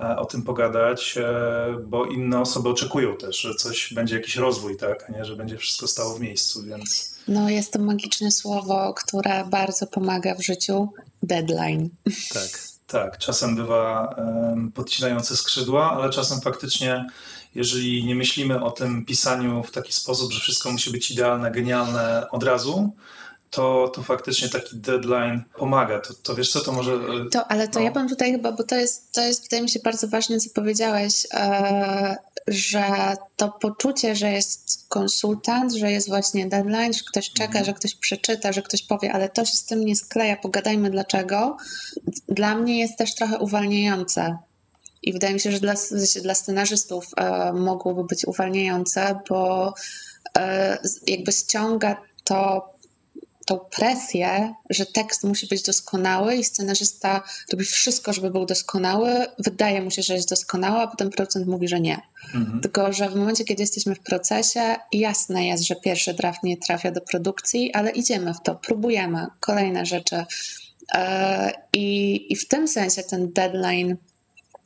e, 0.00 0.16
o 0.16 0.24
tym 0.24 0.42
pogadać, 0.42 1.18
e, 1.18 1.78
bo 1.86 2.04
inne 2.04 2.40
osoby 2.40 2.68
oczekują 2.68 3.16
też, 3.16 3.40
że 3.40 3.54
coś 3.54 3.94
będzie 3.94 4.16
jakiś 4.16 4.36
rozwój, 4.36 4.76
tak? 4.76 5.04
A 5.08 5.12
nie, 5.12 5.24
że 5.24 5.36
będzie 5.36 5.56
wszystko 5.56 5.86
stało 5.86 6.14
w 6.14 6.20
miejscu, 6.20 6.62
więc... 6.62 7.16
No 7.28 7.50
jest 7.50 7.72
to 7.72 7.78
magiczne 7.78 8.30
słowo, 8.30 8.94
które 8.94 9.44
bardzo 9.44 9.86
pomaga 9.86 10.34
w 10.34 10.42
życiu. 10.42 10.88
Deadline. 11.22 11.88
Tak. 12.34 12.75
Tak, 12.86 13.18
czasem 13.18 13.56
bywa 13.56 14.14
podcinające 14.74 15.36
skrzydła, 15.36 15.90
ale 15.90 16.10
czasem 16.10 16.40
faktycznie, 16.40 17.06
jeżeli 17.54 18.04
nie 18.04 18.14
myślimy 18.14 18.64
o 18.64 18.70
tym 18.70 19.04
pisaniu 19.04 19.62
w 19.62 19.70
taki 19.70 19.92
sposób, 19.92 20.32
że 20.32 20.40
wszystko 20.40 20.72
musi 20.72 20.90
być 20.90 21.10
idealne, 21.10 21.50
genialne 21.50 22.26
od 22.30 22.42
razu, 22.42 22.94
to, 23.56 23.88
to 23.94 24.02
faktycznie 24.02 24.48
taki 24.48 24.76
deadline 24.76 25.42
pomaga. 25.58 26.00
To, 26.00 26.14
to 26.14 26.34
wiesz 26.34 26.50
co, 26.52 26.60
to 26.60 26.72
może... 26.72 26.92
e, 26.92 27.30
To, 27.30 27.46
ale 27.46 27.68
to 27.68 27.78
no. 27.78 27.84
ja 27.84 27.90
bym 27.90 28.08
tutaj 28.08 28.32
chyba, 28.32 28.52
bo 28.52 28.64
to 28.64 28.76
jest, 28.76 29.12
to 29.12 29.20
jest 29.20 29.42
wydaje 29.42 29.62
mi 29.62 29.68
się 29.68 29.80
bardzo 29.84 30.08
ważne, 30.08 30.38
co 30.38 30.50
powiedziałeś, 30.54 31.26
e, 31.34 32.16
że 32.46 32.84
to 33.36 33.48
poczucie, 33.48 34.16
że 34.16 34.32
jest 34.32 34.86
konsultant, 34.88 35.72
że 35.74 35.92
jest 35.92 36.08
właśnie 36.08 36.46
deadline, 36.46 36.92
że 36.92 37.00
ktoś 37.10 37.30
czeka, 37.30 37.44
Mhm. 37.46 37.64
że 37.64 37.72
ktoś 37.74 37.94
przeczyta, 37.94 38.52
że 38.52 38.62
ktoś 38.62 38.82
powie, 38.82 39.12
ale 39.12 39.28
to 39.28 39.44
się 39.44 39.56
z 39.56 39.64
tym 39.64 39.84
nie 39.84 39.96
skleja, 39.96 40.36
pogadajmy 40.36 40.90
dlaczego, 40.90 41.56
dla 42.28 42.54
mnie 42.54 42.78
jest 42.78 42.98
też 42.98 43.14
trochę 43.14 43.38
uwalniające. 43.38 44.38
I 45.02 45.12
wydaje 45.12 45.34
mi 45.34 45.40
się, 45.40 45.52
że 45.52 45.60
dla, 45.60 45.74
dla 46.22 46.34
scenarzystów 46.34 47.06
e, 47.16 47.52
mogłoby 47.52 48.04
być 48.04 48.24
uwalniające, 48.26 49.20
bo 49.28 49.74
e, 50.38 50.78
jakby 51.06 51.32
ściąga 51.32 51.96
to 52.24 52.70
tą 53.46 53.58
presję, 53.58 54.54
że 54.70 54.86
tekst 54.86 55.24
musi 55.24 55.46
być 55.46 55.62
doskonały 55.62 56.36
i 56.36 56.44
scenarzysta 56.44 57.22
robi 57.52 57.64
wszystko, 57.64 58.12
żeby 58.12 58.30
był 58.30 58.46
doskonały. 58.46 59.26
Wydaje 59.38 59.82
mu 59.82 59.90
się, 59.90 60.02
że 60.02 60.14
jest 60.14 60.30
doskonały, 60.30 60.78
a 60.78 60.86
potem 60.86 61.10
producent 61.10 61.46
mówi, 61.46 61.68
że 61.68 61.80
nie. 61.80 62.00
Mhm. 62.34 62.60
Tylko, 62.60 62.92
że 62.92 63.10
w 63.10 63.14
momencie, 63.14 63.44
kiedy 63.44 63.62
jesteśmy 63.62 63.94
w 63.94 64.00
procesie, 64.00 64.76
jasne 64.92 65.46
jest, 65.46 65.66
że 65.66 65.76
pierwszy 65.76 66.14
draft 66.14 66.42
nie 66.42 66.56
trafia 66.56 66.90
do 66.90 67.00
produkcji, 67.00 67.72
ale 67.72 67.90
idziemy 67.90 68.34
w 68.34 68.40
to, 68.42 68.54
próbujemy, 68.54 69.26
kolejne 69.40 69.86
rzeczy. 69.86 70.24
E, 70.94 71.52
I, 71.72 72.26
I 72.32 72.36
w 72.36 72.48
tym 72.48 72.68
sensie 72.68 73.02
ten 73.02 73.32
deadline 73.32 73.96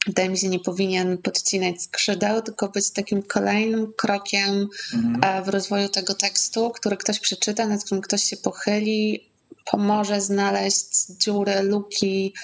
wydaje 0.06 0.28
mi 0.28 0.38
się, 0.38 0.48
nie 0.48 0.60
powinien 0.60 1.18
podcinać 1.18 1.82
skrzydeł, 1.82 2.42
tylko 2.42 2.68
być 2.68 2.90
takim 2.90 3.22
kolejnym 3.22 3.92
krokiem 3.92 4.68
Mhm. 4.94 5.20
e, 5.24 5.42
w 5.44 5.48
rozwoju 5.48 5.88
tego 5.88 6.14
tekstu, 6.14 6.70
który 6.70 6.96
ktoś 6.96 7.20
przeczyta, 7.20 7.66
nad 7.66 7.84
którym 7.84 8.02
ktoś 8.02 8.24
się 8.24 8.36
pochyli, 8.36 9.30
pomoże 9.70 10.20
znaleźć 10.20 11.06
dziury, 11.08 11.62
luki 11.62 12.34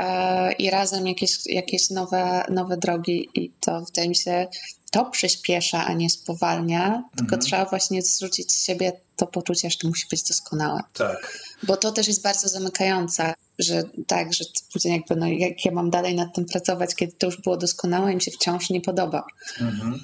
e, 0.00 0.52
i 0.52 0.70
razem 0.70 1.06
jakieś, 1.06 1.46
jakieś 1.46 1.90
nowe, 1.90 2.44
nowe 2.50 2.76
drogi. 2.76 3.28
I 3.34 3.50
to 3.60 3.80
wydaje 3.80 4.08
mi 4.08 4.16
się, 4.16 4.48
to 4.90 5.04
przyspiesza, 5.04 5.84
a 5.86 5.92
nie 5.92 6.10
spowalnia, 6.10 7.02
tylko 7.16 7.22
Mhm. 7.34 7.42
trzeba 7.42 7.64
właśnie 7.64 8.02
zrzucić 8.02 8.52
z 8.52 8.64
siebie 8.64 8.92
to 9.16 9.26
poczucie, 9.26 9.70
że 9.70 9.78
to 9.78 9.88
musi 9.88 10.06
być 10.10 10.22
doskonałe. 10.22 10.80
Tak. 10.94 11.38
Bo 11.62 11.76
to 11.76 11.92
też 11.92 12.08
jest 12.08 12.22
bardzo 12.22 12.48
zamykające, 12.48 13.34
że 13.62 13.82
tak, 14.06 14.32
że 14.32 14.44
później 14.72 14.96
jakby, 14.96 15.16
no 15.16 15.26
jak 15.28 15.64
ja 15.64 15.72
mam 15.72 15.90
dalej 15.90 16.14
nad 16.14 16.34
tym 16.34 16.44
pracować, 16.44 16.94
kiedy 16.94 17.12
to 17.12 17.26
już 17.26 17.36
było 17.36 17.56
doskonałe 17.56 18.12
i 18.12 18.14
mi 18.14 18.22
się 18.22 18.30
wciąż 18.30 18.70
nie 18.70 18.80
podoba. 18.80 19.24
Mhm. 19.60 20.00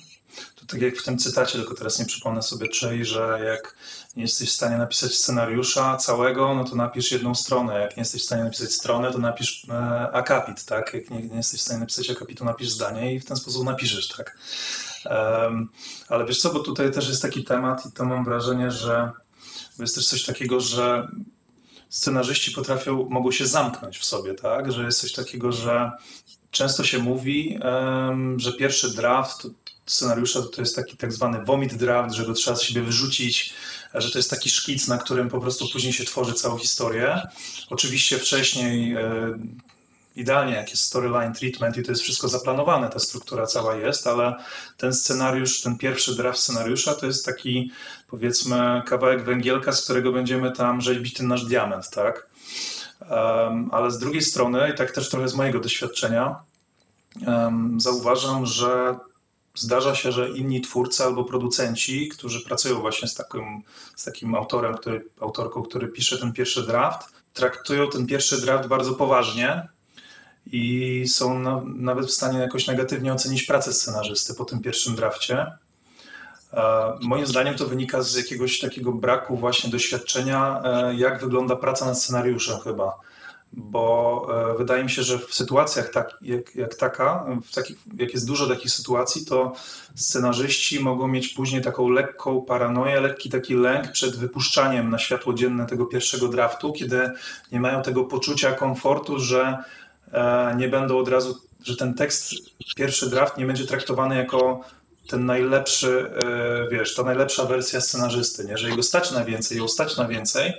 To 0.57 0.67
tak 0.67 0.81
jak 0.81 0.97
w 0.97 1.05
tym 1.05 1.19
cytacie, 1.19 1.59
tylko 1.59 1.75
teraz 1.75 1.99
nie 1.99 2.05
przypomnę 2.05 2.43
sobie 2.43 2.69
czej, 2.69 3.05
że 3.05 3.41
jak 3.45 3.77
nie 4.17 4.23
jesteś 4.23 4.49
w 4.49 4.53
stanie 4.53 4.77
napisać 4.77 5.15
scenariusza 5.15 5.97
całego, 5.97 6.55
no 6.55 6.65
to 6.65 6.77
napisz 6.77 7.13
jedną 7.13 7.35
stronę. 7.35 7.81
Jak 7.81 7.97
nie 7.97 8.01
jesteś 8.01 8.23
w 8.23 8.25
stanie 8.25 8.45
napisać 8.45 8.73
stronę, 8.73 9.13
to 9.13 9.19
napisz 9.19 9.67
e, 9.69 9.75
akapit, 10.13 10.65
tak? 10.65 10.95
Jak 10.95 11.11
nie, 11.11 11.23
nie 11.23 11.37
jesteś 11.37 11.61
w 11.61 11.65
stanie 11.65 11.81
napisać 11.81 12.11
akapitu, 12.11 12.45
napisz 12.45 12.69
zdanie 12.69 13.15
i 13.15 13.21
w 13.21 13.25
ten 13.25 13.37
sposób 13.37 13.65
napiszesz, 13.65 14.09
tak? 14.09 14.39
Em, 15.07 15.69
ale 16.09 16.27
wiesz 16.27 16.41
co, 16.41 16.53
bo 16.53 16.61
tutaj 16.61 16.93
też 16.93 17.09
jest 17.09 17.23
taki 17.23 17.45
temat 17.45 17.87
i 17.87 17.93
to 17.93 18.05
mam 18.05 18.25
wrażenie, 18.25 18.71
że 18.71 19.11
jest 19.79 19.95
też 19.95 20.07
coś 20.07 20.25
takiego, 20.25 20.61
że 20.61 21.09
scenarzyści 21.89 22.53
potrafią, 22.53 23.09
mogą 23.11 23.33
się 23.33 23.47
zamknąć 23.47 23.99
w 23.99 24.05
sobie, 24.05 24.35
tak? 24.35 24.73
Że 24.73 24.85
jest 24.85 25.01
coś 25.01 25.13
takiego, 25.13 25.53
że 25.53 25.91
często 26.51 26.85
się 26.85 26.99
mówi, 26.99 27.59
em, 27.63 28.41
że 28.41 28.53
pierwszy 28.53 28.95
draft 28.95 29.47
scenariusza 29.87 30.43
to 30.43 30.61
jest 30.63 30.77
taki 30.77 30.97
tak 30.97 31.13
zwany 31.13 31.45
vomit 31.45 31.75
draft, 31.75 32.15
że 32.15 32.27
go 32.27 32.33
trzeba 32.33 32.57
z 32.57 32.63
siebie 32.63 32.83
wyrzucić, 32.83 33.53
że 33.95 34.11
to 34.11 34.19
jest 34.19 34.31
taki 34.31 34.51
szkic, 34.51 34.89
na 34.89 34.99
którym 34.99 35.29
po 35.29 35.41
prostu 35.41 35.69
później 35.73 35.93
się 35.93 36.05
tworzy 36.05 36.33
całą 36.33 36.59
historię. 36.59 37.23
Oczywiście 37.71 38.19
wcześniej 38.19 38.93
e, 38.93 39.39
idealnie 40.17 40.55
jak 40.55 40.71
jest 40.71 40.83
storyline 40.83 41.33
treatment 41.33 41.77
i 41.77 41.83
to 41.83 41.93
jest 41.93 42.03
wszystko 42.03 42.29
zaplanowane, 42.29 42.89
ta 42.89 42.99
struktura 42.99 43.47
cała 43.47 43.77
jest, 43.77 44.07
ale 44.07 44.35
ten 44.77 44.95
scenariusz, 44.95 45.61
ten 45.61 45.79
pierwszy 45.79 46.17
draft 46.17 46.39
scenariusza 46.39 46.95
to 46.95 47.07
jest 47.07 47.27
taki 47.27 47.71
powiedzmy 48.09 48.83
kawałek 48.87 49.23
węgielka, 49.23 49.73
z 49.73 49.85
którego 49.85 50.13
będziemy 50.13 50.53
tam 50.53 50.81
rzeźbić 50.81 51.15
ten 51.15 51.29
nasz 51.29 51.45
diament, 51.45 51.91
tak? 51.91 52.27
Um, 53.11 53.69
ale 53.73 53.91
z 53.91 53.99
drugiej 53.99 54.23
strony, 54.23 54.71
i 54.75 54.77
tak 54.77 54.91
też 54.91 55.09
trochę 55.11 55.29
z 55.29 55.35
mojego 55.35 55.61
doświadczenia, 55.61 56.37
um, 57.27 57.81
zauważam, 57.81 58.47
że 58.47 58.97
zdarza 59.55 59.95
się, 59.95 60.13
że 60.13 60.31
inni 60.31 60.61
twórcy 60.61 61.05
albo 61.05 61.25
producenci, 61.25 62.09
którzy 62.09 62.41
pracują 62.41 62.81
właśnie 62.81 63.09
z 63.09 63.15
takim, 63.15 63.63
z 63.97 64.05
takim 64.05 64.35
autorem, 64.35 64.75
który, 64.75 65.05
autorką, 65.21 65.63
który 65.63 65.89
pisze 65.89 66.19
ten 66.19 66.33
pierwszy 66.33 66.63
draft, 66.63 67.09
traktują 67.35 67.91
ten 67.91 68.07
pierwszy 68.07 68.41
draft 68.41 68.69
bardzo 68.69 68.95
poważnie 68.95 69.69
i 70.53 71.05
są 71.09 71.39
na, 71.39 71.63
nawet 71.65 72.07
w 72.07 72.13
stanie 72.13 72.39
jakoś 72.39 72.67
negatywnie 72.67 73.13
ocenić 73.13 73.43
pracę 73.43 73.73
scenarzysty 73.73 74.35
po 74.35 74.45
tym 74.45 74.61
pierwszym 74.61 74.95
drafcie. 74.95 75.47
E, 76.53 76.93
Moim 77.01 77.27
zdaniem 77.27 77.55
to 77.55 77.67
wynika 77.67 78.03
z 78.03 78.15
jakiegoś 78.15 78.59
takiego 78.59 78.93
braku 78.93 79.37
właśnie 79.37 79.71
doświadczenia, 79.71 80.63
e, 80.65 80.95
jak 80.95 81.21
wygląda 81.21 81.57
praca 81.57 81.87
nad 81.87 82.03
scenariuszem 82.03 82.61
chyba. 82.61 82.99
Bo 83.53 84.27
e, 84.53 84.59
wydaje 84.59 84.85
mi 84.85 84.91
się, 84.91 85.03
że 85.03 85.19
w 85.19 85.35
sytuacjach 85.35 85.91
tak, 85.91 86.17
jak, 86.23 86.55
jak 86.55 86.75
taka, 86.75 87.27
w 87.47 87.55
takich, 87.55 87.79
jak 87.97 88.15
jest 88.15 88.27
dużo 88.27 88.47
takich 88.47 88.71
sytuacji, 88.71 89.27
to 89.27 89.53
scenarzyści 89.95 90.81
mogą 90.81 91.09
mieć 91.09 91.29
później 91.29 91.63
taką 91.63 91.89
lekką 91.89 92.43
paranoję, 92.43 93.01
lekki 93.01 93.31
taki 93.31 93.55
lęk 93.55 93.93
przed 93.93 94.17
wypuszczaniem 94.17 94.91
na 94.91 94.99
światło 94.99 95.35
dzienne 95.35 95.67
tego 95.67 95.87
pierwszego 95.87 96.29
draftu, 96.29 96.73
kiedy 96.73 97.11
nie 97.53 97.61
mają 97.61 97.83
tego 97.83 98.05
poczucia 98.05 98.53
komfortu, 98.53 99.19
że 99.19 99.59
nie 100.57 100.69
będą 100.69 100.99
od 100.99 101.09
razu, 101.09 101.39
że 101.65 101.77
ten 101.77 101.95
tekst, 101.95 102.35
pierwszy 102.77 103.11
draft 103.11 103.37
nie 103.37 103.47
będzie 103.47 103.67
traktowany 103.67 104.17
jako 104.17 104.65
ten 105.09 105.27
najlepszy, 105.27 106.11
e, 106.17 106.69
wiesz, 106.71 106.95
ta 106.95 107.03
najlepsza 107.03 107.45
wersja 107.45 107.81
scenarzysty, 107.81 108.45
nie? 108.45 108.59
że 108.59 108.71
jego 108.71 108.83
stać 108.83 109.11
na 109.11 109.25
więcej, 109.25 109.59
ją 109.59 109.69
stać 109.69 109.97
na 109.97 110.09
więcej, 110.09 110.53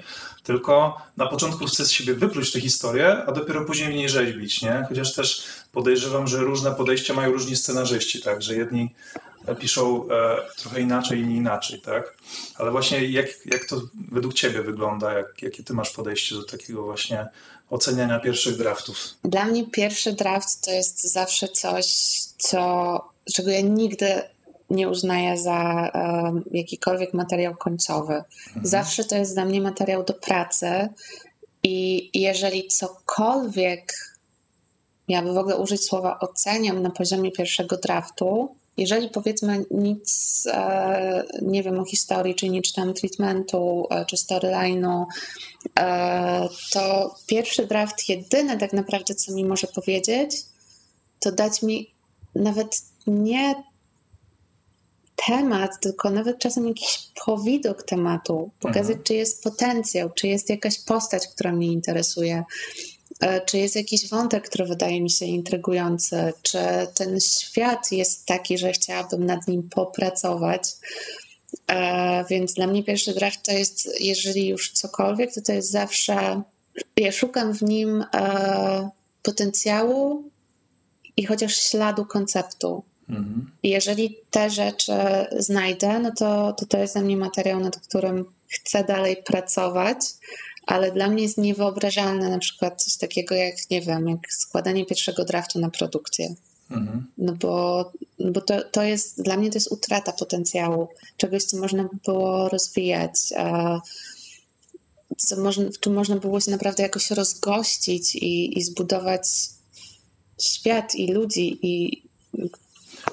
tylko 0.44 1.02
na 1.18 1.28
początku 1.28 1.66
chce 1.66 1.86
z 1.86 1.92
siebie 1.92 2.14
wypluć 2.14 2.52
tę 2.52 2.60
historię, 2.60 3.24
a 3.28 3.32
dopiero 3.32 3.66
później 3.66 3.92
w 3.92 3.96
niej 3.96 4.10
rzeźbić, 4.10 4.62
nie? 4.62 4.86
Chociaż 4.90 5.14
też 5.14 5.44
podejrzewam, 5.72 6.28
że 6.28 6.38
różne 6.38 6.72
podejścia 6.72 7.14
mają 7.14 7.32
różni 7.32 7.56
scenarzyści, 7.56 8.22
tak? 8.22 8.42
Że 8.42 8.56
jedni 8.56 8.96
piszą 9.60 10.10
e, 10.10 10.38
trochę 10.58 10.82
inaczej, 10.82 11.20
inni 11.20 11.36
inaczej, 11.36 11.82
tak? 11.82 12.18
Ale 12.56 12.72
właśnie 12.72 13.06
jak, 13.06 13.28
jak 13.46 13.66
to 13.66 13.82
według 14.12 14.34
ciebie 14.34 14.62
wygląda? 14.62 15.14
Jak, 15.14 15.42
jakie 15.42 15.64
ty 15.64 15.74
masz 15.74 15.90
podejście 15.90 16.36
do 16.36 16.44
takiego 16.44 16.84
właśnie 16.84 17.28
oceniania 17.70 18.20
pierwszych 18.20 18.58
draftów? 18.58 18.98
Dla 19.24 19.46
mnie 19.46 19.68
pierwszy 19.68 20.14
draft 20.14 20.66
to 20.66 20.72
jest 20.72 21.04
zawsze 21.04 21.48
coś, 21.48 21.86
co, 22.38 23.12
czego 23.34 23.52
ja 23.52 23.62
nigdy 23.62 24.22
nie 24.70 24.90
uznaję 24.90 25.38
za 25.38 25.92
um, 25.94 26.44
jakikolwiek 26.52 27.14
materiał 27.14 27.56
końcowy. 27.56 28.14
Mhm. 28.48 28.66
Zawsze 28.66 29.04
to 29.04 29.16
jest 29.16 29.34
dla 29.34 29.46
mnie 29.46 29.62
materiał 29.62 30.04
do 30.04 30.14
pracy 30.14 30.90
i 31.64 32.10
jeżeli 32.14 32.68
cokolwiek 32.68 33.94
miałabym 35.10 35.34
w 35.34 35.38
ogóle 35.38 35.58
użyć 35.58 35.84
słowa 35.84 36.20
oceniam 36.20 36.82
na 36.82 36.90
poziomie 36.90 37.32
pierwszego 37.32 37.78
draftu, 37.78 38.56
jeżeli 38.80 39.10
powiedzmy 39.10 39.66
nic 39.72 40.44
e, 40.52 41.24
nie 41.42 41.64
wiem 41.64 41.80
o 41.80 41.86
historii, 41.86 42.36
czy 42.36 42.50
nie 42.50 42.62
czytam 42.62 42.94
treatmentu, 42.94 43.88
e, 43.90 44.06
czy 44.06 44.16
storyline'u, 44.16 45.06
e, 45.80 46.50
to 46.72 47.16
pierwszy 47.28 47.68
draft 47.68 48.10
jedyne 48.10 48.58
tak 48.58 48.74
naprawdę, 48.74 49.16
co 49.16 49.34
mi 49.34 49.46
może 49.46 49.68
powiedzieć, 49.68 50.32
to 51.20 51.32
dać 51.32 51.62
mi 51.62 51.92
nawet 52.36 52.82
nie 53.08 53.64
temat, 55.28 55.80
tylko 55.82 56.10
nawet 56.10 56.40
czasem 56.40 56.68
jakiś 56.68 57.00
powidok 57.26 57.84
tematu, 57.84 58.50
pokazać, 58.60 58.90
Mhm. 58.90 59.04
czy 59.04 59.14
jest 59.14 59.44
potencjał, 59.44 60.10
czy 60.10 60.28
jest 60.28 60.50
jakaś 60.50 60.80
postać, 60.80 61.28
która 61.28 61.52
mnie 61.52 61.68
interesuje, 61.68 62.44
e, 63.20 63.42
czy 63.46 63.58
jest 63.58 63.76
jakiś 63.76 64.10
wątek, 64.10 64.50
który 64.50 64.66
wydaje 64.66 65.02
mi 65.02 65.10
się 65.10 65.26
intrygujący, 65.26 66.34
czy 66.42 66.58
ten 66.96 67.20
świat 67.20 67.92
jest 67.92 68.26
taki, 68.26 68.58
że 68.58 68.72
chciałabym 68.72 69.26
nad 69.26 69.48
nim 69.48 69.70
popracować. 69.70 70.64
E, 71.68 72.26
Więc 72.30 72.54
dla 72.54 72.68
mnie 72.68 72.84
pierwszy 72.84 73.14
draft 73.14 73.44
to 73.46 73.52
jest, 73.52 73.90
jeżeli 74.00 74.48
już 74.48 74.72
cokolwiek, 74.72 75.34
to 75.34 75.42
to 75.42 75.52
jest 75.52 75.72
zawsze, 75.72 76.42
ja 76.98 77.12
szukam 77.12 77.54
w 77.54 77.62
nim 77.62 78.06
e, 78.14 78.90
potencjału 79.24 80.24
i 81.18 81.26
chociaż 81.26 81.56
śladu 81.56 82.06
konceptu. 82.06 82.84
Mhm. 83.10 83.52
Jeżeli 83.64 84.16
te 84.30 84.50
rzeczy 84.50 84.94
znajdę, 85.38 86.00
no 86.00 86.12
to, 86.12 86.54
to 86.54 86.66
to 86.66 86.78
jest 86.78 86.94
dla 86.94 87.02
mnie 87.02 87.18
materiał, 87.18 87.60
nad 87.60 87.80
którym 87.80 88.26
chcę 88.48 88.84
dalej 88.84 89.18
pracować, 89.26 89.98
ale 90.68 90.92
dla 90.92 91.10
mnie 91.10 91.24
jest 91.24 91.38
niewyobrażalne 91.38 92.30
na 92.30 92.40
przykład 92.40 92.84
coś 92.84 92.98
takiego 92.98 93.36
jak, 93.36 93.56
nie 93.72 93.82
wiem, 93.82 94.10
jak 94.10 94.34
składanie 94.34 94.86
pierwszego 94.86 95.26
draftu 95.26 95.60
na 95.60 95.70
produkcję. 95.70 96.36
Mhm. 96.72 97.08
No 97.18 97.34
bo, 97.34 97.92
no 98.20 98.32
bo 98.32 98.42
to, 98.42 98.64
to 98.64 98.84
jest, 98.84 99.22
dla 99.22 99.38
mnie 99.38 99.50
to 99.50 99.58
jest 99.58 99.72
utrata 99.72 100.12
potencjału, 100.12 100.88
czegoś, 101.18 101.44
co 101.44 101.58
można 101.58 101.84
by 101.84 101.90
było 102.06 102.50
rozwijać. 102.50 103.14
Co 105.18 105.38
można, 105.38 105.70
w 105.70 105.80
czym 105.80 105.94
można 105.94 106.16
było 106.16 106.40
się 106.40 106.52
naprawdę 106.52 106.84
jakoś 106.84 107.12
rozgościć 107.12 108.16
i, 108.16 108.60
i 108.60 108.64
zbudować 108.64 109.28
świat 110.42 110.96
i 110.96 111.08
ludzi 111.08 111.60
i, 111.62 112.04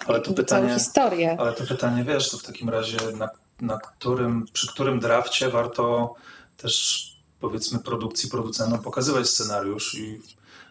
Ale 0.07 0.21
to 0.21 0.33
pytanie, 0.33 0.75
historię. 0.75 1.37
ale 1.41 1.53
to 1.53 1.65
pytanie, 1.65 2.05
wiesz, 2.05 2.31
to 2.31 2.39
w 2.39 2.43
takim 2.43 2.69
razie 2.69 2.99
na, 3.19 3.29
na 3.61 3.79
którym, 3.79 4.47
przy 4.53 4.69
którym 4.69 5.01
drafcie 5.01 5.49
warto 5.49 6.15
też 6.57 7.16
powiedzmy 7.47 7.79
produkcji, 7.79 8.31
producentom 8.31 8.83
pokazywać 8.83 9.29
scenariusz 9.29 9.95
i 9.95 10.21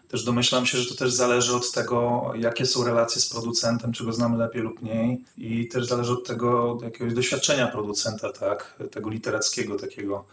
też 0.08 0.24
domyślam 0.24 0.66
się, 0.66 0.78
że 0.78 0.88
to 0.88 0.94
też 0.94 1.12
zależy 1.12 1.56
od 1.56 1.72
tego, 1.72 2.32
jakie 2.38 2.66
są 2.66 2.84
relacje 2.84 3.20
z 3.20 3.28
producentem, 3.28 3.92
czy 3.92 4.04
go 4.04 4.12
znamy 4.12 4.38
lepiej 4.38 4.62
lub 4.62 4.82
mniej 4.82 5.24
i 5.38 5.68
też 5.68 5.86
zależy 5.86 6.12
od 6.12 6.26
tego 6.26 6.78
jakiegoś 6.82 7.14
doświadczenia 7.14 7.66
producenta, 7.66 8.32
tak, 8.32 8.78
tego 8.90 9.10
literackiego 9.10 9.76
takiego. 9.76 10.24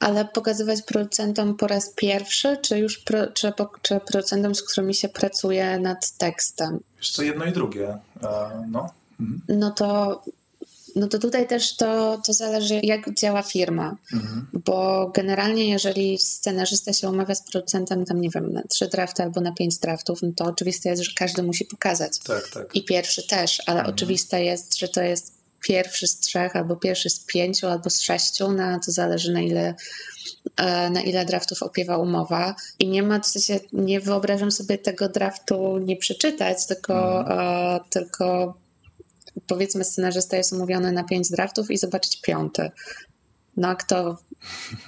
Ale 0.00 0.24
pokazywać 0.24 0.82
producentom 0.82 1.56
po 1.56 1.66
raz 1.66 1.90
pierwszy, 1.96 2.56
czy 2.62 2.78
już 2.78 2.98
pro, 2.98 3.26
czy, 3.26 3.52
czy 3.82 4.00
producentom, 4.00 4.54
z 4.54 4.62
którymi 4.62 4.94
się 4.94 5.08
pracuje 5.08 5.78
nad 5.78 6.12
tekstem? 6.18 6.80
Wiesz 6.98 7.10
co, 7.10 7.22
jedno 7.22 7.44
i 7.44 7.52
drugie, 7.52 7.98
e, 8.22 8.66
no. 8.70 8.90
Mhm. 9.20 9.40
No 9.48 9.70
to, 9.70 10.22
no 10.96 11.08
to 11.08 11.18
tutaj 11.18 11.48
też 11.48 11.76
to, 11.76 12.18
to 12.26 12.32
zależy, 12.32 12.80
jak 12.82 13.14
działa 13.14 13.42
firma. 13.42 13.96
Mhm. 14.12 14.46
Bo 14.52 15.10
generalnie, 15.14 15.68
jeżeli 15.68 16.18
scenarzysta 16.18 16.92
się 16.92 17.08
umawia 17.08 17.34
z 17.34 17.42
producentem, 17.50 18.04
tam 18.04 18.20
nie 18.20 18.30
wiem, 18.30 18.52
na 18.52 18.62
trzy 18.62 18.88
drafty 18.88 19.22
albo 19.22 19.40
na 19.40 19.52
pięć 19.52 19.78
draftów, 19.78 20.22
no 20.22 20.28
to 20.36 20.44
oczywiste 20.44 20.88
jest, 20.88 21.02
że 21.02 21.12
każdy 21.16 21.42
musi 21.42 21.64
pokazać. 21.64 22.18
Tak, 22.18 22.48
tak. 22.48 22.76
I 22.76 22.84
pierwszy 22.84 23.26
też, 23.28 23.62
ale 23.66 23.78
Mhm. 23.78 23.94
oczywiste 23.94 24.44
jest, 24.44 24.78
że 24.78 24.88
to 24.88 25.02
jest 25.02 25.34
pierwszy 25.60 26.06
z 26.06 26.18
trzech, 26.20 26.56
albo 26.56 26.76
pierwszy 26.76 27.10
z 27.10 27.20
pięciu, 27.20 27.66
albo 27.66 27.90
z 27.90 28.00
sześciu, 28.00 28.52
no 28.52 28.80
to 28.86 28.92
zależy 28.92 29.32
na 29.32 29.40
ile, 29.40 29.74
e, 30.56 30.90
na 30.90 31.00
ile 31.00 31.24
draftów 31.24 31.62
opiewa 31.62 31.98
umowa. 31.98 32.54
I 32.78 32.88
nie 32.88 33.02
ma, 33.02 33.20
w 33.20 33.26
sensie, 33.26 33.60
nie 33.72 34.00
wyobrażam 34.00 34.50
sobie 34.50 34.78
tego 34.78 35.08
draftu 35.08 35.78
nie 35.78 35.96
przeczytać, 35.96 36.66
tylko, 36.66 37.20
Mhm. 37.20 37.38
e, 37.40 37.80
tylko 37.90 38.54
powiedzmy 39.46 39.84
scenarzysta 39.84 40.36
jest 40.36 40.52
umówiony 40.52 40.92
na 40.92 41.04
pięć 41.04 41.30
draftów 41.30 41.70
i 41.70 41.78
zobaczyć 41.78 42.20
piąty. 42.20 42.70
No 43.56 43.76
kto 43.76 44.18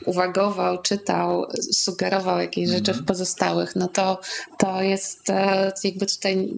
uwagował, 0.07 0.83
czytał, 0.83 1.47
sugerował 1.73 2.39
jakieś 2.39 2.69
rzeczy 2.69 2.91
Mhm. 2.91 3.05
w 3.05 3.09
pozostałych, 3.09 3.77
no 3.77 3.89
to, 3.89 4.21
to 4.59 4.83
jest 4.83 5.31
e, 5.31 5.73
jakby 5.85 6.07
tutaj 6.07 6.55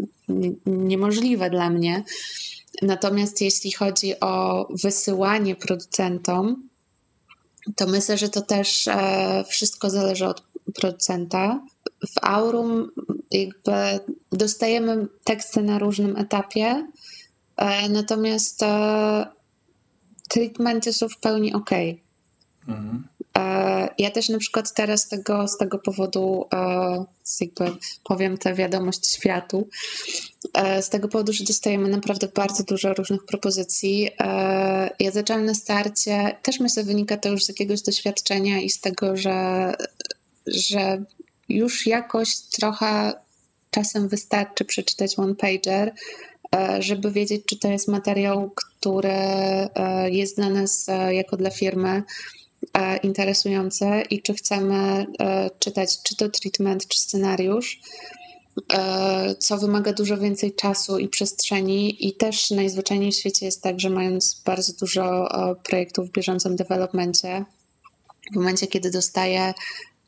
niemożliwe 0.67 1.51
dla 1.51 1.71
mnie. 1.71 2.05
Natomiast 2.83 3.41
jeśli 3.41 3.73
chodzi 3.73 4.21
o 4.21 4.67
wysyłanie 4.83 5.57
producentom, 5.57 6.69
to 7.77 7.87
myślę, 7.87 8.19
że 8.19 8.29
to 8.29 8.43
też 8.43 8.89
e, 8.89 9.45
wszystko 9.49 9.91
zależy 9.91 10.27
od 10.27 10.43
producenta. 10.75 11.61
W 12.01 12.19
Aurum 12.23 12.91
jakby 13.31 13.73
dostajemy 14.33 15.07
teksty 15.25 15.63
na 15.63 15.79
różnym 15.79 16.17
etapie, 16.17 16.87
natomiast 17.89 18.63
e, 18.63 19.27
treatmenty 20.29 20.93
są 20.93 21.09
w 21.09 21.17
pełni 21.17 21.55
ok. 21.55 21.71
Mhm. 22.69 23.05
E, 23.39 23.89
Ja 23.99 24.11
też 24.11 24.29
na 24.29 24.39
przykład 24.39 24.75
teraz 24.75 25.01
z 25.03 25.09
tego, 25.09 25.49
z 25.49 25.57
tego 25.57 25.79
powodu, 25.79 26.47
e, 26.55 27.05
jakby 27.41 27.77
powiem 28.05 28.39
tę 28.39 28.55
wiadomość 28.55 29.13
światu, 29.15 29.69
e, 30.55 30.83
z 30.83 30.89
tego 30.89 31.09
powodu, 31.09 31.33
że 31.33 31.45
dostajemy 31.45 31.89
naprawdę 31.89 32.29
bardzo 32.35 32.63
dużo 32.65 32.95
różnych 32.95 33.25
propozycji. 33.25 34.11
e, 34.21 34.91
Ja 34.99 35.11
zaczęłam 35.11 35.45
na 35.45 35.55
starcie, 35.55 36.37
też 36.43 36.61
myślę, 36.61 36.85
wynika 36.85 37.17
to 37.17 37.29
już 37.29 37.45
z 37.45 37.49
jakiegoś 37.49 37.83
doświadczenia 37.83 38.61
i 38.61 38.71
z 38.71 38.81
tego, 38.81 39.17
że, 39.17 39.73
że 40.47 41.03
już 41.49 41.87
jakoś 41.87 42.37
trochę 42.37 43.13
czasem 43.71 44.09
wystarczy 44.09 44.65
przeczytać 44.65 45.19
one 45.19 45.35
pager, 45.35 45.89
e, 45.89 45.95
żeby 46.79 47.11
wiedzieć, 47.11 47.43
czy 47.47 47.59
to 47.59 47.69
jest 47.69 47.89
materiał, 47.89 48.51
który 48.55 49.09
e, 49.09 50.11
jest 50.11 50.37
dla 50.37 50.51
nas 50.51 50.89
e, 50.89 51.15
jako 51.15 51.37
dla 51.37 51.51
firmy 51.51 52.03
e, 52.75 52.97
interesujące 52.97 54.03
i 54.11 54.23
czy 54.23 54.35
chcemy 54.35 55.07
e, 55.21 55.51
czytać 55.59 56.03
czy 56.03 56.17
to 56.17 56.29
treatment, 56.29 56.89
czy 56.89 56.99
scenariusz, 56.99 57.81
e, 58.73 59.35
co 59.39 59.59
wymaga 59.59 59.93
dużo 59.93 60.19
więcej 60.19 60.55
czasu 60.55 60.99
i 60.99 61.09
przestrzeni 61.09 62.07
i 62.09 62.13
też 62.13 62.51
najzwyczajniej 62.51 63.13
w 63.13 63.17
świecie 63.17 63.47
jest 63.47 63.63
tak, 63.63 63.81
że 63.81 63.91
mając 63.91 64.43
bardzo 64.45 64.73
dużo 64.81 65.31
e, 65.31 65.55
projektów 65.55 66.09
w 66.09 66.13
bieżącym 66.13 66.57
developmencie, 66.57 67.45
w 68.33 68.37
momencie, 68.37 68.67
kiedy 68.67 68.91
dostaję 68.91 69.55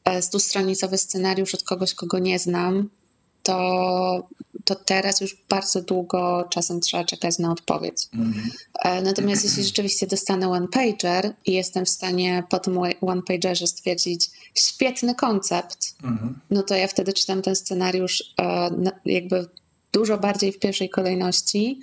e, 0.05 0.23
stustronicowy 0.23 0.99
scenariusz 0.99 1.55
od 1.55 1.63
kogoś, 1.63 1.95
kogo 1.95 2.19
nie 2.19 2.39
znam, 2.39 2.89
to, 3.43 4.29
to 4.65 4.75
teraz 4.75 5.21
już 5.21 5.37
bardzo 5.49 5.83
długo 5.83 6.49
czasem 6.51 6.81
trzeba 6.81 7.05
czekać 7.05 7.39
na 7.39 7.53
odpowiedź. 7.53 8.09
Mhm. 8.15 8.51
E, 8.85 9.03
Natomiast 9.03 9.45
jeśli 9.45 9.65
rzeczywiście 9.65 10.07
dostanę 10.07 10.49
one-pager 10.49 11.35
i 11.47 11.53
jestem 11.53 11.85
w 11.85 11.89
stanie 11.89 12.45
po 12.51 12.59
tym 12.59 12.79
one-pagerze 13.01 13.67
stwierdzić 13.67 14.31
świetny 14.55 15.15
koncept, 15.15 15.95
Mhm. 16.05 16.39
no 16.51 16.63
to 16.63 16.75
ja 16.75 16.89
wtedy 16.89 17.13
czytam 17.13 17.43
ten 17.43 17.57
scenariusz 17.57 18.35
e, 18.41 18.71
jakby 19.05 19.47
dużo 19.93 20.19
bardziej 20.19 20.53
w 20.53 20.59
pierwszej 20.59 20.91
kolejności, 20.91 21.81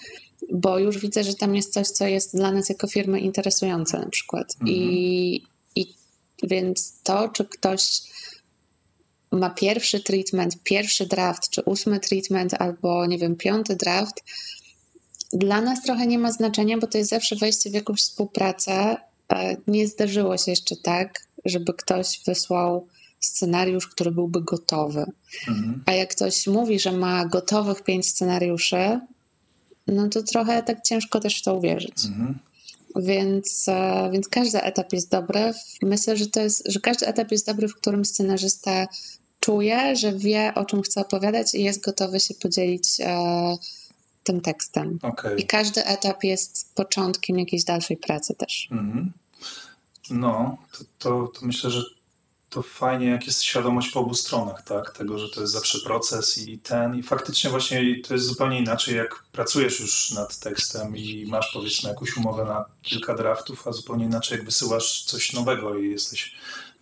bo 0.54 0.80
już 0.80 0.98
widzę, 0.98 1.24
że 1.24 1.34
tam 1.34 1.56
jest 1.56 1.74
coś, 1.74 1.88
co 1.88 2.08
jest 2.08 2.36
dla 2.36 2.52
nas 2.52 2.70
jako 2.70 2.88
firmy 2.88 3.20
interesujące 3.20 4.00
na 4.00 4.10
przykład. 4.10 4.56
I, 4.66 5.44
I 5.76 5.94
więc 6.44 6.94
to, 7.04 7.30
czy 7.30 7.46
ktoś 7.46 8.02
ma 9.32 9.50
pierwszy 9.50 10.00
treatment, 10.00 10.64
pierwszy 10.64 11.06
draft, 11.06 11.50
czy 11.50 11.62
ósmy 11.62 12.00
treatment, 12.00 12.54
albo 12.54 13.06
nie 13.06 13.18
wiem, 13.18 13.36
piąty 13.36 13.76
draft, 13.76 14.24
dla 15.34 15.62
nas 15.62 15.82
trochę 15.82 16.08
nie 16.08 16.20
ma 16.20 16.32
znaczenia, 16.32 16.78
bo 16.78 16.88
to 16.88 16.98
jest 16.98 17.10
zawsze 17.10 17.36
wejście 17.36 17.70
w 17.70 17.74
jakąś 17.74 18.02
współpracę. 18.02 18.98
E, 19.34 19.58
Nie 19.68 19.88
zdarzyło 19.88 20.38
się 20.38 20.52
jeszcze 20.52 20.76
tak, 20.76 21.26
żeby 21.46 21.74
ktoś 21.74 22.22
wysłał 22.26 22.88
scenariusz, 23.20 23.88
który 23.88 24.12
byłby 24.12 24.42
gotowy. 24.42 25.06
Mhm. 25.48 25.84
A 25.86 25.92
jak 25.92 26.10
ktoś 26.10 26.48
mówi, 26.48 26.80
że 26.80 26.92
ma 26.92 27.26
gotowych 27.26 27.84
pięć 27.84 28.08
scenariuszy, 28.08 29.00
no 29.88 30.10
to 30.10 30.24
trochę 30.24 30.64
tak 30.64 30.82
ciężko 30.82 31.20
też 31.20 31.40
w 31.40 31.44
to 31.44 31.56
uwierzyć. 31.56 32.06
Mhm. 32.06 32.40
Więc, 32.96 33.68
e, 33.68 34.10
więc 34.14 34.28
każdy 34.28 34.62
etap 34.62 34.94
jest 34.94 35.12
dobry. 35.12 35.54
Myślę, 35.82 36.18
że 36.18 36.28
to 36.28 36.40
jest, 36.40 36.64
że 36.66 36.80
każdy 36.80 37.08
etap 37.08 37.32
jest 37.32 37.46
dobry, 37.46 37.68
w 37.68 37.76
którym 37.76 38.06
scenarzysta 38.06 38.88
czuje, 39.40 39.96
że 39.96 40.14
wie, 40.14 40.52
o 40.56 40.66
czym 40.66 40.82
chce 40.82 41.02
opowiadać 41.02 41.56
i 41.56 41.64
jest 41.64 41.84
gotowy 41.84 42.20
się 42.20 42.34
podzielić 42.34 42.88
e, 43.00 43.58
tym 44.24 44.42
tekstem. 44.42 45.00
Okej. 45.02 45.42
I 45.42 45.46
każdy 45.46 45.86
etap 45.86 46.24
jest 46.24 46.76
początkiem 46.76 47.40
jakiejś 47.40 47.64
dalszej 47.64 47.98
pracy 47.98 48.36
też. 48.36 48.68
Mhm. 48.72 49.12
No, 50.10 50.58
to, 50.72 50.84
to, 51.00 51.28
to 51.28 51.46
myślę, 51.46 51.72
że 51.72 51.84
to 52.50 52.62
fajnie, 52.62 53.06
jak 53.06 53.28
jest 53.28 53.44
świadomość 53.44 53.90
po 53.90 54.00
obu 54.00 54.14
stronach, 54.14 54.64
tak? 54.64 54.98
Tego, 54.98 55.20
że 55.20 55.30
to 55.30 55.42
jest 55.42 55.54
zawsze 55.54 55.80
proces 55.80 56.38
i 56.38 56.60
ten. 56.60 56.96
I 56.96 57.04
faktycznie 57.04 57.50
właśnie 57.50 58.02
to 58.08 58.14
jest 58.14 58.26
zupełnie 58.26 58.60
inaczej, 58.60 58.96
jak 58.96 59.24
pracujesz 59.32 59.80
już 59.80 60.12
nad 60.12 60.40
tekstem 60.40 60.98
i 60.98 61.26
masz 61.30 61.52
powiedzmy 61.54 61.90
jakąś 61.90 62.18
umowę 62.18 62.46
na 62.46 62.66
kilka 62.82 63.16
draftów, 63.16 63.68
a 63.68 63.72
zupełnie 63.72 64.06
inaczej, 64.06 64.38
jak 64.38 64.46
wysyłasz 64.46 65.04
coś 65.04 65.34
nowego 65.34 65.78
i 65.78 65.90
jesteś, 65.90 66.36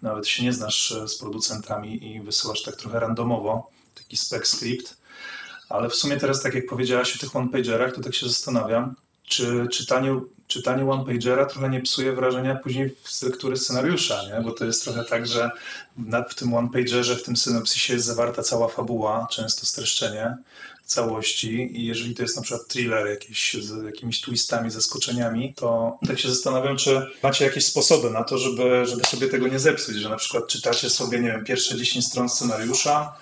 nawet 0.05 0.27
się 0.27 0.43
nie 0.43 0.53
znasz 0.53 0.91
e, 0.91 1.07
z 1.07 1.17
producentami 1.17 2.07
i 2.07 2.21
wysyłasz 2.21 2.63
tak 2.63 2.75
trochę 2.75 2.99
randomowo, 2.99 3.69
taki 3.95 4.17
spec 4.17 4.47
script. 4.47 4.97
Ale 5.69 5.89
w 5.89 5.95
sumie 5.95 6.17
teraz, 6.17 6.41
tak 6.41 6.53
jak 6.53 6.65
powiedziałaś 6.65 7.15
o 7.15 7.19
tych 7.19 7.35
one-pagerach, 7.35 7.93
to 7.95 8.01
tak 8.01 8.15
się 8.15 8.27
zastanawiam, 8.27 8.95
czy 9.23 9.67
czytanie, 9.71 10.19
czytanie 10.47 10.91
one-pagera 10.91 11.45
trochę 11.45 11.69
nie 11.69 11.81
psuje 11.81 12.13
wrażenia 12.13 12.55
później 12.55 12.95
z 13.03 13.23
lektury 13.23 13.57
scenariusza, 13.57 14.21
nie? 14.23 14.41
Bo 14.41 14.51
to 14.51 14.65
jest 14.65 14.83
trochę 14.83 15.03
tak, 15.03 15.27
że 15.27 15.51
w 16.29 16.35
tym 16.35 16.53
one-pagerze, 16.53 17.15
w 17.15 17.23
tym 17.23 17.37
synopsisie 17.37 17.93
jest 17.93 18.05
zawarta 18.05 18.43
cała 18.43 18.67
fabuła, 18.67 19.27
często 19.31 19.65
streszczenie 19.65 20.37
całości 20.85 21.79
i 21.79 21.85
jeżeli 21.85 22.15
to 22.15 22.21
jest 22.21 22.35
na 22.35 22.41
przykład 22.41 22.67
thriller 22.67 23.07
jakiś 23.07 23.53
z 23.53 23.85
jakimiś 23.85 24.21
twistami, 24.21 24.71
zaskoczeniami, 24.71 25.53
to 25.53 25.97
tak 26.07 26.19
się 26.19 26.29
zastanawiam, 26.29 26.77
czy 26.77 27.01
macie 27.23 27.45
jakieś 27.45 27.65
sposoby 27.65 28.09
na 28.09 28.23
to, 28.23 28.37
żeby, 28.37 28.85
żeby 28.85 29.03
sobie 29.05 29.27
tego 29.27 29.47
nie 29.47 29.59
zepsuć, 29.59 29.95
że 29.95 30.09
na 30.09 30.15
przykład 30.15 30.47
czytacie 30.47 30.89
sobie, 30.89 31.19
nie 31.19 31.31
wiem, 31.31 31.45
pierwsze 31.45 31.77
10 31.77 32.05
stron 32.05 32.29
scenariusza 32.29 33.15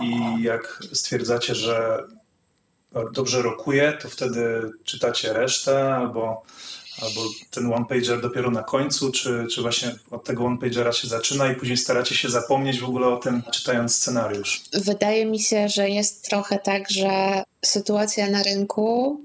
i 0.00 0.42
jak 0.42 0.82
stwierdzacie, 0.92 1.54
że 1.54 2.04
dobrze 3.12 3.42
rokuje, 3.42 3.98
to 4.02 4.08
wtedy 4.08 4.70
czytacie 4.84 5.32
resztę 5.32 5.94
albo, 5.94 6.42
albo 7.00 7.20
ten 7.50 7.72
one-pager 7.72 8.20
dopiero 8.20 8.50
na 8.50 8.62
końcu, 8.62 9.12
czy, 9.12 9.46
czy 9.50 9.62
właśnie 9.62 9.94
od 10.10 10.24
tego 10.24 10.44
one-pagera 10.44 10.92
się 10.92 11.08
zaczyna 11.08 11.52
i 11.52 11.56
później 11.56 11.76
staracie 11.76 12.14
się 12.14 12.30
zapomnieć 12.30 12.80
w 12.80 12.84
ogóle 12.84 13.06
o 13.06 13.16
tym, 13.16 13.42
czytając 13.52 13.94
scenariusz. 13.94 14.62
Wydaje 14.72 15.26
mi 15.26 15.40
się, 15.40 15.68
że 15.68 15.90
jest 15.90 16.28
trochę 16.28 16.58
tak, 16.58 16.90
że 16.90 17.42
sytuacja 17.64 18.30
na 18.30 18.42
rynku 18.42 19.20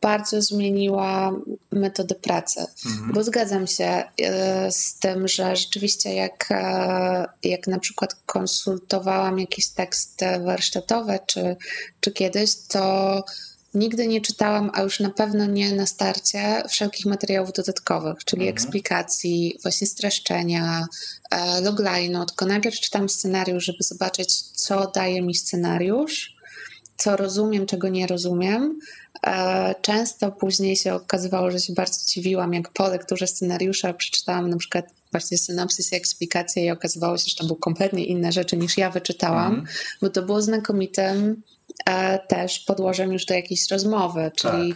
bardzo 0.00 0.42
zmieniła 0.42 1.32
metodę 1.72 2.14
pracy. 2.14 2.66
Mhm. 2.86 3.12
Bo 3.12 3.24
zgadzam 3.24 3.66
się 3.66 3.84
e, 3.84 4.72
z 4.72 4.94
tym, 4.94 5.28
że 5.28 5.56
rzeczywiście 5.56 6.14
jak, 6.14 6.46
e, 6.50 7.26
jak 7.42 7.66
na 7.66 7.78
przykład 7.78 8.16
konsultowałam 8.26 9.38
jakieś 9.38 9.68
teksty 9.68 10.26
warsztatowe 10.44 11.18
czy, 11.26 11.56
czy 12.00 12.12
kiedyś, 12.12 12.54
to 12.68 13.24
nigdy 13.74 14.06
nie 14.06 14.20
czytałam, 14.20 14.70
a 14.74 14.82
już 14.82 15.00
na 15.00 15.10
pewno 15.10 15.46
nie 15.46 15.72
na 15.72 15.86
starcie, 15.86 16.62
wszelkich 16.68 17.06
materiałów 17.06 17.52
dodatkowych, 17.52 18.24
czyli 18.24 18.42
Mhm. 18.42 18.54
eksplikacji, 18.56 19.58
właśnie 19.62 19.86
streszczenia, 19.86 20.86
e, 21.30 21.60
logline'u, 21.62 22.26
tylko 22.26 22.46
najpierw 22.46 22.80
czytam 22.80 23.08
scenariusz, 23.08 23.64
żeby 23.64 23.78
zobaczyć, 23.84 24.42
co 24.42 24.90
daje 24.94 25.22
mi 25.22 25.34
scenariusz, 25.34 26.36
co 26.96 27.16
rozumiem, 27.16 27.66
czego 27.66 27.88
nie 27.88 28.06
rozumiem. 28.06 28.78
E, 29.26 29.74
Często 29.82 30.32
później 30.32 30.76
się 30.76 30.94
okazywało, 30.94 31.50
że 31.50 31.60
się 31.60 31.72
bardzo 31.72 32.06
dziwiłam, 32.06 32.54
jak 32.54 32.72
po 32.72 32.88
lekturze 32.88 33.26
scenariusza 33.26 33.92
przeczytałam 33.94 34.50
na 34.50 34.56
przykład 34.56 34.86
właśnie 35.12 35.38
synopsys 35.38 35.92
i 35.92 35.96
eksplikację 35.96 36.64
i 36.64 36.70
okazywało 36.70 37.18
się, 37.18 37.24
że 37.28 37.36
to 37.36 37.44
były 37.46 37.58
kompletnie 37.58 38.04
inne 38.04 38.32
rzeczy 38.32 38.56
niż 38.56 38.76
ja 38.78 38.90
wyczytałam, 38.90 39.46
Mhm. 39.54 39.66
bo 40.02 40.10
to 40.10 40.22
było 40.22 40.42
znakomitym 40.42 41.42
też 42.28 42.58
podłożem 42.58 43.12
już 43.12 43.24
do 43.24 43.34
jakiejś 43.34 43.70
rozmowy, 43.70 44.30
czyli, 44.36 44.74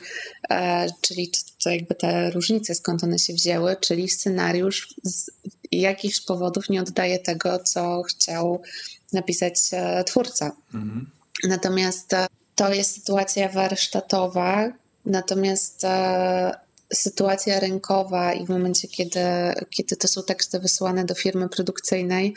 e, 0.51 0.87
czyli 1.01 1.31
to, 1.65 1.71
jakby 1.71 1.95
te 1.95 2.31
różnice, 2.31 2.75
skąd 2.75 3.05
one 3.05 3.19
się 3.19 3.33
wzięły, 3.33 3.77
czyli 3.81 4.09
scenariusz 4.09 4.95
z 5.03 5.31
jakichś 5.73 6.21
powodów 6.21 6.69
nie 6.69 6.81
oddaje 6.81 7.19
tego, 7.19 7.59
co 7.59 8.03
chciał 8.03 8.63
napisać 9.13 9.55
e, 9.73 10.05
twórca. 10.05 10.53
Mhm. 10.75 11.11
Natomiast 11.45 12.13
e, 12.13 12.27
to 12.55 12.75
jest 12.75 12.95
sytuacja 12.95 13.49
warsztatowa, 13.49 14.73
natomiast 15.07 15.85
e, 15.85 16.67
sytuacja 16.93 17.61
rynkowa 17.61 18.33
i 18.33 18.47
w 18.47 18.49
momencie, 18.49 18.89
kiedy, 18.89 19.21
kiedy 19.71 19.97
to 19.97 20.09
są 20.09 20.23
teksty 20.23 20.61
wysłane 20.61 21.05
do 21.05 21.15
firmy 21.15 21.49
produkcyjnej, 21.49 22.35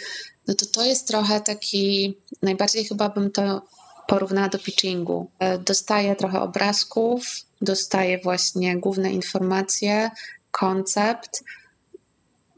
no 0.48 0.54
to 0.54 0.66
to 0.66 0.86
jest 0.86 1.08
trochę 1.08 1.42
taki, 1.42 2.18
najbardziej 2.42 2.86
chyba 2.86 3.10
bym 3.10 3.32
to 3.32 3.62
porównała 4.10 4.50
do 4.50 4.60
pitchingu. 4.60 5.30
E, 5.40 5.58
Dostaję 5.58 6.16
trochę 6.16 6.42
obrazków, 6.42 7.26
dostaję 7.62 8.20
właśnie 8.24 8.78
główne 8.78 9.12
informacje, 9.12 10.12
koncept. 10.52 11.44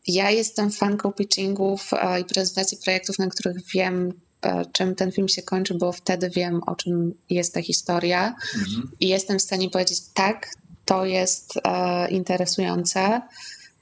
Ja 0.07 0.29
jestem 0.31 0.71
fanką 0.71 1.11
pitchingów 1.11 1.89
e, 1.93 2.19
i 2.19 2.25
prezentacji 2.25 2.77
projektów, 2.83 3.19
na 3.19 3.27
których 3.27 3.57
wiem, 3.73 4.13
e, 4.41 4.65
czym 4.71 4.95
ten 4.95 5.11
film 5.11 5.29
się 5.29 5.41
kończy, 5.41 5.73
bo 5.73 5.91
wtedy 5.91 6.29
wiem, 6.29 6.61
o 6.67 6.75
czym 6.75 7.13
jest 7.29 7.53
ta 7.53 7.61
historia 7.61 8.35
Mhm. 8.55 8.91
i 8.99 9.07
jestem 9.07 9.39
w 9.39 9.41
stanie 9.41 9.69
powiedzieć, 9.69 9.99
tak, 10.13 10.49
to 10.85 11.05
jest 11.05 11.53
e, 11.63 12.09
interesujące. 12.11 13.21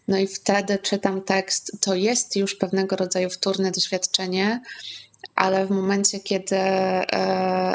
No 0.07 0.17
i 0.17 0.27
wtedy 0.27 0.77
czytam 0.77 1.21
tekst, 1.21 1.71
to 1.81 1.95
jest 1.95 2.35
już 2.35 2.55
pewnego 2.55 2.95
rodzaju 2.95 3.29
wtórne 3.29 3.71
doświadczenie, 3.71 4.61
ale 5.35 5.65
w 5.65 5.69
momencie, 5.69 6.19
kiedy, 6.19 6.55
e, 6.55 7.15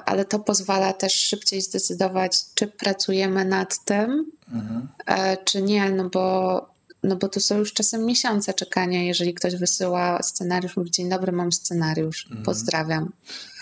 ale 0.07 0.25
to 0.25 0.39
pozwala 0.39 0.93
też 0.93 1.15
szybciej 1.15 1.61
zdecydować, 1.63 2.41
czy 2.55 2.67
pracujemy 2.67 3.45
nad 3.45 3.85
tym, 3.85 4.27
Mhm. 4.53 4.89
e, 5.07 5.37
czy 5.45 5.63
nie, 5.63 5.91
no 5.91 6.09
bo, 6.11 6.67
no 7.03 7.17
bo 7.17 7.29
to 7.29 7.41
są 7.41 7.59
już 7.59 7.73
czasem 7.73 8.05
miesiące 8.07 8.55
czekania, 8.55 9.03
jeżeli 9.03 9.35
ktoś 9.35 9.57
wysyła 9.57 10.23
scenariusz, 10.23 10.77
mówi 10.77 10.91
dzień 10.91 11.09
dobry, 11.09 11.33
mam 11.33 11.53
scenariusz, 11.53 12.29
pozdrawiam. 12.45 13.13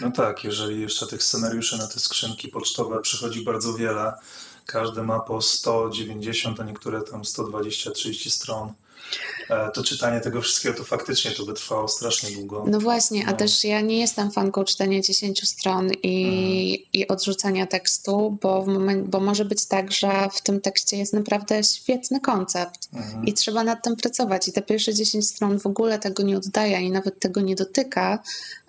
No 0.00 0.10
tak, 0.10 0.44
jeżeli 0.44 0.80
jeszcze 0.80 1.06
tych 1.06 1.22
scenariuszy 1.22 1.78
na 1.78 1.86
te 1.86 2.00
skrzynki 2.00 2.48
pocztowe 2.48 3.00
przychodzi 3.02 3.44
bardzo 3.44 3.74
wiele, 3.74 4.12
każdy 4.66 5.02
ma 5.02 5.20
po 5.20 5.42
190, 5.42 6.60
a 6.60 6.64
niektóre 6.64 7.00
tam 7.02 7.22
120-30 7.22 8.30
stron, 8.30 8.72
to 9.74 9.84
czytanie 9.84 10.20
tego 10.20 10.40
wszystkiego 10.42 10.74
to 10.78 10.84
faktycznie 10.84 11.30
to 11.30 11.44
by 11.46 11.52
trwało 11.54 11.88
strasznie 11.88 12.30
długo. 12.30 12.64
No 12.68 12.80
właśnie, 12.80 13.26
a 13.26 13.30
No. 13.30 13.36
też 13.36 13.64
ja 13.64 13.80
nie 13.80 13.98
jestem 14.00 14.30
fanką 14.30 14.64
czytania 14.64 15.00
10 15.00 15.48
stron 15.48 15.90
i, 16.02 16.86
i 16.92 17.08
odrzucania 17.08 17.66
tekstu, 17.66 18.38
bo, 18.42 18.62
w 18.62 18.66
moment, 18.66 19.08
bo 19.08 19.20
może 19.20 19.44
być 19.44 19.66
tak, 19.66 19.92
że 19.92 20.28
w 20.34 20.40
tym 20.40 20.60
tekście 20.60 20.96
jest 20.96 21.12
naprawdę 21.12 21.64
świetny 21.64 22.20
koncept 22.20 22.88
Mhm. 22.94 23.26
i 23.26 23.32
trzeba 23.32 23.64
nad 23.64 23.84
tym 23.84 23.96
pracować. 23.96 24.48
I 24.48 24.52
te 24.52 24.62
pierwsze 24.62 24.94
10 24.94 25.28
stron 25.28 25.58
w 25.60 25.66
ogóle 25.66 25.98
tego 25.98 26.22
nie 26.22 26.36
oddaje 26.36 26.80
i 26.80 26.90
nawet 26.90 27.20
tego 27.20 27.40
nie 27.40 27.54
dotyka. 27.54 28.18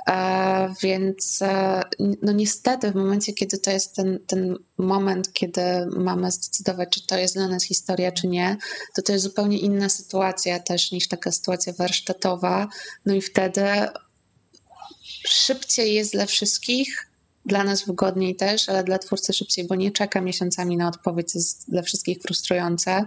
E, 0.09 0.73
więc 0.81 1.41
e, 1.41 1.81
no 2.21 2.31
niestety 2.31 2.91
w 2.91 2.95
momencie, 2.95 3.33
kiedy 3.33 3.57
to 3.57 3.71
jest 3.71 3.95
ten, 3.95 4.19
ten 4.27 4.55
moment, 4.77 5.33
kiedy 5.33 5.61
mamy 5.95 6.31
zdecydować, 6.31 6.89
czy 6.89 7.07
to 7.07 7.17
jest 7.17 7.33
dla 7.35 7.47
nas 7.47 7.63
historia, 7.63 8.11
czy 8.11 8.27
nie, 8.27 8.57
to 8.95 9.01
to 9.01 9.13
jest 9.13 9.23
zupełnie 9.23 9.59
inna 9.59 9.89
sytuacja 9.89 10.59
też 10.59 10.91
niż 10.91 11.07
taka 11.07 11.31
sytuacja 11.31 11.73
warsztatowa. 11.73 12.67
No 13.05 13.13
i 13.13 13.21
wtedy 13.21 13.65
szybciej 15.27 15.93
jest 15.93 16.11
dla 16.11 16.25
wszystkich, 16.25 17.07
dla 17.45 17.63
nas 17.63 17.85
wygodniej 17.85 18.35
też, 18.35 18.69
ale 18.69 18.83
dla 18.83 18.99
twórcy 18.99 19.33
szybciej, 19.33 19.67
bo 19.67 19.75
nie 19.75 19.91
czeka 19.91 20.21
miesiącami 20.21 20.77
na 20.77 20.87
odpowiedź, 20.87 21.31
co 21.31 21.37
jest 21.37 21.71
dla 21.71 21.81
wszystkich 21.81 22.21
frustrujące, 22.21 23.05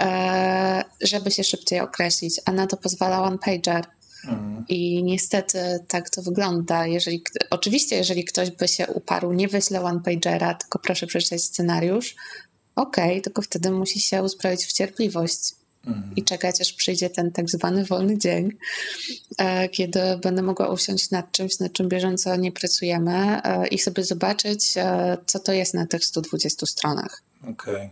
e, 0.00 0.84
żeby 1.00 1.30
się 1.30 1.44
szybciej 1.44 1.80
określić, 1.80 2.40
a 2.44 2.52
na 2.52 2.66
to 2.66 2.76
pozwala 2.76 3.22
one 3.22 3.38
pager. 3.38 3.97
Mhm. 4.28 4.64
I 4.68 5.02
niestety 5.02 5.58
tak 5.88 6.10
to 6.10 6.22
wygląda. 6.22 6.86
Jeżeli, 6.86 7.22
oczywiście, 7.50 7.96
jeżeli 7.96 8.24
ktoś 8.24 8.50
by 8.50 8.68
się 8.68 8.86
uparł, 8.86 9.32
nie 9.32 9.48
wyślę 9.48 9.82
one-pagera, 9.82 10.54
tylko 10.54 10.78
proszę 10.78 11.06
przeczytać 11.06 11.42
scenariusz, 11.42 12.16
okej, 12.76 13.22
tylko 13.22 13.42
wtedy 13.42 13.70
musi 13.70 14.00
się 14.00 14.22
uzbroić 14.22 14.66
w 14.66 14.72
cierpliwość 14.72 15.54
Mhm. 15.86 16.16
i 16.16 16.24
czekać, 16.24 16.60
aż 16.60 16.72
przyjdzie 16.72 17.10
ten 17.10 17.32
tak 17.32 17.50
zwany 17.50 17.84
wolny 17.84 18.18
dzień, 18.18 18.52
e, 19.38 19.68
kiedy 19.68 20.00
będę 20.22 20.42
mogła 20.42 20.68
usiąść 20.68 21.10
nad 21.10 21.32
czymś, 21.32 21.58
nad 21.58 21.72
czym 21.72 21.88
bieżąco 21.88 22.36
nie 22.36 22.52
pracujemy 22.52 23.42
e, 23.42 23.66
i 23.68 23.78
sobie 23.78 24.04
zobaczyć, 24.04 24.76
e, 24.76 25.16
co 25.26 25.38
to 25.38 25.52
jest 25.52 25.74
na 25.74 25.86
tych 25.86 26.04
120 26.04 26.66
stronach. 26.66 27.22
Okej, 27.50 27.90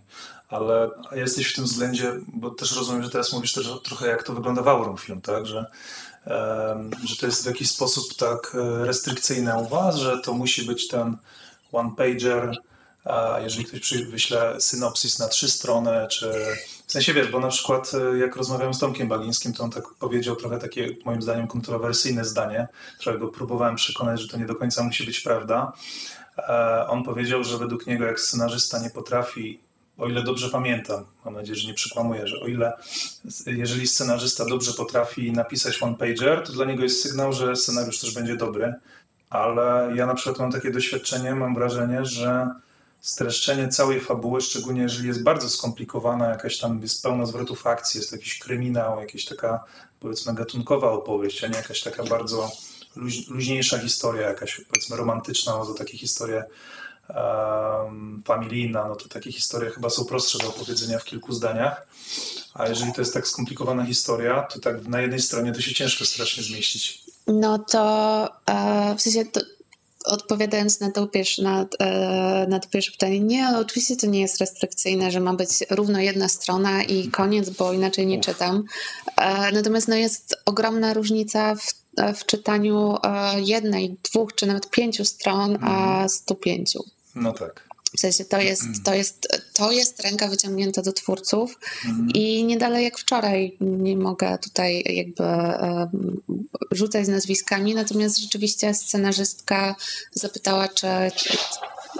ale 0.48 0.90
a 1.10 1.16
jesteś 1.16 1.52
w 1.52 1.54
tym 1.54 1.64
względzie, 1.64 2.12
bo 2.26 2.50
też 2.50 2.76
rozumiem, 2.76 3.02
że 3.02 3.10
teraz 3.10 3.32
mówisz 3.32 3.52
też 3.52 3.70
trochę 3.84 4.06
jak 4.06 4.22
to 4.22 4.32
wygląda 4.32 4.62
w 4.62 4.68
Aurum 4.68 4.98
Film, 4.98 5.20
tak? 5.20 5.46
Że, 5.46 5.66
że 7.04 7.16
to 7.20 7.26
jest 7.26 7.42
w 7.42 7.46
jakiś 7.46 7.70
sposób 7.70 8.14
tak 8.14 8.54
e, 8.54 8.84
restrykcyjne 8.84 9.58
u 9.58 9.68
was, 9.68 9.96
że 9.96 10.18
to 10.18 10.32
musi 10.32 10.66
być 10.66 10.88
ten 10.88 11.16
one-pager, 11.72 12.56
a 13.04 13.40
jeżeli 13.40 13.64
ktoś 13.64 14.02
wyśle 14.10 14.60
synopsis 14.60 15.18
na 15.18 15.28
trzy 15.28 15.50
strony, 15.50 16.06
czy 16.10 16.32
w 16.86 16.92
sensie 16.92 17.14
wiesz, 17.14 17.28
bo 17.28 17.40
na 17.40 17.48
przykład 17.48 17.92
e, 17.94 18.18
jak 18.18 18.36
rozmawiałem 18.36 18.74
z 18.74 18.78
Tomkiem 18.78 19.08
Bagińskim, 19.08 19.52
to 19.52 19.64
on 19.64 19.70
tak 19.70 19.84
powiedział 19.98 20.36
trochę 20.36 20.58
takie 20.58 20.88
moim 21.04 21.22
zdaniem 21.22 21.46
kontrowersyjne 21.46 22.24
zdanie, 22.24 22.68
trochę 23.00 23.18
go 23.18 23.28
próbowałem 23.28 23.76
przekonać, 23.76 24.20
że 24.20 24.28
to 24.28 24.36
nie 24.36 24.46
do 24.46 24.54
końca 24.54 24.82
musi 24.82 25.06
być 25.06 25.20
prawda. 25.20 25.72
E, 26.38 26.86
On 26.88 27.04
powiedział, 27.04 27.44
że 27.44 27.58
według 27.58 27.86
niego 27.86 28.04
jak 28.04 28.20
scenarzysta 28.20 28.78
nie 28.78 28.90
potrafi, 28.90 29.60
o 29.98 30.08
ile 30.08 30.22
dobrze 30.22 30.50
pamiętam, 30.50 31.04
mam 31.24 31.34
nadzieję, 31.34 31.56
że 31.56 31.68
nie 31.68 31.74
przekłamuję, 31.74 32.26
że 32.26 32.40
o 32.40 32.46
ile, 32.46 32.72
jeżeli 33.46 33.86
scenarzysta 33.86 34.44
dobrze 34.44 34.72
potrafi 34.72 35.32
napisać 35.32 35.82
one 35.82 35.94
pager, 35.94 36.42
to 36.46 36.52
dla 36.52 36.64
niego 36.64 36.82
jest 36.82 37.02
sygnał, 37.02 37.32
że 37.32 37.56
scenariusz 37.56 38.00
też 38.00 38.14
będzie 38.14 38.36
dobry. 38.36 38.74
Ale 39.30 39.92
ja 39.94 40.06
na 40.06 40.14
przykład 40.14 40.38
mam 40.38 40.52
takie 40.52 40.70
doświadczenie, 40.70 41.34
mam 41.34 41.54
wrażenie, 41.54 42.04
że 42.04 42.50
streszczenie 43.00 43.68
całej 43.68 44.00
fabuły, 44.00 44.40
szczególnie 44.40 44.82
jeżeli 44.82 45.08
jest 45.08 45.22
bardzo 45.22 45.48
skomplikowana, 45.48 46.28
jakaś 46.28 46.58
tam 46.58 46.82
jest 46.82 47.02
pełna 47.02 47.26
zwrotów 47.26 47.66
akcji, 47.66 47.98
jest 47.98 48.10
to 48.10 48.16
jakiś 48.16 48.38
kryminał, 48.38 49.00
jakaś 49.00 49.24
taka 49.24 49.64
powiedzmy 50.00 50.34
gatunkowa 50.34 50.90
opowieść, 50.90 51.44
a 51.44 51.46
nie 51.46 51.56
jakaś 51.56 51.82
taka 51.82 52.04
bardzo 52.04 52.50
luź, 52.96 53.28
luźniejsza 53.28 53.78
historia, 53.78 54.28
jakaś 54.28 54.60
powiedzmy 54.68 54.96
romantyczna, 54.96 55.52
to 55.52 55.74
takie 55.74 55.98
historie 55.98 56.44
um, 57.08 58.22
familijna, 58.24 58.88
no 58.88 58.96
to 58.96 59.08
takie 59.08 59.32
historie 59.32 59.70
chyba 59.70 59.90
są 59.90 60.04
prostsze 60.04 60.38
do 60.38 60.48
opowiedzenia 60.48 60.98
w 60.98 61.04
kilku 61.04 61.32
zdaniach. 61.32 61.86
A 62.54 62.68
jeżeli 62.68 62.92
to 62.92 63.00
jest 63.00 63.14
tak 63.14 63.28
skomplikowana 63.28 63.86
historia, 63.86 64.42
to 64.42 64.60
tak 64.60 64.88
na 64.88 65.00
jednej 65.00 65.20
stronie 65.20 65.52
to 65.52 65.60
się 65.60 65.74
ciężko 65.74 66.04
strasznie 66.04 66.42
zmieścić. 66.42 67.04
No 67.26 67.58
to 67.58 68.28
e, 68.46 68.94
w 68.98 69.02
sensie 69.02 69.24
to, 69.24 69.40
odpowiadając 70.04 70.80
na 70.80 70.90
to, 70.90 71.06
pierwsze, 71.06 71.42
na, 71.42 71.66
e, 71.78 72.46
na 72.48 72.60
to 72.60 72.68
pierwsze 72.68 72.92
pytanie, 72.92 73.20
nie, 73.20 73.48
oczywiście 73.56 73.96
to 73.96 74.06
nie 74.06 74.20
jest 74.20 74.40
restrykcyjne, 74.40 75.10
że 75.10 75.20
ma 75.20 75.34
być 75.34 75.48
równo 75.70 75.98
jedna 76.00 76.28
strona 76.28 76.82
i 76.82 77.08
koniec, 77.08 77.50
bo 77.50 77.72
inaczej 77.72 78.06
nie 78.06 78.20
czytam. 78.20 78.64
E, 79.16 79.52
natomiast 79.52 79.88
no, 79.88 79.94
jest 79.94 80.36
ogromna 80.44 80.94
różnica 80.94 81.54
w, 81.54 81.74
w 82.16 82.26
czytaniu 82.26 82.96
jednej, 83.36 83.96
dwóch 84.10 84.34
czy 84.34 84.46
nawet 84.46 84.70
pięciu 84.70 85.04
stron, 85.04 85.58
a 85.64 86.08
105. 86.08 86.78
No 87.16 87.32
tak. 87.32 87.68
W 87.96 88.00
sensie 88.00 88.24
to 88.24 88.40
jest, 88.40 88.64
to 88.84 88.94
jest, 88.94 89.28
to 89.52 89.72
jest 89.72 90.00
ręka 90.00 90.28
wyciągnięta 90.28 90.82
do 90.82 90.92
twórców 90.92 91.58
i 92.14 92.44
nie 92.44 92.58
dalej 92.58 92.84
jak 92.84 92.98
wczoraj. 92.98 93.56
Nie 93.60 93.96
mogę 93.96 94.38
tutaj 94.38 94.84
jakby 94.86 95.24
em, 95.24 96.20
rzucać 96.70 97.08
nazwiskami, 97.08 97.74
natomiast 97.74 98.18
rzeczywiście 98.18 98.74
scenarzystka 98.74 99.76
zapytała, 100.12 100.68
czy, 100.68 100.86
czy 101.16 101.38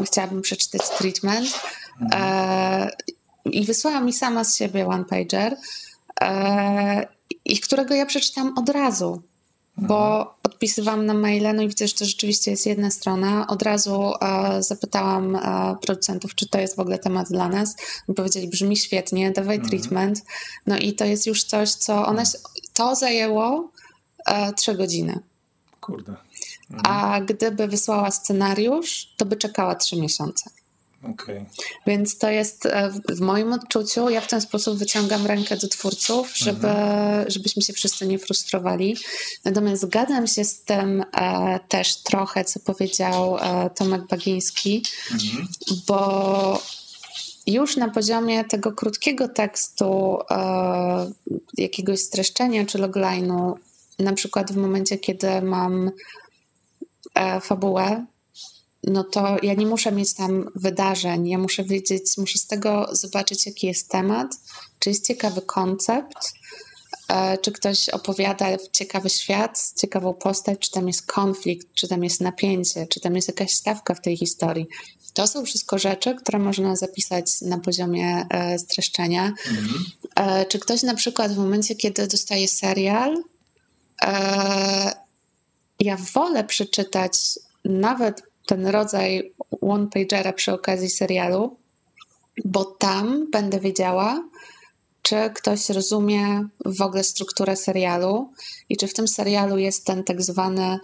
chciałabym 0.05 0.43
przeczytać 0.43 0.82
treatment 0.98 1.48
E, 2.12 2.90
I 3.44 3.64
wysłała 3.64 4.01
mi 4.01 4.12
sama 4.12 4.44
z 4.44 4.56
siebie 4.56 4.86
one 4.86 5.05
pager, 5.05 5.56
e, 6.20 7.06
i 7.44 7.60
którego 7.60 7.94
ja 7.94 8.06
przeczytałam 8.06 8.59
od 8.59 8.68
razu, 8.68 9.22
bo 9.78 10.35
odpisywałam 10.43 11.07
na 11.07 11.15
maile, 11.15 11.55
no 11.55 11.62
i 11.62 11.69
widzę, 11.69 11.89
że 11.89 11.94
to 11.94 12.05
rzeczywiście 12.05 12.51
jest 12.51 12.66
jedna 12.66 12.90
strona. 12.90 13.47
Od 13.47 13.62
razu 13.62 14.12
e, 14.20 14.62
zapytałam 14.62 15.36
e, 15.36 15.77
producentów, 15.82 16.35
czy 16.35 16.48
to 16.48 16.59
jest 16.59 16.77
w 16.77 16.81
ogóle 16.81 16.98
temat 16.98 17.28
dla 17.28 17.48
nas. 17.48 17.77
I 18.09 18.15
powiedzieli, 18.15 18.48
brzmi 18.48 18.77
świetnie, 18.77 19.31
dawaj 19.31 19.61
treatment. 19.69 20.23
No 20.66 20.78
i 20.78 20.93
to 20.93 21.05
jest 21.05 21.27
już 21.27 21.44
coś, 21.44 21.70
co 21.74 22.07
ona, 22.07 22.24
się- 22.24 22.39
to 22.73 22.94
zajęło 22.94 23.70
e, 24.27 24.53
trzy 24.53 24.74
godziny. 24.74 25.19
Kurde. 25.81 26.16
A 26.85 27.20
gdyby 27.20 27.66
wysłała 27.69 28.11
scenariusz, 28.11 29.09
to 29.16 29.24
by 29.27 29.36
czekała 29.36 29.74
trzy 29.74 29.97
miesiące. 29.97 30.51
Okej. 31.11 31.45
Więc 31.87 32.19
to 32.19 32.31
jest 32.31 32.66
e, 32.66 32.91
w- 33.09 33.20
moim 33.20 33.53
odczuciu, 33.53 34.11
ja 34.11 34.20
w 34.20 34.27
ten 34.28 34.41
sposób 34.41 34.78
wyciągam 34.78 35.27
rękę 35.27 35.57
do 35.57 35.69
twórców, 35.69 36.37
żeby, 36.37 36.69
żebyśmy 37.28 37.62
się 37.62 37.73
wszyscy 37.73 38.07
nie 38.07 38.19
frustrowali. 38.19 38.97
Natomiast 39.45 39.83
zgadzam 39.83 40.27
się 40.27 40.45
z 40.45 40.61
tym 40.62 41.05
e, 41.16 41.61
też 41.69 41.97
trochę, 41.97 42.45
co 42.45 42.61
powiedział 42.61 43.37
e, 43.39 43.70
Tomek 43.70 44.07
Bagiński, 44.07 44.83
Mhm. 45.12 45.49
bo 45.87 46.62
już 47.47 47.77
na 47.77 47.89
poziomie 47.91 48.45
tego 48.45 48.73
krótkiego 48.73 49.28
tekstu, 49.28 50.19
e, 50.31 51.11
jakiegoś 51.59 52.01
streszczenia 52.01 52.65
czy 52.66 52.78
logline'u, 52.78 53.55
na 53.99 54.12
przykład 54.12 54.53
w 54.53 54.57
momencie, 54.57 54.99
kiedy 54.99 55.43
mam 55.43 55.91
e, 57.15 57.41
fabułę, 57.41 58.07
no 58.87 59.05
to 59.05 59.37
ja 59.43 59.55
nie 59.55 59.67
muszę 59.67 59.93
mieć 59.93 60.15
tam 60.15 60.51
wydarzeń, 60.55 61.29
ja 61.29 61.39
muszę 61.39 61.65
wiedzieć, 61.65 62.19
muszę 62.19 62.39
z 62.39 62.47
tego 62.47 62.89
zobaczyć, 62.93 63.47
jaki 63.47 63.67
jest 63.67 63.89
temat, 63.89 64.37
czy 64.79 64.91
jest 64.91 65.07
ciekawy 65.07 65.43
koncept, 65.43 66.33
e, 67.09 67.39
czy 67.39 67.53
ktoś 67.53 67.89
opowiada 67.89 68.47
ciekawy 68.73 69.11
świat, 69.11 69.73
ciekawą 69.77 70.15
postać, 70.15 70.59
czy 70.59 70.71
tam 70.71 70.87
jest 70.87 71.07
konflikt, 71.07 71.67
czy 71.75 71.89
tam 71.89 72.05
jest 72.05 72.21
napięcie, 72.21 72.87
czy 72.87 73.01
tam 73.01 73.17
jest 73.17 73.29
jakaś 73.29 73.53
stawka 73.53 73.95
w 73.95 74.01
tej 74.01 74.17
historii. 74.17 74.67
To 75.15 75.27
są 75.27 75.45
wszystko 75.45 75.79
rzeczy, 75.79 76.15
które 76.15 76.39
można 76.39 76.77
zapisać 76.77 77.41
na 77.43 77.59
poziomie 77.59 78.27
e, 78.31 78.59
streszczenia. 78.59 79.33
E, 80.17 80.47
czy 80.47 80.59
ktoś 80.59 80.83
na 80.83 80.95
przykład 80.95 81.33
w 81.33 81.39
momencie, 81.39 81.75
kiedy 81.75 82.07
dostaje 82.07 82.49
serial, 82.49 83.23
ja 85.81 85.97
wolę 86.15 86.45
przeczytać 86.45 87.19
nawet 87.65 88.23
ten 88.47 88.66
rodzaj 88.66 89.32
one-pagera 89.60 90.32
przy 90.32 90.52
okazji 90.52 90.90
serialu, 90.90 91.56
bo 92.44 92.64
tam 92.64 93.31
będę 93.31 93.60
wiedziała, 93.60 94.28
czy 95.02 95.16
ktoś 95.35 95.68
rozumie 95.68 96.48
w 96.64 96.82
ogóle 96.82 97.05
strukturę 97.05 97.56
serialu 97.56 98.32
i 98.68 98.77
czy 98.77 98.86
w 98.89 98.94
tym 98.94 99.09
serialu 99.09 99.59
jest 99.59 99.85
ten 99.85 100.05
tak 100.05 100.23
zwany 100.23 100.78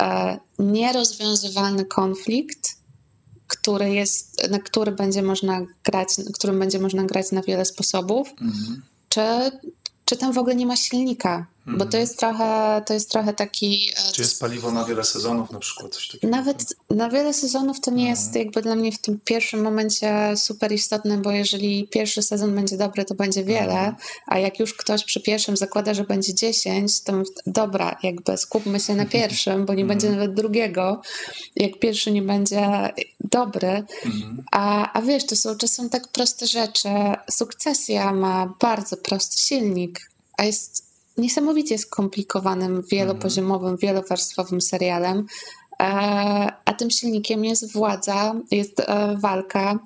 e, 0.00 0.38
nierozwiązywalny 0.58 1.84
konflikt, 1.84 2.76
który 3.46 3.90
jest, 3.94 4.50
na 4.50 4.58
który 4.58 4.92
będzie 4.92 5.22
można 5.22 5.60
grać, 5.84 6.08
którym 6.34 6.58
będzie 6.58 6.78
można 6.78 7.04
grać 7.04 7.32
na 7.32 7.42
wiele 7.42 7.64
sposobów, 7.64 8.28
Mhm. 8.40 8.82
czy, 9.08 9.20
czy 10.04 10.16
tam 10.16 10.32
w 10.32 10.38
ogóle 10.38 10.54
nie 10.54 10.66
ma 10.66 10.76
silnika, 10.76 11.46
bo 11.66 11.86
to 11.86 11.96
jest 11.96 12.18
trochę, 12.18 12.82
to 12.86 12.94
jest 12.94 13.10
trochę 13.10 13.34
taki... 13.34 13.92
e, 14.08 14.12
Czy 14.12 14.22
jest 14.22 14.40
paliwo 14.40 14.70
na 14.72 14.84
wiele 14.84 15.04
sezonów 15.04 15.50
na 15.50 15.58
przykład? 15.58 15.94
Coś 15.94 16.06
takiego? 16.08 16.32
tak? 16.32 16.44
Nawet 16.44 16.76
na 16.90 17.10
wiele 17.10 17.34
sezonów 17.34 17.80
to 17.80 17.90
nie 17.90 18.08
jest 18.08 18.34
jakby 18.36 18.62
dla 18.62 18.74
mnie 18.74 18.92
w 18.92 18.98
tym 18.98 19.20
pierwszym 19.24 19.62
momencie 19.62 20.36
super 20.36 20.72
istotne, 20.72 21.18
bo 21.18 21.30
jeżeli 21.30 21.88
pierwszy 21.88 22.22
sezon 22.22 22.54
będzie 22.54 22.76
dobry, 22.76 23.04
to 23.04 23.14
będzie 23.14 23.44
wiele, 23.44 23.94
a 24.26 24.38
jak 24.38 24.58
już 24.58 24.74
ktoś 24.74 25.04
przy 25.04 25.20
pierwszym 25.20 25.56
zakłada, 25.56 25.94
że 25.94 26.04
będzie 26.04 26.34
10, 26.34 27.00
to 27.00 27.12
dobra, 27.46 27.98
jakby 28.02 28.36
skupmy 28.36 28.80
się 28.80 28.94
na 28.94 29.06
pierwszym, 29.06 29.66
bo 29.66 29.74
nie 29.74 29.84
będzie 29.84 30.10
nawet 30.10 30.34
drugiego, 30.34 31.00
jak 31.56 31.78
pierwszy 31.78 32.12
nie 32.12 32.22
będzie 32.22 32.90
dobry. 33.20 33.84
A, 34.52 34.92
a 34.92 35.02
wiesz, 35.02 35.26
to 35.26 35.36
są 35.36 35.56
czasem 35.56 35.90
tak 35.90 36.08
proste 36.08 36.46
rzeczy. 36.46 36.88
Sukcesja 37.30 38.12
ma 38.12 38.54
bardzo 38.60 38.96
prosty 38.96 39.38
silnik, 39.38 40.10
a 40.38 40.44
jest 40.44 40.83
niesamowicie 41.16 41.78
skomplikowanym, 41.78 42.82
wielopoziomowym, 42.82 43.76
wielowarstwowym 43.76 44.60
serialem. 44.60 45.26
E, 45.80 45.84
a 46.64 46.74
tym 46.74 46.90
silnikiem 46.90 47.44
jest 47.44 47.72
władza, 47.72 48.34
jest 48.50 48.80
e, 48.80 49.16
walka 49.20 49.78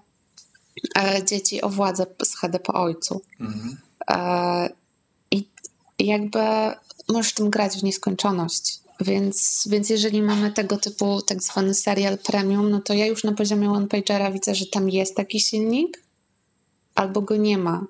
e, 0.98 1.24
dzieci 1.24 1.62
o 1.62 1.68
władzę 1.68 2.06
z 2.24 2.36
HD 2.36 2.58
po 2.58 2.72
ojcu. 2.72 3.20
Mhm. 3.40 3.76
I 5.30 5.44
jakby 5.98 6.38
możesz 7.08 7.34
tym 7.34 7.50
grać 7.50 7.76
w 7.76 7.82
nieskończoność. 7.82 8.80
Więc, 9.00 9.68
więc 9.70 9.90
jeżeli 9.90 10.22
mamy 10.22 10.52
tego 10.52 10.76
typu 10.76 11.22
tak 11.22 11.42
zwany 11.42 11.74
serial 11.74 12.18
premium, 12.18 12.70
no 12.70 12.80
to 12.80 12.94
ja 12.94 13.06
już 13.06 13.24
na 13.24 13.32
poziomie 13.32 13.70
one-pagera 13.70 14.30
widzę, 14.32 14.54
że 14.54 14.66
tam 14.66 14.90
jest 14.90 15.16
taki 15.16 15.40
silnik, 15.40 16.02
albo 16.94 17.20
go 17.20 17.36
nie 17.36 17.58
ma. 17.58 17.86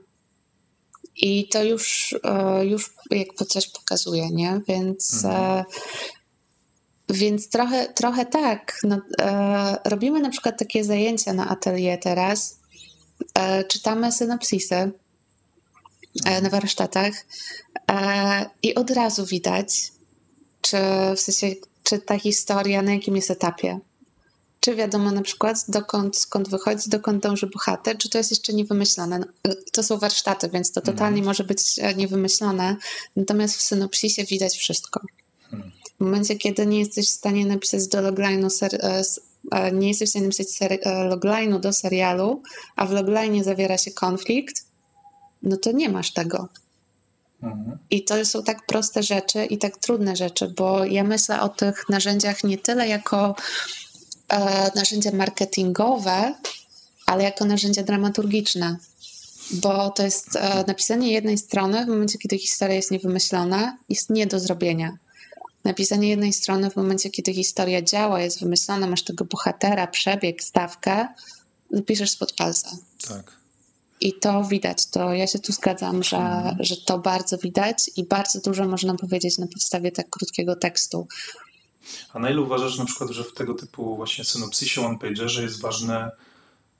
I 1.18 1.48
to 1.48 1.64
już, 1.64 2.16
e, 2.24 2.64
już 2.64 2.94
jakby 3.10 3.44
coś 3.44 3.68
pokazuje, 3.68 4.30
nie? 4.30 4.60
Więc, 4.68 5.24
e, 5.24 5.64
więc 7.08 7.48
trochę, 7.48 7.92
trochę 7.92 8.26
tak. 8.26 8.80
No, 8.84 9.00
e, 9.20 9.76
robimy 9.84 10.20
na 10.20 10.30
przykład 10.30 10.58
takie 10.58 10.84
zajęcia 10.84 11.32
na 11.32 11.48
atelier 11.48 12.00
teraz. 12.00 12.58
Czytamy 13.68 14.12
synopsisy 14.12 14.92
e, 16.24 16.40
na 16.40 16.50
warsztatach 16.50 17.12
i 18.62 18.74
od 18.74 18.90
razu 18.90 19.26
widać, 19.26 19.92
czy 20.60 20.76
w 21.16 21.20
sensie, 21.20 21.56
czy 21.82 21.98
ta 21.98 22.18
historia 22.18 22.82
na 22.82 22.92
jakim 22.92 23.16
jest 23.16 23.30
etapie. 23.30 23.78
Czy 24.60 24.74
wiadomo 24.74 25.10
na 25.12 25.22
przykład, 25.22 25.64
dokąd, 25.68 26.16
skąd 26.16 26.48
wychodzi, 26.48 26.90
dokąd 26.90 27.22
dąży 27.22 27.46
bohater, 27.46 27.98
czy 27.98 28.08
to 28.08 28.18
jest 28.18 28.30
jeszcze 28.30 28.52
niewymyślone. 28.52 29.18
No, 29.18 29.54
To 29.72 29.82
są 29.82 29.98
warsztaty, 29.98 30.48
więc 30.48 30.72
to 30.72 30.80
totalnie 30.80 31.22
może 31.22 31.44
być 31.44 31.78
e, 31.78 31.94
niewymyślone. 31.94 32.76
Natomiast 33.16 33.56
w 33.56 33.62
synopsisie 33.62 34.24
widać 34.24 34.56
wszystko. 34.56 35.00
W 36.00 36.04
momencie, 36.04 36.36
kiedy 36.36 36.66
nie 36.66 36.78
jesteś 36.78 37.06
w 37.06 37.10
stanie 37.10 37.46
napisać 37.46 37.88
do 37.88 37.98
logline'u 37.98 38.46
ser- 38.50 38.78
e, 38.84 39.02
e, 39.52 39.72
nie 39.72 39.88
jesteś 39.88 40.08
w 40.08 40.10
stanie 40.10 40.24
napisać 40.24 40.48
logline'u 41.10 41.60
do 41.60 41.72
serialu, 41.72 42.42
a 42.76 42.86
w 42.86 42.90
logline'ie 42.90 43.44
zawiera 43.44 43.78
się 43.78 43.90
konflikt, 43.90 44.64
no 45.42 45.56
to 45.56 45.72
nie 45.72 45.88
masz 45.88 46.12
tego. 46.12 46.48
Mhm. 47.42 47.78
I 47.90 48.04
to 48.04 48.24
są 48.24 48.42
tak 48.42 48.66
proste 48.66 49.02
rzeczy 49.02 49.44
i 49.44 49.58
tak 49.58 49.76
trudne 49.76 50.16
rzeczy, 50.16 50.54
bo 50.56 50.84
ja 50.84 51.04
myślę 51.04 51.40
o 51.40 51.48
tych 51.48 51.88
narzędziach 51.88 52.44
nie 52.44 52.58
tyle 52.58 52.88
jako 52.88 53.34
narzędzia 54.74 55.10
marketingowe, 55.12 56.34
ale 57.06 57.24
jako 57.24 57.44
narzędzia 57.44 57.82
dramaturgiczne. 57.82 58.76
Bo 59.50 59.90
to 59.90 60.02
jest 60.02 60.36
e, 60.36 60.64
napisanie 60.66 61.12
jednej 61.12 61.38
strony 61.38 61.84
w 61.84 61.88
momencie, 61.88 62.18
kiedy 62.18 62.38
historia 62.38 62.76
jest 62.76 62.90
niewymyślona, 62.90 63.78
jest 63.88 64.10
nie 64.10 64.26
do 64.26 64.40
zrobienia. 64.40 64.98
Napisanie 65.64 66.08
jednej 66.08 66.32
strony 66.32 66.70
w 66.70 66.76
momencie, 66.76 67.10
kiedy 67.10 67.34
historia 67.34 67.82
działa, 67.82 68.20
jest 68.20 68.40
wymyślona, 68.40 68.86
masz 68.86 69.02
tego 69.02 69.24
bohatera, 69.24 69.86
przebieg, 69.86 70.42
stawkę, 70.42 71.08
piszesz 71.86 72.10
spod 72.10 72.32
palca. 72.32 72.70
Tak. 73.08 73.38
I 74.00 74.12
to 74.12 74.44
widać, 74.44 74.86
to 74.86 75.12
ja 75.12 75.26
się 75.26 75.38
tu 75.38 75.52
zgadzam, 75.52 76.02
że, 76.02 76.56
że 76.60 76.76
to 76.76 76.98
bardzo 76.98 77.38
widać 77.38 77.90
i 77.96 78.04
bardzo 78.04 78.40
dużo 78.40 78.68
można 78.68 78.94
powiedzieć 78.94 79.38
na 79.38 79.46
podstawie 79.46 79.92
tak 79.92 80.10
krótkiego 80.10 80.56
tekstu. 80.56 81.06
A 82.12 82.18
na 82.18 82.30
ile 82.30 82.40
uważasz 82.40 82.78
na 82.78 82.84
przykład, 82.84 83.10
że 83.10 83.24
w 83.24 83.32
tego 83.32 83.54
typu 83.54 83.96
właśnie 83.96 84.24
synopsisie, 84.24 84.86
one-pagerze 84.86 85.42
jest 85.42 85.60
ważny 85.60 86.10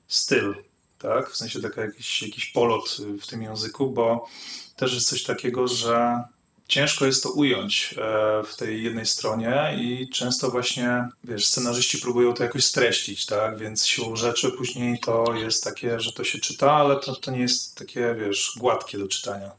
styl, 0.07 0.55
tak? 0.99 1.31
W 1.31 1.37
sensie 1.37 1.61
taki 1.61 1.79
jakiś, 1.79 2.21
jakiś 2.21 2.45
polot 2.45 2.97
w 3.21 3.27
tym 3.27 3.41
języku, 3.41 3.91
bo 3.91 4.27
też 4.75 4.93
jest 4.93 5.09
coś 5.09 5.23
takiego, 5.23 5.67
że 5.67 6.23
ciężko 6.67 7.05
jest 7.05 7.23
to 7.23 7.31
ująć 7.31 7.95
e, 7.97 8.43
w 8.43 8.55
tej 8.55 8.83
jednej 8.83 9.05
stronie 9.05 9.77
i 9.81 10.09
często 10.09 10.51
właśnie, 10.51 11.07
wiesz, 11.23 11.47
scenarzyści 11.47 11.97
próbują 11.97 12.33
to 12.33 12.43
jakoś 12.43 12.65
streścić, 12.65 13.25
tak? 13.25 13.57
Więc 13.57 13.85
siłą 13.85 14.15
rzeczy 14.15 14.51
później 14.51 14.99
to 14.99 15.33
jest 15.33 15.63
takie, 15.63 15.99
że 15.99 16.11
to 16.11 16.23
się 16.23 16.39
czyta, 16.39 16.71
ale 16.71 16.99
to, 16.99 17.15
to 17.15 17.31
nie 17.31 17.39
jest 17.39 17.75
takie, 17.75 18.15
wiesz, 18.19 18.53
gładkie 18.57 18.97
do 18.97 19.07
czytania. 19.07 19.51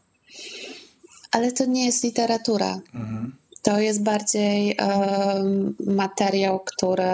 Ale 1.33 1.53
to 1.53 1.65
nie 1.65 1.87
jest 1.87 2.05
literatura. 2.05 2.81
Mhm. 2.95 3.33
To 3.63 3.81
jest 3.81 4.03
bardziej 4.03 4.77
materiał, 5.87 6.61
który 6.61 7.13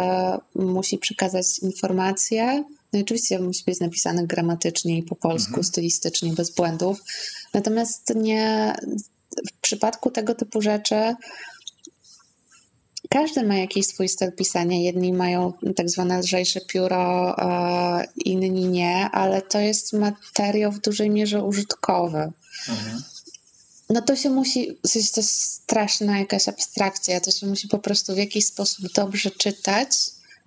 musi 0.54 0.98
przekazać 0.98 1.58
informacje. 1.58 2.64
No 2.92 2.98
i 2.98 3.02
oczywiście 3.02 3.38
musi 3.38 3.64
być 3.64 3.80
napisany 3.80 4.26
gramatycznie 4.26 4.98
i 4.98 5.02
po 5.02 5.16
polsku, 5.16 5.62
stylistycznie, 5.62 6.32
bez 6.32 6.50
błędów. 6.50 7.02
Natomiast 7.54 8.14
nie 8.14 8.74
w 9.48 9.60
przypadku 9.60 10.10
tego 10.10 10.34
typu 10.34 10.62
rzeczy 10.62 11.14
każdy 13.08 13.42
ma 13.42 13.56
jakiś 13.56 13.86
swój 13.86 14.08
styl 14.08 14.32
pisania. 14.32 14.76
Jedni 14.76 15.12
mają 15.12 15.52
tak 15.76 15.90
zwane 15.90 16.18
lżejsze 16.18 16.60
pióro, 16.60 17.34
e, 17.38 18.04
inni 18.24 18.50
nie, 18.50 19.10
ale 19.12 19.42
to 19.42 19.60
jest 19.60 19.92
materiał 19.92 20.72
w 20.72 20.80
dużej 20.80 21.10
mierze 21.10 21.44
użytkowy. 21.44 22.32
Mhm. 22.68 23.02
No 23.90 24.02
to 24.02 24.16
się 24.16 24.30
musi, 24.30 24.78
to 24.92 25.20
jest 25.20 25.52
straszna 25.52 26.18
jakaś 26.18 26.48
abstrakcja, 26.48 27.20
to 27.20 27.30
się 27.30 27.46
musi 27.46 27.68
po 27.68 27.78
prostu 27.78 28.14
w 28.14 28.18
jakiś 28.18 28.46
sposób 28.46 28.92
dobrze 28.92 29.30
czytać. 29.30 29.88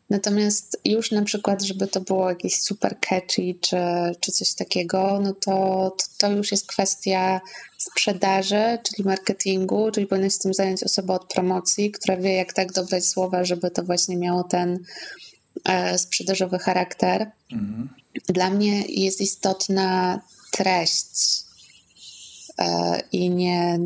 Natomiast 0.09 0.79
już 0.85 1.11
na 1.11 1.21
przykład, 1.21 1.61
żeby 1.63 1.87
to 1.87 2.01
było 2.01 2.29
jakieś 2.29 2.61
super 2.61 2.99
catchy 2.99 3.55
czy, 3.61 3.77
czy 4.19 4.31
coś 4.31 4.53
takiego, 4.53 5.19
no 5.23 5.33
to, 5.33 5.51
to, 5.97 6.05
to 6.17 6.31
już 6.31 6.51
jest 6.51 6.67
kwestia 6.67 7.41
sprzedaży, 7.77 8.77
czyli 8.83 9.07
marketingu, 9.07 9.91
czyli 9.91 10.07
powinna 10.07 10.29
się 10.29 10.39
tym 10.39 10.53
zająć 10.53 10.83
osoba 10.83 11.13
od 11.13 11.33
promocji, 11.33 11.91
która 11.91 12.17
wie, 12.17 12.33
jak 12.33 12.53
tak 12.53 12.73
dobrać 12.73 13.05
słowa, 13.05 13.43
żeby 13.43 13.71
to 13.71 13.83
właśnie 13.83 14.17
miało 14.17 14.43
ten 14.43 14.79
e, 15.65 15.97
sprzedażowy 15.97 16.59
charakter. 16.59 17.31
Mhm. 17.51 17.89
Dla 18.27 18.49
mnie 18.49 18.81
jest 18.87 19.21
istotna 19.21 20.21
treść 20.51 21.48
i 23.11 23.29
nie, 23.29 23.79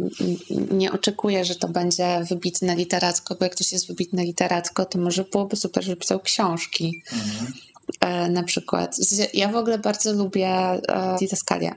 nie 0.72 0.92
oczekuję, 0.92 1.46
że 1.46 1.56
to 1.56 1.68
będzie 1.68 2.24
wybitne 2.30 2.76
literacko, 2.76 3.36
bo 3.36 3.46
jak 3.46 3.56
ktoś 3.56 3.72
jest 3.72 3.88
wybitne 3.88 4.24
literacko, 4.24 4.86
to 4.86 5.00
może 5.00 5.24
byłoby 5.24 5.56
super, 5.56 5.84
żeby 5.84 5.98
pisał 5.98 6.20
książki. 6.20 7.02
Mhm. 7.14 7.54
E, 8.00 8.30
na 8.30 8.44
przykład. 8.44 8.98
Ja 9.34 9.48
w 9.48 9.56
ogóle 9.56 9.80
bardzo 9.80 10.14
lubię 10.14 10.48
e, 10.48 11.16
didaskalię. 11.20 11.76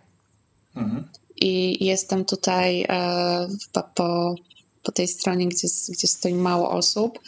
Mhm 0.77 1.05
i 1.41 1.85
jestem 1.85 2.25
tutaj 2.25 2.87
e, 2.89 3.49
po, 3.95 4.35
po 4.83 4.93
tej 4.93 5.09
stronie, 5.09 5.49
gdzie, 5.49 5.69
gdzie 5.89 6.09
stoi 6.09 6.35
mało 6.35 6.71
osób. 6.71 7.19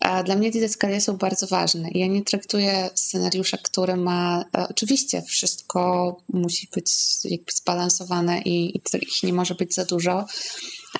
A 0.00 0.22
dla 0.22 0.36
mnie 0.36 0.50
didaskalia 0.50 1.00
są 1.00 1.16
bardzo 1.16 1.46
ważne. 1.46 1.88
Ja 1.94 2.06
nie 2.06 2.22
traktuję 2.22 2.90
scenariusza, 2.94 3.56
który 3.62 3.96
ma. 3.96 4.44
E, 4.56 4.68
oczywiście 4.68 5.22
wszystko 5.22 6.16
musi 6.28 6.68
być 6.74 6.92
jakby 7.24 7.52
zbalansowane 7.52 8.42
i, 8.42 8.76
i 8.76 8.80
ich 9.02 9.22
nie 9.22 9.32
może 9.32 9.54
być 9.54 9.74
za 9.74 9.84
dużo, 9.84 10.26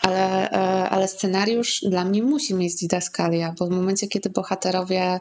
ale, 0.01 0.51
e, 0.51 0.89
ale 0.91 1.09
scenariusz 1.09 1.81
dla 1.89 2.05
mnie 2.05 2.23
musi 2.23 2.55
mieć 2.55 2.75
didaskalia, 2.75 3.55
bo 3.59 3.67
w 3.67 3.71
momencie, 3.71 4.09
kiedy 4.09 4.31
bohaterowie 4.31 5.21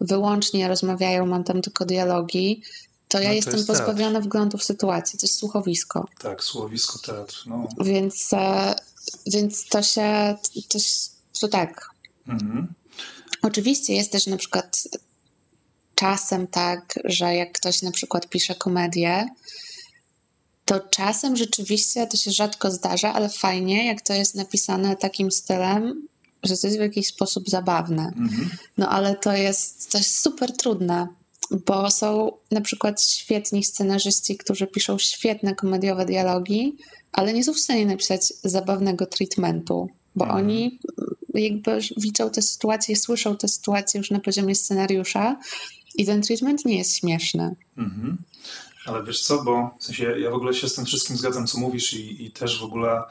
wyłącznie 0.00 0.68
rozmawiają, 0.68 1.26
mam 1.26 1.44
tam 1.44 1.62
tylko 1.62 1.84
dialogi, 1.84 2.62
to 3.08 3.20
ja 3.20 3.28
no, 3.28 3.34
jestem 3.34 3.54
jest 3.54 3.66
pozbawiona 3.66 4.12
teatr. 4.12 4.26
wglądu 4.26 4.58
w 4.58 4.64
sytuację. 4.64 5.18
To 5.18 5.26
jest 5.26 5.38
słuchowisko. 5.38 6.08
Tak, 6.18 6.44
słuchowisko, 6.44 6.98
teatr. 6.98 7.42
No. 7.46 7.68
Więc, 7.84 8.32
e, 8.32 8.74
więc 9.26 9.68
to 9.68 9.82
się, 9.82 10.36
to, 10.68 10.78
to 11.40 11.48
tak. 11.48 11.90
Mhm. 12.28 12.74
Oczywiście 13.46 13.94
jest 13.94 14.12
też 14.12 14.26
na 14.26 14.36
przykład 14.36 14.88
czasem 15.94 16.46
tak, 16.46 16.98
że 17.04 17.34
jak 17.34 17.52
ktoś 17.52 17.82
na 17.82 17.90
przykład 17.90 18.28
pisze 18.28 18.54
komedię, 18.54 19.28
to 20.64 20.80
czasem 20.80 21.36
rzeczywiście 21.36 22.06
to 22.06 22.16
się 22.16 22.30
rzadko 22.30 22.70
zdarza, 22.70 23.14
ale 23.14 23.28
fajnie, 23.28 23.86
jak 23.86 24.00
to 24.00 24.12
jest 24.12 24.34
napisane 24.34 24.96
takim 24.96 25.30
stylem, 25.30 26.08
że 26.42 26.56
to 26.56 26.66
jest 26.66 26.78
w 26.78 26.82
jakiś 26.82 27.06
sposób 27.06 27.48
zabawne. 27.48 28.02
Mhm. 28.02 28.50
No 28.78 28.88
ale 28.88 29.14
to 29.14 29.32
jest, 29.32 29.94
jest 29.94 30.18
super 30.18 30.56
trudne 30.56 31.08
bo 31.66 31.90
są 31.90 32.32
na 32.50 32.60
przykład 32.60 33.02
świetni 33.02 33.64
scenarzyści, 33.64 34.36
którzy 34.36 34.66
piszą 34.66 34.98
świetne 34.98 35.54
komediowe 35.54 36.04
dialogi, 36.04 36.76
ale 37.12 37.32
nie 37.32 37.44
są 37.44 37.52
w 37.52 37.58
stanie 37.58 37.86
napisać 37.86 38.32
zabawnego 38.44 39.06
treatmentu, 39.06 39.88
bo 40.16 40.24
mhm. 40.24 40.44
oni 40.44 40.78
jakby 41.38 41.78
widzą 41.96 42.30
tę 42.30 42.42
sytuację, 42.42 42.96
słyszą 42.96 43.36
tę 43.36 43.48
sytuację 43.48 43.98
już 43.98 44.10
na 44.10 44.20
poziomie 44.20 44.54
scenariusza 44.54 45.36
i 45.94 46.06
ten 46.06 46.22
treatment 46.22 46.64
nie 46.64 46.78
jest 46.78 46.96
śmieszny. 46.96 47.56
Mhm. 47.76 48.16
Ale 48.86 49.04
wiesz 49.04 49.20
co, 49.20 49.42
bo 49.42 49.76
w 49.80 49.84
sensie 49.84 50.04
ja 50.04 50.30
w 50.30 50.34
ogóle 50.34 50.54
się 50.54 50.68
z 50.68 50.74
tym 50.74 50.84
wszystkim 50.84 51.16
zgadzam, 51.16 51.46
co 51.46 51.58
mówisz 51.58 51.92
i, 51.92 52.24
i 52.24 52.30
też 52.30 52.60
w 52.60 52.64
ogóle 52.64 53.02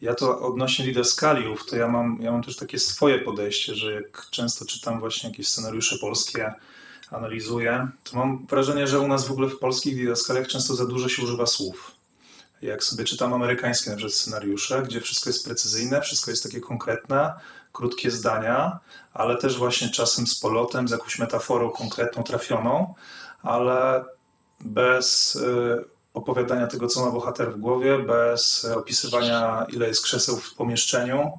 ja 0.00 0.14
to 0.14 0.40
odnośnie 0.40 0.84
didaskaliów, 0.84 1.66
to 1.66 1.76
ja 1.76 1.88
mam, 1.88 2.18
ja 2.22 2.32
mam 2.32 2.42
też 2.42 2.56
takie 2.56 2.78
swoje 2.78 3.18
podejście, 3.18 3.74
że 3.74 3.92
jak 3.92 4.26
często 4.30 4.64
czytam 4.64 5.00
właśnie 5.00 5.30
jakieś 5.30 5.48
scenariusze 5.48 5.98
polskie, 5.98 6.52
analizuję, 7.10 7.88
to 8.04 8.16
mam 8.16 8.46
wrażenie, 8.46 8.86
że 8.86 9.00
u 9.00 9.08
nas 9.08 9.26
w 9.26 9.30
ogóle 9.30 9.48
w 9.48 9.58
polskich 9.58 9.96
didaskaliach 9.96 10.46
często 10.46 10.74
za 10.74 10.86
dużo 10.86 11.08
się 11.08 11.22
używa 11.22 11.46
słów. 11.46 11.90
Jak 12.62 12.84
sobie 12.84 13.04
czytam 13.04 13.32
amerykańskie 13.32 13.90
na 13.90 13.96
przykład 13.96 14.14
scenariusze, 14.14 14.82
gdzie 14.82 15.00
wszystko 15.00 15.30
jest 15.30 15.44
precyzyjne, 15.44 16.00
wszystko 16.00 16.30
jest 16.30 16.42
takie 16.42 16.60
konkretne, 16.60 17.32
krótkie 17.74 18.10
zdania, 18.10 18.78
ale 19.14 19.36
też 19.36 19.58
właśnie 19.58 19.90
czasem 19.90 20.26
z 20.26 20.40
polotem, 20.40 20.88
z 20.88 20.90
jakąś 20.90 21.18
metaforą 21.18 21.70
konkretną, 21.70 22.22
trafioną, 22.22 22.94
ale 23.42 24.04
bez 24.60 25.36
y, 25.36 25.84
opowiadania 26.14 26.66
tego, 26.66 26.86
co 26.86 27.04
ma 27.04 27.10
bohater 27.10 27.52
w 27.52 27.60
głowie, 27.60 27.98
bez 27.98 28.64
opisywania, 28.64 29.66
ile 29.68 29.88
jest 29.88 30.04
krzeseł 30.04 30.36
w 30.36 30.54
pomieszczeniu 30.54 31.38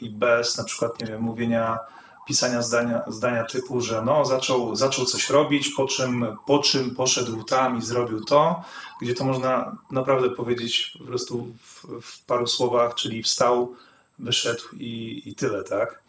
i 0.00 0.10
bez 0.10 0.58
na 0.58 0.64
przykład, 0.64 1.00
nie 1.00 1.06
wiem, 1.06 1.20
mówienia 1.20 1.78
pisania 2.26 2.62
zdania, 2.62 3.02
zdania 3.06 3.44
typu, 3.44 3.80
że 3.80 4.02
no, 4.02 4.24
zaczął, 4.24 4.76
zaczął 4.76 5.04
coś 5.04 5.30
robić, 5.30 5.68
po 5.68 5.86
czym, 5.86 6.36
po 6.46 6.58
czym 6.58 6.94
poszedł 6.94 7.44
tam 7.44 7.78
i 7.78 7.82
zrobił 7.82 8.24
to, 8.24 8.62
gdzie 9.02 9.14
to 9.14 9.24
można 9.24 9.76
naprawdę 9.90 10.30
powiedzieć 10.30 10.96
po 10.98 11.04
prostu 11.04 11.46
w, 11.62 11.86
w 12.02 12.24
paru 12.24 12.46
słowach, 12.46 12.94
czyli 12.94 13.22
wstał, 13.22 13.74
wyszedł 14.22 14.62
i, 14.76 15.22
i 15.24 15.34
tyle, 15.34 15.64
tak? 15.64 16.02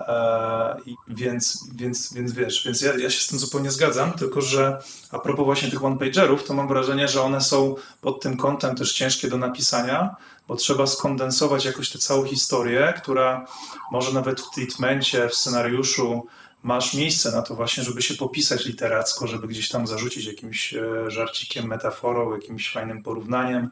E, 0.00 0.76
więc, 1.08 1.68
więc, 1.74 2.12
więc 2.12 2.32
wiesz, 2.32 2.64
więc 2.64 2.80
ja, 2.80 2.96
ja 2.96 3.10
się 3.10 3.20
z 3.20 3.26
tym 3.26 3.38
zupełnie 3.38 3.70
zgadzam, 3.70 4.12
tylko 4.12 4.40
że 4.40 4.82
a 5.10 5.18
propos 5.18 5.44
właśnie 5.44 5.70
tych 5.70 5.84
one-pagerów, 5.84 6.44
to 6.44 6.54
mam 6.54 6.68
wrażenie, 6.68 7.08
że 7.08 7.22
one 7.22 7.40
są 7.40 7.74
pod 8.00 8.22
tym 8.22 8.36
kątem 8.36 8.76
też 8.76 8.92
ciężkie 8.92 9.28
do 9.28 9.38
napisania, 9.38 10.16
bo 10.48 10.56
trzeba 10.56 10.86
skondensować 10.86 11.64
jakoś 11.64 11.90
tę 11.90 11.98
całą 11.98 12.24
historię, 12.24 12.94
która 12.96 13.46
może 13.92 14.12
nawet 14.12 14.40
w 14.40 14.50
treatmencie, 14.54 15.28
w 15.28 15.34
scenariuszu 15.34 16.26
masz 16.62 16.94
miejsce 16.94 17.32
na 17.32 17.42
to 17.42 17.54
właśnie, 17.54 17.84
żeby 17.84 18.02
się 18.02 18.14
popisać 18.14 18.64
literacko, 18.64 19.26
żeby 19.26 19.48
gdzieś 19.48 19.68
tam 19.68 19.86
zarzucić 19.86 20.26
jakimś 20.26 20.74
e, 20.74 21.10
żarcikiem, 21.10 21.66
metaforą, 21.66 22.34
jakimś 22.34 22.72
fajnym 22.72 23.02
porównaniem, 23.02 23.70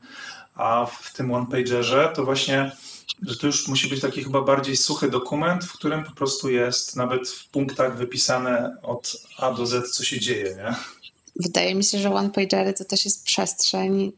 a 0.55 0.87
w 0.87 1.13
tym 1.13 1.35
one-pagerze 1.35 2.13
to 2.15 2.25
właśnie, 2.25 2.73
że 3.23 3.37
to 3.37 3.47
już 3.47 3.69
musi 3.69 3.89
być 3.89 4.01
taki 4.01 4.25
chyba 4.25 4.43
bardziej 4.43 4.77
suchy 4.77 5.11
dokument, 5.11 5.65
w 5.65 5.73
którym 5.73 6.05
po 6.05 6.13
prostu 6.13 6.51
jest 6.51 6.97
nawet 6.97 7.29
w 7.29 7.49
punktach 7.49 7.97
wypisane 7.97 8.77
od 8.83 9.17
A 9.37 9.53
do 9.53 9.67
Z, 9.67 9.91
co 9.91 10.05
się 10.05 10.21
dzieje, 10.21 10.57
nie? 10.57 10.75
Wydaje 11.37 11.75
mi 11.75 11.85
się, 11.85 11.99
że 11.99 12.15
one-pagery 12.15 12.73
to 12.73 12.85
też 12.85 13.05
jest 13.05 13.25
przestrzeń 13.25 14.13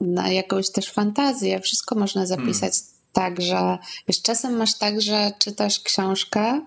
na 0.00 0.30
jakąś 0.30 0.70
też 0.70 0.92
fantazję. 0.92 1.60
Wszystko 1.60 1.94
można 1.94 2.26
zapisać 2.26 2.72
hmm. 2.72 2.90
tak, 3.12 3.42
że 3.42 3.78
wiesz, 4.08 4.22
czasem 4.22 4.56
masz 4.56 4.78
tak, 4.78 5.00
że 5.00 5.32
czytasz 5.38 5.80
książkę, 5.80 6.66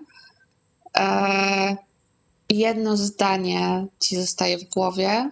e, 0.96 1.76
jedno 2.50 2.96
zdanie 2.96 3.86
ci 4.00 4.16
zostaje 4.16 4.58
w 4.58 4.64
głowie 4.64 5.30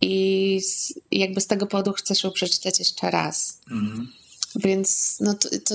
i 0.00 0.60
z, 0.60 0.94
jakby 1.12 1.40
z 1.40 1.46
tego 1.46 1.66
powodu 1.66 1.92
chcesz 1.92 2.24
ją 2.24 2.30
przeczytać 2.30 2.78
jeszcze 2.78 3.10
raz. 3.10 3.60
Hmm. 3.68 4.19
Więc 4.56 5.16
no 5.20 5.34
to, 5.34 5.48
to 5.64 5.74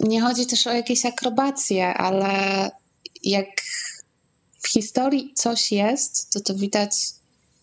nie 0.00 0.20
chodzi 0.20 0.46
też 0.46 0.66
o 0.66 0.72
jakieś 0.72 1.06
akrobacje, 1.06 1.94
ale 1.94 2.70
jak 3.24 3.48
w 4.60 4.68
historii 4.68 5.32
coś 5.34 5.72
jest, 5.72 6.32
to 6.32 6.40
to 6.40 6.54
widać 6.54 6.92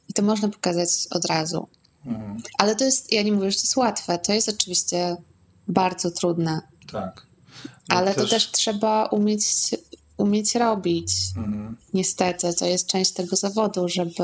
i 0.09 0.13
to 0.13 0.21
można 0.21 0.49
pokazać 0.49 0.89
od 1.09 1.25
razu. 1.25 1.67
Mhm. 2.05 2.37
Ale 2.57 2.75
to 2.75 2.83
jest, 2.83 3.13
ja 3.13 3.23
nie 3.23 3.31
mówię, 3.31 3.51
że 3.51 3.57
to 3.57 3.63
jest 3.63 3.77
łatwe, 3.77 4.17
to 4.17 4.33
jest 4.33 4.49
oczywiście 4.49 5.17
bardzo 5.67 6.11
trudne. 6.11 6.61
Tak. 6.91 7.27
No 7.89 7.95
Ale 7.97 8.13
też... 8.13 8.23
to 8.23 8.29
też 8.29 8.51
trzeba 8.51 9.05
umieć, 9.05 9.45
umieć 10.17 10.55
robić. 10.55 11.11
Mhm. 11.37 11.77
Niestety, 11.93 12.53
to 12.53 12.65
jest 12.65 12.87
część 12.87 13.11
tego 13.11 13.35
zawodu, 13.35 13.89
żeby 13.89 14.23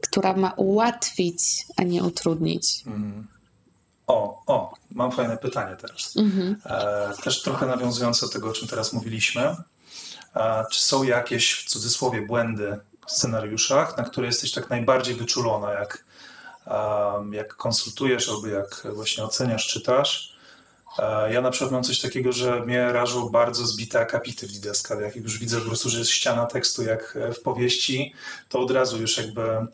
która 0.00 0.36
ma 0.36 0.50
ułatwić, 0.50 1.66
a 1.76 1.82
nie 1.82 2.04
utrudnić. 2.04 2.82
Mhm. 2.86 3.26
O, 4.06 4.42
o, 4.46 4.74
mam 4.90 5.12
fajne 5.12 5.36
pytanie 5.36 5.76
teraz. 5.76 6.16
Mhm. 6.16 6.56
E, 6.66 7.12
też 7.24 7.42
trochę 7.42 7.66
nawiązujące 7.66 8.26
do 8.26 8.32
tego, 8.32 8.50
o 8.50 8.52
czym 8.52 8.68
teraz 8.68 8.92
mówiliśmy. 8.92 9.56
E, 10.36 10.64
czy 10.70 10.80
są 10.84 11.02
jakieś 11.02 11.52
w 11.52 11.68
cudzysłowie 11.70 12.26
błędy 12.26 12.78
scenariuszach, 13.06 13.96
na 13.96 14.04
które 14.04 14.26
jesteś 14.26 14.52
tak 14.52 14.70
najbardziej 14.70 15.14
wyczulona, 15.14 15.72
jak, 15.72 16.04
jak 17.32 17.56
konsultujesz 17.56 18.28
albo 18.28 18.46
jak 18.46 18.86
właśnie 18.94 19.24
oceniasz, 19.24 19.66
czytasz. 19.66 20.36
E, 20.98 21.32
ja 21.32 21.40
na 21.40 21.50
przykład 21.50 21.72
mam 21.72 21.82
coś 21.82 22.00
takiego, 22.00 22.32
że 22.32 22.60
mnie 22.60 22.92
rażą 22.92 23.28
bardzo 23.28 23.66
zbite 23.66 24.00
akapity 24.00 24.46
w 24.46 24.52
didaskaliach. 24.52 25.16
Jak 25.16 25.24
już 25.24 25.38
widzę 25.38 25.60
po 25.60 25.66
prostu, 25.66 25.90
że 25.90 25.98
jest 25.98 26.10
ściana 26.10 26.46
tekstu 26.46 26.82
jak 26.82 27.18
w 27.36 27.40
powieści, 27.40 28.14
to 28.48 28.60
od 28.60 28.70
razu 28.70 29.00
już 29.00 29.18
jakby 29.18 29.66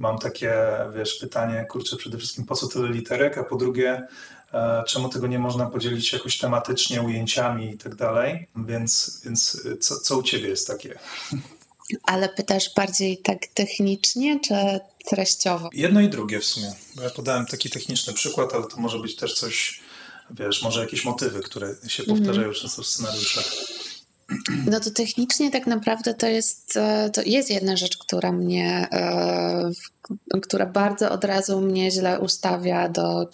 mam 0.00 0.18
takie, 0.18 0.54
wiesz, 0.96 1.14
pytanie, 1.14 1.66
kurczę, 1.70 1.96
przede 1.96 2.18
wszystkim 2.18 2.46
po 2.46 2.56
co 2.56 2.66
tyle 2.66 2.88
literek, 2.88 3.38
a 3.38 3.44
po 3.44 3.56
drugie, 3.56 4.06
e, 4.52 4.84
czemu 4.86 5.08
tego 5.08 5.26
nie 5.26 5.38
można 5.38 5.66
podzielić 5.66 6.12
jakoś 6.12 6.38
tematycznie, 6.38 7.02
ujęciami 7.02 7.70
i 7.70 7.78
tak 7.78 7.94
dalej. 7.94 8.48
Więc, 8.56 9.20
więc 9.24 9.66
co, 9.80 10.00
co 10.00 10.18
u 10.18 10.22
ciebie 10.22 10.48
jest 10.48 10.66
takie? 10.66 10.98
Ale 12.02 12.28
pytasz 12.28 12.74
bardziej 12.76 13.18
tak 13.18 13.46
technicznie, 13.46 14.40
czy 14.40 14.54
treściowo? 15.06 15.68
Jedno 15.72 16.00
i 16.00 16.08
drugie 16.08 16.40
w 16.40 16.44
sumie. 16.44 16.72
Bo 16.96 17.02
ja 17.02 17.10
podałem 17.10 17.46
taki 17.46 17.70
techniczny 17.70 18.12
przykład, 18.12 18.54
ale 18.54 18.66
to 18.66 18.76
może 18.76 18.98
być 18.98 19.16
też 19.16 19.34
coś, 19.34 19.80
wiesz, 20.30 20.62
może 20.62 20.80
jakieś 20.80 21.04
motywy, 21.04 21.40
które 21.40 21.74
się 21.88 22.02
powtarzają 22.02 22.48
mm. 22.48 22.54
często 22.54 22.82
w 22.82 22.86
scenariuszach. 22.86 23.44
No 24.66 24.80
to 24.80 24.90
technicznie 24.90 25.50
tak 25.50 25.66
naprawdę 25.66 26.14
to 26.14 26.26
jest, 26.26 26.76
e, 26.76 27.10
to 27.10 27.22
jest 27.26 27.50
jedna 27.50 27.76
rzecz, 27.76 27.98
która 27.98 28.32
mnie, 28.32 28.88
e, 28.92 29.70
która 30.42 30.66
bardzo 30.66 31.10
od 31.10 31.24
razu 31.24 31.60
mnie 31.60 31.90
źle 31.90 32.20
ustawia 32.20 32.88
do, 32.88 33.30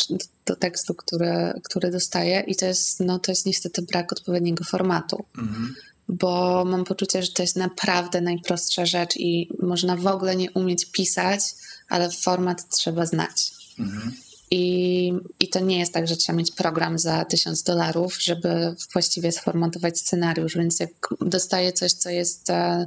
do 0.47 0.57
tekstu, 0.57 0.95
który, 0.95 1.61
który 1.65 1.91
dostaję 1.91 2.45
i 2.47 2.57
to 2.57 2.67
jest, 2.67 3.01
no 3.01 3.19
to 3.19 3.33
jest 3.33 3.47
niestety 3.47 3.83
brak 3.83 4.13
odpowiedniego 4.13 4.65
formatu. 4.65 5.25
Mhm. 5.39 5.75
Bo 6.09 6.65
mam 6.65 6.85
poczucie, 6.85 7.23
że 7.23 7.33
to 7.33 7.43
jest 7.43 7.57
naprawdę 7.57 8.21
najprostsza 8.21 8.87
rzecz 8.87 9.17
i 9.17 9.49
można 9.63 9.97
w 9.97 10.07
ogóle 10.07 10.37
nie 10.37 10.51
umieć 10.51 10.85
pisać, 10.85 11.41
ale 11.89 12.11
format 12.11 12.69
trzeba 12.69 13.07
znać. 13.07 13.53
Mhm. 13.79 14.13
I, 14.51 15.13
I 15.41 15.49
to 15.49 15.61
nie 15.61 15.79
jest 15.79 15.93
tak, 15.93 16.09
że 16.09 16.17
trzeba 16.17 16.39
mieć 16.39 16.53
program 16.53 16.99
za 16.99 17.25
tysiąc 17.25 17.63
dolarów, 17.63 18.23
żeby 18.23 18.75
właściwie 18.93 19.33
sformatować 19.33 19.99
scenariusz. 19.99 20.57
Więc 20.57 20.81
jak 20.81 20.91
dostaję 21.21 21.73
coś, 21.73 21.93
co 21.93 22.11
jest, 22.11 22.51
e, 22.51 22.87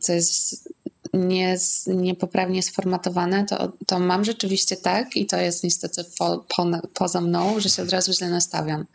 co 0.00 0.12
jest 0.12 0.68
nie, 1.14 1.56
niepoprawnie 1.86 2.62
sformatowane, 2.62 3.44
to, 3.44 3.72
to 3.86 3.98
mam 3.98 4.24
rzeczywiście 4.24 4.76
tak, 4.76 5.16
i 5.16 5.26
to 5.26 5.36
jest 5.36 5.64
niestety 5.64 6.04
po, 6.18 6.44
po, 6.56 6.66
poza 6.94 7.20
mną, 7.20 7.60
że 7.60 7.68
się 7.68 7.82
od 7.82 7.90
razu 7.90 8.12
źle 8.12 8.30
nastawiam. 8.30 8.86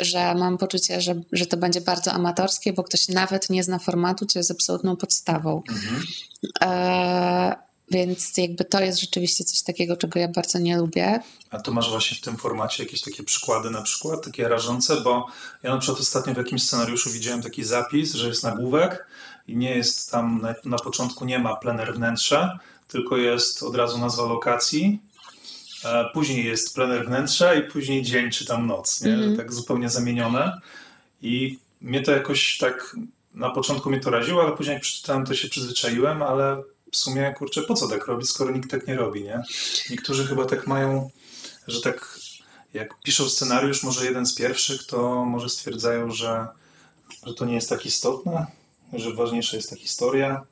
Że 0.00 0.34
mam 0.34 0.58
poczucie, 0.58 1.00
że, 1.00 1.20
że 1.32 1.46
to 1.46 1.56
będzie 1.56 1.80
bardzo 1.80 2.12
amatorskie, 2.12 2.72
bo 2.72 2.82
ktoś 2.82 3.08
nawet 3.08 3.50
nie 3.50 3.64
zna 3.64 3.78
formatu, 3.78 4.26
co 4.26 4.38
jest 4.38 4.50
absolutną 4.50 4.96
podstawą. 4.96 5.62
Mhm. 5.68 6.02
E, 6.62 7.64
więc 7.90 8.36
jakby 8.36 8.64
to 8.64 8.80
jest 8.80 9.00
rzeczywiście 9.00 9.44
coś 9.44 9.62
takiego, 9.62 9.96
czego 9.96 10.20
ja 10.20 10.28
bardzo 10.28 10.58
nie 10.58 10.76
lubię. 10.76 11.20
A 11.50 11.60
tu 11.60 11.74
masz 11.74 11.90
właśnie 11.90 12.16
w 12.16 12.20
tym 12.20 12.36
formacie 12.36 12.82
jakieś 12.82 13.00
takie 13.00 13.22
przykłady 13.22 13.70
na 13.70 13.82
przykład, 13.82 14.24
takie 14.24 14.48
rażące, 14.48 15.00
bo 15.00 15.26
ja 15.62 15.70
na 15.70 15.78
przykład 15.78 16.00
ostatnio 16.00 16.34
w 16.34 16.36
jakimś 16.36 16.62
scenariuszu 16.62 17.10
widziałem 17.10 17.42
taki 17.42 17.64
zapis, 17.64 18.14
że 18.14 18.28
jest 18.28 18.42
nagłówek 18.42 19.06
i 19.48 19.56
nie 19.56 19.76
jest 19.76 20.10
tam, 20.10 20.40
na, 20.42 20.54
na 20.64 20.78
początku 20.78 21.24
nie 21.24 21.38
ma 21.38 21.56
plener 21.56 21.94
wnętrza, 21.94 22.58
tylko 22.88 23.16
jest 23.16 23.62
od 23.62 23.74
razu 23.76 23.98
nazwa 23.98 24.22
lokacji, 24.22 24.98
później 26.12 26.44
jest 26.44 26.74
plener 26.74 27.06
wnętrza 27.06 27.54
i 27.54 27.62
później 27.62 28.02
dzień 28.02 28.30
czy 28.30 28.46
tam 28.46 28.66
noc, 28.66 29.00
nie? 29.00 29.14
Mm 29.14 29.32
-hmm. 29.32 29.36
tak 29.36 29.52
zupełnie 29.52 29.90
zamienione 29.90 30.60
i 31.22 31.58
mnie 31.80 32.02
to 32.02 32.12
jakoś 32.12 32.58
tak, 32.58 32.96
na 33.34 33.50
początku 33.50 33.90
mnie 33.90 34.00
to 34.00 34.10
raziło, 34.10 34.42
ale 34.42 34.56
później 34.56 34.74
jak 34.74 34.82
przeczytałem 34.82 35.26
to 35.26 35.34
się 35.34 35.48
przyzwyczaiłem, 35.48 36.22
ale 36.22 36.62
w 36.94 36.96
sumie, 36.96 37.34
kurczę, 37.38 37.62
po 37.62 37.74
co 37.74 37.88
tak 37.88 38.06
robić, 38.06 38.28
skoro 38.30 38.50
nikt 38.50 38.70
tak 38.70 38.86
nie 38.86 38.94
robi, 38.94 39.22
nie? 39.22 39.42
Niektórzy 39.90 40.26
chyba 40.26 40.44
tak 40.44 40.66
mają, 40.66 41.10
że 41.68 41.80
tak 41.80 42.18
jak 42.74 43.00
piszą 43.02 43.28
scenariusz, 43.28 43.82
może 43.82 44.04
jeden 44.04 44.26
z 44.26 44.34
pierwszych, 44.34 44.86
to 44.86 45.24
może 45.24 45.48
stwierdzają, 45.48 46.10
że, 46.10 46.46
że 47.26 47.34
to 47.34 47.44
nie 47.44 47.54
jest 47.54 47.68
tak 47.68 47.86
istotne, 47.86 48.46
że 48.92 49.14
ważniejsza 49.14 49.56
jest 49.56 49.70
ta 49.70 49.76
historia, 49.76 50.44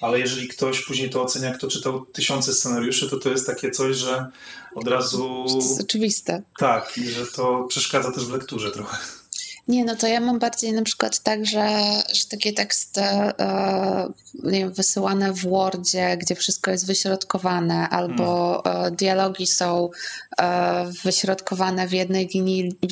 ale 0.00 0.20
jeżeli 0.20 0.48
ktoś 0.48 0.84
później 0.84 1.10
to 1.10 1.22
ocenia, 1.22 1.54
kto 1.54 1.68
czytał 1.68 2.06
tysiące 2.06 2.54
scenariuszy, 2.54 3.10
to 3.10 3.18
to 3.18 3.30
jest 3.30 3.46
takie 3.46 3.70
coś, 3.70 3.96
że 3.96 4.26
od 4.74 4.88
razu... 4.88 5.44
To 5.48 5.56
jest 5.56 5.80
oczywiste. 5.80 6.42
Tak, 6.58 6.98
i 6.98 7.10
że 7.10 7.26
to 7.26 7.64
przeszkadza 7.68 8.12
też 8.12 8.26
w 8.26 8.32
lekturze 8.32 8.70
trochę. 8.70 8.96
Nie, 9.68 9.84
no 9.84 9.96
to 9.96 10.06
ja 10.06 10.20
mam 10.20 10.38
bardziej 10.38 10.72
na 10.72 10.82
przykład 10.82 11.18
tak, 11.18 11.46
że, 11.46 11.68
że 12.12 12.26
takie 12.30 12.52
teksty 12.52 13.00
e, 13.00 14.08
nie 14.42 14.58
wiem, 14.58 14.72
wysyłane 14.72 15.32
w 15.32 15.40
Wordzie, 15.40 16.16
gdzie 16.16 16.34
wszystko 16.34 16.70
jest 16.70 16.86
wyśrodkowane, 16.86 17.88
albo 17.88 18.62
e, 18.64 18.90
dialogi 18.90 19.46
są 19.46 19.90
e, 20.40 20.90
wyśrodkowane 21.04 21.88
w 21.88 21.92
jednej 21.92 22.28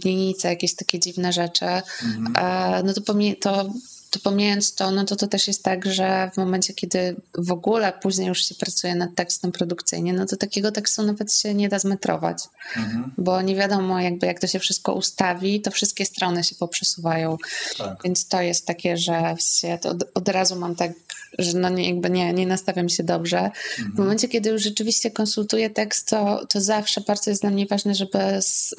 linijce, 0.05 0.49
jakieś 0.49 0.75
takie 0.75 1.01
dziwne 1.01 1.33
rzeczy, 1.33 1.67
hmm. 1.99 2.33
E, 2.39 2.83
no 2.83 2.93
to, 2.95 3.15
to 3.41 3.73
to 4.13 4.21
pomijając 4.21 4.75
to, 4.75 4.91
no 4.91 5.05
to 5.05 5.17
to 5.17 5.27
też 5.27 5.47
jest 5.49 5.63
tak, 5.63 5.87
że 5.87 6.31
w 6.35 6.37
momencie, 6.37 6.75
kiedy 6.75 7.17
w 7.35 7.53
ogóle 7.53 7.93
później 8.03 8.29
już 8.29 8.45
się 8.45 8.55
pracuje 8.55 8.95
nad 8.95 9.15
tekstem 9.15 9.53
produkcyjnie, 9.53 10.13
no 10.13 10.27
to 10.27 10.37
takiego 10.37 10.73
tekstu 10.73 11.03
nawet 11.03 11.35
się 11.35 11.55
nie 11.55 11.69
da 11.69 11.79
zmetrować, 11.79 12.39
mhm. 12.77 13.13
bo 13.19 13.43
nie 13.43 13.57
wiadomo 13.57 14.01
jakby 14.01 14.27
jak 14.27 14.41
to 14.41 14.47
się 14.47 14.59
wszystko 14.59 14.95
ustawi, 14.95 15.61
to 15.61 15.71
wszystkie 15.71 16.05
strony 16.05 16.45
się 16.45 16.55
poprzesuwają, 16.55 17.37
tak. 17.79 17.99
więc 18.05 18.29
to 18.29 18.43
jest 18.43 18.67
takie, 18.67 18.97
że 18.97 19.37
w 19.37 19.87
od, 19.87 20.05
od 20.15 20.29
razu 20.29 20.57
mam 20.57 20.75
tak, 20.77 20.93
że 21.39 21.59
no 21.59 21.69
nie, 21.69 21.89
jakby 21.89 22.11
nie, 22.11 22.33
nie 22.33 22.47
nastawiam 22.47 22.89
się 22.89 23.03
dobrze. 23.03 23.39
Mhm. 23.39 23.93
W 23.95 23.99
momencie, 23.99 24.29
kiedy 24.29 24.51
już 24.51 24.63
rzeczywiście 24.63 25.11
konsultuję 25.11 25.71
tekst, 25.71 26.09
to, 26.09 26.47
to 26.47 26.61
zawsze 26.61 27.01
bardzo 27.01 27.31
jest 27.31 27.43
dla 27.43 27.51
mnie 27.51 27.67
ważne, 27.67 27.95
żeby, 27.95 28.19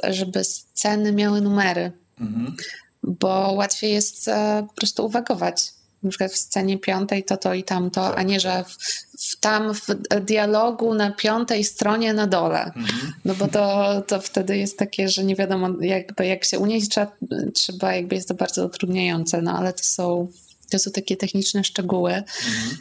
żeby 0.04 0.44
sceny 0.44 1.12
miały 1.12 1.42
numery. 1.42 1.92
Mhm 2.20 2.56
bo 3.04 3.52
łatwiej 3.52 3.94
jest 3.94 4.28
e, 4.28 4.66
po 4.68 4.74
prostu 4.74 5.06
uwagować. 5.06 5.74
Na 6.04 6.10
przykład 6.10 6.32
w 6.32 6.38
scenie 6.38 6.78
piątej 6.78 7.24
to 7.24 7.38
to 7.38 7.54
i 7.54 7.64
tamto, 7.64 8.16
a 8.16 8.24
nie, 8.24 8.40
że 8.40 8.64
w, 8.64 8.78
w 9.20 9.40
tam 9.40 9.74
w 9.74 9.86
dialogu 10.22 10.94
na 10.94 11.12
piątej 11.12 11.64
stronie 11.64 12.14
na 12.14 12.28
dole. 12.28 12.66
Mhm. 12.66 13.14
No 13.26 13.36
bo 13.36 13.48
to, 13.48 14.02
to 14.02 14.22
wtedy 14.22 14.58
jest 14.58 14.78
takie, 14.78 15.10
że 15.10 15.24
nie 15.24 15.36
wiadomo 15.36 15.70
jakby 15.82 16.26
jak 16.26 16.46
się 16.46 16.60
unieść, 16.60 16.90
trzeba, 16.90 17.12
trzeba 17.54 17.96
jakby 17.96 18.16
jest 18.16 18.28
to 18.28 18.34
bardzo 18.34 18.66
utrudniające, 18.66 19.42
no 19.42 19.58
ale 19.58 19.74
to 19.74 19.84
są, 19.84 20.28
to 20.72 20.80
są 20.80 20.92
takie 20.92 21.18
techniczne 21.18 21.64
szczegóły. 21.64 22.14
Mhm. 22.14 22.78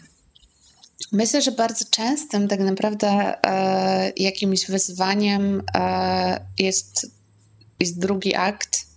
Myślę, 1.13 1.43
że 1.43 1.53
bardzo 1.53 1.85
częstym 1.91 2.49
tak 2.49 2.61
naprawdę 2.61 3.09
e, 3.47 4.13
jakimś 4.17 4.67
wyzwaniem 4.67 5.63
e, 5.75 6.47
jest, 6.59 7.11
jest 7.81 7.99
drugi 7.99 8.35
akt, 8.35 8.92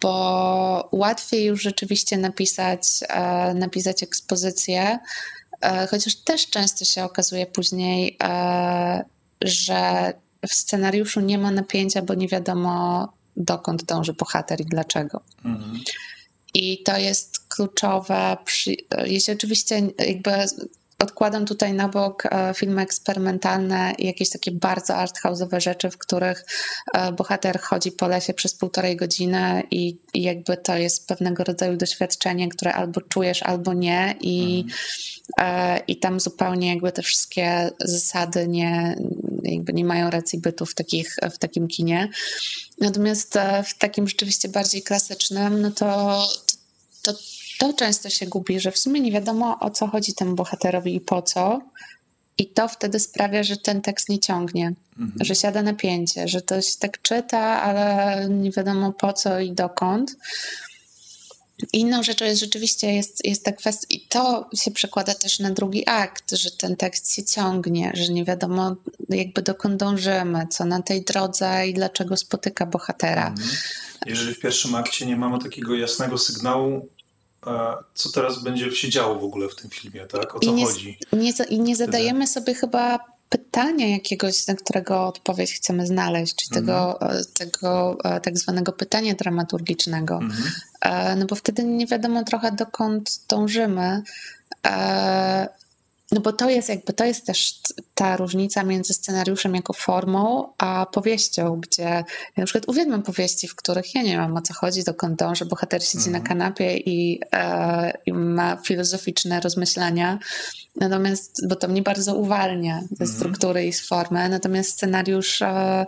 bo 0.00 0.88
łatwiej 0.92 1.44
już 1.44 1.62
rzeczywiście 1.62 2.18
napisać, 2.18 2.82
e, 3.08 3.54
napisać 3.54 4.02
ekspozycję, 4.02 4.98
e, 5.60 5.86
chociaż 5.86 6.16
też 6.16 6.50
często 6.50 6.84
się 6.84 7.04
okazuje 7.04 7.46
później, 7.46 8.16
e, 8.22 9.04
że 9.42 10.12
w 10.48 10.54
scenariuszu 10.54 11.20
nie 11.20 11.38
ma 11.38 11.50
napięcia, 11.50 12.02
bo 12.02 12.14
nie 12.14 12.28
wiadomo 12.28 13.08
dokąd 13.36 13.84
dąży 13.84 14.12
bohater 14.12 14.60
i 14.60 14.64
dlaczego. 14.64 15.20
Mhm. 15.44 15.80
I 16.54 16.82
to 16.82 16.98
jest 16.98 17.48
kluczowe, 17.48 18.36
jeśli 19.04 19.34
oczywiście 19.34 19.82
jakby 19.98 20.30
odkładam 20.98 21.46
tutaj 21.46 21.72
na 21.72 21.88
bok 21.88 22.26
e, 22.26 22.54
filmy 22.54 22.82
eksperymentalne 22.82 23.94
i 23.98 24.06
jakieś 24.06 24.30
takie 24.30 24.50
bardzo 24.50 24.94
arthouse'owe 24.94 25.60
rzeczy, 25.60 25.90
w 25.90 25.98
których 25.98 26.44
e, 26.94 27.12
bohater 27.12 27.60
chodzi 27.60 27.92
po 27.92 28.08
lesie 28.08 28.34
przez 28.34 28.54
półtorej 28.54 28.96
godziny 28.96 29.62
i, 29.70 29.98
jakby 30.14 30.56
to 30.56 30.76
jest 30.76 31.08
pewnego 31.08 31.44
rodzaju 31.44 31.76
doświadczenie, 31.76 32.48
które 32.48 32.72
albo 32.72 33.00
czujesz, 33.00 33.42
albo 33.42 33.72
nie 33.72 34.14
i, 34.20 34.64
mhm. 35.38 35.80
i 35.86 35.96
tam 35.96 36.20
zupełnie 36.20 36.68
jakby 36.68 36.92
te 36.92 37.02
wszystkie 37.02 37.70
zasady 37.80 38.48
nie, 38.48 38.96
jakby 39.42 39.72
nie 39.72 39.84
mają 39.84 40.10
racji 40.10 40.40
bytu 40.40 40.66
w, 40.66 40.74
takich, 40.74 41.16
w 41.32 41.38
takim 41.38 41.68
kinie. 41.68 42.08
Natomiast 42.80 43.38
w 43.64 43.78
takim 43.78 44.08
rzeczywiście 44.08 44.48
bardziej 44.48 44.82
klasycznym, 44.82 45.60
no 45.60 45.70
to, 45.70 46.20
to, 47.02 47.12
to 47.12 47.18
to 47.58 47.72
często 47.72 48.10
się 48.10 48.26
gubi, 48.26 48.60
że 48.60 48.70
w 48.70 48.78
sumie 48.78 49.00
nie 49.00 49.12
wiadomo 49.12 49.58
o 49.60 49.70
co 49.70 49.86
chodzi 49.86 50.14
temu 50.14 50.34
bohaterowi 50.34 50.94
i 50.94 51.00
po 51.00 51.22
co. 51.22 51.60
I 52.38 52.46
to 52.46 52.68
wtedy 52.68 53.00
sprawia, 53.00 53.42
że 53.42 53.56
ten 53.56 53.82
tekst 53.82 54.08
nie 54.08 54.18
ciągnie, 54.18 54.72
mhm. 54.98 55.24
że 55.24 55.34
siada 55.34 55.62
napięcie, 55.62 56.28
że 56.28 56.42
to 56.42 56.62
się 56.62 56.78
tak 56.78 57.02
czyta, 57.02 57.40
ale 57.40 58.28
nie 58.28 58.50
wiadomo 58.50 58.92
po 58.92 59.12
co 59.12 59.40
i 59.40 59.52
dokąd. 59.52 60.16
Inną 61.72 62.02
rzeczą 62.02 62.24
jest 62.24 62.40
rzeczywiście 62.40 62.92
jest, 62.92 63.24
jest 63.24 63.44
ta 63.44 63.52
kwestia, 63.52 63.86
i 63.90 64.00
to 64.00 64.50
się 64.54 64.70
przekłada 64.70 65.14
też 65.14 65.38
na 65.38 65.50
drugi 65.50 65.88
akt, 65.88 66.32
że 66.32 66.50
ten 66.50 66.76
tekst 66.76 67.14
się 67.14 67.24
ciągnie, 67.24 67.92
że 67.94 68.12
nie 68.12 68.24
wiadomo 68.24 68.76
jakby 69.08 69.42
dokąd 69.42 69.76
dążymy, 69.76 70.46
co 70.50 70.64
na 70.64 70.82
tej 70.82 71.04
drodze 71.04 71.68
i 71.68 71.74
dlaczego 71.74 72.16
spotyka 72.16 72.66
bohatera. 72.66 73.28
Mhm. 73.28 73.48
Jeżeli 74.06 74.34
w 74.34 74.40
pierwszym 74.40 74.74
akcie 74.74 75.06
nie 75.06 75.16
mamy 75.16 75.38
takiego 75.38 75.74
jasnego 75.74 76.18
sygnału, 76.18 76.88
co 77.94 78.12
teraz 78.12 78.42
będzie 78.42 78.72
się 78.72 78.88
działo 78.88 79.14
w 79.14 79.24
ogóle 79.24 79.48
w 79.48 79.54
tym 79.54 79.70
filmie, 79.70 80.06
tak? 80.06 80.34
O 80.34 80.40
co 80.40 80.50
I 80.50 80.54
nie, 80.54 80.66
chodzi? 80.66 80.98
Nie, 81.12 81.32
I 81.48 81.60
nie 81.60 81.76
zadajemy 81.76 82.26
sobie 82.26 82.54
chyba 82.54 82.98
pytania 83.28 83.88
jakiegoś, 83.88 84.46
na 84.46 84.54
którego 84.54 85.06
odpowiedź 85.06 85.54
chcemy 85.54 85.86
znaleźć, 85.86 86.46
mhm. 86.46 86.66
tego, 86.66 87.00
e, 87.00 87.24
tego 87.24 87.96
e, 88.04 88.20
tak 88.20 88.38
zwanego 88.38 88.72
pytania 88.72 89.14
dramaturgicznego. 89.14 90.14
Mhm. 90.14 90.52
E, 90.80 91.16
no 91.16 91.26
bo 91.26 91.34
wtedy 91.36 91.64
nie 91.64 91.86
wiadomo 91.86 92.24
trochę 92.24 92.52
dokąd 92.52 93.20
dążymy. 93.28 94.02
No 96.12 96.20
bo 96.20 96.32
to 96.32 96.50
jest 96.50 96.68
jakby, 96.68 96.92
to 96.92 97.04
jest 97.04 97.26
też 97.26 97.60
ta 97.94 98.16
różnica 98.16 98.64
między 98.64 98.94
scenariuszem 98.94 99.54
jako 99.54 99.72
formą, 99.72 100.52
a 100.58 100.86
powieścią, 100.92 101.60
gdzie 101.60 101.82
ja 101.82 102.04
na 102.36 102.44
przykład 102.44 102.68
uwielbiam 102.68 103.02
powieści, 103.02 103.48
w 103.48 103.54
których 103.54 103.94
ja 103.94 104.02
nie 104.02 104.16
wiem 104.16 104.36
o 104.36 104.42
co 104.42 104.54
chodzi, 104.54 104.84
dokąd 104.84 105.18
dąży, 105.18 105.44
bohater 105.44 105.84
siedzi 105.84 106.10
na 106.10 106.20
kanapie 106.20 106.76
i, 106.76 107.20
e, 107.32 107.92
i 108.06 108.12
ma 108.12 108.56
filozoficzne 108.56 109.40
rozmyślania, 109.40 110.18
natomiast, 110.76 111.48
bo 111.48 111.56
to 111.56 111.68
mnie 111.68 111.82
bardzo 111.82 112.14
uwalnia 112.14 112.80
ze 112.90 113.06
struktury 113.06 113.66
i 113.66 113.72
z 113.72 113.88
formy, 113.88 114.28
natomiast 114.28 114.70
scenariusz 114.70 115.42
e, 115.42 115.86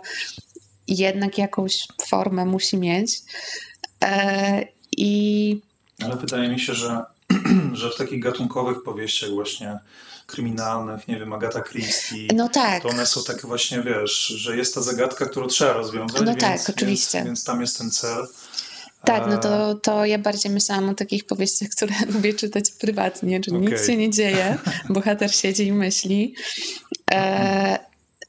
jednak 0.87 1.37
jakąś 1.37 1.87
formę 2.07 2.45
musi 2.45 2.77
mieć. 2.77 3.21
E, 4.03 4.63
i 4.97 5.61
Ale 6.05 6.15
wydaje 6.15 6.49
mi 6.49 6.59
się, 6.59 6.73
że, 6.73 7.03
że 7.73 7.89
w 7.89 7.95
takich 7.95 8.23
gatunkowych 8.23 8.83
powieściach 8.83 9.29
właśnie 9.29 9.79
kryminalnych, 10.27 11.07
nie 11.07 11.19
wiem, 11.19 11.33
Agata 11.33 11.61
Christie, 11.61 12.27
no 12.35 12.49
tak. 12.49 12.83
to 12.83 12.89
one 12.89 13.05
są 13.05 13.23
takie 13.23 13.47
właśnie, 13.47 13.81
wiesz, 13.81 14.27
że 14.27 14.57
jest 14.57 14.75
ta 14.75 14.81
zagadka, 14.81 15.25
którą 15.25 15.47
trzeba 15.47 15.73
rozwiązać, 15.73 16.21
No 16.21 16.25
więc, 16.25 16.39
tak, 16.39 16.59
oczywiście. 16.69 17.17
Więc, 17.17 17.27
więc 17.27 17.43
tam 17.43 17.61
jest 17.61 17.77
ten 17.77 17.91
cel. 17.91 18.27
Tak, 19.03 19.27
no 19.27 19.35
E, 19.35 19.37
to, 19.37 19.75
to 19.75 20.05
ja 20.05 20.17
bardziej 20.17 20.51
myślałam 20.51 20.89
o 20.89 20.93
takich 20.93 21.25
powieściach, 21.25 21.69
które 21.69 21.93
lubię 22.13 22.33
czytać 22.33 22.71
prywatnie, 22.71 23.39
czyli 23.39 23.57
nic 23.57 23.73
Okej. 23.73 23.85
się 23.85 23.97
nie 23.97 24.09
dzieje, 24.09 24.57
bohater 24.89 25.35
siedzi 25.35 25.67
i 25.67 25.71
myśli. 25.71 26.35
E, 27.11 27.79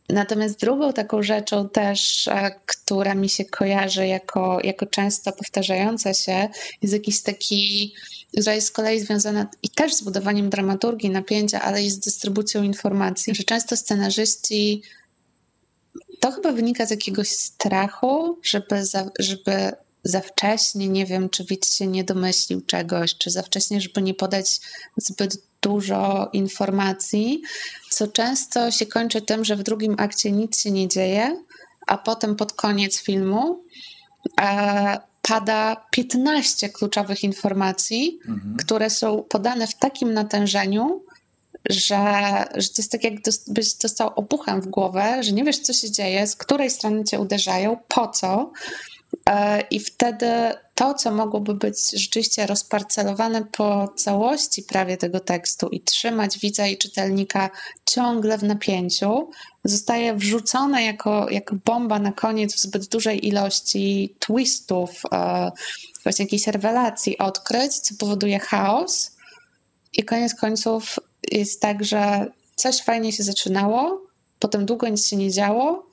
natomiast 0.09 0.61
drugą 0.61 0.93
taką 0.93 1.23
rzeczą 1.23 1.69
też, 1.69 2.29
e, 2.29 2.51
która 2.67 3.15
mi 3.15 3.29
się 3.29 3.45
kojarzy 3.45 4.07
jako, 4.07 4.59
jako 4.65 4.87
często 4.87 5.33
powtarzająca 5.33 6.15
się, 6.15 6.49
jest 6.83 6.95
jakiś 6.95 7.23
taki, 7.23 7.95
która 8.33 8.55
jest 8.55 8.67
z 8.67 8.71
kolei 8.71 9.01
związana 9.01 9.47
i 9.63 9.71
też 9.71 9.95
z 9.95 10.03
budowaniem 10.03 10.51
dramaturgii, 10.51 11.11
napięcia, 11.11 11.63
ale 11.63 11.83
i 11.83 11.91
z 11.91 11.99
dystrybucją 11.99 12.63
informacji, 12.63 13.35
że 13.35 13.43
często 13.43 13.77
scenarzyści 13.77 14.83
to 16.21 16.31
chyba 16.31 16.53
wynika 16.53 16.87
z 16.87 16.91
jakiegoś 16.91 17.29
strachu, 17.29 18.39
żeby, 18.43 18.87
za, 18.87 19.11
żeby 19.19 19.73
za 20.05 20.21
wcześnie, 20.21 20.89
nie 20.89 21.07
wiem, 21.07 21.29
czy 21.29 21.45
widz 21.45 21.75
się 21.75 21.87
nie 21.87 22.05
domyślił 22.05 22.61
czegoś, 22.61 23.15
czy 23.19 23.31
za 23.31 23.43
wcześnie, 23.43 23.81
żeby 23.81 24.03
nie 24.03 24.15
podać 24.15 24.61
zbyt 24.97 25.37
dużo 25.63 26.31
informacji, 26.33 27.43
co 27.91 28.09
często 28.09 28.71
się 28.71 28.87
kończy 28.87 29.23
tym, 29.23 29.45
że 29.45 29.57
w 29.57 29.63
drugim 29.63 29.95
akcie 29.99 30.33
nic 30.33 30.61
się 30.61 30.71
nie 30.71 30.89
dzieje, 30.89 31.45
a 31.87 31.99
potem 31.99 32.37
pod 32.37 32.53
koniec 32.53 33.01
filmu 33.01 33.65
e, 34.41 34.99
pada 35.29 35.77
15 35.91 36.69
kluczowych 36.69 37.25
informacji, 37.25 38.19
Mhm. 38.29 38.57
które 38.57 38.91
są 38.91 39.23
podane 39.23 39.67
w 39.67 39.75
takim 39.75 40.13
natężeniu, 40.15 41.05
że, 41.71 41.99
że 42.55 42.69
to 42.69 42.75
jest 42.79 42.93
tak, 42.93 43.05
jak 43.05 43.23
dos- 43.23 43.49
byś 43.49 43.75
dostał 43.75 44.11
obuchem 44.17 44.61
w 44.61 44.67
głowę, 44.67 45.23
że 45.23 45.33
nie 45.33 45.45
wiesz, 45.45 45.59
co 45.59 45.73
się 45.73 45.91
dzieje, 45.91 46.27
z 46.27 46.37
której 46.37 46.71
strony 46.71 47.05
cię 47.05 47.21
uderzają, 47.21 47.77
po 47.89 48.09
co. 48.09 48.53
E, 49.31 49.61
I 49.61 49.81
wtedy 49.81 50.27
to, 50.75 50.95
co 50.95 51.11
mogłoby 51.11 51.55
być 51.55 51.91
rzeczywiście 51.91 52.47
rozparcelowane 52.47 53.45
po 53.45 53.89
całości 53.97 54.63
prawie 54.63 54.97
tego 54.97 55.21
tekstu 55.21 55.69
i 55.69 55.81
trzymać 55.81 56.39
widza 56.39 56.67
i 56.67 56.79
czytelnika 56.79 57.51
ciągle 57.87 58.39
w 58.39 58.43
napięciu, 58.43 59.31
zostaje 59.69 60.15
wrzucone 60.15 60.83
jako, 60.83 61.31
jako 61.31 61.57
bomba 61.65 61.99
na 61.99 62.13
koniec 62.13 62.55
w 62.55 62.59
zbyt 62.59 62.87
dużej 62.87 63.27
ilości 63.27 64.15
twistów, 64.19 65.03
e, 65.13 65.51
właśnie 66.05 66.25
jakichś 66.25 66.47
rewelacji, 66.47 67.19
odkryć, 67.19 67.75
co 67.75 67.95
powoduje 67.99 68.39
chaos. 68.39 69.17
I 69.93 70.05
koniec 70.05 70.35
końców 70.35 70.99
jest 71.33 71.61
tak, 71.61 71.85
że 71.85 72.27
coś 72.55 72.83
fajnie 72.83 73.13
się 73.13 73.23
zaczynało, 73.23 74.03
potem 74.39 74.67
długo 74.67 74.89
nic 74.89 75.09
się 75.09 75.17
nie 75.17 75.31
działo, 75.31 75.87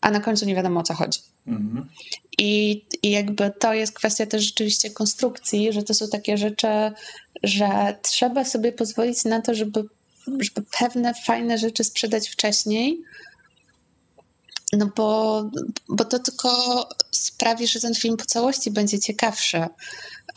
a 0.00 0.10
na 0.10 0.20
końcu 0.20 0.46
nie 0.46 0.54
wiadomo 0.54 0.80
o 0.80 0.82
co 0.82 0.94
chodzi. 0.94 1.20
Mhm. 1.46 1.88
I, 2.38 2.84
I 3.02 3.10
jakby 3.10 3.52
to 3.58 3.74
jest 3.74 3.92
kwestia 3.92 4.26
też 4.26 4.42
rzeczywiście 4.42 4.90
konstrukcji, 4.90 5.72
że 5.72 5.82
to 5.82 5.94
są 5.94 6.08
takie 6.08 6.38
rzeczy, 6.38 6.68
że 7.42 7.96
trzeba 8.02 8.44
sobie 8.44 8.72
pozwolić 8.72 9.24
na 9.24 9.42
to, 9.42 9.54
żeby, 9.54 9.84
żeby 10.26 10.66
pewne 10.78 11.14
fajne 11.14 11.58
rzeczy 11.58 11.84
sprzedać 11.84 12.28
wcześniej. 12.28 13.02
No 14.72 14.90
bo, 14.96 15.42
bo 15.88 16.04
to 16.04 16.18
tylko 16.18 16.88
sprawi, 17.10 17.66
że 17.66 17.80
ten 17.80 17.94
film 17.94 18.16
po 18.16 18.24
całości 18.24 18.70
będzie 18.70 18.98
ciekawszy. 18.98 19.66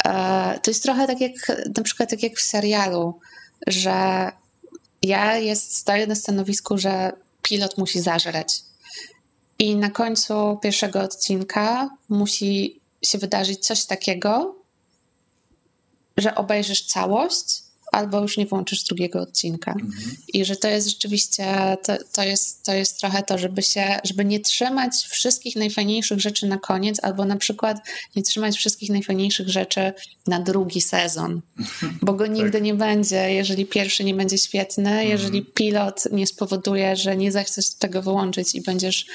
E, 0.05 0.59
To 0.63 0.71
jest 0.71 0.83
trochę 0.83 1.07
tak 1.07 1.21
jak 1.21 1.33
na 1.77 1.83
przykład 1.83 2.09
tak 2.09 2.23
jak 2.23 2.37
w 2.37 2.41
serialu, 2.41 3.19
że 3.67 4.31
ja 5.01 5.37
jest, 5.37 5.75
stoję 5.75 6.07
na 6.07 6.15
stanowisku, 6.15 6.77
że 6.77 7.11
pilot 7.41 7.77
musi 7.77 8.01
zażreć. 8.01 8.61
I 9.59 9.75
na 9.75 9.89
końcu 9.89 10.59
pierwszego 10.61 11.01
odcinka 11.01 11.89
musi 12.09 12.79
się 13.05 13.17
wydarzyć 13.17 13.65
coś 13.65 13.85
takiego, 13.85 14.55
że 16.17 16.35
obejrzysz 16.35 16.85
całość, 16.85 17.63
albo 17.99 18.21
już 18.21 18.37
nie 18.37 18.45
włączysz 18.45 18.83
drugiego 18.83 19.21
odcinka. 19.21 19.75
I 20.33 20.45
że 20.45 20.55
to 20.55 20.67
jest 20.67 20.89
rzeczywiście, 20.89 21.77
to, 21.83 21.93
to, 22.13 22.23
jest, 22.23 22.65
to 22.65 22.73
jest 22.73 22.99
trochę 22.99 23.23
to, 23.23 23.37
żeby 23.37 23.61
się, 23.61 23.99
żeby 24.03 24.25
nie 24.25 24.39
trzymać 24.39 24.93
wszystkich 24.95 25.55
najfajniejszych 25.55 26.19
rzeczy 26.19 26.47
na 26.47 26.57
koniec, 26.57 27.03
albo 27.03 27.25
na 27.25 27.35
przykład 27.35 27.77
nie 28.15 28.23
trzymać 28.23 28.57
wszystkich 28.57 28.89
najfajniejszych 28.89 29.49
rzeczy 29.49 29.93
na 30.27 30.39
drugi 30.39 30.81
sezon, 30.81 31.41
bo 32.05 32.13
go 32.13 32.27
nigdy 32.27 32.61
nie 32.61 32.73
będzie, 32.73 33.33
jeżeli 33.33 33.65
pierwszy 33.65 34.03
nie 34.03 34.13
będzie 34.13 34.37
świetny, 34.37 35.05
jeżeli 35.05 35.45
pilot 35.45 36.03
nie 36.11 36.27
spowoduje, 36.27 36.95
że 36.95 37.17
nie 37.17 37.31
zechcesz 37.31 37.69
tego 37.69 38.01
wyłączyć 38.01 38.55
i 38.55 38.61
będziesz, 38.61 39.05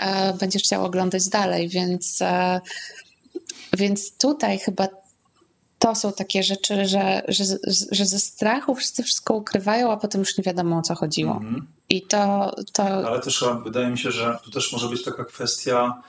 e, 0.00 0.34
będziesz 0.34 0.62
chciał 0.62 0.84
oglądać 0.84 1.28
dalej, 1.28 1.68
więc, 1.68 2.22
e, 2.22 2.60
więc 3.72 4.16
tutaj 4.16 4.58
chyba 4.58 4.99
to 5.80 5.94
są 5.94 6.12
takie 6.12 6.42
rzeczy, 6.42 6.86
że, 6.86 7.22
że, 7.28 7.44
że 7.92 8.06
ze 8.06 8.18
strachu 8.18 8.74
wszyscy 8.74 9.02
wszystko 9.02 9.34
ukrywają, 9.34 9.92
a 9.92 9.96
potem 9.96 10.20
już 10.20 10.38
nie 10.38 10.44
wiadomo 10.44 10.78
o 10.78 10.82
co 10.82 10.94
chodziło. 10.94 11.32
Mhm. 11.32 11.66
I 11.88 12.02
to, 12.02 12.54
to 12.72 12.82
Ale 12.82 13.20
też 13.20 13.44
wydaje 13.64 13.90
mi 13.90 13.98
się, 13.98 14.10
że 14.10 14.38
tu 14.44 14.50
też 14.50 14.72
może 14.72 14.88
być 14.88 15.04
taka 15.04 15.24
kwestia 15.24 16.02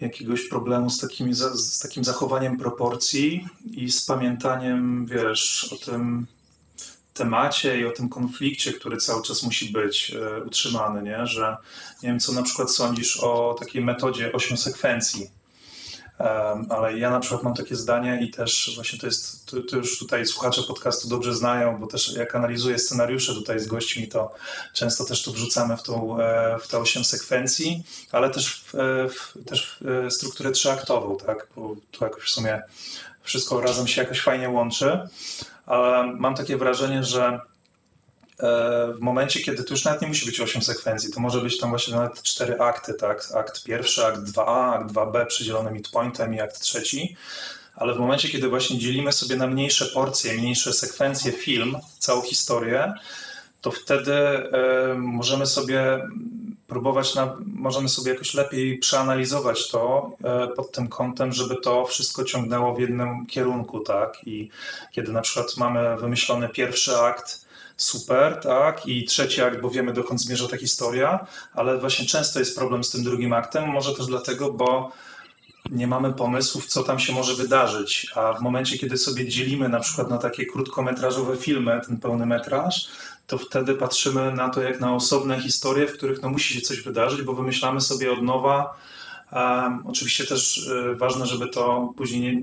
jakiegoś 0.00 0.48
problemu 0.48 0.90
z, 0.90 1.00
takimi, 1.00 1.34
z 1.54 1.78
takim 1.78 2.04
zachowaniem 2.04 2.58
proporcji 2.58 3.48
i 3.70 3.92
z 3.92 4.06
pamiętaniem, 4.06 5.06
wiesz, 5.06 5.72
o 5.72 5.84
tym 5.84 6.26
temacie 7.14 7.80
i 7.80 7.86
o 7.86 7.90
tym 7.90 8.08
konflikcie, 8.08 8.72
który 8.72 8.96
cały 8.96 9.22
czas 9.22 9.42
musi 9.42 9.72
być 9.72 10.14
e, 10.14 10.44
utrzymany, 10.44 11.02
nie? 11.02 11.26
Że 11.26 11.56
nie 12.02 12.08
wiem, 12.08 12.20
co 12.20 12.32
na 12.32 12.42
przykład 12.42 12.70
sądzisz 12.70 13.16
o 13.16 13.56
takiej 13.58 13.84
metodzie 13.84 14.32
ośmiu 14.32 14.56
sekwencji. 14.56 15.30
Ale 16.68 16.98
ja 16.98 17.10
na 17.10 17.20
przykład 17.20 17.42
mam 17.42 17.54
takie 17.54 17.76
zdanie 17.76 18.18
i 18.22 18.30
też 18.30 18.72
właśnie 18.74 18.98
to 18.98 19.06
jest, 19.06 19.46
to, 19.46 19.56
to 19.70 19.76
już 19.76 19.98
tutaj 19.98 20.26
słuchacze 20.26 20.62
podcastu 20.62 21.08
dobrze 21.08 21.34
znają, 21.34 21.78
bo 21.78 21.86
też 21.86 22.16
jak 22.16 22.34
analizuję 22.34 22.78
scenariusze 22.78 23.34
tutaj 23.34 23.60
z 23.60 23.66
gośćmi, 23.66 24.08
to 24.08 24.34
często 24.72 25.04
też 25.04 25.22
to 25.22 25.32
wrzucamy 25.32 25.76
w, 25.76 25.82
tą, 25.82 26.20
e, 26.20 26.58
w 26.58 26.68
te 26.68 26.78
osiem 26.78 27.04
sekwencji, 27.04 27.84
ale 28.12 28.30
też 28.30 28.60
w, 28.60 28.74
e, 28.74 29.08
w, 29.08 29.34
też 29.46 29.78
w 29.80 29.88
e, 29.88 30.10
strukturę 30.10 30.50
trzyaktową, 30.50 31.16
tak? 31.16 31.46
Bo 31.56 31.76
tu 31.90 32.04
jakoś 32.04 32.24
w 32.24 32.30
sumie 32.30 32.62
wszystko 33.22 33.60
razem 33.60 33.86
się 33.86 34.02
jakoś 34.02 34.20
fajnie 34.20 34.48
łączy, 34.48 35.08
ale 35.66 36.06
mam 36.12 36.34
takie 36.34 36.56
wrażenie, 36.56 37.04
że 37.04 37.40
w 38.94 39.00
momencie, 39.00 39.40
kiedy 39.40 39.64
to 39.64 39.74
już 39.74 39.84
nawet 39.84 40.02
nie 40.02 40.08
musi 40.08 40.26
być 40.26 40.40
8 40.40 40.62
sekwencji, 40.62 41.12
to 41.12 41.20
może 41.20 41.40
być 41.40 41.58
tam 41.58 41.70
właśnie 41.70 41.94
nawet 41.94 42.22
cztery 42.22 42.58
akty, 42.60 42.94
tak? 42.94 43.28
Akt 43.34 43.64
pierwszy, 43.64 44.06
akt 44.06 44.20
2A, 44.20 44.74
akt 44.74 44.92
2B 44.92 45.26
przydzielony 45.26 45.70
midpointem 45.70 46.34
i 46.34 46.40
akt 46.40 46.60
trzeci. 46.60 47.16
Ale 47.74 47.94
w 47.94 47.98
momencie, 47.98 48.28
kiedy 48.28 48.48
właśnie 48.48 48.78
dzielimy 48.78 49.12
sobie 49.12 49.36
na 49.36 49.46
mniejsze 49.46 49.86
porcje, 49.86 50.34
mniejsze 50.34 50.72
sekwencje 50.72 51.32
film, 51.32 51.76
całą 51.98 52.22
historię, 52.22 52.94
to 53.60 53.70
wtedy 53.70 54.12
e, 54.12 54.94
możemy 54.94 55.46
sobie 55.46 56.08
próbować, 56.66 57.14
na, 57.14 57.36
możemy 57.46 57.88
sobie 57.88 58.12
jakoś 58.12 58.34
lepiej 58.34 58.78
przeanalizować 58.78 59.68
to 59.68 60.10
e, 60.24 60.48
pod 60.48 60.72
tym 60.72 60.88
kątem, 60.88 61.32
żeby 61.32 61.56
to 61.56 61.86
wszystko 61.86 62.24
ciągnęło 62.24 62.74
w 62.74 62.80
jednym 62.80 63.26
kierunku, 63.26 63.80
tak? 63.80 64.26
I 64.26 64.48
kiedy 64.92 65.12
na 65.12 65.20
przykład 65.20 65.56
mamy 65.56 65.96
wymyślony 65.96 66.48
pierwszy 66.48 66.96
akt, 66.96 67.43
super, 67.76 68.40
tak, 68.42 68.86
i 68.86 69.04
trzeci 69.04 69.42
akt, 69.42 69.60
bo 69.60 69.70
wiemy 69.70 69.92
dokąd 69.92 70.20
zmierza 70.20 70.48
ta 70.48 70.56
historia, 70.56 71.26
ale 71.54 71.78
właśnie 71.78 72.06
często 72.06 72.38
jest 72.38 72.58
problem 72.58 72.84
z 72.84 72.90
tym 72.90 73.04
drugim 73.04 73.32
aktem, 73.32 73.68
może 73.68 73.94
też 73.94 74.06
dlatego, 74.06 74.52
bo 74.52 74.92
nie 75.70 75.86
mamy 75.86 76.12
pomysłów, 76.12 76.66
co 76.66 76.82
tam 76.82 76.98
się 76.98 77.12
może 77.12 77.34
wydarzyć, 77.34 78.06
a 78.14 78.32
w 78.32 78.40
momencie, 78.40 78.78
kiedy 78.78 78.98
sobie 78.98 79.28
dzielimy 79.28 79.68
na 79.68 79.80
przykład 79.80 80.10
na 80.10 80.18
takie 80.18 80.46
krótkometrażowe 80.46 81.36
filmy, 81.36 81.80
ten 81.86 81.96
pełny 81.96 82.26
metraż, 82.26 82.88
to 83.26 83.38
wtedy 83.38 83.74
patrzymy 83.74 84.32
na 84.32 84.48
to 84.48 84.62
jak 84.62 84.80
na 84.80 84.94
osobne 84.94 85.40
historie, 85.40 85.86
w 85.86 85.92
których 85.92 86.22
no 86.22 86.28
musi 86.28 86.54
się 86.54 86.60
coś 86.60 86.80
wydarzyć, 86.80 87.22
bo 87.22 87.34
wymyślamy 87.34 87.80
sobie 87.80 88.12
od 88.12 88.22
nowa. 88.22 88.76
Um, 89.32 89.86
oczywiście 89.86 90.26
też 90.26 90.58
y, 90.58 90.96
ważne, 90.96 91.26
żeby 91.26 91.48
to 91.48 91.92
później 91.96 92.20
nie, 92.22 92.40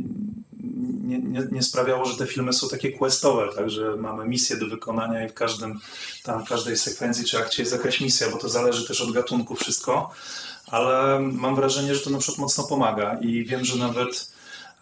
nie, 1.03 1.19
nie, 1.19 1.47
nie 1.51 1.63
sprawiało, 1.63 2.05
że 2.05 2.17
te 2.17 2.27
filmy 2.27 2.53
są 2.53 2.69
takie 2.69 2.91
questowe, 2.91 3.47
tak, 3.55 3.69
że 3.69 3.95
mamy 3.95 4.25
misję 4.25 4.57
do 4.57 4.67
wykonania 4.67 5.25
i 5.25 5.29
w 5.29 5.33
każdym, 5.33 5.79
tam, 6.23 6.45
każdej 6.45 6.77
sekwencji 6.77 7.25
czy 7.25 7.39
akcie 7.39 7.61
jest 7.61 7.73
jakaś 7.73 8.01
misja, 8.01 8.29
bo 8.29 8.37
to 8.37 8.49
zależy 8.49 8.87
też 8.87 9.01
od 9.01 9.11
gatunku 9.11 9.55
wszystko, 9.55 10.11
ale 10.67 11.19
mam 11.19 11.55
wrażenie, 11.55 11.95
że 11.95 12.01
to 12.01 12.09
na 12.09 12.17
przykład 12.17 12.39
mocno 12.39 12.63
pomaga 12.63 13.17
i 13.21 13.45
wiem, 13.45 13.65
że 13.65 13.75
nawet 13.75 14.31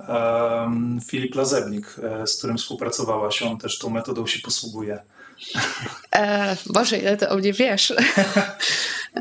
um, 0.07 0.99
Filip 1.07 1.35
Lazebnik, 1.35 1.95
e, 2.03 2.27
z 2.27 2.38
którym 2.38 2.57
współpracowałaś, 2.57 3.41
on 3.41 3.57
też 3.57 3.77
tą 3.77 3.89
metodą 3.89 4.27
się 4.27 4.39
posługuje. 4.39 4.99
E, 6.15 6.57
Boże, 6.65 6.97
ile 6.97 7.18
ty 7.18 7.30
o 7.30 7.38
mnie 7.38 7.53
wiesz. 7.53 7.93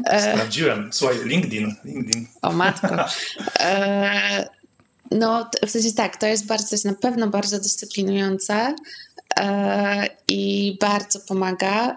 E, 0.05 0.33
Sprawdziłem. 0.33 0.91
Słuchaj, 0.93 1.17
LinkedIn. 1.25 1.75
LinkedIn. 1.85 2.27
O 2.43 2.53
matko. 2.53 3.05
E, 3.61 4.49
no, 5.11 5.51
w 5.67 5.71
sensie 5.71 5.93
tak, 5.93 6.17
to 6.17 6.27
jest 6.27 6.47
bardzo, 6.47 6.69
jest 6.73 6.85
na 6.85 6.95
pewno 6.95 7.29
bardzo 7.29 7.59
dyscyplinujące 7.59 8.75
e, 9.37 10.09
i 10.29 10.77
bardzo 10.81 11.21
pomaga. 11.21 11.97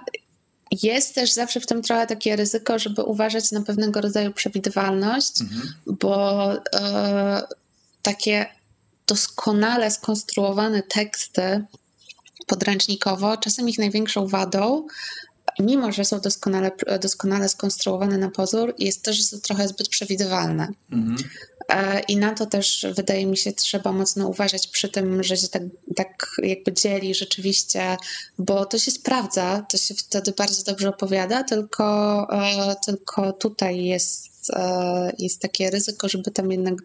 Jest 0.82 1.16
też 1.16 1.32
zawsze 1.32 1.60
w 1.60 1.66
tym 1.66 1.82
trochę 1.82 2.08
takie 2.08 2.36
ryzyko, 2.36 2.80
żeby 2.80 3.04
uważać 3.04 3.52
na 3.52 3.62
pewnego 3.62 4.02
rodzaju 4.02 4.34
przewidywalność, 4.34 5.42
mhm. 5.42 5.74
bo 5.86 6.54
e, 6.54 7.42
takie 8.02 8.46
doskonale 9.08 9.92
skonstruowane 9.92 10.84
teksty 10.84 11.66
podręcznikowo, 12.48 13.38
czasem 13.38 13.70
ich 13.70 13.80
największą 13.80 14.28
wadą, 14.28 14.88
mimo 15.60 15.92
że 15.92 16.06
są 16.06 16.20
doskonale, 16.20 16.72
doskonale 17.02 17.50
skonstruowane 17.50 18.18
na 18.18 18.30
pozór, 18.30 18.76
jest 18.80 19.04
to, 19.04 19.14
że 19.14 19.24
są 19.24 19.40
trochę 19.40 19.68
zbyt 19.68 19.90
przewidywalne. 19.90 20.68
Mhm. 20.92 21.18
E, 21.72 22.00
I 22.00 22.18
na 22.18 22.34
to 22.34 22.46
też 22.46 22.86
wydaje 22.96 23.26
mi 23.26 23.38
się 23.38 23.52
trzeba 23.52 23.92
mocno 23.92 24.28
uważać 24.28 24.68
przy 24.68 24.90
tym, 24.90 25.24
że 25.24 25.38
się 25.38 25.48
tak, 25.48 25.64
tak 25.96 26.28
jakby 26.44 26.74
dzieli 26.74 27.16
rzeczywiście, 27.16 27.98
bo 28.38 28.66
to 28.66 28.78
się 28.78 28.92
sprawdza, 28.92 29.66
to 29.70 29.78
się 29.78 29.94
wtedy 29.94 30.32
bardzo 30.38 30.64
dobrze 30.64 30.90
opowiada, 30.90 31.44
tylko, 31.44 32.28
e, 32.32 32.76
tylko 32.86 33.34
tutaj 33.34 33.84
jest, 33.84 34.50
e, 34.54 35.12
jest 35.20 35.42
takie 35.42 35.70
ryzyko, 35.70 36.10
żeby 36.10 36.32
tam 36.32 36.52
jednak 36.52 36.76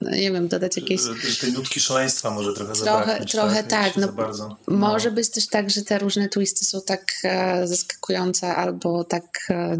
no, 0.00 0.10
nie 0.10 0.32
wiem, 0.32 0.48
dodać 0.48 0.76
jakieś... 0.76 1.00
Tej 1.40 1.52
nutki 1.52 1.80
szaleństwa 1.80 2.30
może 2.30 2.52
trochę 2.52 2.72
Trochę, 2.72 3.26
trochę 3.26 3.64
tak. 3.64 3.94
tak 3.94 3.96
no, 3.96 4.12
no. 4.38 4.56
Może 4.76 5.10
być 5.10 5.30
też 5.30 5.46
tak, 5.46 5.70
że 5.70 5.82
te 5.82 5.98
różne 5.98 6.28
twisty 6.28 6.64
są 6.64 6.80
tak 6.80 7.12
e, 7.24 7.66
zaskakujące 7.66 8.56
albo 8.56 9.04
tak, 9.04 9.24
e, 9.50 9.78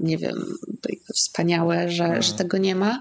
nie, 0.00 0.18
wiem, 0.18 0.58
wspaniałe, 1.14 1.90
że, 1.90 2.22
że 2.22 2.32
tego 2.32 2.58
nie 2.58 2.74
ma, 2.74 3.00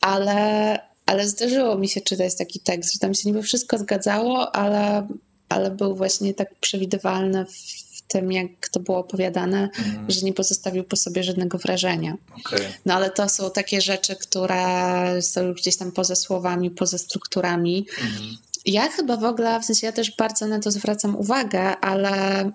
ale, 0.00 0.78
ale 1.06 1.28
zdarzyło 1.28 1.78
mi 1.78 1.88
się 1.88 2.00
czytać 2.00 2.36
taki 2.36 2.60
tekst, 2.60 2.92
że 2.92 2.98
tam 2.98 3.14
się 3.14 3.28
niby 3.28 3.42
wszystko 3.42 3.78
zgadzało, 3.78 4.56
ale, 4.56 5.08
ale 5.48 5.70
był 5.70 5.96
właśnie 5.96 6.34
tak 6.34 6.54
przewidywalny 6.54 7.46
w 7.46 7.81
tym, 8.12 8.32
jak 8.32 8.68
to 8.68 8.80
było 8.80 8.98
opowiadane, 8.98 9.70
mm. 9.78 10.10
że 10.10 10.20
nie 10.20 10.32
pozostawił 10.32 10.84
po 10.84 10.96
sobie 10.96 11.24
żadnego 11.24 11.58
wrażenia. 11.58 12.16
Okay. 12.40 12.60
No 12.86 12.94
ale 12.94 13.10
to 13.10 13.28
są 13.28 13.50
takie 13.50 13.80
rzeczy, 13.80 14.16
które 14.16 15.22
są 15.22 15.52
gdzieś 15.52 15.76
tam 15.76 15.92
poza 15.92 16.14
słowami, 16.14 16.70
poza 16.70 16.98
strukturami. 16.98 17.86
Mm. 18.00 18.36
Ja 18.66 18.88
chyba 18.88 19.16
w 19.16 19.24
ogóle, 19.24 19.60
w 19.60 19.64
sensie 19.64 19.86
ja 19.86 19.92
też 19.92 20.16
bardzo 20.16 20.46
na 20.46 20.60
to 20.60 20.70
zwracam 20.70 21.16
uwagę, 21.16 21.76
ale 21.76 22.50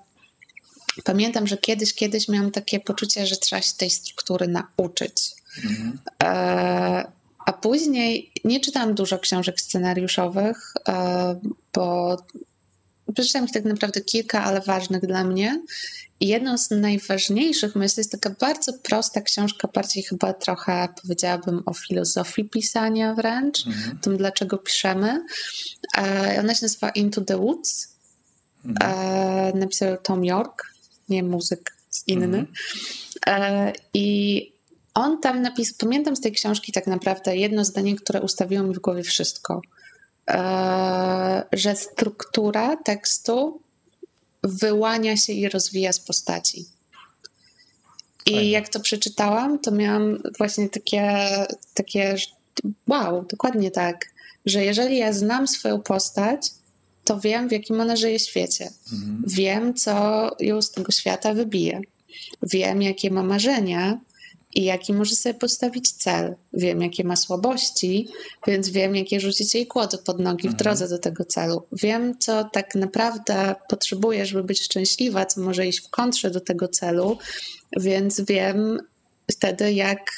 pamiętam, 1.04 1.48
że 1.48 1.58
kiedyś, 1.58 1.94
kiedyś 1.94 2.28
miałam 2.28 2.52
takie 2.52 2.80
poczucie, 2.80 3.28
że 3.28 3.38
trzeba 3.38 3.62
się 3.62 3.74
tej 3.78 3.90
struktury 3.90 4.48
nauczyć. 4.48 5.32
Mm. 5.66 6.00
E, 6.24 7.18
a 7.46 7.54
później 7.54 8.32
nie 8.46 8.60
czytałam 8.60 8.94
dużo 8.94 9.20
książek 9.20 9.62
scenariuszowych, 9.62 10.74
e, 10.88 11.40
bo 11.74 12.18
przeczytałam 13.14 13.46
ich 13.46 13.54
tak 13.54 13.66
naprawdę 13.66 14.02
kilka, 14.02 14.44
ale 14.44 14.62
ważnych 14.62 15.06
dla 15.06 15.24
mnie. 15.24 15.62
I 16.20 16.28
jedną 16.28 16.58
z 16.58 16.72
najważniejszych, 16.72 17.76
myślę, 17.76 18.02
jest 18.02 18.12
taka 18.12 18.30
bardzo 18.30 18.74
prosta 18.74 19.22
książka, 19.22 19.68
bardziej 19.74 20.04
chyba 20.04 20.34
trochę 20.34 20.88
powiedziałabym 21.02 21.64
o 21.66 21.74
filozofii 21.74 22.44
pisania 22.44 23.14
wręcz, 23.14 23.68
mhm. 23.68 23.98
tym 23.98 24.18
dlaczego 24.18 24.58
piszemy. 24.58 25.26
E, 25.98 26.38
ona 26.40 26.56
się 26.56 26.66
nazywa 26.66 26.90
Into 26.90 27.22
the 27.22 27.38
Woods. 27.38 27.88
Mhm. 28.66 28.92
E, 28.92 29.58
napisał 29.58 29.98
Tom 29.98 30.26
York, 30.26 30.74
nie 31.10 31.24
muzyk 31.24 31.74
inny. 32.08 32.26
Mhm. 32.26 32.48
E, 33.28 33.74
I 33.94 34.52
on 34.94 35.22
tam 35.22 35.42
napisał, 35.42 35.76
pamiętam 35.80 36.16
z 36.16 36.22
tej 36.22 36.32
książki 36.32 36.72
tak 36.72 36.88
naprawdę 36.88 37.38
jedno 37.38 37.66
zdanie, 37.66 37.96
które 37.96 38.22
ustawiło 38.22 38.64
mi 38.64 38.74
w 38.76 38.80
głowie 38.80 39.04
wszystko. 39.04 39.62
E, 40.30 41.44
że 41.54 41.76
struktura 41.76 42.78
tekstu 42.78 43.62
wyłania 44.44 45.18
się 45.18 45.34
i 45.34 45.50
rozwija 45.50 45.94
z 45.94 46.00
postaci. 46.00 46.66
I 48.26 48.32
Fajne. 48.32 48.50
jak 48.50 48.70
to 48.70 48.80
przeczytałam, 48.80 49.60
to 49.60 49.72
miałam 49.72 50.22
właśnie 50.38 50.70
takie, 50.70 51.28
takie, 51.74 52.16
wow, 52.88 53.26
dokładnie 53.30 53.72
tak, 53.72 54.06
że 54.46 54.66
jeżeli 54.66 54.98
ja 54.98 55.14
znam 55.14 55.48
swoją 55.48 55.82
postać, 55.82 56.52
to 57.04 57.20
wiem, 57.20 57.50
w 57.50 57.52
jakim 57.52 57.82
ona 57.82 57.96
żyje 57.96 58.20
świecie. 58.20 58.70
Mhm. 58.94 59.24
Wiem, 59.28 59.74
co 59.74 59.92
ją 60.40 60.62
z 60.62 60.72
tego 60.72 60.92
świata 60.92 61.34
wybije. 61.34 61.82
Wiem, 62.44 62.82
jakie 62.82 63.12
ma 63.12 63.24
marzenia, 63.24 64.00
i 64.58 64.64
jaki 64.64 64.94
może 64.94 65.16
sobie 65.16 65.36
postawić 65.36 65.92
cel. 65.92 66.36
Wiem, 66.54 66.82
jakie 66.82 67.04
ma 67.04 67.16
słabości, 67.16 68.08
więc 68.48 68.70
wiem, 68.70 68.96
jakie 68.96 69.20
rzucić 69.20 69.56
jej 69.56 69.68
kłody 69.68 69.98
pod 69.98 70.20
nogi 70.20 70.44
w 70.44 70.52
mhm. 70.52 70.58
drodze 70.58 70.90
do 70.90 71.00
tego 71.00 71.26
celu. 71.26 71.64
Wiem, 71.72 72.20
co 72.20 72.44
tak 72.44 72.76
naprawdę 72.76 73.56
potrzebuję, 73.70 74.26
żeby 74.26 74.44
być 74.44 74.64
szczęśliwa, 74.64 75.26
co 75.26 75.42
może 75.42 75.68
iść 75.68 75.80
w 75.80 75.90
kontrze 75.90 76.32
do 76.32 76.42
tego 76.42 76.68
celu, 76.68 77.18
więc 77.80 78.22
wiem 78.22 78.80
wtedy, 79.32 79.74
jak 79.74 80.12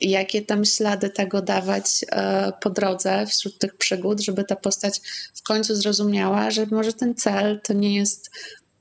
jakie 0.00 0.42
tam 0.42 0.64
ślady 0.64 1.10
tego 1.10 1.42
dawać 1.42 2.04
e, 2.12 2.52
po 2.60 2.70
drodze 2.70 3.26
wśród 3.26 3.58
tych 3.58 3.76
przygód, 3.76 4.20
żeby 4.20 4.44
ta 4.44 4.56
postać 4.56 5.00
w 5.34 5.42
końcu 5.42 5.74
zrozumiała, 5.74 6.50
że 6.50 6.66
może 6.66 6.92
ten 6.92 7.14
cel 7.14 7.60
to 7.60 7.72
nie 7.72 7.96
jest 7.96 8.30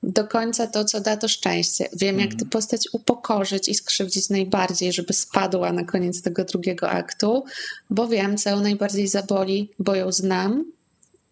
do 0.03 0.27
końca 0.27 0.67
to, 0.67 0.85
co 0.85 1.01
da 1.01 1.17
to 1.17 1.27
szczęście. 1.27 1.89
Wiem, 1.93 2.19
jak 2.19 2.29
tę 2.29 2.33
mhm. 2.33 2.49
postać 2.49 2.87
upokorzyć 2.93 3.69
i 3.69 3.75
skrzywdzić 3.75 4.29
najbardziej, 4.29 4.93
żeby 4.93 5.13
spadła 5.13 5.73
na 5.73 5.83
koniec 5.83 6.21
tego 6.21 6.43
drugiego 6.43 6.89
aktu, 6.89 7.43
bo 7.89 8.07
wiem, 8.07 8.37
co 8.37 8.49
ją 8.49 8.59
najbardziej 8.59 9.07
zaboli, 9.07 9.69
bo 9.79 9.95
ją 9.95 10.11
znam 10.11 10.65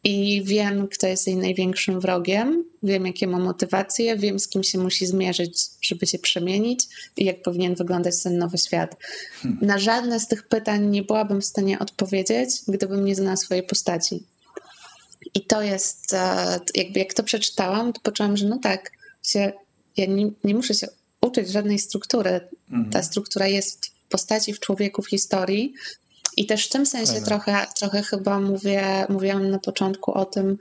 i 0.04 0.42
wiem, 0.44 0.88
kto 0.88 1.08
jest 1.08 1.28
jej 1.28 1.36
największym 1.36 2.00
wrogiem, 2.00 2.64
wiem, 2.84 3.06
jakie 3.06 3.28
ma 3.28 3.40
motywacje, 3.40 4.18
wiem, 4.18 4.40
z 4.40 4.48
kim 4.48 4.64
się 4.64 4.78
musi 4.80 5.06
zmierzyć, 5.06 5.66
żeby 5.82 6.08
się 6.08 6.20
przemienić 6.20 6.88
i 7.18 7.26
jak 7.26 7.42
powinien 7.42 7.76
wyglądać 7.76 8.24
ten 8.24 8.38
nowy 8.38 8.58
świat. 8.58 8.98
Hmm. 9.42 9.60
Na 9.62 9.80
żadne 9.80 10.20
z 10.20 10.28
tych 10.28 10.48
pytań 10.48 10.88
nie 10.88 11.04
byłabym 11.04 11.42
w 11.42 11.46
stanie 11.46 11.80
odpowiedzieć, 11.80 12.50
gdybym 12.68 13.06
nie 13.06 13.16
znała 13.16 13.38
swojej 13.38 13.64
postaci. 13.64 14.24
I 15.34 15.46
to 15.46 15.62
jest, 15.62 16.14
e, 16.14 16.60
jakby 16.76 17.00
jak 17.00 17.14
to 17.14 17.24
przeczytałam, 17.24 17.94
to 17.94 18.02
poczułam, 18.02 18.38
że 18.38 18.48
no 18.48 18.58
tak, 18.58 18.92
się, 19.24 19.52
ja 19.98 20.06
nie, 20.06 20.32
nie 20.44 20.56
muszę 20.56 20.74
się 20.74 20.88
uczyć 21.22 21.50
żadnej 21.50 21.80
struktury. 21.80 22.48
Mhm. 22.72 22.90
Ta 22.90 23.04
struktura 23.04 23.48
jest 23.48 23.86
w 23.86 24.10
postaci, 24.10 24.54
w 24.54 24.60
człowieku, 24.60 25.02
w 25.02 25.10
historii. 25.10 25.74
I 26.38 26.46
też 26.46 26.66
w 26.66 26.70
tym 26.70 26.86
sensie 26.86 27.22
trochę, 27.22 27.68
trochę 27.80 28.04
chyba 28.04 28.40
mówię, 28.40 29.06
mówiłam 29.10 29.50
na 29.50 29.60
początku 29.60 30.14
o 30.14 30.26
tym, 30.26 30.58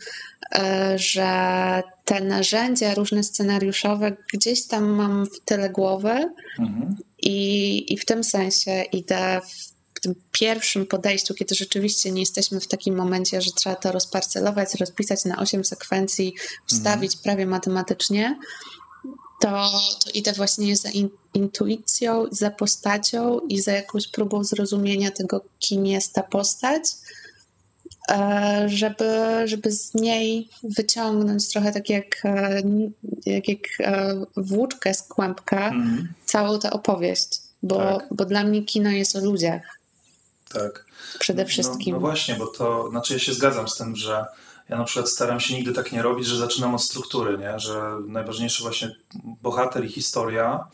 e, 0.55 0.98
że 0.98 1.82
te 2.05 2.20
narzędzia 2.20 2.94
różne 2.94 3.22
scenariuszowe 3.22 4.16
gdzieś 4.32 4.66
tam 4.66 4.84
mam 4.84 5.26
w 5.26 5.40
tyle 5.44 5.70
głowy 5.70 6.30
mhm. 6.59 6.97
i, 7.22 7.92
i 7.92 7.98
w 7.98 8.05
tym 8.05 8.24
sensie 8.24 8.82
idę 8.92 9.40
w 9.40 9.80
w 10.01 10.02
tym 10.02 10.14
pierwszym 10.32 10.86
podejściu, 10.86 11.35
kiedy 11.35 11.55
rzeczywiście 11.55 12.10
nie 12.10 12.20
jesteśmy 12.20 12.60
w 12.60 12.66
takim 12.66 12.97
momencie, 12.97 13.43
że 13.43 13.51
trzeba 13.52 13.77
to 13.77 13.93
rozparcelować, 13.93 14.74
rozpisać 14.74 15.24
na 15.24 15.36
osiem 15.36 15.64
sekwencji, 15.64 16.35
wstawić 16.66 17.12
mhm. 17.12 17.22
prawie 17.22 17.47
matematycznie, 17.47 18.39
to, 19.40 19.70
to 20.05 20.10
idę 20.14 20.32
właśnie 20.32 20.77
za 20.77 20.90
in, 20.90 21.09
intuicją, 21.35 22.27
za 22.31 22.51
postacią 22.51 23.40
i 23.40 23.60
za 23.60 23.72
jakąś 23.72 24.09
próbą 24.09 24.44
zrozumienia 24.44 25.10
tego, 25.10 25.44
kim 25.59 25.86
jest 25.86 26.12
ta 26.12 26.22
postać, 26.22 26.82
e, 28.10 28.64
żeby, 28.66 29.05
żeby 29.44 29.72
z 29.72 29.94
niej 29.94 30.48
wyciągnąć 30.62 31.48
trochę 31.48 31.72
tak 31.72 31.90
jak, 31.90 32.24
e, 32.24 32.62
jak, 33.27 33.48
jak 33.48 33.60
e, 33.81 34.14
włóczkę 34.36 34.94
z 34.94 35.02
kłębka 35.02 35.68
mm. 35.68 36.12
całą 36.24 36.59
tę 36.59 36.70
opowieść, 36.70 37.28
bo, 37.62 37.77
tak. 37.77 38.09
bo 38.10 38.24
dla 38.24 38.44
mnie 38.44 38.62
kino 38.62 38.90
jest 38.90 39.16
o 39.16 39.20
ludziach. 39.20 39.80
Tak. 40.52 40.85
Przede 41.18 41.44
wszystkim. 41.44 41.94
No, 41.94 42.01
no, 42.01 42.01
właśnie, 42.01 42.35
bo 42.35 42.47
to, 42.47 42.90
znaczy 42.90 43.12
ja 43.12 43.18
się 43.18 43.35
zgadzam 43.35 43.68
z 43.68 43.77
tym, 43.77 43.97
że 43.97 44.27
ja 44.68 44.78
na 44.78 44.85
przykład 44.85 45.09
staram 45.09 45.40
się 45.40 45.55
nigdy 45.55 45.72
tak 45.72 45.93
nie 45.93 46.02
robić, 46.02 46.27
że 46.27 46.36
zaczynam 46.36 46.74
od 46.74 46.82
struktury, 46.82 47.39
nie? 47.39 47.59
że 47.59 47.98
najważniejszy 48.06 48.62
właśnie 48.62 48.97
bohater 49.43 49.85
i 49.85 49.89
historia, 49.89 50.68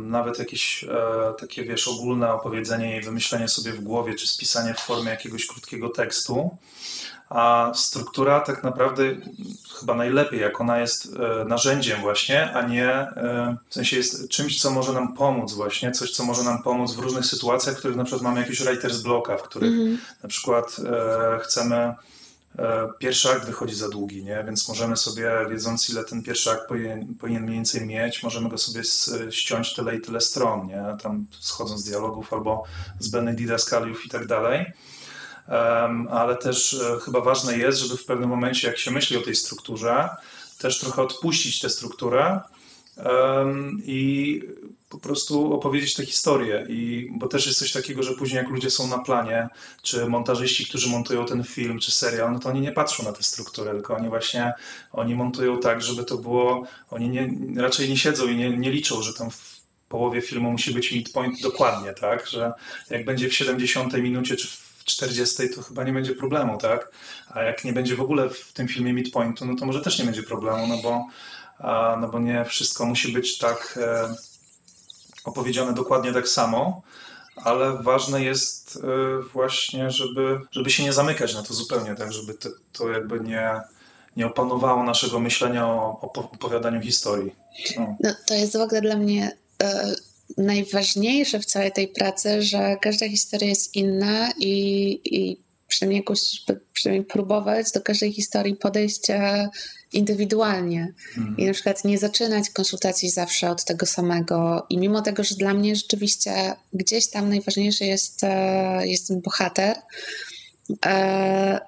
nawet 0.00 0.38
jakieś 0.38 0.84
e, 0.84 0.88
takie, 1.38 1.64
wiesz, 1.64 1.88
ogólne 1.88 2.32
opowiedzenie 2.32 2.98
i 2.98 3.02
wymyślenie 3.02 3.48
sobie 3.48 3.72
w 3.72 3.80
głowie, 3.80 4.14
czy 4.14 4.26
spisanie 4.26 4.74
w 4.74 4.80
formie 4.80 5.10
jakiegoś 5.10 5.46
krótkiego 5.46 5.88
tekstu. 5.88 6.56
A 7.30 7.72
struktura 7.74 8.40
tak 8.40 8.64
naprawdę 8.64 9.02
chyba 9.80 9.94
najlepiej, 9.94 10.40
jak 10.40 10.60
ona 10.60 10.78
jest 10.78 11.08
e, 11.40 11.44
narzędziem 11.44 12.00
właśnie, 12.00 12.52
a 12.52 12.62
nie 12.62 12.90
e, 12.90 13.56
w 13.68 13.74
sensie 13.74 13.96
jest 13.96 14.28
czymś, 14.28 14.60
co 14.60 14.70
może 14.70 14.92
nam 14.92 15.14
pomóc 15.14 15.52
właśnie, 15.52 15.92
coś, 15.92 16.10
co 16.10 16.24
może 16.24 16.42
nam 16.42 16.62
pomóc 16.62 16.94
w 16.94 16.98
różnych 16.98 17.26
sytuacjach, 17.26 17.74
w 17.74 17.78
których 17.78 17.96
na 17.96 18.04
przykład 18.04 18.22
mamy 18.22 18.40
jakiś 18.40 18.60
writer's 18.60 19.02
blocka, 19.02 19.36
w 19.36 19.42
których 19.42 19.72
mm 19.72 19.98
na 20.22 20.28
przykład 20.28 20.76
chcemy 21.42 21.94
E, 22.58 22.88
pierwszy 22.98 23.30
akt 23.30 23.46
wychodzi 23.46 23.74
za 23.74 23.88
długi, 23.88 24.24
nie? 24.24 24.44
więc 24.46 24.68
możemy 24.68 24.96
sobie, 24.96 25.30
wiedząc 25.50 25.90
ile 25.90 26.04
ten 26.04 26.22
pierwszy 26.22 26.50
akt 26.50 26.68
powinien, 26.68 27.14
powinien 27.14 27.42
mniej 27.42 27.54
więcej 27.54 27.86
mieć, 27.86 28.22
możemy 28.22 28.48
go 28.48 28.58
sobie 28.58 28.82
ściąć 29.30 29.74
tyle 29.74 29.96
i 29.96 30.00
tyle 30.00 30.20
stron, 30.20 30.66
nie? 30.66 30.82
tam 31.02 31.26
schodząc 31.40 31.80
z 31.80 31.84
dialogów 31.84 32.32
albo 32.32 32.64
zbędnych 32.98 33.36
didaskaliów 33.36 34.06
i 34.06 34.08
tak 34.08 34.26
dalej. 34.26 34.72
Ale 36.10 36.36
też 36.36 36.74
e, 36.74 37.00
chyba 37.00 37.20
ważne 37.20 37.58
jest, 37.58 37.78
żeby 37.78 37.96
w 37.96 38.04
pewnym 38.04 38.28
momencie, 38.28 38.68
jak 38.68 38.78
się 38.78 38.90
myśli 38.90 39.16
o 39.16 39.22
tej 39.22 39.34
strukturze, 39.34 40.08
też 40.58 40.78
trochę 40.78 41.02
odpuścić 41.02 41.60
tę 41.60 41.70
strukturę 41.70 42.40
i 43.84 44.42
po 44.88 44.98
prostu 44.98 45.52
opowiedzieć 45.54 45.94
tę 45.94 46.06
historię. 46.06 46.66
I, 46.68 47.10
bo 47.12 47.28
też 47.28 47.46
jest 47.46 47.58
coś 47.58 47.72
takiego, 47.72 48.02
że 48.02 48.14
później 48.14 48.36
jak 48.36 48.48
ludzie 48.48 48.70
są 48.70 48.88
na 48.88 48.98
planie, 48.98 49.48
czy 49.82 50.06
montażyści, 50.06 50.66
którzy 50.66 50.88
montują 50.88 51.26
ten 51.26 51.44
film, 51.44 51.78
czy 51.78 51.90
serial, 51.90 52.32
no 52.32 52.38
to 52.38 52.48
oni 52.48 52.60
nie 52.60 52.72
patrzą 52.72 53.04
na 53.04 53.12
tę 53.12 53.22
strukturę, 53.22 53.72
tylko 53.72 53.96
oni 53.96 54.08
właśnie, 54.08 54.52
oni 54.92 55.14
montują 55.14 55.60
tak, 55.60 55.82
żeby 55.82 56.04
to 56.04 56.18
było, 56.18 56.66
oni 56.90 57.08
nie, 57.08 57.30
raczej 57.62 57.88
nie 57.88 57.96
siedzą 57.96 58.28
i 58.28 58.36
nie, 58.36 58.50
nie 58.50 58.70
liczą, 58.70 59.02
że 59.02 59.14
tam 59.14 59.30
w 59.30 59.60
połowie 59.88 60.20
filmu 60.20 60.50
musi 60.50 60.74
być 60.74 60.92
midpoint 60.92 61.40
dokładnie, 61.42 61.92
tak, 61.92 62.26
że 62.26 62.52
jak 62.90 63.04
będzie 63.04 63.28
w 63.28 63.34
70 63.34 63.94
minucie, 63.94 64.36
czy 64.36 64.48
w 64.48 64.65
40, 64.86 65.50
to 65.54 65.62
chyba 65.62 65.84
nie 65.84 65.92
będzie 65.92 66.14
problemu, 66.14 66.58
tak, 66.58 66.90
a 67.30 67.42
jak 67.42 67.64
nie 67.64 67.72
będzie 67.72 67.96
w 67.96 68.00
ogóle 68.00 68.30
w 68.30 68.52
tym 68.52 68.68
filmie 68.68 68.92
midpointu, 68.92 69.44
no 69.44 69.56
to 69.56 69.66
może 69.66 69.80
też 69.80 69.98
nie 69.98 70.04
będzie 70.04 70.22
problemu, 70.22 70.66
no 70.66 70.76
bo, 70.76 71.06
no 72.00 72.08
bo 72.08 72.18
nie 72.18 72.44
wszystko 72.44 72.86
musi 72.86 73.12
być 73.12 73.38
tak... 73.38 73.78
E, 73.82 74.14
opowiedziane 75.26 75.72
dokładnie 75.72 76.12
tak 76.12 76.28
samo, 76.28 76.82
ale 77.36 77.82
ważne 77.82 78.22
jest 78.22 78.76
e, 78.76 79.22
właśnie, 79.32 79.90
żeby, 79.90 80.40
żeby 80.50 80.70
się 80.70 80.84
nie 80.84 80.92
zamykać 80.92 81.34
na 81.34 81.42
to 81.42 81.54
zupełnie, 81.54 81.94
tak, 81.94 82.12
żeby 82.12 82.34
to, 82.34 82.48
to 82.72 82.88
jakby 82.88 83.20
nie, 83.20 83.60
nie 84.16 84.26
opanowało 84.26 84.82
naszego 84.82 85.20
myślenia 85.20 85.66
o, 85.66 86.00
opowiadaniu 86.14 86.80
historii. 86.80 87.34
No. 87.78 87.96
no. 88.00 88.14
to 88.26 88.34
jest 88.34 88.52
w 88.52 88.60
ogóle 88.60 88.80
dla 88.80 88.96
mnie 88.96 89.36
e, 89.62 89.94
najważniejsze 90.38 91.40
w 91.40 91.46
całej 91.46 91.72
tej 91.72 91.88
pracy, 91.88 92.42
że 92.42 92.76
każda 92.82 93.08
historia 93.08 93.48
jest 93.48 93.76
inna 93.76 94.32
i, 94.38 95.00
i 95.04 95.36
przynajmniej 95.68 95.98
jakoś, 95.98 96.42
przynajmniej 96.72 97.06
próbować 97.06 97.72
do 97.72 97.80
każdej 97.80 98.12
historii 98.12 98.56
podejść 98.56 99.10
e, 99.10 99.48
indywidualnie 99.92 100.92
mhm. 101.18 101.36
i 101.38 101.44
na 101.44 101.52
przykład 101.52 101.84
nie 101.84 101.98
zaczynać 101.98 102.50
konsultacji 102.50 103.10
zawsze 103.10 103.50
od 103.50 103.64
tego 103.64 103.86
samego. 103.86 104.66
I 104.70 104.78
mimo 104.78 105.02
tego, 105.02 105.24
że 105.24 105.34
dla 105.34 105.54
mnie 105.54 105.76
rzeczywiście 105.76 106.32
gdzieś 106.72 107.06
tam 107.06 107.28
najważniejszy 107.28 107.84
jest, 107.84 108.24
e, 108.24 108.86
jest 108.86 109.08
ten 109.08 109.20
bohater, 109.20 109.76
e, 110.86 111.60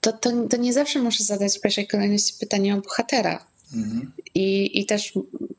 to, 0.00 0.12
to, 0.12 0.30
to 0.50 0.56
nie 0.56 0.72
zawsze 0.72 0.98
muszę 0.98 1.24
zadać 1.24 1.58
w 1.58 1.60
pierwszej 1.60 1.86
kolejności 1.86 2.34
pytanie 2.40 2.74
o 2.74 2.80
bohatera. 2.80 3.47
Mhm. 3.74 4.12
I, 4.34 4.80
I 4.80 4.86
też 4.86 5.12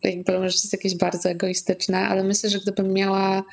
jakby 0.03 0.34
może 0.34 0.45
jest 0.45 0.73
jakieś 0.73 0.95
bardzo 0.95 1.30
egoistyczne, 1.30 1.98
ale 1.98 2.23
myślę, 2.23 2.49
że 2.49 2.60
gdybym 2.60 2.94
miała 2.94 3.44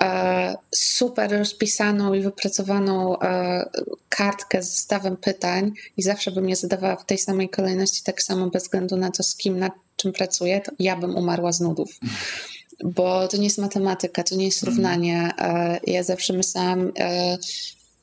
E, 0.00 0.56
super 0.74 1.38
rozpisaną 1.38 2.14
i 2.14 2.20
wypracowaną 2.20 3.18
e, 3.18 3.70
kartkę 4.08 4.62
z 4.62 4.70
zestawem 4.70 5.16
pytań 5.16 5.72
i 5.96 6.02
zawsze 6.02 6.30
bym 6.30 6.48
je 6.48 6.56
zadawała 6.56 6.96
w 6.96 7.06
tej 7.06 7.18
samej 7.18 7.48
kolejności, 7.48 8.02
tak 8.04 8.22
samo 8.22 8.46
bez 8.46 8.62
względu 8.62 8.96
na 8.96 9.10
to, 9.10 9.22
z 9.22 9.36
kim, 9.36 9.58
nad 9.58 9.72
czym 9.96 10.12
pracuję, 10.12 10.60
to 10.60 10.72
ja 10.78 10.96
bym 10.96 11.16
umarła 11.16 11.52
z 11.52 11.60
nudów. 11.60 12.00
Bo 12.84 13.28
to 13.28 13.36
nie 13.36 13.44
jest 13.44 13.58
matematyka, 13.58 14.22
to 14.22 14.34
nie 14.34 14.44
jest 14.44 14.62
równanie. 14.62 15.30
E, 15.38 15.80
ja 15.86 16.02
zawsze 16.02 16.32
myślałam, 16.32 16.92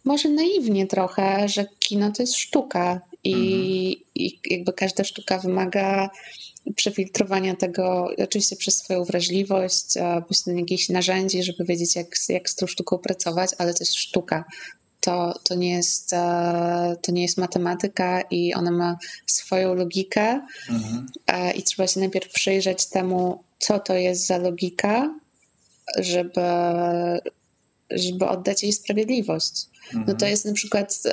może 0.03 0.29
naiwnie 0.29 0.87
trochę, 0.87 1.49
że 1.49 1.65
kino 1.79 2.11
to 2.11 2.23
jest 2.23 2.35
sztuka 2.35 3.01
i, 3.23 3.33
mhm. 3.33 4.05
i 4.15 4.39
jakby 4.45 4.73
każda 4.73 5.03
sztuka 5.03 5.39
wymaga 5.39 6.09
przefiltrowania 6.75 7.55
tego, 7.55 8.09
oczywiście 8.23 8.55
przez 8.55 8.77
swoją 8.77 9.03
wrażliwość, 9.03 9.85
posiadanie 10.27 10.61
jakichś 10.61 10.89
narzędzi, 10.89 11.43
żeby 11.43 11.65
wiedzieć, 11.65 11.95
jak, 11.95 12.07
jak 12.29 12.49
z 12.49 12.55
tą 12.55 12.67
sztuką 12.67 12.97
pracować, 12.97 13.49
ale 13.57 13.73
to 13.73 13.77
jest 13.79 13.95
sztuka. 13.95 14.45
To, 15.01 15.39
to, 15.43 15.55
nie 15.55 15.71
jest, 15.71 16.09
to 17.01 17.11
nie 17.11 17.21
jest 17.21 17.37
matematyka 17.37 18.21
i 18.21 18.53
ona 18.53 18.71
ma 18.71 18.97
swoją 19.25 19.73
logikę 19.73 20.41
mhm. 20.69 21.07
i 21.55 21.63
trzeba 21.63 21.87
się 21.87 21.99
najpierw 21.99 22.31
przyjrzeć 22.31 22.85
temu, 22.85 23.43
co 23.59 23.79
to 23.79 23.93
jest 23.93 24.27
za 24.27 24.37
logika, 24.37 25.19
żeby, 25.97 26.41
żeby 27.91 28.27
oddać 28.27 28.63
jej 28.63 28.73
sprawiedliwość. 28.73 29.65
Mhm. 29.85 30.05
No 30.07 30.13
to 30.13 30.25
jest 30.27 30.45
na 30.45 30.53
przykład, 30.53 31.03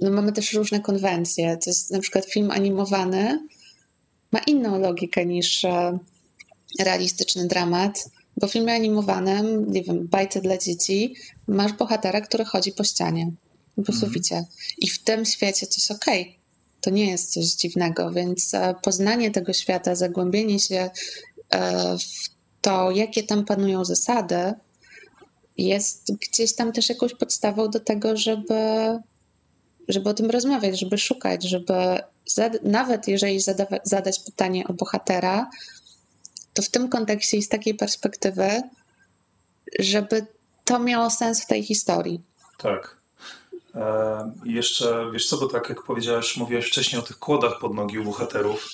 no 0.00 0.10
mamy 0.10 0.32
też 0.32 0.52
różne 0.52 0.80
konwencje. 0.80 1.56
To 1.56 1.70
jest 1.70 1.90
na 1.90 2.00
przykład 2.00 2.24
film 2.24 2.50
animowany, 2.50 3.46
ma 4.32 4.38
inną 4.38 4.78
logikę 4.78 5.26
niż 5.26 5.64
e, 5.64 5.98
realistyczny 6.80 7.46
dramat, 7.46 8.10
bo 8.36 8.46
w 8.46 8.52
filmie 8.52 8.74
animowanym, 8.74 9.72
nie 9.72 9.82
wiem, 9.82 10.08
bajce 10.08 10.40
dla 10.40 10.58
dzieci, 10.58 11.14
masz 11.48 11.72
bohatera, 11.72 12.20
który 12.20 12.44
chodzi 12.44 12.72
po 12.72 12.84
ścianie, 12.84 13.30
po 13.76 13.92
mhm. 13.92 13.98
suficie. 13.98 14.44
I 14.78 14.90
w 14.90 15.04
tym 15.04 15.24
świecie 15.24 15.66
to 15.66 15.74
jest 15.76 15.90
okej. 15.90 16.22
Okay. 16.22 16.34
To 16.80 16.90
nie 16.90 17.10
jest 17.10 17.32
coś 17.32 17.44
dziwnego, 17.44 18.10
więc 18.10 18.54
e, 18.54 18.74
poznanie 18.82 19.30
tego 19.30 19.52
świata, 19.52 19.94
zagłębienie 19.94 20.58
się 20.58 20.90
e, 21.50 21.98
w 21.98 22.30
to, 22.60 22.90
jakie 22.90 23.22
tam 23.22 23.44
panują 23.44 23.84
zasady, 23.84 24.54
jest 25.58 26.12
gdzieś 26.16 26.54
tam 26.54 26.72
też 26.72 26.88
jakąś 26.88 27.14
podstawą 27.14 27.70
do 27.70 27.80
tego, 27.80 28.16
żeby, 28.16 28.54
żeby 29.92 30.10
o 30.10 30.14
tym 30.14 30.30
rozmawiać, 30.30 30.80
żeby 30.80 30.98
szukać, 30.98 31.42
żeby 31.42 31.74
nawet 32.62 33.08
jeżeli 33.08 33.40
zadawa, 33.40 33.76
zadać 33.84 34.20
pytanie 34.20 34.64
o 34.68 34.72
bohatera, 34.72 35.50
to 36.54 36.62
w 36.62 36.68
tym 36.68 36.88
kontekście 36.88 37.36
i 37.36 37.42
z 37.42 37.48
takiej 37.48 37.74
perspektywy, 37.74 38.62
żeby 39.78 40.26
to 40.64 40.78
miało 40.78 41.10
sens 41.10 41.42
w 41.42 41.46
tej 41.46 41.62
historii. 41.62 42.20
Tak. 42.58 42.96
E, 43.74 44.32
jeszcze, 44.44 45.10
wiesz 45.12 45.26
co, 45.26 45.36
bo 45.36 45.46
tak 45.46 45.68
jak 45.68 45.82
powiedziałaś, 45.82 46.36
mówiłaś 46.36 46.66
wcześniej 46.66 47.00
o 47.00 47.04
tych 47.04 47.18
kłodach 47.18 47.58
pod 47.60 47.74
nogi 47.74 47.98
u 47.98 48.04
bohaterów, 48.04 48.68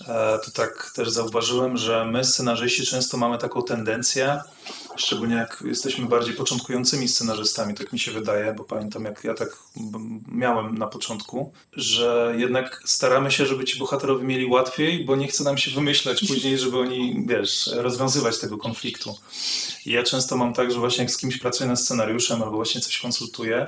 e, 0.00 0.38
to 0.44 0.50
tak 0.50 0.92
też 0.94 1.10
zauważyłem, 1.10 1.76
że 1.76 2.04
my 2.04 2.24
scenarzyści 2.24 2.86
często 2.86 3.16
mamy 3.16 3.38
taką 3.38 3.62
tendencję, 3.62 4.40
Szczególnie 4.96 5.34
jak 5.34 5.62
jesteśmy 5.66 6.06
bardziej 6.06 6.34
początkującymi 6.34 7.08
scenarzystami, 7.08 7.74
tak 7.74 7.92
mi 7.92 7.98
się 7.98 8.12
wydaje, 8.12 8.54
bo 8.54 8.64
pamiętam 8.64 9.04
jak 9.04 9.24
ja 9.24 9.34
tak 9.34 9.56
miałem 10.28 10.78
na 10.78 10.86
początku, 10.86 11.52
że 11.72 12.34
jednak 12.38 12.82
staramy 12.84 13.30
się, 13.30 13.46
żeby 13.46 13.64
ci 13.64 13.78
bohaterowie 13.78 14.24
mieli 14.24 14.46
łatwiej, 14.46 15.04
bo 15.04 15.16
nie 15.16 15.28
chce 15.28 15.44
nam 15.44 15.58
się 15.58 15.70
wymyślać 15.70 16.20
później, 16.28 16.58
żeby 16.58 16.78
oni, 16.78 17.24
wiesz, 17.28 17.70
rozwiązywać 17.72 18.38
tego 18.38 18.58
konfliktu. 18.58 19.18
I 19.86 19.92
ja 19.92 20.02
często 20.02 20.36
mam 20.36 20.54
tak, 20.54 20.72
że 20.72 20.78
właśnie 20.78 21.04
jak 21.04 21.12
z 21.12 21.16
kimś 21.16 21.38
pracuję 21.38 21.70
nad 21.70 21.80
scenariuszem 21.80 22.42
albo 22.42 22.56
właśnie 22.56 22.80
coś 22.80 22.98
konsultuję 22.98 23.66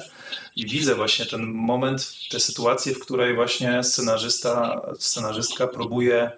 i 0.57 0.67
widzę 0.67 0.95
właśnie 0.95 1.27
ten 1.27 1.45
moment, 1.45 2.15
tę 2.31 2.41
sytuację, 2.41 2.95
w 2.95 2.99
której 2.99 3.35
właśnie 3.35 3.85
scenarzysta, 3.85 4.81
scenarzystka 4.99 5.67
próbuje 5.67 6.31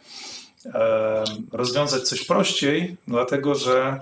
rozwiązać 1.52 2.02
coś 2.02 2.24
prościej, 2.24 2.96
dlatego 3.08 3.54
że 3.54 4.00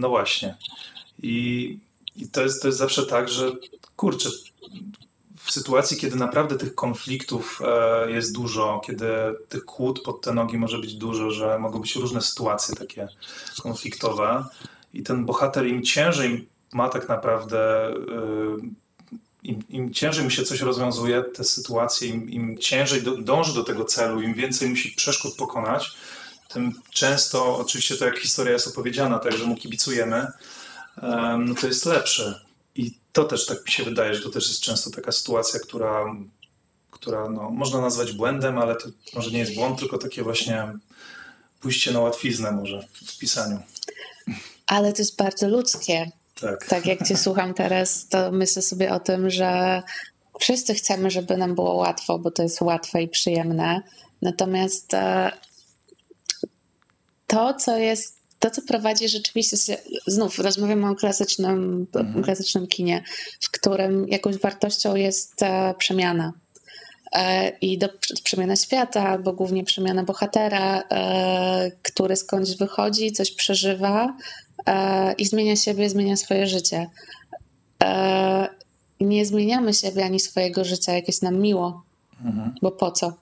no 0.00 0.08
właśnie. 0.08 0.56
I, 1.22 1.78
i 2.16 2.28
to, 2.28 2.42
jest, 2.42 2.62
to 2.62 2.68
jest 2.68 2.78
zawsze 2.78 3.06
tak, 3.06 3.28
że 3.28 3.52
kurczę, 3.96 4.30
w 5.50 5.52
sytuacji, 5.52 5.96
kiedy 5.96 6.16
naprawdę 6.16 6.58
tych 6.58 6.74
konfliktów 6.74 7.62
e, 7.64 8.10
jest 8.10 8.34
dużo, 8.34 8.80
kiedy 8.86 9.06
tych 9.48 9.64
kłód 9.64 10.02
pod 10.02 10.20
te 10.20 10.34
nogi 10.34 10.58
może 10.58 10.78
być 10.78 10.94
dużo, 10.94 11.30
że 11.30 11.58
mogą 11.58 11.80
być 11.80 11.96
różne 11.96 12.22
sytuacje 12.22 12.74
takie 12.74 13.08
konfliktowe 13.62 14.44
i 14.94 15.02
ten 15.02 15.24
bohater 15.24 15.66
im 15.66 15.82
ciężej 15.82 16.48
ma 16.72 16.88
tak 16.88 17.08
naprawdę 17.08 17.88
e, 17.88 17.94
im, 19.42 19.62
im, 19.68 19.94
ciężej 19.94 20.24
mu 20.24 20.30
się 20.30 20.42
coś 20.42 20.60
rozwiązuje, 20.60 21.22
te 21.22 21.44
sytuacje, 21.44 22.08
im, 22.08 22.30
im 22.30 22.58
ciężej 22.58 23.02
do, 23.02 23.16
dąży 23.16 23.54
do 23.54 23.64
tego 23.64 23.84
celu, 23.84 24.22
im 24.22 24.34
więcej 24.34 24.68
musi 24.68 24.90
przeszkód 24.90 25.36
pokonać, 25.36 25.92
tym 26.48 26.72
często, 26.90 27.58
oczywiście 27.58 27.96
to 27.96 28.04
jak 28.04 28.18
historia 28.18 28.52
jest 28.52 28.68
opowiedziana, 28.68 29.18
tak, 29.18 29.32
że 29.32 29.44
mu 29.44 29.56
kibicujemy, 29.56 30.26
no 31.38 31.54
to 31.60 31.66
jest 31.66 31.86
lepsze. 31.86 32.40
I 32.74 32.94
to 33.12 33.24
też 33.24 33.46
tak 33.46 33.64
mi 33.66 33.72
się 33.72 33.84
wydaje, 33.84 34.14
że 34.14 34.22
to 34.22 34.30
też 34.30 34.48
jest 34.48 34.60
często 34.60 34.90
taka 34.90 35.12
sytuacja, 35.12 35.60
która, 35.60 36.14
która 36.90 37.28
no, 37.28 37.50
można 37.50 37.80
nazwać 37.80 38.12
błędem, 38.12 38.58
ale 38.58 38.76
to 38.76 38.88
może 39.14 39.30
nie 39.30 39.38
jest 39.38 39.54
błąd, 39.54 39.78
tylko 39.78 39.98
takie 39.98 40.22
właśnie 40.22 40.72
pójście 41.60 41.92
na 41.92 42.00
łatwiznę 42.00 42.52
może 42.52 42.86
w 43.06 43.18
pisaniu. 43.18 43.62
Ale 44.66 44.92
to 44.92 44.98
jest 44.98 45.16
bardzo 45.16 45.48
ludzkie. 45.48 46.12
Tak. 46.40 46.66
Tak 46.66 46.86
jak 46.86 47.08
cię 47.08 47.16
słucham 47.16 47.54
teraz, 47.54 48.08
to 48.08 48.32
myślę 48.32 48.62
sobie 48.62 48.92
o 48.92 49.00
tym, 49.00 49.30
że 49.30 49.82
wszyscy 50.40 50.74
chcemy, 50.74 51.10
żeby 51.10 51.36
nam 51.36 51.54
było 51.54 51.74
łatwo, 51.74 52.18
bo 52.18 52.30
to 52.30 52.42
jest 52.42 52.60
łatwe 52.60 53.02
i 53.02 53.08
przyjemne. 53.08 53.82
Natomiast 54.22 54.94
e, 54.94 55.32
to, 57.26 57.54
co 57.54 57.76
jest, 57.76 58.16
to, 58.38 58.50
co 58.50 58.62
prowadzi 58.62 59.08
rzeczywiście, 59.08 59.56
znów 60.06 60.38
rozmawiamy 60.38 60.88
o 60.90 60.94
klasycznym, 60.94 61.86
mhm. 61.94 62.24
klasycznym 62.24 62.66
kinie, 62.66 63.04
w 63.40 63.50
którym 63.50 64.08
jakąś 64.08 64.36
wartością 64.36 64.94
jest 64.94 65.42
e, 65.42 65.74
przemiana. 65.78 66.32
E, 67.12 67.48
I 67.48 67.78
do, 67.78 67.88
przemiana 68.24 68.56
świata, 68.56 69.08
albo 69.08 69.32
głównie 69.32 69.64
przemiana 69.64 70.04
bohatera, 70.04 70.82
który 71.82 72.16
skądś 72.16 72.56
wychodzi, 72.56 73.12
coś 73.12 73.30
przeżywa 73.30 74.16
i 75.18 75.26
zmienia 75.26 75.56
siebie, 75.56 75.90
zmienia 75.90 76.16
swoje 76.16 76.46
życie 76.46 76.90
nie 79.00 79.26
zmieniamy 79.26 79.74
siebie 79.74 80.04
ani 80.04 80.20
swojego 80.20 80.64
życia, 80.64 80.92
jak 80.92 81.08
jest 81.08 81.22
nam 81.22 81.36
miło, 81.36 81.82
mhm. 82.24 82.54
bo 82.62 82.70
po 82.70 82.90
co? 82.90 83.12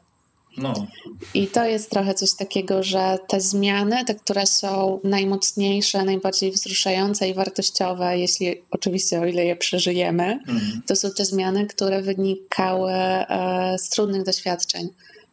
No. 0.56 0.86
I 1.34 1.46
to 1.46 1.64
jest 1.64 1.90
trochę 1.90 2.14
coś 2.14 2.34
takiego, 2.34 2.82
że 2.82 3.18
te 3.28 3.40
zmiany, 3.40 4.04
te, 4.04 4.14
które 4.14 4.46
są 4.46 5.00
najmocniejsze, 5.04 6.04
najbardziej 6.04 6.52
wzruszające 6.52 7.28
i 7.28 7.34
wartościowe, 7.34 8.18
jeśli 8.18 8.54
oczywiście 8.70 9.20
o 9.20 9.26
ile 9.26 9.44
je 9.44 9.56
przeżyjemy, 9.56 10.24
mhm. 10.24 10.82
to 10.86 10.96
są 10.96 11.10
te 11.10 11.24
zmiany, 11.24 11.66
które 11.66 12.02
wynikały 12.02 12.92
e, 12.92 13.76
z 13.78 13.88
trudnych 13.88 14.22
doświadczeń. 14.22 14.88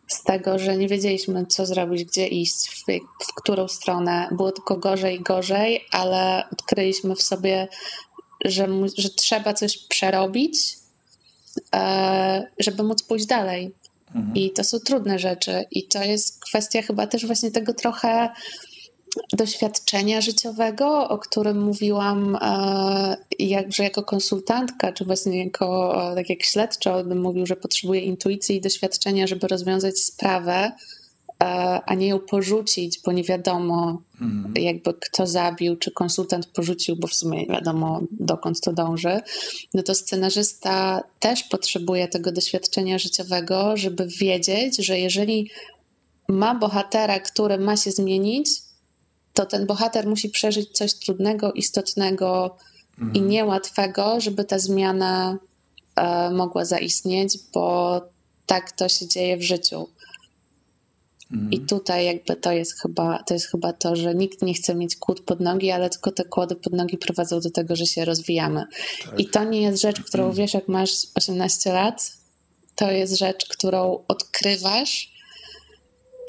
Z 0.08 0.24
tego, 0.24 0.60
że 0.60 0.78
nie 0.78 0.88
wiedzieliśmy, 0.88 1.46
co 1.46 1.66
zrobić, 1.66 2.06
gdzie 2.06 2.28
iść, 2.28 2.70
w, 2.70 2.86
w 3.26 3.34
którą 3.36 3.68
stronę. 3.68 4.28
Było 4.32 4.52
tylko 4.52 4.78
gorzej 4.78 5.16
i 5.16 5.24
gorzej, 5.24 5.86
ale 5.92 6.44
odkryliśmy 6.52 7.16
w 7.16 7.22
sobie 7.22 7.68
że, 8.46 8.68
że 8.98 9.10
trzeba 9.10 9.54
coś 9.54 9.78
przerobić, 9.78 10.78
e, 11.76 12.52
żeby 12.60 12.84
móc 12.84 13.04
pójść 13.04 13.26
dalej. 13.26 13.74
Mhm. 14.16 14.36
I 14.36 14.52
to 14.52 14.64
są 14.64 14.80
trudne 14.80 15.20
rzeczy. 15.20 15.66
I 15.72 15.84
to 15.84 16.04
jest 16.04 16.40
kwestia 16.40 16.82
chyba 16.82 17.08
też 17.08 17.26
właśnie 17.26 17.52
tego 17.52 17.74
trochę 17.74 18.30
doświadczenia 19.34 20.22
życiowego, 20.22 21.10
o 21.10 21.18
którym 21.18 21.62
mówiłam 21.62 22.38
e, 22.42 23.18
jak, 23.40 23.74
że 23.74 23.84
jako 23.84 24.04
konsultantka, 24.04 24.94
czy 24.94 25.06
właśnie 25.06 25.46
jako 25.46 25.96
tak 26.16 26.30
jak 26.30 26.44
śledczo 26.44 27.04
bym 27.04 27.22
mówił, 27.22 27.46
że 27.46 27.56
potrzebuje 27.56 28.02
intuicji 28.02 28.56
i 28.56 28.62
doświadczenia, 28.62 29.28
żeby 29.28 29.48
rozwiązać 29.48 30.00
sprawę, 30.00 30.72
a 31.86 31.96
nie 31.96 32.08
ją 32.08 32.20
porzucić, 32.20 33.00
bo 33.06 33.12
nie 33.12 33.24
wiadomo 33.24 34.02
mhm. 34.22 34.54
jakby 34.58 34.94
kto 34.94 35.28
zabił, 35.28 35.76
czy 35.76 35.92
konsultant 35.92 36.46
porzucił, 36.46 36.96
bo 36.96 37.08
w 37.08 37.14
sumie 37.14 37.40
nie 37.40 37.48
wiadomo 37.48 38.02
dokąd 38.12 38.62
to 38.62 38.74
dąży, 38.74 39.20
no 39.74 39.84
to 39.84 39.96
scenarzysta 39.96 41.04
też 41.20 41.44
potrzebuje 41.44 42.08
tego 42.08 42.32
doświadczenia 42.32 43.00
życiowego, 43.00 43.78
żeby 43.78 44.08
wiedzieć, 44.08 44.78
że 44.78 45.00
jeżeli 45.00 45.50
ma 46.28 46.56
bohatera, 46.56 47.20
który 47.20 47.58
ma 47.58 47.78
się 47.78 47.92
zmienić, 47.92 48.50
to 49.36 49.46
ten 49.46 49.66
bohater 49.66 50.08
musi 50.08 50.30
przeżyć 50.30 50.72
coś 50.72 50.94
trudnego, 50.94 51.54
istotnego 51.54 52.58
mhm. 53.00 53.16
i 53.16 53.22
niełatwego, 53.22 54.22
żeby 54.22 54.46
ta 54.46 54.60
zmiana 54.60 55.38
e, 55.96 56.30
mogła 56.30 56.66
zaistnieć, 56.66 57.38
bo 57.54 58.02
tak 58.46 58.72
to 58.72 58.90
się 58.90 59.08
dzieje 59.08 59.38
w 59.38 59.44
życiu. 59.44 59.88
I 61.32 61.36
mhm. 61.36 61.66
tutaj 61.66 62.06
jakby 62.06 62.36
to 62.36 62.52
jest 62.52 62.82
chyba 62.82 63.24
to 63.24 63.34
jest 63.34 63.48
chyba 63.48 63.74
to, 63.74 63.96
że 63.96 64.16
nikt 64.16 64.42
nie 64.42 64.54
chce 64.54 64.76
mieć 64.76 64.96
kłód 64.96 65.22
pod 65.22 65.40
nogi, 65.40 65.72
ale 65.72 65.90
tylko 65.90 66.12
te 66.12 66.24
kłody 66.24 66.56
pod 66.56 66.74
nogi 66.74 66.98
prowadzą 66.98 67.40
do 67.40 67.52
tego, 67.52 67.76
że 67.76 67.86
się 67.86 68.06
rozwijamy. 68.06 68.64
Tak. 69.06 69.20
I 69.20 69.30
to 69.30 69.44
nie 69.44 69.62
jest 69.62 69.82
rzecz, 69.82 70.02
którą 70.02 70.24
mhm. 70.24 70.38
wiesz, 70.38 70.54
jak 70.54 70.68
masz 70.68 70.92
18 71.16 71.74
lat, 71.74 72.12
to 72.76 72.92
jest 72.92 73.18
rzecz, 73.18 73.48
którą 73.48 74.04
odkrywasz 74.08 75.15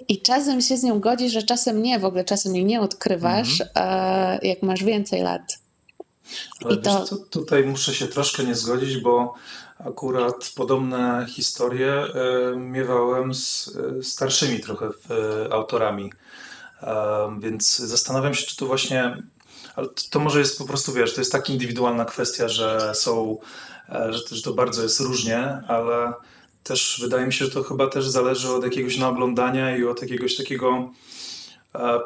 i 0.09 0.23
czasem 0.23 0.61
się 0.61 0.77
z 0.77 0.83
nią 0.83 1.01
godzisz, 1.01 1.33
że 1.33 1.43
czasem 1.43 1.83
nie, 1.83 1.99
w 1.99 2.05
ogóle 2.05 2.25
czasem 2.25 2.57
jej 2.57 2.65
nie 2.65 2.81
odkrywasz, 2.81 3.61
mhm. 3.61 4.39
jak 4.43 4.63
masz 4.63 4.85
więcej 4.85 5.23
lat. 5.23 5.59
Ale 6.65 6.75
I 6.75 6.79
to... 6.79 7.05
Co, 7.05 7.17
tutaj 7.17 7.65
muszę 7.65 7.95
się 7.95 8.07
troszkę 8.07 8.45
nie 8.45 8.55
zgodzić, 8.55 8.97
bo 8.97 9.35
Akurat 9.79 10.53
podobne 10.55 11.27
historie 11.29 11.93
e, 11.93 12.57
miewałem 12.57 13.35
z 13.35 13.77
e, 13.77 14.03
starszymi 14.03 14.61
trochę 14.61 14.87
e, 14.87 15.53
autorami. 15.53 16.13
Więc 17.39 17.77
zastanawiam 17.77 18.35
się, 18.35 18.47
czy 18.47 18.57
to 18.57 18.67
właśnie. 18.67 19.23
Ale 19.77 19.89
to 20.11 20.21
może 20.21 20.39
jest 20.39 20.59
po 20.59 20.65
prostu, 20.65 20.93
wiesz, 20.93 21.15
to 21.15 21.21
jest 21.21 21.33
tak 21.33 21.51
indywidualna 21.51 22.05
kwestia, 22.05 22.49
że 22.49 22.95
są, 22.95 23.39
że 24.31 24.43
to 24.43 24.53
bardzo 24.53 24.83
jest 24.83 25.01
różnie, 25.01 25.39
ale 25.69 26.13
też 26.67 26.99
wydaje 27.03 27.27
mi 27.27 27.33
się, 27.33 27.45
że 27.45 27.51
to 27.51 27.63
chyba 27.63 27.87
też 27.87 28.09
zależy 28.09 28.51
od 28.51 28.65
jakiegoś 28.65 28.99
naoglądania 28.99 29.77
i 29.77 29.85
od 29.85 30.03
jakiegoś 30.03 30.37
takiego 30.37 30.91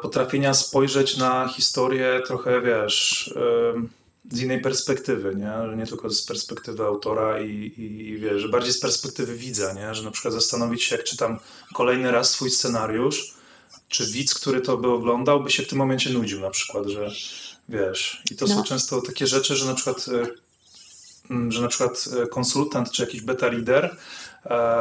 potrafienia 0.01 0.53
spojrzeć 0.53 1.17
na 1.17 1.47
historię 1.47 2.21
trochę, 2.27 2.61
wiesz 2.61 3.33
z 4.31 4.41
innej 4.41 4.61
perspektywy, 4.61 5.35
nie? 5.35 5.77
Nie 5.77 5.87
tylko 5.87 6.09
z 6.09 6.25
perspektywy 6.25 6.83
autora 6.83 7.41
i, 7.41 7.49
i, 7.77 8.09
i 8.09 8.17
wiesz, 8.17 8.41
że 8.41 8.49
bardziej 8.49 8.73
z 8.73 8.79
perspektywy 8.79 9.35
widza, 9.35 9.73
nie? 9.73 9.95
Że 9.95 10.03
na 10.03 10.11
przykład 10.11 10.33
zastanowić 10.33 10.83
się, 10.83 10.95
jak 10.95 11.05
czytam 11.05 11.39
kolejny 11.73 12.11
raz 12.11 12.29
swój 12.29 12.51
scenariusz, 12.51 13.33
czy 13.89 14.05
widz, 14.05 14.33
który 14.33 14.61
to 14.61 14.77
by 14.77 14.87
oglądał, 14.87 15.43
by 15.43 15.51
się 15.51 15.63
w 15.63 15.67
tym 15.67 15.77
momencie 15.77 16.09
nudził 16.09 16.39
na 16.39 16.49
przykład, 16.49 16.87
że 16.87 17.11
wiesz, 17.69 18.23
i 18.31 18.35
to 18.35 18.45
no. 18.47 18.55
są 18.55 18.63
często 18.63 19.01
takie 19.01 19.27
rzeczy, 19.27 19.55
że 19.55 19.65
na 19.65 19.73
przykład 19.73 20.05
e, 20.07 20.27
że 21.49 21.61
na 21.61 21.67
przykład 21.67 22.05
e, 22.23 22.27
konsultant 22.27 22.91
czy 22.91 23.01
jakiś 23.01 23.21
beta 23.21 23.49
reader 23.49 23.97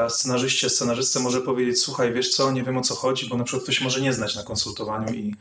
scenarzyście, 0.09 0.71
scenarzystce 0.71 1.21
może 1.21 1.41
powiedzieć, 1.41 1.83
słuchaj, 1.83 2.13
wiesz 2.13 2.31
co, 2.31 2.53
nie 2.53 2.63
wiem 2.63 2.79
o 2.79 2.81
co 2.81 2.95
chodzi, 2.95 3.29
bo 3.29 3.37
na 3.37 3.45
przykład 3.45 3.63
ktoś 3.63 3.81
może 3.81 4.01
nie 4.01 4.13
znać 4.13 4.37
na 4.37 4.43
konsultowaniu 4.43 5.15
i 5.15 5.35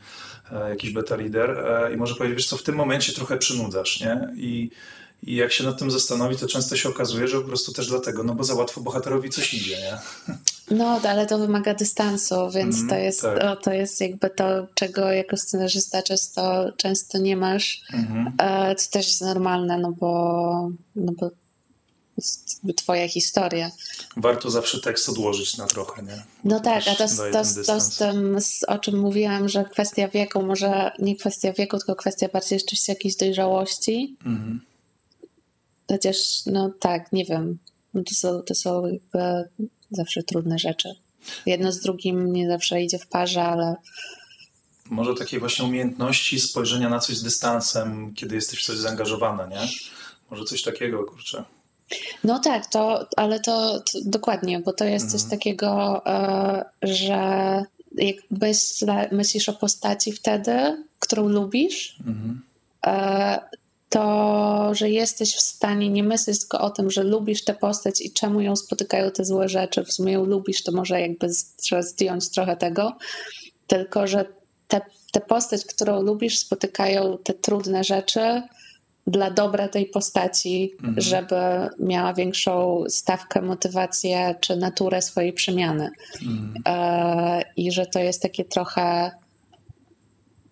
e, 0.52 0.70
jakiś 0.70 0.90
beta 0.90 1.16
reader 1.16 1.50
e, 1.50 1.94
i 1.94 1.96
może 1.96 2.14
powiedzieć, 2.14 2.36
wiesz 2.36 2.46
co, 2.46 2.56
w 2.56 2.62
tym 2.62 2.74
momencie 2.74 3.12
trochę 3.12 3.38
przynudzasz, 3.38 4.00
nie? 4.00 4.28
I, 4.36 4.70
i 5.22 5.34
jak 5.34 5.52
się 5.52 5.64
nad 5.64 5.78
tym 5.78 5.90
zastanowi, 5.90 6.36
to 6.36 6.46
często 6.46 6.76
się 6.76 6.88
okazuje, 6.88 7.28
że 7.28 7.40
po 7.40 7.48
prostu 7.48 7.72
też 7.72 7.88
dlatego, 7.88 8.24
no 8.24 8.34
bo 8.34 8.44
za 8.44 8.54
łatwo 8.54 8.80
bohaterowi 8.80 9.30
coś 9.30 9.54
idzie, 9.54 9.76
nie? 9.78 9.98
No, 10.70 11.00
ale 11.08 11.26
to 11.26 11.38
wymaga 11.38 11.74
dystansu, 11.74 12.50
więc 12.54 12.76
mm, 12.76 12.88
to, 12.88 12.94
jest, 12.94 13.22
tak. 13.22 13.44
o, 13.44 13.56
to 13.56 13.72
jest 13.72 14.00
jakby 14.00 14.30
to, 14.30 14.66
czego 14.74 15.12
jako 15.12 15.36
scenarzysta 15.36 16.02
często, 16.02 16.72
często 16.76 17.18
nie 17.18 17.36
masz. 17.36 17.80
Mm 17.92 18.06
-hmm. 18.06 18.74
to 18.74 18.82
też 18.90 19.06
jest 19.06 19.20
normalne, 19.20 19.78
no 19.78 19.92
bo, 19.92 20.70
no 20.96 21.12
bo 21.12 21.30
twoja 22.76 23.08
historia. 23.08 23.70
Warto 24.16 24.50
zawsze 24.50 24.80
tekst 24.80 25.08
odłożyć 25.08 25.56
na 25.56 25.66
trochę, 25.66 26.02
nie? 26.02 26.22
No 26.44 26.60
tak, 26.60 26.88
a 26.88 26.94
to, 26.94 27.04
to, 27.32 27.42
to 27.66 27.80
z 27.80 27.96
tym, 27.96 28.36
o 28.68 28.78
czym 28.78 28.98
mówiłam, 28.98 29.48
że 29.48 29.64
kwestia 29.64 30.08
wieku, 30.08 30.42
może 30.42 30.92
nie 30.98 31.16
kwestia 31.16 31.52
wieku, 31.52 31.78
tylko 31.78 31.96
kwestia 31.96 32.28
bardziej 32.32 32.58
rzeczywiście 32.58 32.92
jakiejś 32.92 33.16
dojrzałości. 33.16 34.16
Mhm. 34.26 34.60
Chociaż, 35.88 36.16
no 36.46 36.70
tak, 36.80 37.12
nie 37.12 37.24
wiem. 37.24 37.58
No 37.94 38.02
to, 38.02 38.14
są, 38.14 38.42
to 38.42 38.54
są 38.54 38.86
jakby 38.86 39.48
zawsze 39.90 40.22
trudne 40.22 40.58
rzeczy. 40.58 40.94
Jedno 41.46 41.72
z 41.72 41.80
drugim 41.80 42.32
nie 42.32 42.48
zawsze 42.48 42.82
idzie 42.82 42.98
w 42.98 43.06
parze, 43.06 43.42
ale 43.42 43.76
może 44.90 45.14
takiej 45.14 45.40
właśnie 45.40 45.64
umiejętności 45.64 46.40
spojrzenia 46.40 46.88
na 46.88 46.98
coś 46.98 47.16
z 47.16 47.22
dystansem, 47.22 48.14
kiedy 48.14 48.34
jesteś 48.34 48.62
w 48.62 48.66
coś 48.66 48.76
zaangażowana, 48.76 49.46
nie? 49.46 49.68
Może 50.30 50.44
coś 50.44 50.62
takiego, 50.62 51.04
kurczę. 51.04 51.44
No 52.24 52.38
tak, 52.38 52.66
to, 52.66 53.06
ale 53.16 53.40
to, 53.40 53.80
to 53.80 53.98
dokładnie, 54.04 54.60
bo 54.60 54.72
to 54.72 54.84
jest 54.84 55.04
mhm. 55.04 55.20
coś 55.20 55.30
takiego, 55.30 56.02
e, 56.06 56.64
że 56.82 57.64
jak 57.96 58.16
myśl, 58.30 58.86
myślisz 59.12 59.48
o 59.48 59.52
postaci 59.52 60.12
wtedy, 60.12 60.84
którą 60.98 61.28
lubisz, 61.28 61.96
mhm. 62.06 62.42
e, 62.86 63.38
to, 63.88 64.74
że 64.74 64.90
jesteś 64.90 65.34
w 65.34 65.40
stanie 65.40 65.88
nie 65.88 66.02
myśleć 66.02 66.38
tylko 66.40 66.60
o 66.60 66.70
tym, 66.70 66.90
że 66.90 67.02
lubisz 67.02 67.44
tę 67.44 67.54
postać 67.54 68.00
i 68.00 68.12
czemu 68.12 68.40
ją 68.40 68.56
spotykają 68.56 69.10
te 69.10 69.24
złe 69.24 69.48
rzeczy, 69.48 69.84
w 69.84 69.92
sumie 69.92 70.12
ją 70.12 70.24
lubisz, 70.24 70.62
to 70.62 70.72
może 70.72 71.00
jakby 71.00 71.26
zdjąć 71.80 72.30
trochę 72.30 72.56
tego, 72.56 72.96
tylko 73.66 74.06
że 74.06 74.24
tę 75.12 75.20
postać, 75.20 75.64
którą 75.64 76.02
lubisz, 76.02 76.38
spotykają 76.38 77.18
te 77.24 77.34
trudne 77.34 77.84
rzeczy, 77.84 78.42
dla 79.06 79.30
dobra 79.30 79.68
tej 79.68 79.86
postaci, 79.86 80.72
mhm. 80.78 81.00
żeby 81.00 81.36
miała 81.78 82.14
większą 82.14 82.84
stawkę, 82.88 83.42
motywację 83.42 84.34
czy 84.40 84.56
naturę 84.56 85.02
swojej 85.02 85.32
przemiany. 85.32 85.90
Mhm. 86.22 86.54
E, 86.66 87.42
I 87.56 87.72
że 87.72 87.86
to 87.86 87.98
jest 87.98 88.22
takie 88.22 88.44
trochę, 88.44 89.10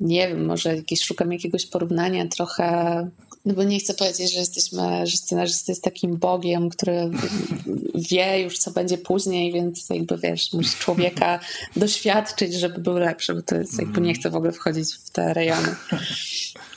nie 0.00 0.28
wiem, 0.28 0.46
może 0.46 0.76
jakieś, 0.76 1.04
szukam 1.04 1.32
jakiegoś 1.32 1.66
porównania, 1.66 2.26
trochę 2.26 3.08
No 3.44 3.54
bo 3.54 3.64
nie 3.64 3.78
chcę 3.78 3.94
powiedzieć, 3.94 4.32
że 4.32 4.38
jesteśmy, 4.38 5.06
że 5.06 5.16
scenarzysta 5.16 5.72
jest 5.72 5.84
takim 5.84 6.16
bogiem, 6.16 6.70
który 6.70 7.10
wie 8.10 8.42
już, 8.42 8.58
co 8.58 8.70
będzie 8.70 8.98
później, 8.98 9.52
więc 9.52 9.90
jakby 9.90 10.18
wiesz, 10.18 10.52
musi 10.52 10.76
człowieka 10.78 11.40
doświadczyć, 11.76 12.54
żeby 12.54 12.80
był 12.80 12.98
lepszy, 12.98 13.34
bo 13.34 13.42
to 13.42 13.56
jest 13.56 13.78
jakby 13.78 14.00
nie 14.00 14.14
chcę 14.14 14.30
w 14.30 14.34
ogóle 14.34 14.52
wchodzić 14.52 14.94
w 14.94 15.10
te 15.10 15.34
rejony. 15.34 15.68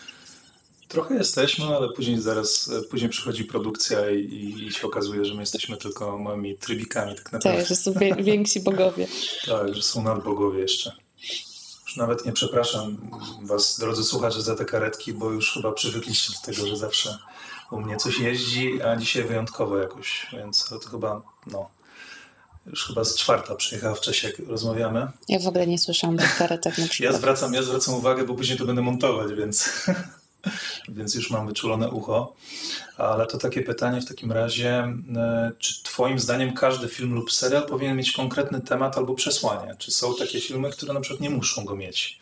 Trochę 0.92 1.16
jesteśmy, 1.16 1.66
ale 1.66 1.90
później 1.90 2.22
zaraz, 2.22 2.70
później 2.90 3.10
przychodzi 3.10 3.46
produkcja 3.46 4.10
i, 4.10 4.66
i 4.68 4.72
się 4.74 4.88
okazuje, 4.88 5.26
że 5.26 5.34
my 5.34 5.40
jesteśmy 5.40 5.78
tylko 5.78 6.18
małymi 6.18 6.58
trybikami 6.58 7.16
tak 7.16 7.32
naprawdę. 7.32 7.60
Tak, 7.60 7.68
że 7.68 7.76
są 7.76 7.94
więksi 8.24 8.60
bogowie. 8.60 9.08
tak, 9.46 9.76
że 9.76 9.82
są 9.82 10.04
nadbogowie 10.04 10.60
jeszcze. 10.60 10.92
Już 11.86 11.98
nawet 11.98 12.26
nie 12.26 12.32
przepraszam 12.32 12.98
was, 13.42 13.80
drodzy 13.80 14.04
słuchacze, 14.04 14.42
za 14.42 14.56
te 14.56 14.66
karetki, 14.66 15.14
bo 15.14 15.32
już 15.32 15.54
chyba 15.54 15.72
przywykliście 15.72 16.34
do 16.34 16.54
tego, 16.54 16.68
że 16.68 16.78
zawsze 16.78 17.18
u 17.72 17.82
mnie 17.82 17.98
coś 17.98 18.20
jeździ, 18.20 18.82
a 18.82 18.96
dzisiaj 18.96 19.24
wyjątkowo 19.24 19.78
jakoś, 19.78 20.28
więc 20.34 20.66
to 20.70 20.80
chyba, 20.80 21.22
no, 21.48 21.70
już 22.66 22.88
chyba 22.88 23.04
z 23.04 23.16
czwarta 23.16 23.56
przyjechała 23.56 23.96
w 23.96 24.02
czasie, 24.02 24.28
jak 24.28 24.40
rozmawiamy. 24.40 25.08
Ja 25.30 25.40
w 25.40 25.48
ogóle 25.48 25.68
nie 25.68 25.80
słyszałam 25.80 26.18
tych 26.18 26.38
karetek 26.38 26.78
na 26.78 26.88
przykład. 26.88 27.14
Ja 27.14 27.20
zwracam, 27.20 27.54
ja 27.54 27.64
zwracam 27.64 27.96
uwagę, 27.96 28.24
bo 28.24 28.34
później 28.34 28.58
to 28.58 28.66
będę 28.66 28.82
montować, 28.82 29.34
więc, 29.34 29.70
więc 30.98 31.16
już 31.16 31.32
mam 31.32 31.48
wyczulone 31.48 31.90
ucho. 31.90 32.34
Ale 32.98 33.28
to 33.28 33.38
takie 33.38 33.62
pytanie 33.62 34.02
w 34.02 34.06
takim 34.06 34.32
razie, 34.32 34.94
e, 35.16 35.52
czy 35.60 35.84
twoim 35.84 36.20
zdaniem 36.20 36.54
każdy 36.54 36.88
film 36.88 37.14
lub 37.14 37.32
serial 37.32 37.66
powinien 37.66 37.98
mieć 37.98 38.12
konkretny 38.12 38.62
temat 38.62 38.98
albo 38.98 39.14
przesłanie? 39.14 39.76
Czy 39.78 39.92
są 39.92 40.16
takie 40.16 40.42
filmy, 40.42 40.72
które 40.72 40.94
na 40.94 41.02
przykład 41.02 41.22
nie 41.22 41.30
muszą 41.30 41.66
go 41.66 41.76
mieć? 41.76 42.20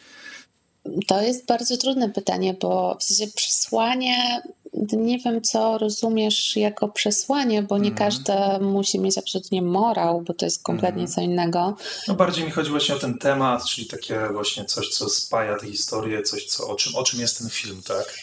To 1.07 1.21
jest 1.21 1.45
bardzo 1.45 1.77
trudne 1.77 2.09
pytanie, 2.09 2.55
bo 2.61 2.97
w 2.99 3.03
sensie 3.03 3.33
przesłanie, 3.35 4.41
nie 4.91 5.19
wiem 5.19 5.41
co 5.41 5.77
rozumiesz 5.77 6.55
jako 6.55 6.87
przesłanie, 6.87 7.63
bo 7.63 7.77
nie 7.77 7.87
mm. 7.87 7.97
każdy 7.97 8.33
musi 8.61 8.99
mieć 8.99 9.17
absolutnie 9.17 9.61
morał, 9.61 10.21
bo 10.21 10.33
to 10.33 10.45
jest 10.45 10.63
kompletnie 10.63 11.01
mm. 11.01 11.13
co 11.13 11.21
innego. 11.21 11.75
No 12.07 12.13
bardziej 12.13 12.45
mi 12.45 12.51
chodzi 12.51 12.69
właśnie 12.69 12.95
o 12.95 12.99
ten 12.99 13.17
temat, 13.17 13.65
czyli 13.65 13.87
takie 13.87 14.19
właśnie 14.33 14.65
coś, 14.65 14.89
co 14.89 15.09
spaja 15.09 15.57
tę 15.57 15.67
historię, 15.67 16.21
coś, 16.21 16.45
co, 16.45 16.67
o, 16.67 16.75
czym, 16.75 16.95
o 16.95 17.03
czym 17.03 17.19
jest 17.19 17.37
ten 17.37 17.49
film, 17.49 17.81
tak? 17.87 18.13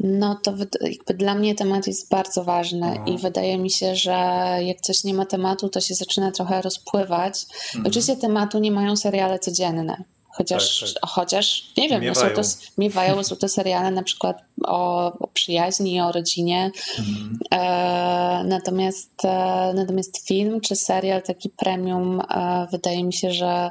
No 0.00 0.40
to 0.42 0.54
jakby 0.80 1.14
dla 1.14 1.34
mnie 1.34 1.54
temat 1.54 1.86
jest 1.86 2.08
bardzo 2.08 2.44
ważny 2.44 2.98
i 3.06 3.18
wydaje 3.18 3.58
mi 3.58 3.70
się, 3.70 3.96
że 3.96 4.12
jak 4.60 4.80
coś 4.80 5.04
nie 5.04 5.14
ma 5.14 5.26
tematu, 5.26 5.68
to 5.68 5.80
się 5.80 5.94
zaczyna 5.94 6.32
trochę 6.32 6.62
rozpływać. 6.62 7.46
Mm. 7.74 7.86
Oczywiście 7.86 8.16
tematu 8.16 8.58
nie 8.58 8.70
mają 8.70 8.96
seriale 8.96 9.38
codzienne. 9.38 10.04
Chociaż, 10.36 10.80
tak, 10.80 10.88
tak. 10.92 11.10
chociaż 11.10 11.72
nie 11.76 11.88
wiem, 11.88 12.00
miewają. 12.02 12.36
No 12.36 12.44
są 12.44 12.58
to, 12.58 12.72
miewają, 12.78 13.22
są 13.22 13.36
to 13.36 13.48
seriale 13.48 13.90
na 13.90 14.02
przykład 14.02 14.42
o, 14.64 15.12
o 15.18 15.26
przyjaźni, 15.26 16.00
o 16.00 16.12
rodzinie. 16.12 16.70
Mhm. 16.98 17.38
E, 17.50 18.44
natomiast, 18.44 19.24
e, 19.24 19.72
natomiast 19.74 20.26
film 20.28 20.60
czy 20.60 20.76
serial 20.76 21.22
taki 21.22 21.48
premium 21.48 22.20
e, 22.20 22.66
wydaje 22.72 23.04
mi 23.04 23.12
się, 23.12 23.32
że, 23.32 23.70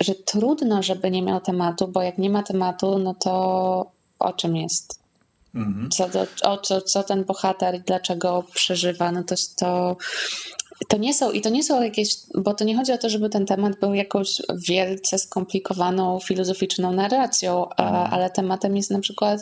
że 0.00 0.14
trudno, 0.14 0.82
żeby 0.82 1.10
nie 1.10 1.22
miał 1.22 1.40
tematu, 1.40 1.88
bo 1.88 2.02
jak 2.02 2.18
nie 2.18 2.30
ma 2.30 2.42
tematu, 2.42 2.98
no 2.98 3.14
to 3.14 3.90
o 4.18 4.32
czym 4.32 4.56
jest? 4.56 4.98
Mhm. 5.54 5.90
Co, 5.90 6.08
do, 6.08 6.26
o, 6.42 6.58
co, 6.58 6.80
co 6.80 7.02
ten 7.02 7.24
bohater 7.24 7.74
i 7.74 7.80
dlaczego 7.80 8.44
przeżywa, 8.54 9.12
no 9.12 9.22
to, 9.22 9.34
to 9.56 9.96
to 10.88 10.96
nie 10.96 11.14
są, 11.14 11.30
i 11.30 11.40
to 11.40 11.48
nie 11.48 11.62
są 11.62 11.82
jakieś, 11.82 12.16
bo 12.34 12.54
to 12.54 12.64
nie 12.64 12.76
chodzi 12.76 12.92
o 12.92 12.98
to, 12.98 13.08
żeby 13.08 13.28
ten 13.28 13.46
temat 13.46 13.80
był 13.80 13.94
jakąś 13.94 14.42
wielce 14.68 15.18
skomplikowaną 15.18 16.20
filozoficzną 16.20 16.92
narracją, 16.92 17.68
mm. 17.68 17.94
ale 17.94 18.30
tematem 18.30 18.76
jest 18.76 18.90
na 18.90 19.00
przykład 19.00 19.40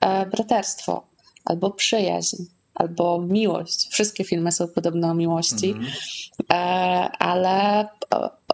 e, 0.00 0.26
braterstwo, 0.26 1.06
albo 1.44 1.70
przyjaźń, 1.70 2.36
albo 2.74 3.20
miłość. 3.20 3.88
Wszystkie 3.90 4.24
filmy 4.24 4.52
są 4.52 4.68
podobne 4.68 5.10
o 5.10 5.14
miłości, 5.14 5.70
mm. 5.70 7.10
ale 7.18 7.88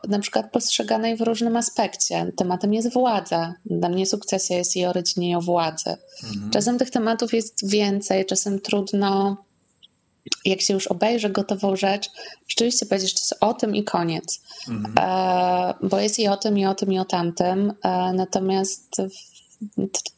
na 0.08 0.18
przykład 0.18 0.52
postrzeganej 0.52 1.16
w 1.16 1.20
różnym 1.20 1.56
aspekcie. 1.56 2.32
Tematem 2.36 2.74
jest 2.74 2.92
władza. 2.92 3.54
Dla 3.66 3.88
mnie 3.88 4.06
sukcesja 4.06 4.56
jest 4.56 4.76
i 4.76 4.86
o 4.86 4.92
rodzinie, 4.92 5.30
i 5.30 5.34
o 5.34 5.40
władzy. 5.40 5.96
Mm. 6.36 6.50
Czasem 6.50 6.78
tych 6.78 6.90
tematów 6.90 7.34
jest 7.34 7.70
więcej, 7.70 8.26
czasem 8.26 8.60
trudno 8.60 9.36
jak 10.44 10.60
się 10.60 10.74
już 10.74 10.86
obejrzy 10.86 11.30
gotową 11.30 11.76
rzecz, 11.76 12.10
rzeczywiście 12.48 12.86
że 12.86 12.90
to 12.90 13.04
jest 13.04 13.34
o 13.40 13.54
tym 13.54 13.76
i 13.76 13.84
koniec. 13.84 14.42
Mhm. 14.68 14.94
E, 14.98 15.74
bo 15.82 16.00
jest 16.00 16.18
i 16.18 16.28
o 16.28 16.36
tym, 16.36 16.58
i 16.58 16.66
o 16.66 16.74
tym, 16.74 16.92
i 16.92 16.98
o 16.98 17.04
tamtym. 17.04 17.72
E, 17.82 18.12
natomiast 18.12 18.96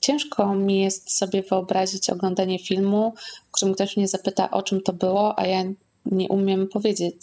ciężko 0.00 0.54
mi 0.54 0.80
jest 0.80 1.16
sobie 1.16 1.42
wyobrazić 1.42 2.10
oglądanie 2.10 2.58
filmu, 2.58 3.14
w 3.48 3.50
którym 3.50 3.74
ktoś 3.74 3.96
mnie 3.96 4.08
zapyta, 4.08 4.50
o 4.50 4.62
czym 4.62 4.80
to 4.82 4.92
było, 4.92 5.38
a 5.38 5.46
ja 5.46 5.64
nie 6.06 6.28
umiem 6.28 6.68
powiedzieć, 6.68 7.14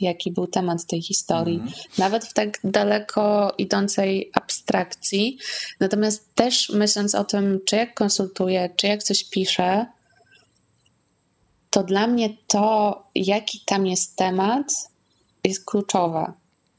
jaki 0.00 0.32
był 0.32 0.46
temat 0.46 0.86
tej 0.86 1.02
historii. 1.02 1.54
Mhm. 1.54 1.72
Nawet 1.98 2.24
w 2.24 2.32
tak 2.32 2.58
daleko 2.64 3.54
idącej 3.58 4.30
abstrakcji. 4.34 5.38
Natomiast 5.80 6.34
też 6.34 6.70
myśląc 6.70 7.14
o 7.14 7.24
tym, 7.24 7.60
czy 7.66 7.76
jak 7.76 7.94
konsultuję, 7.94 8.70
czy 8.76 8.86
jak 8.86 9.02
coś 9.02 9.24
piszę, 9.24 9.86
to 11.76 11.84
dla 11.84 12.06
mnie 12.06 12.36
to, 12.46 13.02
jaki 13.14 13.60
tam 13.60 13.86
jest 13.86 14.16
temat, 14.16 14.72
jest 15.44 15.64
kluczowe. 15.64 16.32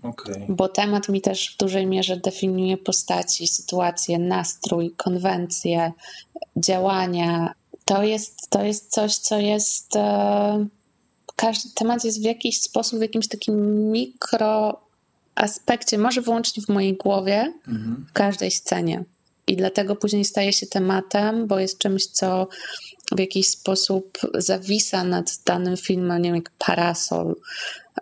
Okay. 0.03 0.45
Bo 0.49 0.69
temat 0.69 1.09
mi 1.09 1.21
też 1.21 1.53
w 1.53 1.57
dużej 1.57 1.85
mierze 1.85 2.17
definiuje 2.17 2.77
postaci, 2.77 3.47
sytuacje, 3.47 4.19
nastrój, 4.19 4.91
konwencje, 4.91 5.91
działania. 6.55 7.53
To 7.85 8.03
jest, 8.03 8.49
to 8.49 8.63
jest 8.63 8.91
coś, 8.91 9.15
co 9.15 9.39
jest. 9.39 9.95
E, 9.95 10.65
każdy 11.35 11.69
temat 11.75 12.03
jest 12.03 12.21
w 12.21 12.25
jakiś 12.25 12.61
sposób, 12.61 12.99
w 12.99 13.01
jakimś 13.01 13.27
takim 13.27 13.91
mikro 13.91 14.81
aspekcie, 15.35 15.97
może 15.97 16.21
wyłącznie 16.21 16.63
w 16.63 16.69
mojej 16.69 16.97
głowie, 16.97 17.53
mhm. 17.67 18.05
w 18.09 18.13
każdej 18.13 18.51
scenie. 18.51 19.03
I 19.47 19.55
dlatego 19.55 19.95
później 19.95 20.25
staje 20.25 20.53
się 20.53 20.67
tematem, 20.67 21.47
bo 21.47 21.59
jest 21.59 21.77
czymś, 21.77 22.05
co 22.05 22.47
w 23.15 23.19
jakiś 23.19 23.49
sposób 23.49 24.17
zawisa 24.33 25.03
nad 25.03 25.39
danym 25.45 25.77
filmem, 25.77 26.21
nie 26.21 26.29
wiem, 26.29 26.35
jak 26.35 26.51
parasol 26.57 27.35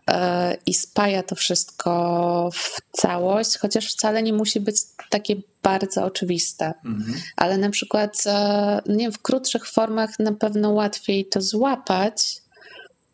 e, 0.08 0.58
i 0.66 0.74
spaja 0.74 1.24
to 1.24 1.36
wszystko 1.36 2.50
w 2.54 2.82
całość, 2.92 3.58
chociaż 3.58 3.94
wcale 3.94 4.24
nie 4.24 4.34
musi 4.34 4.60
być 4.60 4.78
takie 5.10 5.36
bardzo 5.64 6.06
oczywiste. 6.06 6.74
Mhm. 6.86 7.14
Ale 7.36 7.58
na 7.58 7.70
przykład, 7.70 8.24
e, 8.26 8.82
nie 8.86 8.98
wiem, 8.98 9.12
w 9.12 9.22
krótszych 9.22 9.68
formach 9.68 10.20
na 10.20 10.32
pewno 10.32 10.72
łatwiej 10.72 11.26
to 11.26 11.42
złapać, 11.42 12.42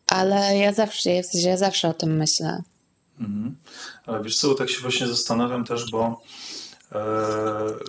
ale 0.06 0.58
ja 0.58 0.72
zawsze, 0.72 1.10
ja 1.34 1.56
zawsze 1.56 1.88
o 1.88 1.94
tym 1.94 2.16
myślę. 2.16 2.62
Mhm. 3.20 3.56
Ale 4.06 4.22
wiesz 4.22 4.36
co, 4.36 4.54
tak 4.54 4.70
się 4.70 4.80
właśnie 4.80 5.06
zastanawiam 5.06 5.64
też, 5.64 5.90
bo 5.90 6.22
e, 6.92 7.00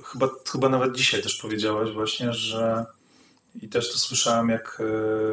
chyba, 0.03 0.29
chyba 0.51 0.69
nawet 0.69 0.95
dzisiaj 0.95 1.23
też 1.23 1.35
powiedziałaś 1.35 1.91
właśnie, 1.91 2.33
że 2.33 2.85
i 3.61 3.69
też 3.69 3.91
to 3.91 3.97
słyszałem, 3.97 4.49
jak 4.49 4.81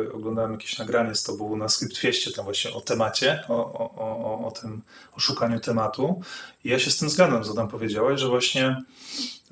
e, 0.09 0.13
oglądałem 0.13 0.53
jakieś 0.53 0.79
nagranie 0.79 1.15
z 1.15 1.23
tobą 1.23 1.57
na 1.57 1.69
Scriptfieście 1.69 2.33
tam 2.33 2.45
właśnie 2.45 2.73
o 2.73 2.81
temacie, 2.81 3.45
o, 3.49 3.73
o, 3.73 3.91
o, 3.97 4.47
o 4.47 4.51
tym, 4.51 4.83
o 5.17 5.21
szukaniu 5.21 5.61
tematu. 5.61 6.21
I 6.65 6.69
ja 6.69 6.79
się 6.79 6.91
z 6.91 6.97
tym 6.97 7.11
zgadzam, 7.11 7.45
co 7.45 7.55
tam 7.55 7.69
powiedziałeś, 7.69 8.21
że 8.21 8.29
właśnie 8.29 8.83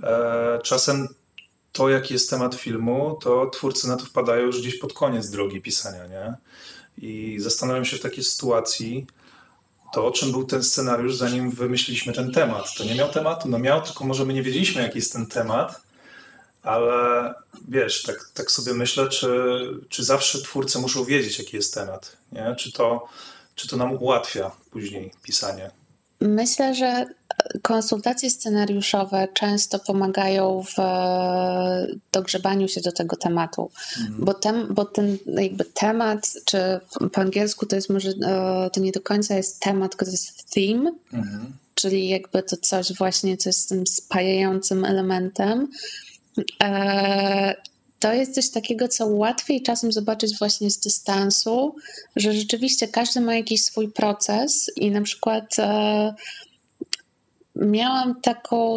e, 0.03 0.59
czasem 0.63 1.09
to, 1.73 1.89
jaki 1.89 2.15
jest 2.15 2.31
temat 2.31 2.55
filmu, 2.55 3.19
to 3.23 3.47
twórcy 3.47 3.89
na 3.89 3.97
to 3.97 4.05
wpadają 4.05 4.47
już 4.47 4.61
gdzieś 4.61 4.79
pod 4.79 4.93
koniec 4.93 5.31
drogi 5.31 5.61
pisania, 5.61 6.07
nie? 6.07 6.35
I 6.99 7.37
zastanawiam 7.41 7.85
się 7.85 7.97
w 7.97 8.01
takiej 8.01 8.25
sytuacji, 8.25 9.07
to 9.93 10.07
o 10.07 10.11
czym 10.11 10.33
był 10.33 10.45
ten 10.45 10.65
scenariusz, 10.65 11.17
zanim 11.17 11.51
wymyśliliśmy 11.51 12.13
ten 12.13 12.33
temat. 12.33 12.75
To 12.75 12.85
nie 12.85 12.95
miał 12.95 13.09
tematu? 13.09 13.49
No 13.49 13.59
miał, 13.59 13.83
tylko 13.83 14.05
może 14.05 14.25
my 14.25 14.35
nie 14.35 14.43
wiedzieliśmy, 14.43 14.83
jaki 14.83 14.99
jest 14.99 15.13
ten 15.13 15.27
temat, 15.27 15.88
ale 16.69 17.35
wiesz, 17.69 18.03
tak, 18.03 18.31
tak 18.35 18.51
sobie 18.51 18.75
myślę, 18.75 19.09
czy, 19.09 19.29
czy 19.89 20.05
zawsze 20.05 20.39
twórcy 20.43 20.79
muszą 20.79 21.05
wiedzieć, 21.05 21.39
jaki 21.39 21.57
jest 21.57 21.75
temat, 21.75 22.17
nie? 22.33 22.55
Czy, 22.59 22.73
to, 22.73 23.09
czy 23.55 23.69
to 23.69 23.77
nam 23.77 23.93
ułatwia 23.93 24.51
później 24.71 25.13
pisanie? 25.23 25.71
Myślę, 26.21 26.75
że 26.75 27.07
konsultacje 27.63 28.31
scenariuszowe 28.31 29.29
często 29.35 29.79
pomagają 29.79 30.65
w 30.77 30.81
dogrzebaniu 32.13 32.69
się 32.69 32.81
do 32.81 32.93
tego 32.93 33.17
tematu, 33.17 33.71
mhm. 34.01 34.25
bo, 34.25 34.35
tem, 34.35 34.75
bo 34.75 34.85
ten 34.85 35.19
jakby 35.27 35.65
temat, 35.65 36.33
czy 36.45 36.81
po 37.13 37.21
angielsku 37.21 37.67
to 37.67 37.77
jest 37.77 37.91
może, 37.91 38.11
e, 38.11 38.71
to 38.73 38.81
nie 38.81 38.93
do 38.93 39.01
końca 39.01 39.35
jest 39.35 39.61
temat, 39.61 39.91
tylko 39.91 40.05
to 40.05 40.11
jest 40.11 40.55
theme, 40.55 40.93
mhm. 41.13 41.53
czyli 41.75 42.09
jakby 42.09 42.43
to 42.43 42.57
coś 42.57 42.93
właśnie, 42.93 43.37
co 43.37 43.49
jest 43.49 43.69
tym 43.69 43.87
spajającym 43.87 44.85
elementem, 44.85 45.69
E, 45.69 46.08
to 47.99 48.13
jest 48.13 48.35
coś 48.35 48.51
takiego, 48.51 48.89
co 48.89 49.07
łatwiej 49.07 49.63
czasem 49.63 49.93
zobaczyć 49.93 50.39
właśnie 50.39 50.71
z 50.71 50.79
dystansu, 50.81 51.75
że 52.17 52.33
rzeczywiście 52.33 52.89
każdy 52.89 53.21
ma 53.21 53.35
jakiś 53.35 53.65
swój 53.65 53.93
proces 53.93 54.71
i 54.77 54.91
na 54.91 55.03
przykład 55.03 55.59
e, 55.59 56.15
miałam 57.57 58.21
taką 58.21 58.77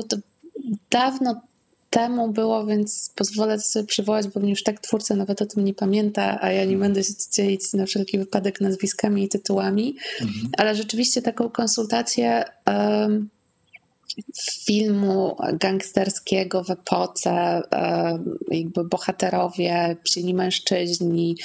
dawno 0.89 1.41
temu 1.89 2.31
było, 2.31 2.65
więc 2.65 3.11
pozwolę 3.15 3.59
sobie 3.59 3.87
przywołać, 3.87 4.27
bo 4.27 4.39
już 4.39 4.63
tak 4.63 4.79
twórca 4.79 5.15
nawet 5.15 5.41
o 5.41 5.45
tym 5.45 5.65
nie 5.65 5.73
pamięta, 5.73 6.41
a 6.41 6.51
ja 6.51 6.65
nie 6.65 6.77
będę 6.77 7.03
się 7.03 7.13
dzielić 7.31 7.73
na 7.73 7.85
wszelki 7.85 8.17
wypadek 8.17 8.61
nazwiskami 8.61 9.23
i 9.23 9.29
tytułami, 9.29 9.95
mhm. 10.21 10.49
ale 10.57 10.75
rzeczywiście 10.75 11.21
taką 11.21 11.49
konsultację 11.49 12.43
um, 12.67 13.29
filmu 14.65 15.37
gangsterskiego 15.53 16.63
w 16.63 16.69
epoce, 16.69 17.61
jakby 18.51 18.83
bohaterowie, 18.83 19.95
silni 20.09 20.33
mężczyźni, 20.33 21.37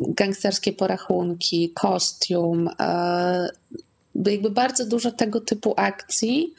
gangsterskie 0.00 0.72
porachunki, 0.72 1.70
kostium, 1.74 2.70
jakby 4.26 4.50
bardzo 4.50 4.86
dużo 4.86 5.10
tego 5.10 5.40
typu 5.40 5.74
akcji, 5.76 6.54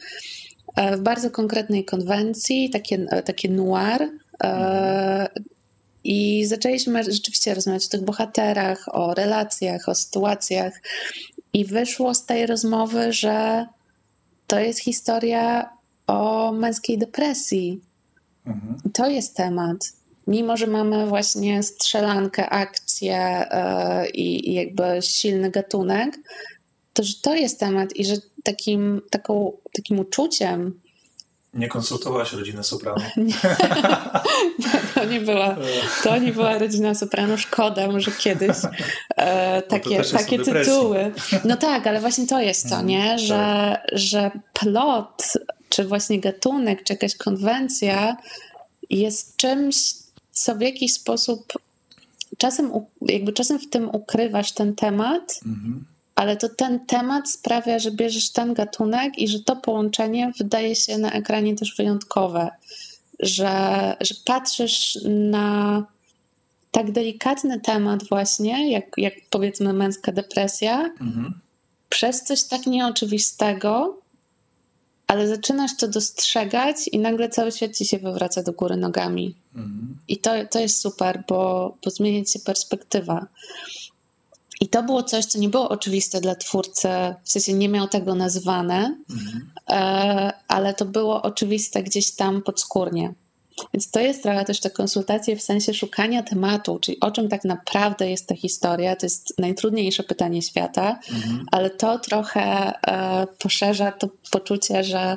E, 0.76 0.96
w 0.96 1.00
bardzo 1.00 1.30
konkretnej 1.30 1.84
konwencji, 1.84 2.70
takie, 2.70 2.98
takie 3.24 3.48
noir. 3.48 4.10
E, 4.44 5.28
I 6.04 6.46
zaczęliśmy 6.46 7.04
rzeczywiście 7.04 7.54
rozmawiać 7.54 7.86
o 7.86 7.88
tych 7.88 8.04
bohaterach, 8.04 8.84
o 8.94 9.14
relacjach, 9.14 9.88
o 9.88 9.94
sytuacjach. 9.94 10.82
I 11.52 11.64
wyszło 11.64 12.14
z 12.14 12.26
tej 12.26 12.46
rozmowy, 12.46 13.12
że 13.12 13.66
to 14.46 14.60
jest 14.60 14.80
historia 14.80 15.70
o 16.06 16.52
męskiej 16.52 16.98
depresji. 16.98 17.80
Mhm. 18.46 18.92
To 18.92 19.08
jest 19.08 19.36
temat. 19.36 19.76
Mimo, 20.26 20.56
że 20.56 20.66
mamy 20.66 21.06
właśnie 21.06 21.62
strzelankę, 21.62 22.50
akcję 22.50 23.46
yy, 24.02 24.08
i 24.08 24.54
jakby 24.54 24.82
silny 25.00 25.50
gatunek, 25.50 26.18
to 26.92 27.02
że 27.02 27.14
to 27.22 27.34
jest 27.34 27.60
temat 27.60 27.96
i 27.96 28.04
że 28.04 28.14
takim, 28.44 29.02
taką, 29.10 29.52
takim 29.72 29.98
uczuciem. 29.98 30.80
Nie 31.54 31.68
konsultowałaś 31.68 32.32
rodziny 32.32 32.64
Soprano? 32.64 33.04
nie, 33.16 33.34
to, 34.94 35.04
nie 35.04 35.20
była, 35.20 35.56
to 36.04 36.18
nie 36.18 36.32
była 36.32 36.58
rodzina 36.58 36.94
Soprano. 36.94 37.36
Szkoda, 37.36 37.86
może 37.86 38.12
kiedyś 38.12 38.56
e, 39.16 39.62
takie, 39.62 40.02
takie 40.04 40.38
tytuły. 40.38 41.12
No 41.44 41.56
tak, 41.56 41.86
ale 41.86 42.00
właśnie 42.00 42.26
to 42.26 42.40
jest 42.40 42.68
to, 42.68 42.82
nie? 42.82 43.02
Mhm, 43.02 43.18
że, 43.18 43.36
tak. 43.36 43.98
że 43.98 44.30
plot, 44.52 45.32
czy 45.68 45.84
właśnie 45.84 46.20
gatunek, 46.20 46.84
czy 46.84 46.92
jakaś 46.92 47.16
konwencja 47.16 48.16
jest 48.90 49.36
czymś, 49.36 49.94
co 50.32 50.54
w 50.54 50.60
jakiś 50.60 50.92
sposób 50.92 51.52
czasem, 52.38 52.72
jakby 53.00 53.32
czasem 53.32 53.58
w 53.58 53.70
tym 53.70 53.88
ukrywasz 53.94 54.52
ten 54.52 54.74
temat, 54.74 55.40
mhm 55.46 55.84
ale 56.14 56.36
to 56.36 56.48
ten 56.48 56.86
temat 56.86 57.30
sprawia, 57.30 57.78
że 57.78 57.90
bierzesz 57.90 58.30
ten 58.30 58.54
gatunek 58.54 59.18
i 59.18 59.28
że 59.28 59.40
to 59.40 59.56
połączenie 59.56 60.32
wydaje 60.38 60.76
się 60.76 60.98
na 60.98 61.12
ekranie 61.12 61.54
też 61.54 61.76
wyjątkowe. 61.76 62.50
Że, 63.20 63.96
że 64.00 64.14
patrzysz 64.24 64.98
na 65.04 65.84
tak 66.70 66.92
delikatny 66.92 67.60
temat, 67.60 68.08
właśnie, 68.08 68.72
jak, 68.72 68.84
jak 68.96 69.14
powiedzmy 69.30 69.72
męska 69.72 70.12
depresja, 70.12 70.84
mhm. 71.00 71.40
przez 71.88 72.22
coś 72.22 72.42
tak 72.42 72.66
nieoczywistego, 72.66 73.98
ale 75.06 75.28
zaczynasz 75.28 75.76
to 75.76 75.88
dostrzegać 75.88 76.76
i 76.92 76.98
nagle 76.98 77.28
cały 77.28 77.52
świat 77.52 77.76
ci 77.76 77.86
się 77.86 77.98
wywraca 77.98 78.42
do 78.42 78.52
góry 78.52 78.76
nogami. 78.76 79.34
Mhm. 79.54 79.98
I 80.08 80.18
to, 80.18 80.30
to 80.50 80.60
jest 80.60 80.80
super, 80.80 81.24
bo, 81.28 81.74
bo 81.84 81.90
zmienia 81.90 82.24
się 82.24 82.38
perspektywa. 82.38 83.26
I 84.64 84.68
to 84.68 84.82
było 84.82 85.02
coś, 85.02 85.24
co 85.24 85.38
nie 85.38 85.48
było 85.48 85.68
oczywiste 85.68 86.20
dla 86.20 86.34
twórcy, 86.34 86.88
w 87.24 87.30
sensie 87.30 87.52
nie 87.52 87.68
miał 87.68 87.88
tego 87.88 88.14
nazwane, 88.14 88.96
mhm. 89.10 89.50
E, 89.70 90.32
ale 90.48 90.74
to 90.74 90.84
było 90.84 91.22
oczywiste 91.22 91.82
gdzieś 91.82 92.10
tam 92.10 92.42
podskórnie. 92.42 93.14
Więc 93.74 93.90
to 93.90 94.00
jest 94.00 94.22
trochę 94.22 94.44
też 94.44 94.60
te 94.60 94.70
konsultacje 94.70 95.36
w 95.36 95.42
sensie 95.42 95.74
szukania 95.74 96.22
tematu, 96.22 96.78
czyli 96.78 97.00
o 97.00 97.10
czym 97.10 97.28
tak 97.28 97.44
naprawdę 97.44 98.10
jest 98.10 98.26
ta 98.26 98.34
historia. 98.34 98.96
To 98.96 99.06
jest 99.06 99.38
najtrudniejsze 99.38 100.02
pytanie 100.02 100.42
świata, 100.42 100.98
mhm. 101.12 101.46
ale 101.52 101.70
to 101.70 101.98
trochę 101.98 102.72
e, 102.86 103.26
poszerza 103.38 103.92
to 103.92 104.08
poczucie, 104.30 104.84
że, 104.84 105.16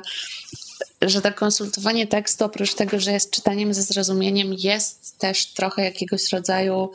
że 1.02 1.20
to 1.20 1.32
konsultowanie 1.32 2.06
tekstu, 2.06 2.44
oprócz 2.44 2.74
tego, 2.74 3.00
że 3.00 3.12
jest 3.12 3.30
czytaniem 3.30 3.74
ze 3.74 3.82
zrozumieniem, 3.82 4.54
jest 4.54 5.18
też 5.18 5.46
trochę 5.46 5.84
jakiegoś 5.84 6.32
rodzaju 6.32 6.90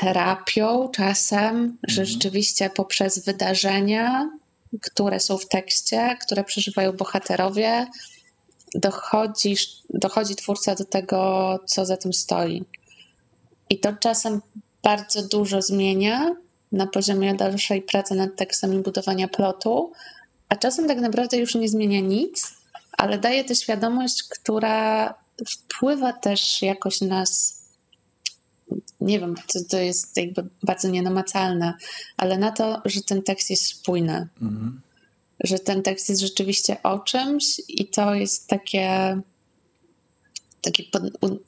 terapią 0.00 0.88
czasem, 0.88 1.56
mhm. 1.56 1.78
że 1.82 2.04
rzeczywiście 2.04 2.70
poprzez 2.70 3.24
wydarzenia, 3.24 4.30
które 4.82 5.20
są 5.20 5.38
w 5.38 5.48
tekście, 5.48 6.16
które 6.26 6.44
przeżywają 6.44 6.92
bohaterowie, 6.92 7.86
dochodzisz, 8.74 9.68
dochodzi 9.90 10.36
twórca 10.36 10.74
do 10.74 10.84
tego, 10.84 11.58
co 11.66 11.86
za 11.86 11.96
tym 11.96 12.12
stoi. 12.12 12.64
I 13.70 13.78
to 13.78 13.92
czasem 13.92 14.40
bardzo 14.82 15.22
dużo 15.22 15.62
zmienia 15.62 16.34
na 16.72 16.86
poziomie 16.86 17.34
dalszej 17.34 17.82
pracy 17.82 18.14
nad 18.14 18.36
tekstem 18.36 18.74
i 18.74 18.78
budowania 18.78 19.28
plotu, 19.28 19.92
a 20.48 20.56
czasem 20.56 20.88
tak 20.88 20.98
naprawdę 21.00 21.36
już 21.36 21.54
nie 21.54 21.68
zmienia 21.68 22.00
nic, 22.00 22.54
ale 22.92 23.18
daje 23.18 23.44
tę 23.44 23.54
świadomość, 23.54 24.22
która 24.22 25.14
wpływa 25.48 26.12
też 26.12 26.62
jakoś 26.62 27.00
nas 27.00 27.59
nie 29.00 29.20
wiem, 29.20 29.34
to, 29.52 29.58
to 29.70 29.78
jest 29.78 30.16
jakby 30.16 30.46
bardzo 30.62 30.88
nienamacalne, 30.88 31.74
ale 32.16 32.38
na 32.38 32.52
to, 32.52 32.82
że 32.84 33.02
ten 33.02 33.22
tekst 33.22 33.50
jest 33.50 33.66
spójny. 33.66 34.28
Mhm. 34.42 34.80
Że 35.44 35.58
ten 35.58 35.82
tekst 35.82 36.08
jest 36.08 36.20
rzeczywiście 36.20 36.82
o 36.82 36.98
czymś 36.98 37.44
i 37.68 37.86
to 37.88 38.14
jest 38.14 38.48
takie 38.48 39.16
takie 40.62 40.84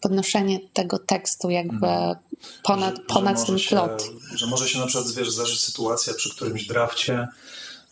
podnoszenie 0.01 0.61
tego 0.73 0.99
tekstu 0.99 1.51
jakby 1.51 1.87
mhm. 1.87 2.17
ponad, 2.63 2.97
że, 2.97 3.03
ponad 3.03 3.41
że 3.41 3.47
ten 3.47 3.59
się, 3.59 3.69
plot. 3.69 4.05
Że 4.35 4.47
może 4.47 4.69
się 4.69 4.79
na 4.79 4.87
przykład 4.87 5.13
wiesz, 5.13 5.31
zdarzyć 5.31 5.61
sytuacja 5.61 6.15
przy 6.15 6.31
którymś 6.31 6.67
drafcie, 6.67 7.29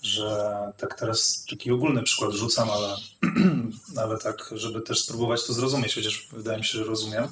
że 0.02 0.56
tak 0.76 0.98
teraz 0.98 1.44
taki 1.50 1.70
ogólny 1.70 2.02
przykład 2.02 2.32
rzucam, 2.32 2.70
ale, 2.70 2.96
ale 4.04 4.18
tak, 4.18 4.50
żeby 4.54 4.80
też 4.80 5.00
spróbować 5.00 5.44
to 5.44 5.52
zrozumieć, 5.52 5.94
chociaż 5.94 6.28
wydaje 6.32 6.58
mi 6.58 6.64
się, 6.64 6.78
że 6.78 6.84
rozumiem, 6.84 7.28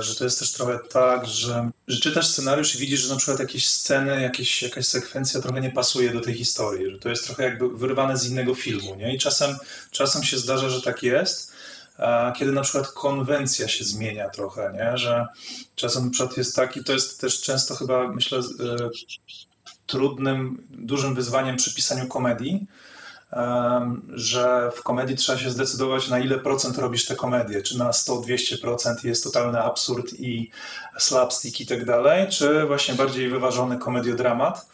że 0.00 0.14
to 0.14 0.24
jest 0.24 0.38
też 0.38 0.52
trochę 0.52 0.78
tak, 0.78 1.26
że, 1.26 1.70
że 1.88 2.00
czytasz 2.00 2.28
scenariusz 2.28 2.74
i 2.74 2.78
widzisz, 2.78 3.00
że 3.00 3.12
na 3.12 3.16
przykład 3.16 3.40
jakieś 3.40 3.70
sceny, 3.70 4.22
jakieś, 4.22 4.62
jakaś 4.62 4.86
sekwencja 4.86 5.40
trochę 5.40 5.60
nie 5.60 5.70
pasuje 5.70 6.10
do 6.10 6.20
tej 6.20 6.34
historii, 6.34 6.90
że 6.90 6.98
to 6.98 7.08
jest 7.08 7.24
trochę 7.26 7.42
jakby 7.42 7.68
wyrwane 7.68 8.16
z 8.16 8.30
innego 8.30 8.54
filmu, 8.54 8.94
nie? 8.94 9.14
I 9.14 9.18
czasem, 9.18 9.56
czasem 9.90 10.22
się 10.22 10.38
zdarza, 10.38 10.68
że 10.68 10.82
tak 10.82 11.02
jest, 11.02 11.52
kiedy 12.36 12.52
na 12.52 12.62
przykład 12.62 12.88
konwencja 12.88 13.68
się 13.68 13.84
zmienia 13.84 14.28
trochę, 14.28 14.72
nie? 14.74 14.98
że 14.98 15.26
czasem 15.76 16.04
na 16.04 16.10
przykład 16.10 16.36
jest 16.36 16.56
taki, 16.56 16.84
to 16.84 16.92
jest 16.92 17.20
też 17.20 17.40
często 17.40 17.74
chyba, 17.74 18.08
myślę, 18.08 18.38
e, 18.38 18.42
trudnym, 19.86 20.62
dużym 20.70 21.14
wyzwaniem 21.14 21.56
przy 21.56 21.74
pisaniu 21.74 22.06
komedii, 22.06 22.66
że 24.14 24.70
w 24.76 24.82
komedii 24.82 25.16
trzeba 25.16 25.38
się 25.38 25.50
zdecydować, 25.50 26.08
na 26.08 26.18
ile 26.18 26.38
procent 26.38 26.78
robisz 26.78 27.06
tę 27.06 27.16
komedię. 27.16 27.62
Czy 27.62 27.78
na 27.78 27.90
100-200% 27.90 28.94
jest 29.04 29.24
totalny 29.24 29.62
absurd 29.62 30.12
i 30.20 30.50
slapstick 30.98 31.60
i 31.60 31.66
tak 31.66 31.84
dalej, 31.84 32.28
czy 32.28 32.66
właśnie 32.66 32.94
bardziej 32.94 33.28
wyważony 33.28 33.78
komediodramat. 33.78 34.66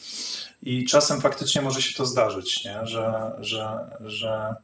I 0.62 0.85
czasem 0.85 1.20
faktycznie 1.20 1.62
może 1.62 1.82
się 1.82 1.94
to 1.94 2.06
zdarzyć, 2.06 2.64
nie? 2.64 2.86
Że, 2.86 3.32
że, 3.40 3.78
że 4.01 4.55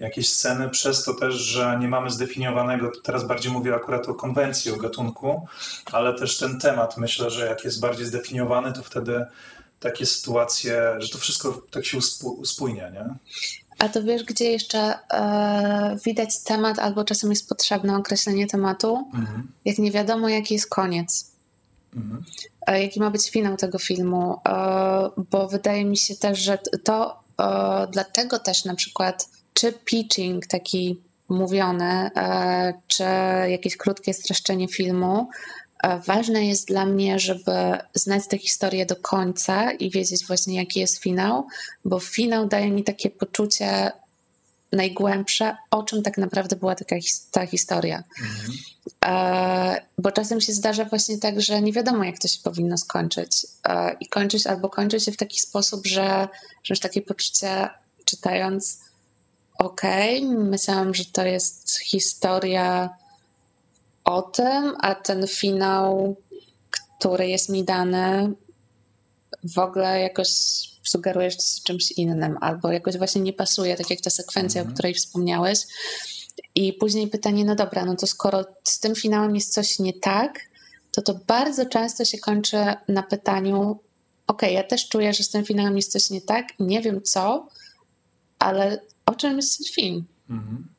jakieś 0.00 0.28
sceny 0.28 0.68
przez 0.68 1.04
to 1.04 1.14
też, 1.14 1.34
że 1.34 1.78
nie 1.80 1.88
mamy 1.88 2.10
zdefiniowanego, 2.10 2.92
teraz 3.02 3.24
bardziej 3.24 3.52
mówię 3.52 3.74
akurat 3.74 4.08
o 4.08 4.14
konwencji, 4.14 4.72
o 4.72 4.76
gatunku, 4.76 5.46
ale 5.92 6.14
też 6.14 6.38
ten 6.38 6.60
temat, 6.60 6.96
myślę, 6.96 7.30
że 7.30 7.46
jak 7.46 7.64
jest 7.64 7.80
bardziej 7.80 8.06
zdefiniowany, 8.06 8.72
to 8.72 8.82
wtedy 8.82 9.26
takie 9.80 10.06
sytuacje, 10.06 10.82
że 10.98 11.08
to 11.08 11.18
wszystko 11.18 11.62
tak 11.70 11.86
się 11.86 11.98
uspójnia, 12.22 12.90
nie? 12.90 13.04
A 13.78 13.88
to 13.88 14.02
wiesz, 14.02 14.24
gdzie 14.24 14.52
jeszcze 14.52 14.94
e, 15.12 15.96
widać 16.04 16.42
temat, 16.44 16.78
albo 16.78 17.04
czasem 17.04 17.30
jest 17.30 17.48
potrzebne 17.48 17.96
określenie 17.96 18.46
tematu, 18.46 19.10
mhm. 19.14 19.48
jak 19.64 19.78
nie 19.78 19.90
wiadomo, 19.90 20.28
jaki 20.28 20.54
jest 20.54 20.68
koniec. 20.68 21.30
Mhm. 21.96 22.24
E, 22.66 22.82
jaki 22.82 23.00
ma 23.00 23.10
być 23.10 23.30
finał 23.30 23.56
tego 23.56 23.78
filmu, 23.78 24.40
e, 24.48 25.10
bo 25.30 25.48
wydaje 25.48 25.84
mi 25.84 25.96
się 25.96 26.16
też, 26.16 26.38
że 26.38 26.58
to 26.84 27.20
e, 27.40 27.86
dlatego 27.92 28.38
też 28.38 28.64
na 28.64 28.74
przykład 28.74 29.28
czy 29.54 29.72
pitching 29.72 30.46
taki 30.46 31.00
mówiony, 31.28 32.10
e, 32.16 32.74
czy 32.86 33.04
jakieś 33.48 33.76
krótkie 33.76 34.14
streszczenie 34.14 34.68
filmu 34.68 35.28
Ważne 36.06 36.46
jest 36.46 36.68
dla 36.68 36.86
mnie, 36.86 37.18
żeby 37.18 37.78
znać 37.94 38.26
tę 38.28 38.38
historię 38.38 38.86
do 38.86 38.96
końca 38.96 39.72
i 39.72 39.90
wiedzieć 39.90 40.26
właśnie, 40.26 40.56
jaki 40.56 40.80
jest 40.80 40.98
finał, 40.98 41.46
bo 41.84 42.00
finał 42.00 42.48
daje 42.48 42.70
mi 42.70 42.84
takie 42.84 43.10
poczucie 43.10 43.92
najgłębsze, 44.72 45.56
o 45.70 45.82
czym 45.82 46.02
tak 46.02 46.18
naprawdę 46.18 46.56
była 46.56 46.74
taka, 46.74 46.96
ta 47.30 47.46
historia. 47.46 48.04
Mhm. 48.20 48.58
bo 49.98 50.12
czasem 50.12 50.40
się 50.40 50.52
zdarza 50.52 50.84
właśnie 50.84 51.18
tak, 51.18 51.40
że 51.40 51.62
nie 51.62 51.72
wiadomo, 51.72 52.04
jak 52.04 52.18
to 52.18 52.28
się 52.28 52.38
powinno 52.42 52.78
skończyć. 52.78 53.46
I 54.00 54.08
kończyć 54.08 54.46
albo 54.46 54.68
kończy 54.68 55.00
się 55.00 55.12
w 55.12 55.16
taki 55.16 55.40
sposób, 55.40 55.86
że, 55.86 56.28
że 56.64 56.72
już 56.72 56.80
takie 56.80 57.02
poczucie 57.02 57.68
czytając 58.04 58.78
okej, 59.58 60.24
okay. 60.24 60.38
myślałam, 60.38 60.94
że 60.94 61.04
to 61.04 61.26
jest 61.26 61.78
historia 61.78 62.90
o 64.08 64.22
tym, 64.22 64.74
a 64.80 64.94
ten 64.94 65.26
finał, 65.26 66.16
który 66.98 67.28
jest 67.28 67.48
mi 67.48 67.64
dany, 67.64 68.32
w 69.54 69.58
ogóle 69.58 70.00
jakoś 70.00 70.28
sugeruje, 70.82 71.30
że 71.30 71.36
to 71.36 71.42
jest 71.42 71.62
czymś 71.62 71.92
innym, 71.92 72.38
albo 72.40 72.72
jakoś 72.72 72.96
właśnie 72.96 73.20
nie 73.20 73.32
pasuje, 73.32 73.76
tak 73.76 73.90
jak 73.90 74.00
ta 74.00 74.10
sekwencja, 74.10 74.60
mm 74.60 74.68
-hmm. 74.68 74.72
o 74.72 74.74
której 74.74 74.94
wspomniałeś. 74.94 75.58
I 76.54 76.72
później 76.72 77.08
pytanie, 77.08 77.44
no 77.44 77.54
dobra, 77.54 77.84
no 77.84 77.96
to 77.96 78.06
skoro 78.06 78.44
z 78.64 78.80
tym 78.80 78.94
finałem 78.94 79.34
jest 79.34 79.54
coś 79.54 79.78
nie 79.78 79.92
tak, 79.92 80.40
to 80.92 81.02
to 81.02 81.14
bardzo 81.26 81.66
często 81.66 82.04
się 82.04 82.18
kończy 82.18 82.56
na 82.88 83.02
pytaniu, 83.02 83.78
ok, 84.26 84.42
ja 84.42 84.62
też 84.64 84.88
czuję, 84.88 85.12
że 85.12 85.24
z 85.24 85.30
tym 85.30 85.44
finałem 85.44 85.76
jest 85.76 85.92
coś 85.92 86.10
nie 86.10 86.20
tak, 86.20 86.46
nie 86.60 86.80
wiem 86.80 87.02
co, 87.02 87.48
ale 88.38 88.80
o 89.06 89.14
czym 89.14 89.36
jest 89.36 89.58
ten 89.58 89.66
film? 89.74 90.04
Mhm. 90.30 90.77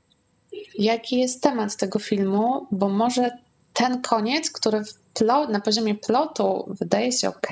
Jaki 0.80 1.20
jest 1.20 1.42
temat 1.42 1.76
tego 1.76 2.00
filmu? 2.00 2.68
Bo 2.72 2.90
może 2.90 3.32
ten 3.74 4.02
koniec, 4.02 4.52
który 4.52 4.84
plot, 5.14 5.50
na 5.50 5.62
poziomie 5.62 5.96
plotu 5.96 6.76
wydaje 6.80 7.12
się 7.12 7.30
ok, 7.30 7.48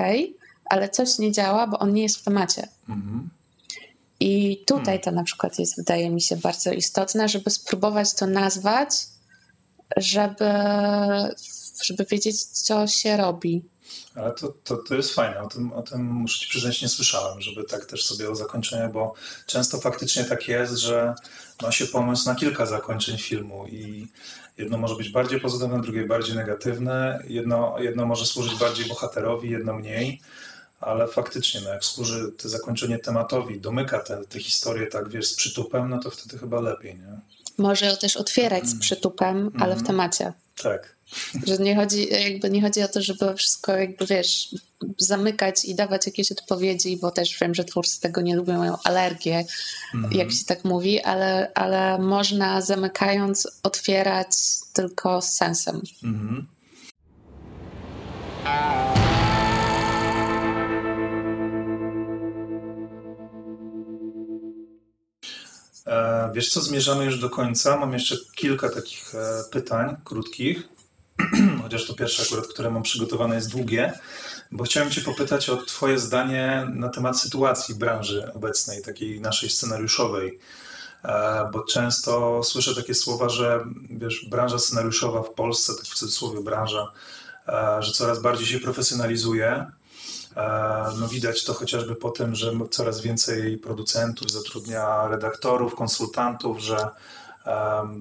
ale 0.65 0.89
coś 0.89 1.19
nie 1.19 1.31
działa, 1.31 1.67
bo 1.67 1.79
on 1.79 1.93
nie 1.93 2.03
jest 2.03 2.17
w 2.17 2.23
temacie. 2.23 2.67
Mhm. 2.89 3.29
I 4.19 4.63
tutaj 4.67 4.85
hmm. 4.85 5.01
to 5.01 5.11
na 5.11 5.23
przykład 5.23 5.59
jest, 5.59 5.77
wydaje 5.77 6.09
mi 6.09 6.21
się, 6.21 6.35
bardzo 6.35 6.71
istotne, 6.71 7.29
żeby 7.29 7.49
spróbować 7.49 8.13
to 8.13 8.27
nazwać, 8.27 8.89
żeby, 9.97 10.53
żeby 11.83 12.05
wiedzieć, 12.05 12.43
co 12.43 12.87
się 12.87 13.17
robi. 13.17 13.63
Ale 14.15 14.31
to, 14.31 14.53
to, 14.63 14.77
to 14.77 14.95
jest 14.95 15.13
fajne, 15.13 15.43
o 15.43 15.47
tym, 15.47 15.73
o 15.73 15.81
tym 15.81 16.05
muszę 16.05 16.39
ci 16.39 16.47
przyznać 16.47 16.81
nie 16.81 16.89
słyszałem, 16.89 17.41
żeby 17.41 17.63
tak 17.63 17.85
też 17.85 18.05
sobie 18.05 18.29
o 18.29 18.35
zakończenie, 18.35 18.89
bo 18.93 19.13
często 19.45 19.77
faktycznie 19.77 20.23
tak 20.23 20.47
jest, 20.47 20.73
że 20.73 21.15
ma 21.61 21.71
się 21.71 21.85
pomysł 21.85 22.25
na 22.29 22.35
kilka 22.35 22.65
zakończeń 22.65 23.17
filmu 23.17 23.67
i 23.67 24.07
jedno 24.57 24.77
może 24.77 24.95
być 24.95 25.09
bardziej 25.09 25.41
pozytywne, 25.41 25.81
drugie 25.81 26.07
bardziej 26.07 26.35
negatywne, 26.35 27.23
jedno, 27.27 27.75
jedno 27.79 28.05
może 28.05 28.25
służyć 28.25 28.59
bardziej 28.59 28.85
bohaterowi, 28.85 29.49
jedno 29.49 29.73
mniej, 29.73 30.21
ale 30.81 31.07
faktycznie, 31.07 31.61
no 31.61 31.69
jak 31.69 31.85
służy 31.85 32.31
to 32.31 32.49
zakończenie 32.49 32.99
tematowi, 32.99 33.61
domyka 33.61 33.99
tę 33.99 34.17
te, 34.17 34.25
te 34.25 34.39
historię 34.39 34.87
tak, 34.87 35.09
wiesz, 35.09 35.27
z 35.27 35.35
przytupem, 35.35 35.89
no 35.89 35.99
to 35.99 36.11
wtedy 36.11 36.37
chyba 36.37 36.61
lepiej, 36.61 36.95
nie? 36.95 37.19
Może 37.57 37.97
też 37.97 38.17
otwierać 38.17 38.63
z 38.63 38.71
mm. 38.71 38.79
przytupem, 38.79 39.37
mm. 39.37 39.53
ale 39.55 39.75
w 39.75 39.79
mhm. 39.79 39.85
temacie. 39.85 40.33
Tak. 40.63 40.96
Że 41.47 41.57
nie 41.57 41.75
chodzi, 41.75 42.07
jakby 42.09 42.49
nie 42.49 42.61
chodzi 42.61 42.81
o 42.83 42.87
to, 42.87 43.01
żeby 43.01 43.35
wszystko 43.35 43.71
jakby, 43.71 44.05
wiesz, 44.05 44.55
zamykać 44.97 45.65
i 45.65 45.75
dawać 45.75 46.05
jakieś 46.05 46.31
odpowiedzi, 46.31 46.97
bo 46.97 47.11
też 47.11 47.39
wiem, 47.41 47.55
że 47.55 47.63
twórcy 47.63 48.01
tego 48.01 48.21
nie 48.21 48.35
lubią, 48.35 48.57
mają 48.57 48.77
alergię, 48.83 49.45
mm. 49.93 50.11
jak 50.11 50.31
się 50.31 50.45
tak 50.45 50.63
mówi, 50.63 51.01
ale, 51.01 51.51
ale 51.55 51.99
można 51.99 52.61
zamykając 52.61 53.47
otwierać 53.63 54.29
tylko 54.73 55.21
z 55.21 55.33
sensem. 55.33 55.81
Mm. 56.03 56.47
E, 65.87 66.31
wiesz 66.35 66.49
co, 66.49 66.61
zmierzamy 66.61 67.05
już 67.05 67.19
do 67.19 67.29
końca. 67.29 67.77
Mam 67.77 67.93
jeszcze 67.93 68.15
kilka 68.35 68.69
takich 68.69 69.15
e, 69.15 69.43
pytań 69.51 69.95
krótkich, 70.03 70.63
chociaż 71.63 71.85
to 71.85 71.93
pierwsze 71.93 72.23
akurat, 72.23 72.47
które 72.47 72.71
mam 72.71 72.83
przygotowane 72.83 73.35
jest 73.35 73.51
długie, 73.51 73.93
bo 74.51 74.63
chciałem 74.63 74.91
Cię 74.91 75.01
popytać 75.01 75.49
o 75.49 75.57
Twoje 75.57 75.99
zdanie 75.99 76.67
na 76.73 76.89
temat 76.89 77.19
sytuacji 77.19 77.75
branży 77.75 78.31
obecnej, 78.33 78.81
takiej 78.81 79.21
naszej 79.21 79.49
scenariuszowej. 79.49 80.39
E, 81.03 81.49
bo 81.53 81.63
często 81.63 82.43
słyszę 82.43 82.75
takie 82.75 82.93
słowa, 82.93 83.29
że 83.29 83.65
wiesz, 83.89 84.25
branża 84.29 84.59
scenariuszowa 84.59 85.23
w 85.23 85.33
Polsce, 85.33 85.73
tak 85.75 85.85
w 85.85 85.95
cudzysłowie 85.95 86.41
branża, 86.41 86.91
że 87.79 87.91
coraz 87.91 88.21
bardziej 88.21 88.47
się 88.47 88.59
profesjonalizuje, 88.59 89.65
no 90.99 91.07
widać 91.07 91.43
to 91.43 91.53
chociażby 91.53 91.95
po 91.95 92.09
tym, 92.09 92.35
że 92.35 92.51
coraz 92.71 93.01
więcej 93.01 93.57
producentów 93.57 94.31
zatrudnia 94.31 95.07
redaktorów, 95.07 95.75
konsultantów, 95.75 96.59
że 96.59 96.89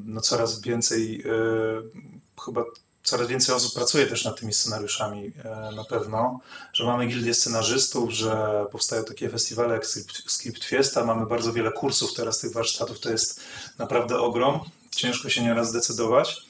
no 0.05 0.20
coraz 0.20 0.60
więcej, 0.60 1.22
e, 1.26 2.43
chyba 2.44 2.64
coraz 3.06 3.28
więcej 3.28 3.54
osób 3.54 3.74
pracuje 3.74 4.06
też 4.06 4.24
nad 4.24 4.40
tymi 4.40 4.52
scenariuszami 4.52 5.32
e, 5.44 5.72
na 5.76 5.84
pewno, 5.84 6.40
że 6.72 6.84
mamy 6.84 7.06
gildię 7.06 7.34
scenarzystów, 7.34 8.10
że 8.10 8.64
powstają 8.72 9.04
takie 9.04 9.30
festiwale 9.30 9.74
jak 9.74 9.86
Script 10.26 10.64
Fiesta, 10.64 11.04
mamy 11.04 11.26
bardzo 11.26 11.52
wiele 11.52 11.72
kursów 11.72 12.14
teraz 12.14 12.38
tych 12.38 12.52
warsztatów, 12.52 13.00
to 13.00 13.10
jest 13.10 13.40
naprawdę 13.78 14.18
ogrom, 14.18 14.60
ciężko 14.90 15.28
się 15.28 15.42
nieraz 15.42 15.68
zdecydować. 15.68 16.46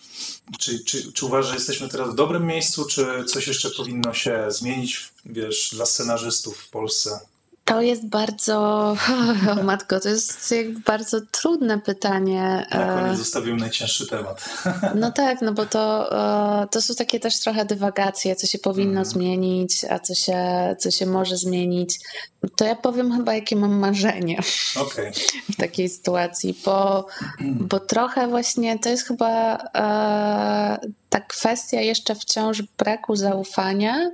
Czy, 0.58 0.84
czy, 0.84 1.12
czy 1.12 1.26
uważasz, 1.26 1.50
że 1.50 1.54
jesteśmy 1.54 1.88
teraz 1.88 2.10
w 2.10 2.14
dobrym 2.14 2.46
miejscu, 2.46 2.84
czy 2.84 3.24
coś 3.24 3.46
jeszcze 3.46 3.70
powinno 3.70 4.14
się 4.14 4.44
zmienić, 4.48 5.12
wiesz, 5.26 5.70
dla 5.72 5.86
scenarzystów 5.86 6.58
w 6.58 6.70
Polsce? 6.70 7.20
To 7.66 7.82
jest 7.82 8.08
bardzo, 8.08 8.56
o 9.60 9.62
matko, 9.62 10.00
to 10.00 10.08
jest 10.08 10.54
bardzo 10.86 11.20
trudne 11.20 11.80
pytanie. 11.80 12.66
Na 12.70 12.86
koniec 12.86 13.14
e, 13.14 13.16
zostawiłem 13.16 13.56
najcięższy 13.56 14.06
temat. 14.06 14.44
No 14.94 15.12
tak, 15.12 15.42
no 15.42 15.52
bo 15.52 15.66
to, 15.66 16.12
e, 16.62 16.66
to 16.70 16.82
są 16.82 16.94
takie 16.94 17.20
też 17.20 17.40
trochę 17.40 17.64
dywagacje, 17.64 18.36
co 18.36 18.46
się 18.46 18.58
powinno 18.58 18.92
mm. 18.92 19.04
zmienić, 19.04 19.84
a 19.84 19.98
co 19.98 20.14
się, 20.14 20.38
co 20.78 20.90
się 20.90 21.06
może 21.06 21.36
zmienić. 21.36 22.00
To 22.56 22.64
ja 22.64 22.76
powiem 22.76 23.16
chyba, 23.16 23.34
jakie 23.34 23.56
mam 23.56 23.78
marzenie 23.78 24.38
okay. 24.84 25.12
w 25.52 25.56
takiej 25.56 25.88
sytuacji, 25.88 26.60
bo, 26.64 27.06
bo 27.40 27.80
trochę 27.80 28.28
właśnie 28.28 28.78
to 28.78 28.88
jest 28.88 29.06
chyba 29.06 29.56
e, 29.56 30.78
ta 31.10 31.20
kwestia 31.20 31.80
jeszcze 31.80 32.14
wciąż 32.14 32.62
braku 32.62 33.16
zaufania 33.16 34.10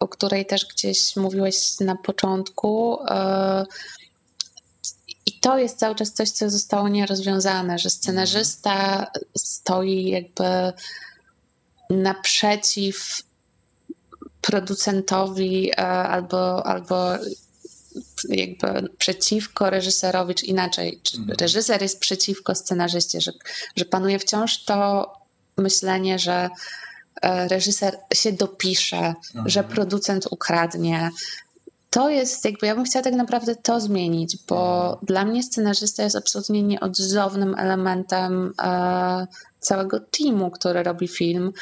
o 0.00 0.08
której 0.08 0.46
też 0.46 0.66
gdzieś 0.66 1.16
mówiłeś 1.16 1.80
na 1.80 1.96
początku. 1.96 2.98
E, 3.08 3.64
I 5.26 5.32
to 5.32 5.58
jest 5.58 5.78
cały 5.78 5.94
czas 5.94 6.12
coś, 6.12 6.30
co 6.30 6.50
zostało 6.50 6.88
nierozwiązane, 6.88 7.78
że 7.78 7.90
scenarzysta 7.90 9.06
stoi 9.36 10.04
jakby 10.10 10.72
naprzeciw 11.90 13.22
producentowi 14.40 15.70
e, 15.70 15.76
albo, 15.86 16.66
albo 16.66 16.96
jakby 18.28 18.88
przeciwko 18.98 19.70
reżyserowi, 19.70 20.34
czy 20.34 20.46
inaczej, 20.46 21.00
czy 21.02 21.18
mhm. 21.18 21.38
reżyser 21.38 21.82
jest 21.82 22.00
przeciwko 22.00 22.54
scenarzyście, 22.54 23.20
że, 23.20 23.32
że 23.76 23.84
panuje 23.84 24.18
wciąż 24.18 24.64
to 24.64 25.12
myślenie, 25.56 26.18
że 26.18 26.34
E, 26.44 26.91
reżyser 27.22 27.96
się 28.14 28.32
dopisze, 28.32 28.96
mhm. 28.96 29.48
że 29.48 29.64
producent 29.64 30.26
ukradnie. 30.30 31.10
To 31.90 32.10
jest 32.10 32.44
jakby, 32.44 32.66
ja 32.66 32.74
bym 32.74 32.84
chciała 32.84 33.02
tak 33.02 33.14
naprawdę 33.14 33.56
to 33.56 33.80
zmienić, 33.80 34.36
bo 34.48 34.82
mhm. 34.82 34.98
dla 35.02 35.24
mnie 35.24 35.42
scenarzysta 35.42 36.02
jest 36.02 36.16
absolutnie 36.16 36.62
nieodzownym 36.62 37.54
elementem 37.58 38.52
e, 38.62 39.26
całego 39.60 40.00
teamu, 40.00 40.50
który 40.50 40.82
robi 40.82 41.08
film 41.08 41.52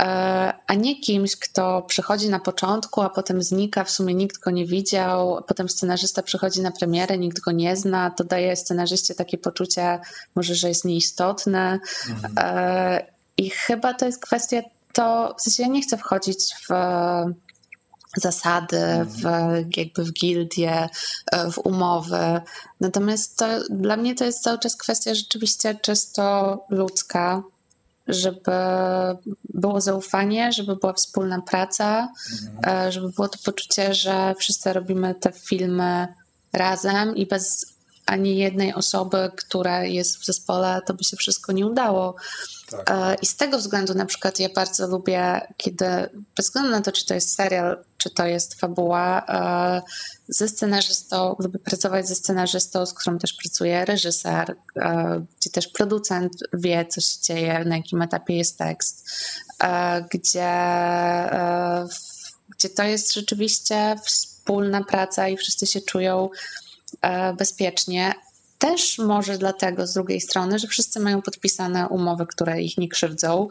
e, 0.00 0.52
a 0.66 0.74
nie 0.74 1.00
kimś, 1.00 1.36
kto 1.36 1.82
przychodzi 1.82 2.28
na 2.28 2.40
początku, 2.40 3.00
a 3.00 3.10
potem 3.10 3.42
znika, 3.42 3.84
w 3.84 3.90
sumie 3.90 4.14
nikt 4.14 4.38
go 4.38 4.50
nie 4.50 4.66
widział, 4.66 5.44
potem 5.48 5.68
scenarzysta 5.68 6.22
przychodzi 6.22 6.60
na 6.60 6.70
premierę, 6.70 7.18
nikt 7.18 7.40
go 7.40 7.52
nie 7.52 7.76
zna, 7.76 8.10
to 8.10 8.24
daje 8.24 8.56
scenarzyście 8.56 9.14
takie 9.14 9.38
poczucie 9.38 10.00
może, 10.34 10.54
że 10.54 10.68
jest 10.68 10.84
nieistotne. 10.84 11.78
Mhm. 12.08 12.34
I 13.36 13.50
chyba 13.50 13.94
to 13.94 14.06
jest 14.06 14.22
kwestia 14.22 14.62
to 14.96 15.34
w 15.38 15.42
sensie 15.42 15.62
ja 15.62 15.68
nie 15.68 15.82
chcę 15.82 15.96
wchodzić 15.96 16.54
w 16.68 16.70
e, 16.70 17.32
zasady, 18.16 18.80
w, 19.04 19.22
jakby 19.76 20.04
w 20.04 20.12
gildie, 20.12 20.88
e, 21.32 21.50
w 21.50 21.58
umowy. 21.58 22.40
Natomiast 22.80 23.38
to, 23.38 23.46
dla 23.70 23.96
mnie 23.96 24.14
to 24.14 24.24
jest 24.24 24.42
cały 24.42 24.58
czas 24.58 24.76
kwestia 24.76 25.14
rzeczywiście 25.14 25.74
czysto 25.74 26.58
ludzka, 26.70 27.42
żeby 28.08 28.52
było 29.44 29.80
zaufanie, 29.80 30.52
żeby 30.52 30.76
była 30.76 30.92
wspólna 30.92 31.42
praca, 31.42 32.08
mhm. 32.42 32.92
żeby 32.92 33.08
było 33.08 33.28
to 33.28 33.38
poczucie, 33.44 33.94
że 33.94 34.34
wszyscy 34.38 34.72
robimy 34.72 35.14
te 35.14 35.32
filmy 35.32 36.08
razem 36.52 37.16
i 37.16 37.26
bez 37.26 37.76
ani 38.06 38.36
jednej 38.36 38.74
osoby, 38.74 39.30
która 39.36 39.84
jest 39.84 40.16
w 40.16 40.24
zespole, 40.24 40.80
to 40.86 40.94
by 40.94 41.04
się 41.04 41.16
wszystko 41.16 41.52
nie 41.52 41.66
udało. 41.66 42.16
Tak. 42.70 42.90
E, 42.90 43.14
I 43.22 43.26
z 43.26 43.36
tego 43.36 43.58
względu 43.58 43.94
na 43.94 44.06
przykład 44.06 44.40
ja 44.40 44.48
bardzo 44.48 44.86
lubię, 44.86 45.40
kiedy 45.56 45.86
bez 46.36 46.46
względu 46.46 46.70
na 46.70 46.80
to, 46.80 46.92
czy 46.92 47.06
to 47.06 47.14
jest 47.14 47.34
serial, 47.34 47.84
czy 47.98 48.10
to 48.10 48.26
jest 48.26 48.54
fabuła, 48.54 49.26
e, 49.28 49.82
ze 50.28 50.48
scenarzystą, 50.48 51.36
lubię 51.38 51.58
pracować 51.58 52.08
ze 52.08 52.14
scenarzystą, 52.14 52.86
z 52.86 52.94
którą 52.94 53.18
też 53.18 53.32
pracuje 53.32 53.84
reżyser, 53.84 54.56
e, 54.76 55.24
gdzie 55.40 55.50
też 55.50 55.68
producent 55.68 56.32
wie, 56.52 56.86
co 56.86 57.00
się 57.00 57.20
dzieje, 57.22 57.64
na 57.64 57.76
jakim 57.76 58.02
etapie 58.02 58.36
jest 58.36 58.58
tekst, 58.58 59.10
gdzie, 60.10 60.52
gdzie 62.48 62.68
to 62.68 62.82
jest 62.82 63.12
rzeczywiście 63.12 63.96
wspólna 64.04 64.84
praca 64.84 65.28
i 65.28 65.36
wszyscy 65.36 65.66
się 65.66 65.80
czują 65.80 66.28
bezpiecznie. 67.38 68.14
Też 68.58 68.98
może 68.98 69.38
dlatego 69.38 69.86
z 69.86 69.92
drugiej 69.92 70.20
strony, 70.20 70.58
że 70.58 70.66
wszyscy 70.66 71.00
mają 71.00 71.22
podpisane 71.22 71.88
umowy, 71.88 72.26
które 72.26 72.62
ich 72.62 72.78
nie 72.78 72.88
krzywdzą. 72.88 73.48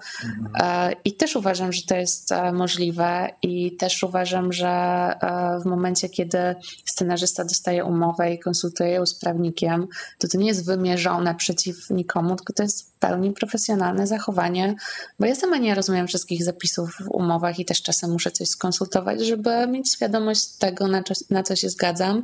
E, 0.60 0.92
I 1.06 1.14
też 1.14 1.36
uważam, 1.36 1.74
że 1.74 1.82
to 1.82 1.96
jest 1.96 2.32
e, 2.32 2.52
możliwe, 2.52 3.30
i 3.42 3.76
też 3.78 4.04
uważam, 4.04 4.54
że 4.54 4.68
e, 4.68 5.60
w 5.60 5.66
momencie, 5.66 6.10
kiedy 6.10 6.38
scenarzysta 6.86 7.44
dostaje 7.44 7.86
umowę 7.86 8.34
i 8.34 8.40
konsultuje 8.40 8.90
ją 8.90 9.06
z 9.06 9.14
prawnikiem, 9.14 9.88
to 10.20 10.28
to 10.28 10.38
nie 10.38 10.48
jest 10.48 10.66
wymierzone 10.66 11.36
przeciw 11.36 11.90
nikomu, 11.90 12.36
tylko 12.36 12.54
to 12.54 12.64
jest 12.64 12.90
w 12.90 13.00
pełni 13.00 13.32
profesjonalne 13.32 14.08
zachowanie, 14.08 14.76
bo 15.20 15.26
ja 15.26 15.36
sama 15.36 15.58
nie 15.58 15.76
rozumiem 15.76 16.08
wszystkich 16.08 16.44
zapisów 16.44 16.90
w 17.00 17.12
umowach 17.12 17.60
i 17.60 17.66
też 17.66 17.82
czasem 17.82 18.12
muszę 18.12 18.32
coś 18.32 18.48
skonsultować, 18.48 19.22
żeby 19.22 19.68
mieć 19.68 19.94
świadomość 19.94 20.48
tego, 20.48 20.88
na, 20.88 21.04
co- 21.04 21.26
na 21.30 21.44
co 21.44 21.56
się 21.56 21.70
zgadzam 21.70 22.24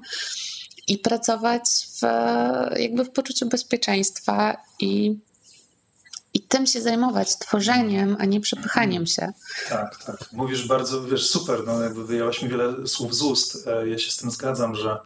i 0.92 0.98
pracować 0.98 1.64
w, 2.02 2.02
jakby 2.80 3.06
w 3.06 3.10
poczuciu 3.10 3.46
bezpieczeństwa 3.46 4.58
i, 4.80 5.18
i 6.34 6.42
tym 6.42 6.68
się 6.68 6.82
zajmować, 6.82 7.38
tworzeniem, 7.38 8.18
a 8.20 8.26
nie 8.26 8.42
przepychaniem 8.42 9.08
się. 9.08 9.34
Tak, 9.70 10.04
tak. 10.04 10.18
Mówisz 10.32 10.68
bardzo, 10.68 11.04
wiesz, 11.04 11.30
super, 11.30 11.60
no 11.66 11.82
jakby 11.82 12.06
wyjęłaś 12.06 12.42
mi 12.42 12.50
wiele 12.50 12.88
słów 12.88 13.16
z 13.16 13.22
ust. 13.22 13.68
E, 13.68 13.90
Ja 13.90 13.98
się 14.00 14.12
z 14.12 14.18
tym 14.18 14.32
zgadzam, 14.32 14.76
że, 14.76 14.98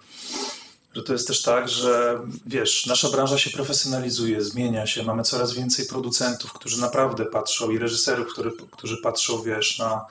że 0.94 1.03
to 1.03 1.14
jest 1.14 1.28
też 1.28 1.41
tak, 1.41 1.70
że 1.70 2.20
wiesz, 2.45 2.86
nasza 2.86 3.10
branża 3.10 3.38
się 3.38 3.49
profesjonalizuje, 3.49 4.44
zmienia 4.44 4.88
się, 4.88 5.03
mamy 5.03 5.24
coraz 5.24 5.53
więcej 5.53 5.86
producentów, 5.86 6.53
którzy 6.53 6.82
naprawdę 6.82 7.26
patrzą 7.26 7.70
i 7.70 7.78
reżyserów, 7.78 8.28
który, 8.34 8.52
którzy 8.72 8.98
patrzą, 8.98 9.41
wiesz, 9.41 9.80
na, 9.80 10.06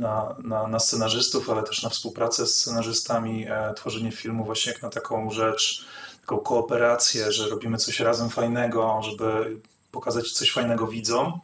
na, 0.00 0.36
na, 0.38 0.66
na 0.66 0.78
scenarzystów, 0.78 1.50
ale 1.50 1.62
też 1.62 1.82
na 1.82 1.88
współpracę 1.88 2.46
z 2.46 2.54
scenarzystami, 2.54 3.46
e, 3.48 3.74
tworzenie 3.74 4.12
filmu 4.12 4.44
właśnie 4.44 4.72
jak 4.72 4.82
na 4.82 4.90
taką 4.90 5.30
rzecz, 5.30 5.84
taką 6.20 6.38
kooperację, 6.38 7.32
że 7.32 7.48
robimy 7.48 7.78
coś 7.78 8.00
razem 8.00 8.30
fajnego, 8.30 9.00
żeby 9.02 9.56
pokazać 9.92 10.32
coś 10.32 10.52
fajnego 10.52 10.86
widzom. 10.86 11.40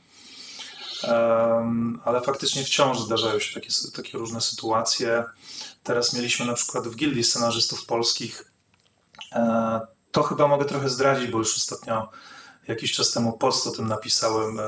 Ale 2.05 2.21
faktycznie 2.21 2.65
wciąż 2.65 3.01
zdarzają 3.01 3.39
się 3.39 3.61
takie, 3.61 3.69
takie 3.97 4.19
różne 4.19 4.41
sytuacje. 4.41 5.25
Teraz 5.83 6.15
mieliśmy 6.15 6.47
na 6.47 6.55
przykład 6.55 6.89
w 6.89 6.97
Gildii 6.97 7.25
Scenarzystów 7.25 7.87
Polskich. 7.87 8.51
E, 9.33 9.81
to 10.13 10.23
chyba 10.23 10.49
mogę 10.49 10.65
trochę 10.65 10.89
zdradzić, 10.89 11.31
bo 11.31 11.39
już 11.39 11.57
ostatnio 11.57 12.09
jakiś 12.69 12.93
czas 12.93 13.11
temu 13.11 13.33
post 13.33 13.67
o 13.67 13.71
tym 13.71 13.89
napisałem 13.89 14.61
e, 14.61 14.63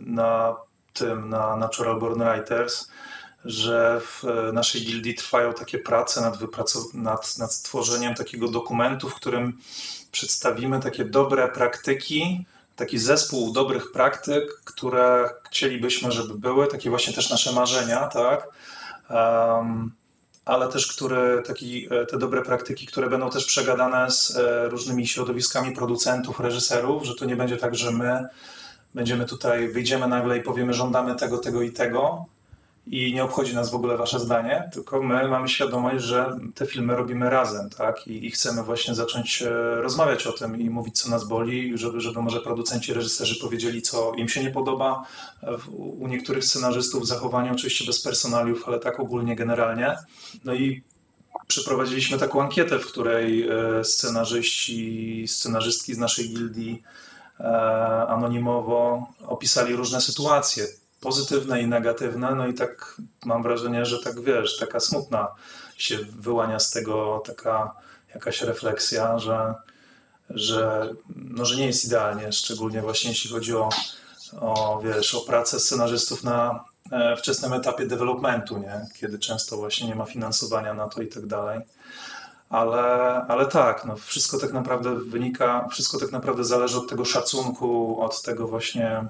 na 0.00 0.56
tym, 0.92 1.28
na 1.28 1.56
Natural 1.56 2.00
Born 2.00 2.22
Writers, 2.22 2.88
że 3.44 4.00
w 4.00 4.24
e, 4.24 4.52
naszej 4.52 4.82
gildii 4.82 5.14
trwają 5.14 5.52
takie 5.52 5.78
prace 5.78 6.20
nad, 6.20 6.38
nad, 6.94 7.38
nad 7.38 7.52
stworzeniem 7.52 8.14
takiego 8.14 8.48
dokumentu, 8.48 9.08
w 9.08 9.14
którym 9.14 9.58
przedstawimy 10.12 10.80
takie 10.80 11.04
dobre 11.04 11.48
praktyki, 11.48 12.46
taki 12.76 12.98
zespół 12.98 13.52
dobrych 13.52 13.92
praktyk, 13.92 14.60
które 14.64 15.30
chcielibyśmy, 15.46 16.12
żeby 16.12 16.34
były, 16.34 16.66
takie 16.66 16.90
właśnie 16.90 17.12
też 17.12 17.30
nasze 17.30 17.52
marzenia, 17.52 18.06
tak? 18.06 18.48
Um, 19.10 19.92
ale 20.44 20.68
też 20.68 20.86
które, 20.86 21.42
taki, 21.42 21.88
e, 21.90 22.06
te 22.06 22.18
dobre 22.18 22.42
praktyki, 22.42 22.86
które 22.86 23.10
będą 23.10 23.30
też 23.30 23.44
przegadane 23.44 24.10
z 24.10 24.36
e, 24.36 24.68
różnymi 24.68 25.06
środowiskami 25.06 25.76
producentów, 25.76 26.40
reżyserów, 26.40 27.04
że 27.04 27.14
to 27.14 27.24
nie 27.24 27.36
będzie 27.36 27.56
tak, 27.56 27.74
że 27.74 27.90
my 27.90 28.28
będziemy 28.94 29.24
tutaj, 29.24 29.68
wyjdziemy 29.68 30.08
nagle 30.08 30.38
i 30.38 30.42
powiemy, 30.42 30.74
żądamy 30.74 31.14
tego, 31.14 31.38
tego 31.38 31.62
i 31.62 31.72
tego 31.72 32.26
i 32.86 33.14
nie 33.14 33.24
obchodzi 33.24 33.54
nas 33.54 33.70
w 33.70 33.74
ogóle 33.74 33.96
wasze 33.96 34.20
zdanie, 34.20 34.70
tylko 34.72 35.02
my 35.02 35.28
mamy 35.28 35.48
świadomość, 35.48 36.04
że 36.04 36.38
te 36.54 36.66
filmy 36.66 36.96
robimy 36.96 37.30
razem, 37.30 37.70
tak? 37.70 38.06
I, 38.06 38.26
i 38.26 38.30
chcemy 38.30 38.62
właśnie 38.62 38.94
zacząć 38.94 39.42
e, 39.42 39.50
rozmawiać 39.74 40.26
o 40.26 40.32
tym 40.32 40.60
i 40.60 40.70
mówić, 40.70 40.98
co 40.98 41.10
nas 41.10 41.24
boli, 41.24 41.78
żeby, 41.78 42.00
żeby 42.00 42.22
może 42.22 42.40
producenci, 42.40 42.94
reżyserzy 42.94 43.40
powiedzieli, 43.40 43.82
co 43.82 44.12
im 44.16 44.28
się 44.28 44.42
nie 44.42 44.50
podoba 44.50 45.06
w, 45.42 45.68
u 45.74 46.08
niektórych 46.08 46.44
scenarzystów 46.44 47.02
w 47.02 47.06
zachowaniu, 47.06 47.52
oczywiście 47.52 47.84
bez 47.84 48.02
personaliów, 48.02 48.68
ale 48.68 48.78
tak 48.78 49.00
ogólnie, 49.00 49.36
generalnie. 49.36 49.96
No 50.44 50.54
i 50.54 50.82
przeprowadziliśmy 51.46 52.18
taką 52.18 52.42
ankietę, 52.42 52.78
w 52.78 52.86
której 52.86 53.48
e, 53.48 53.84
scenarzyści, 53.84 55.24
scenarzystki 55.28 55.94
z 55.94 55.98
naszej 55.98 56.28
gildii 56.28 56.82
e, 57.40 57.44
anonimowo 58.08 59.06
opisali 59.26 59.76
różne 59.76 60.00
sytuacje, 60.00 60.66
pozytywne 61.04 61.62
i 61.62 61.66
negatywne, 61.66 62.34
no 62.34 62.46
i 62.46 62.54
tak 62.54 62.96
mam 63.24 63.42
wrażenie, 63.42 63.86
że 63.86 63.98
tak 63.98 64.20
wiesz, 64.20 64.58
taka 64.58 64.80
smutna 64.80 65.28
się 65.76 65.98
wyłania 66.18 66.58
z 66.58 66.70
tego 66.70 67.22
taka 67.26 67.74
jakaś 68.14 68.42
refleksja, 68.42 69.18
że, 69.18 69.54
że, 70.30 70.90
no, 71.16 71.44
że 71.44 71.56
nie 71.56 71.66
jest 71.66 71.84
idealnie, 71.84 72.32
szczególnie 72.32 72.82
właśnie 72.82 73.10
jeśli 73.10 73.30
chodzi 73.30 73.56
o, 73.56 73.68
o, 74.40 74.80
wiesz, 74.84 75.14
o 75.14 75.20
pracę 75.20 75.60
scenarzystów 75.60 76.24
na 76.24 76.64
e, 76.92 77.16
wczesnym 77.16 77.52
etapie 77.52 77.86
developmentu, 77.86 78.58
nie? 78.58 78.86
kiedy 79.00 79.18
często 79.18 79.56
właśnie 79.56 79.88
nie 79.88 79.94
ma 79.94 80.04
finansowania 80.04 80.74
na 80.74 80.88
to 80.88 81.02
i 81.02 81.08
tak 81.08 81.26
dalej. 81.26 81.60
Ale, 82.50 82.82
ale 83.28 83.46
tak, 83.46 83.84
no 83.84 83.96
wszystko 83.96 84.38
tak 84.38 84.52
naprawdę 84.52 84.94
wynika, 84.94 85.68
wszystko 85.70 85.98
tak 85.98 86.12
naprawdę 86.12 86.44
zależy 86.44 86.78
od 86.78 86.88
tego 86.90 87.04
szacunku, 87.04 88.00
od 88.00 88.22
tego 88.22 88.48
właśnie 88.48 89.04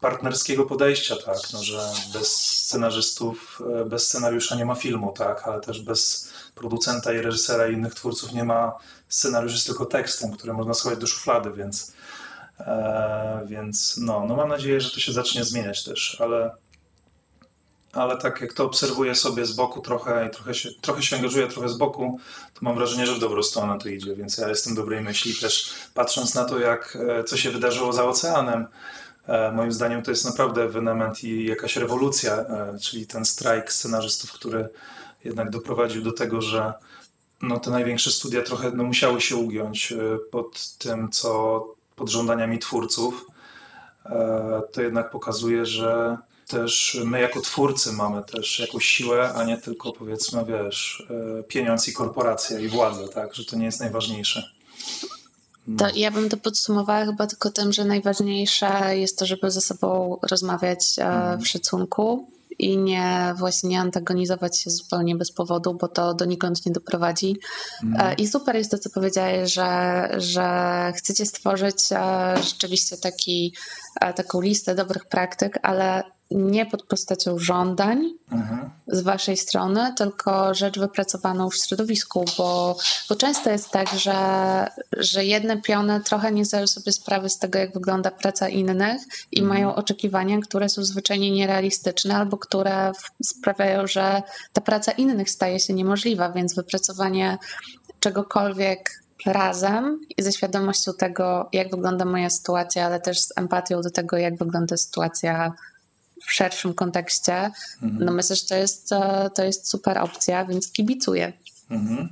partnerskiego 0.00 0.64
podejścia, 0.64 1.16
tak, 1.16 1.38
no, 1.52 1.62
że 1.62 1.92
bez 2.12 2.28
scenarzystów, 2.68 3.62
e, 3.80 3.84
bez 3.84 4.08
scenariusza 4.08 4.56
nie 4.56 4.64
ma 4.64 4.74
filmu, 4.74 5.12
tak, 5.12 5.48
ale 5.48 5.60
też 5.60 5.82
bez 5.82 6.32
producenta 6.54 7.12
i 7.12 7.18
reżysera 7.18 7.68
i 7.68 7.72
innych 7.72 7.94
twórców 7.94 8.32
nie 8.32 8.44
ma 8.44 8.72
scenariusz 9.08 9.52
jest 9.52 9.66
tylko 9.66 9.86
tekstem, 9.86 10.32
który 10.32 10.52
można 10.52 10.74
schować 10.74 10.98
do 10.98 11.06
szuflady, 11.06 11.52
więc, 11.52 11.92
e, 12.60 13.46
więc 13.46 13.96
no, 13.96 14.24
no 14.28 14.36
mam 14.36 14.48
nadzieję, 14.48 14.80
że 14.80 14.90
to 14.90 15.00
się 15.00 15.12
zacznie 15.12 15.44
zmieniać 15.44 15.84
też, 15.84 16.20
ale, 16.20 16.50
ale 17.92 18.18
tak 18.18 18.40
jak 18.40 18.52
to 18.52 18.64
obserwuję 18.64 19.14
sobie 19.14 19.46
z 19.46 19.52
boku 19.52 19.80
trochę 19.80 20.26
i 20.26 20.30
trochę 20.30 20.54
się, 20.54 20.70
trochę 20.80 21.02
się 21.02 21.16
angażuję, 21.16 21.46
trochę 21.46 21.68
z 21.68 21.76
boku, 21.76 22.20
to 22.54 22.60
mam 22.62 22.74
wrażenie, 22.74 23.06
że 23.06 23.14
w 23.14 23.18
dobrą 23.18 23.42
stronę 23.42 23.78
to 23.78 23.88
idzie, 23.88 24.16
więc 24.16 24.38
ja 24.38 24.48
jestem 24.48 24.74
dobrej 24.74 25.00
myśli 25.00 25.34
też 25.34 25.74
patrząc 25.94 26.34
na 26.34 26.44
to, 26.44 26.58
jak, 26.58 26.98
e, 27.20 27.24
co 27.24 27.36
się 27.36 27.50
wydarzyło 27.50 27.92
za 27.92 28.04
oceanem, 28.04 28.66
Moim 29.52 29.72
zdaniem 29.72 30.02
to 30.02 30.10
jest 30.10 30.24
naprawdę 30.24 30.62
ewenement 30.62 31.24
i 31.24 31.44
jakaś 31.46 31.76
rewolucja, 31.76 32.32
e, 32.32 32.78
czyli 32.78 33.06
ten 33.06 33.24
strajk 33.24 33.72
scenarzystów, 33.72 34.32
który 34.32 34.68
jednak 35.24 35.50
doprowadził 35.50 36.02
do 36.02 36.12
tego, 36.12 36.42
że 36.42 36.72
no, 37.42 37.60
te 37.60 37.70
największe 37.70 38.10
studia 38.10 38.42
trochę 38.42 38.70
no, 38.70 38.84
musiały 38.84 39.20
się 39.20 39.36
ugiąć 39.36 39.92
e, 39.92 39.96
pod 40.30 40.76
tym, 40.78 41.10
co 41.10 41.64
pod 41.96 42.08
żądaniami 42.08 42.58
twórców. 42.58 43.26
E, 44.06 44.62
To 44.72 44.82
jednak 44.82 45.10
pokazuje, 45.10 45.66
że 45.66 46.18
też 46.48 47.00
my 47.04 47.20
jako 47.20 47.40
twórcy 47.40 47.92
mamy 47.92 48.22
też 48.22 48.58
jakąś 48.58 48.84
siłę, 48.84 49.32
a 49.34 49.44
nie 49.44 49.58
tylko 49.58 49.92
powiedzmy, 49.92 50.44
wiesz, 50.44 51.06
e, 51.38 51.42
pieniądz 51.42 51.88
i 51.88 51.92
korporacja 51.92 52.58
i 52.58 52.68
władza, 52.68 53.08
tak, 53.08 53.34
że 53.34 53.44
to 53.44 53.56
nie 53.56 53.64
jest 53.64 53.80
najważniejsze. 53.80 54.50
To 55.76 55.86
ja 55.94 56.10
bym 56.10 56.28
to 56.28 56.36
podsumowała 56.36 57.04
chyba 57.04 57.26
tylko 57.26 57.50
tym, 57.50 57.72
że 57.72 57.84
najważniejsze 57.84 58.96
jest 58.98 59.18
to, 59.18 59.26
żeby 59.26 59.50
ze 59.50 59.60
sobą 59.60 60.18
rozmawiać 60.30 60.96
e, 60.98 61.38
w 61.38 61.48
szacunku 61.48 62.28
i 62.58 62.78
nie 62.78 63.34
właśnie 63.36 63.70
nie 63.70 63.80
antagonizować 63.80 64.60
się 64.60 64.70
zupełnie 64.70 65.16
bez 65.16 65.32
powodu, 65.32 65.74
bo 65.74 65.88
to 65.88 66.14
donikąd 66.14 66.66
nie 66.66 66.72
doprowadzi. 66.72 67.36
E, 67.98 68.14
I 68.14 68.28
super 68.28 68.56
jest 68.56 68.70
to, 68.70 68.78
co 68.78 68.90
powiedziałeś, 68.90 69.52
że, 69.52 70.08
że 70.16 70.92
chcecie 70.96 71.26
stworzyć 71.26 71.76
e, 71.92 72.34
rzeczywiście 72.42 72.96
taki, 72.96 73.54
taką 74.16 74.40
listę 74.40 74.74
dobrych 74.74 75.04
praktyk, 75.04 75.58
ale 75.62 76.02
nie 76.30 76.66
pod 76.66 76.82
postacią 76.82 77.38
żądań 77.38 78.10
Mhm. 78.32 78.70
z 78.86 79.02
waszej 79.02 79.36
strony, 79.36 79.94
tylko 79.96 80.54
rzecz 80.54 80.78
wypracowaną 80.78 81.50
w 81.50 81.56
środowisku, 81.56 82.24
bo, 82.38 82.76
bo 83.08 83.16
często 83.16 83.50
jest 83.50 83.70
tak, 83.70 83.88
że, 83.88 84.16
że 84.96 85.24
jedne 85.24 85.62
piony 85.62 86.00
trochę 86.00 86.32
nie 86.32 86.44
zdają 86.44 86.66
sobie 86.66 86.92
sprawy 86.92 87.28
z 87.28 87.38
tego, 87.38 87.58
jak 87.58 87.74
wygląda 87.74 88.10
praca 88.10 88.48
innych 88.48 89.02
i 89.32 89.42
mają 89.42 89.74
oczekiwania, 89.74 90.38
które 90.40 90.68
są 90.68 90.84
zwyczajnie 90.84 91.30
nierealistyczne 91.30 92.16
albo 92.16 92.38
które 92.38 92.92
sprawiają, 93.24 93.86
że 93.86 94.22
ta 94.52 94.60
praca 94.60 94.92
innych 94.92 95.30
staje 95.30 95.60
się 95.60 95.74
niemożliwa, 95.74 96.32
więc 96.32 96.54
wypracowanie 96.54 97.38
czegokolwiek 98.00 99.02
razem 99.26 100.00
i 100.16 100.22
ze 100.22 100.32
świadomością 100.32 100.92
tego, 100.94 101.48
jak 101.52 101.70
wygląda 101.70 102.04
moja 102.04 102.30
sytuacja, 102.30 102.86
ale 102.86 103.00
też 103.00 103.20
z 103.20 103.32
empatią 103.36 103.80
do 103.80 103.90
tego, 103.90 104.16
jak 104.16 104.36
wygląda 104.38 104.76
sytuacja 104.76 105.52
w 106.26 106.32
szerszym 106.32 106.74
kontekście, 106.74 107.50
no 107.82 108.12
myślę, 108.12 108.36
że 108.36 108.46
to 108.46 108.54
jest, 108.54 108.92
e, 108.92 109.30
to 109.34 109.44
jest 109.44 109.70
super 109.70 109.98
opcja, 109.98 110.44
więc 110.44 110.72
kibicuję. 110.72 111.32
Mhm. 111.70 112.08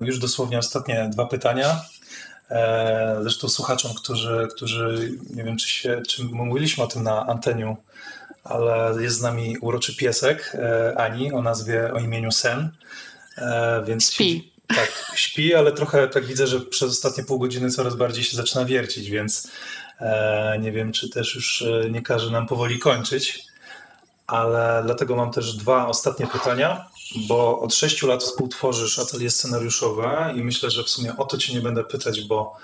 Już 0.00 0.18
dosłownie 0.18 0.58
ostatnie 0.58 1.08
dwa 1.12 1.26
pytania. 1.26 1.80
E, 2.50 3.18
zresztą 3.22 3.48
słuchaczom, 3.48 3.94
którzy, 3.94 4.48
którzy 4.56 5.12
nie 5.30 5.44
wiem, 5.44 5.56
czy, 5.56 5.68
się, 5.68 6.02
czy 6.08 6.24
mówiliśmy 6.24 6.84
o 6.84 6.86
tym 6.86 7.02
na 7.02 7.26
anteniu, 7.26 7.76
ale 8.44 9.02
jest 9.02 9.16
z 9.16 9.22
nami 9.22 9.58
uroczy 9.58 9.96
piesek 9.96 10.52
e, 10.54 10.98
Ani 10.98 11.32
o 11.32 11.42
nazwie, 11.42 11.92
o 11.92 11.98
imieniu 11.98 12.32
Sen. 12.32 12.70
Więc 13.86 14.12
śpi. 14.12 14.53
Tak, 14.76 15.12
śpi, 15.14 15.54
ale 15.54 15.72
trochę 15.72 16.08
tak 16.08 16.26
widzę, 16.26 16.46
że 16.46 16.60
przez 16.60 16.90
ostatnie 16.90 17.24
pół 17.24 17.38
godziny 17.38 17.70
coraz 17.70 17.96
bardziej 17.96 18.24
się 18.24 18.36
zaczyna 18.36 18.64
wiercić, 18.64 19.10
więc 19.10 19.48
nie 20.60 20.72
wiem, 20.72 20.92
czy 20.92 21.08
też 21.08 21.34
już 21.34 21.64
nie 21.90 22.02
każe 22.02 22.30
nam 22.30 22.46
powoli 22.46 22.78
kończyć. 22.78 23.44
Ale 24.26 24.82
dlatego 24.84 25.16
mam 25.16 25.32
też 25.32 25.56
dwa 25.56 25.86
ostatnie 25.86 26.26
pytania 26.26 26.86
bo 27.16 27.60
od 27.60 27.74
sześciu 27.74 28.06
lat 28.06 28.22
współtworzysz 28.22 28.98
atelier 28.98 29.32
scenariuszowe 29.32 30.34
i 30.36 30.44
myślę, 30.44 30.70
że 30.70 30.84
w 30.84 30.88
sumie 30.88 31.16
o 31.16 31.24
to 31.24 31.38
cię 31.38 31.54
nie 31.54 31.60
będę 31.60 31.84
pytać, 31.84 32.20
bo 32.20 32.56
e, 32.56 32.58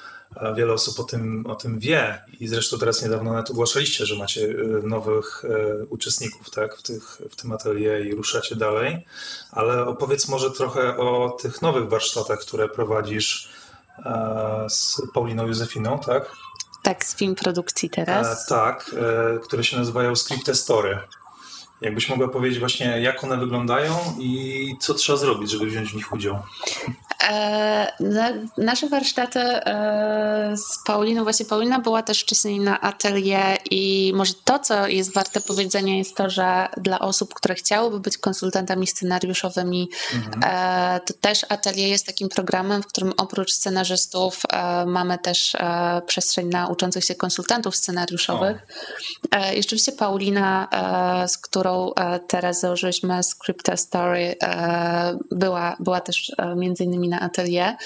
wiele 0.57 0.73
osób 0.73 1.01
o 1.01 1.03
tym, 1.03 1.47
o 1.47 1.55
tym 1.55 1.79
wie 1.79 2.23
i 2.41 2.49
zresztą 2.49 2.79
teraz 2.79 3.03
niedawno 3.03 3.31
nawet 3.31 3.51
ogłaszaliście, 3.51 4.07
że 4.07 4.17
macie 4.17 4.45
e, 4.45 4.87
nowych 4.87 5.45
e, 5.45 5.85
uczestników 5.85 6.51
tak, 6.51 6.77
w, 6.77 6.83
tych, 6.83 7.21
w 7.31 7.37
tym 7.37 7.53
atelier 7.53 8.07
i 8.07 8.15
ruszacie 8.15 8.57
dalej, 8.57 9.07
ale 9.51 9.87
opowiedz 9.87 10.29
może 10.29 10.51
trochę 10.51 10.97
o 10.97 11.37
tych 11.43 11.63
nowych 11.63 11.89
warsztatach, 11.89 12.41
które 12.41 12.69
prowadzisz 12.69 13.61
z 14.69 15.03
Pauliną 15.15 15.47
Józefiną, 15.47 15.99
tak? 15.99 16.31
Tak, 16.83 17.05
z 17.05 17.17
film 17.17 17.35
produkcji 17.35 17.91
teraz. 17.91 18.47
E, 18.47 18.49
tak, 18.49 18.95
e, 19.37 19.39
które 19.39 19.65
się 19.65 19.77
nazywają 19.77 20.17
Scripte 20.17 20.55
Story. 20.55 20.99
Jakbyś 21.81 22.09
mogła 22.09 22.29
powiedzieć 22.29 22.59
właśnie, 22.59 23.01
jak 23.01 23.25
one 23.25 23.37
wyglądają 23.37 24.17
i 24.19 24.77
co 24.81 24.95
trzeba 24.95 25.19
zrobić, 25.19 25.51
żeby 25.51 25.67
wziąć 25.67 25.93
w 25.93 25.95
nich 25.95 26.13
udział? 26.13 26.43
E, 27.29 27.93
nasze 28.59 28.89
warsztaty 28.89 29.41
e, 29.41 30.55
z 30.57 30.85
Pauliną, 30.87 31.23
właśnie 31.23 31.47
Paulina 31.47 31.79
była 31.79 32.03
też 32.03 32.21
wcześniej 32.21 32.61
na 32.61 32.81
atelier 32.81 33.59
i 33.71 34.13
może 34.15 34.35
to, 34.45 34.59
co 34.59 34.87
jest 34.87 35.15
warte 35.15 35.41
powiedzenia 35.41 35.97
jest 35.97 36.17
to, 36.17 36.31
że 36.31 36.69
dla 36.77 36.99
osób, 36.99 37.35
które 37.35 37.55
chciałyby 37.55 38.01
być 38.01 38.19
konsultantami 38.19 38.87
scenariuszowymi, 38.87 39.89
mhm. 40.15 40.41
e, 40.45 41.01
to 41.01 41.15
też 41.21 41.47
atelier 41.49 41.89
jest 41.89 42.07
takim 42.07 42.29
programem, 42.29 42.83
w 42.83 42.87
którym 42.87 43.13
oprócz 43.17 43.53
scenarzystów 43.53 44.43
mamy 44.87 45.19
też 45.19 45.57
przestrzeń 46.07 46.49
na 46.49 46.69
uczących 46.69 47.05
się 47.05 47.15
konsultantów 47.15 47.77
scenariuszowych. 47.77 48.67
E, 49.31 49.55
I 49.55 49.63
rzeczywiście 49.63 49.93
Paulina, 49.93 50.69
z 51.29 51.39
którą 51.39 51.93
teraz 52.29 52.61
założyliśmy 52.61 53.23
Scripta 53.23 53.77
Story, 53.77 54.37
była, 55.31 55.77
była 55.81 56.01
też 56.01 56.33
między 56.57 56.85
innymi 56.85 57.10
na 57.11 57.21
atelier. 57.21 57.77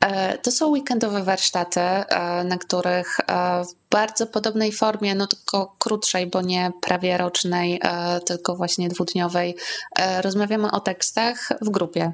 E, 0.00 0.38
to 0.38 0.50
są 0.50 0.68
weekendowe 0.68 1.22
warsztaty, 1.22 1.80
e, 1.80 2.44
na 2.44 2.58
których 2.58 3.20
e, 3.20 3.64
w 3.64 3.90
bardzo 3.90 4.26
podobnej 4.26 4.72
formie, 4.72 5.14
no 5.14 5.26
tylko 5.26 5.76
krótszej, 5.78 6.26
bo 6.26 6.42
nie 6.42 6.72
prawie 6.82 7.16
rocznej, 7.16 7.80
tylko 8.26 8.56
właśnie 8.56 8.88
dwudniowej, 8.88 9.56
rozmawiamy 10.20 10.70
o 10.70 10.80
tekstach 10.80 11.48
w 11.60 11.70
grupie. 11.70 12.12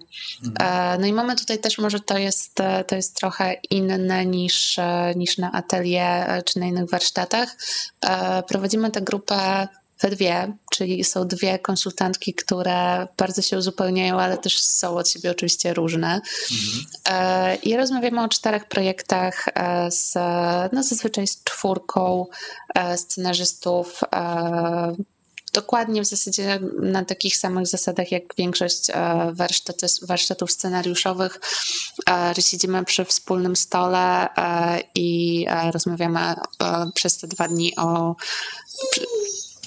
No 0.98 1.06
i 1.06 1.12
mamy 1.12 1.36
tutaj 1.36 1.58
też, 1.58 1.78
może 1.78 2.00
to 2.00 2.18
jest, 2.18 2.58
to 2.86 2.96
jest 2.96 3.16
trochę 3.16 3.54
inne 3.70 4.26
niż, 4.26 4.80
niż 5.16 5.38
na 5.38 5.52
atelier 5.52 6.44
czy 6.44 6.58
na 6.58 6.66
innych 6.66 6.90
warsztatach. 6.90 7.56
Prowadzimy 8.48 8.90
tę 8.90 9.00
grupę 9.00 9.68
we 10.02 10.10
dwie, 10.10 10.52
czyli 10.72 11.04
są 11.04 11.28
dwie 11.28 11.58
konsultantki, 11.58 12.34
które 12.34 13.08
bardzo 13.16 13.42
się 13.42 13.58
uzupełniają, 13.58 14.20
ale 14.20 14.38
też 14.38 14.62
są 14.62 14.96
od 14.96 15.08
siebie 15.08 15.30
oczywiście 15.30 15.74
różne. 15.74 16.20
Mhm. 16.50 17.58
I 17.62 17.76
rozmawiamy 17.76 18.22
o 18.22 18.28
czterech 18.28 18.68
projektach 18.68 19.48
e, 19.54 19.90
z, 19.90 20.14
no 20.72 20.82
zazwyczaj 20.82 21.26
z 21.26 21.44
czwórką 21.44 22.26
e, 22.74 22.98
scenarzystów 22.98 24.00
dokładnie 25.52 26.02
w 26.02 26.06
zasadzie 26.06 26.60
na 26.82 27.04
takich 27.04 27.36
samych 27.36 27.66
zasadach 27.66 28.12
jak 28.12 28.22
większość 28.38 28.86
warsztaty, 29.32 29.86
warsztatów 30.02 30.52
scenariuszowych. 30.52 31.40
Siedzimy 32.40 32.84
przy 32.84 33.04
wspólnym 33.04 33.56
stole 33.56 34.28
i 34.94 35.46
rozmawiamy 35.72 36.34
przez 36.94 37.18
te 37.18 37.26
dwa 37.26 37.48
dni 37.48 37.76
o 37.76 38.14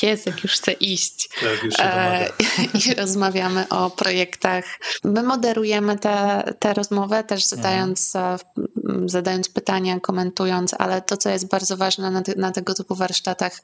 Piesek 0.00 0.42
już 0.44 0.52
chce 0.52 0.72
iść. 0.72 1.28
Tak, 1.40 1.62
już 1.62 1.74
e, 1.78 2.28
I 2.88 2.94
rozmawiamy 2.94 3.68
o 3.68 3.90
projektach. 3.90 4.64
My 5.04 5.22
moderujemy 5.22 5.98
tę 5.98 6.08
te, 6.08 6.54
te 6.58 6.74
rozmowę, 6.74 7.24
też 7.24 7.44
zadając, 7.44 8.16
mhm. 8.16 9.08
zadając 9.08 9.48
pytania, 9.48 10.00
komentując, 10.00 10.74
ale 10.78 11.02
to, 11.02 11.16
co 11.16 11.30
jest 11.30 11.48
bardzo 11.48 11.76
ważne 11.76 12.10
na, 12.10 12.22
na 12.36 12.52
tego 12.52 12.74
typu 12.74 12.94
warsztatach, 12.94 13.60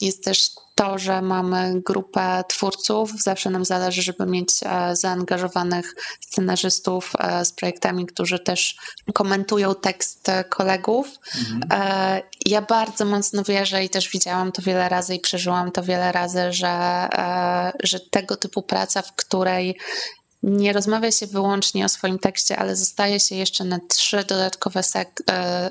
jest 0.00 0.24
też 0.24 0.50
to, 0.74 0.98
że 0.98 1.22
mamy 1.22 1.80
grupę 1.86 2.44
twórców. 2.48 3.10
Zawsze 3.22 3.50
nam 3.50 3.64
zależy, 3.64 4.02
żeby 4.02 4.26
mieć 4.26 4.50
e, 4.62 4.96
zaangażowanych 4.96 5.94
scenarzystów 6.20 7.12
e, 7.18 7.44
z 7.44 7.52
projektami, 7.52 8.06
którzy 8.06 8.38
też 8.38 8.76
komentują 9.14 9.74
tekst 9.74 10.30
kolegów. 10.48 11.08
Mhm. 11.38 12.22
Ja 12.46 12.62
bardzo 12.62 13.04
mocno 13.04 13.42
wierzę 13.44 13.84
i 13.84 13.88
też 13.88 14.10
widziałam 14.10 14.52
to 14.52 14.62
wiele 14.62 14.88
razy 14.88 15.14
i 15.14 15.20
przeżyłam 15.20 15.72
to 15.76 15.82
wiele 15.82 16.12
razy, 16.12 16.52
że, 16.52 17.08
że 17.82 18.00
tego 18.00 18.36
typu 18.36 18.62
praca, 18.62 19.02
w 19.02 19.12
której 19.12 19.78
nie 20.42 20.72
rozmawia 20.72 21.12
się 21.12 21.26
wyłącznie 21.26 21.84
o 21.84 21.88
swoim 21.88 22.18
tekście, 22.18 22.56
ale 22.56 22.76
zostaje 22.76 23.20
się 23.20 23.34
jeszcze 23.34 23.64
na 23.64 23.78
trzy 23.88 24.24
dodatkowe, 24.24 24.80
sek- 24.80 25.22
e, 25.30 25.70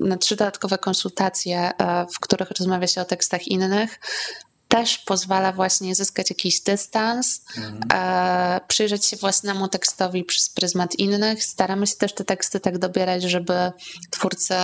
na 0.00 0.16
trzy 0.16 0.36
dodatkowe 0.36 0.78
konsultacje, 0.78 1.70
e, 1.78 2.06
w 2.14 2.20
których 2.20 2.50
rozmawia 2.50 2.86
się 2.86 3.00
o 3.00 3.04
tekstach 3.04 3.48
innych, 3.48 4.00
też 4.68 4.98
pozwala 4.98 5.52
właśnie 5.52 5.94
zyskać 5.94 6.30
jakiś 6.30 6.60
dystans, 6.60 7.40
mhm. 7.56 7.80
E, 7.92 8.60
przyjrzeć 8.68 9.06
się 9.06 9.16
własnemu 9.16 9.68
tekstowi 9.68 10.24
przez 10.24 10.48
pryzmat 10.48 10.94
innych. 10.94 11.44
Staramy 11.44 11.86
się 11.86 11.96
też 11.96 12.14
te 12.14 12.24
teksty 12.24 12.60
tak 12.60 12.78
dobierać, 12.78 13.22
żeby 13.22 13.72
twórcy 14.10 14.54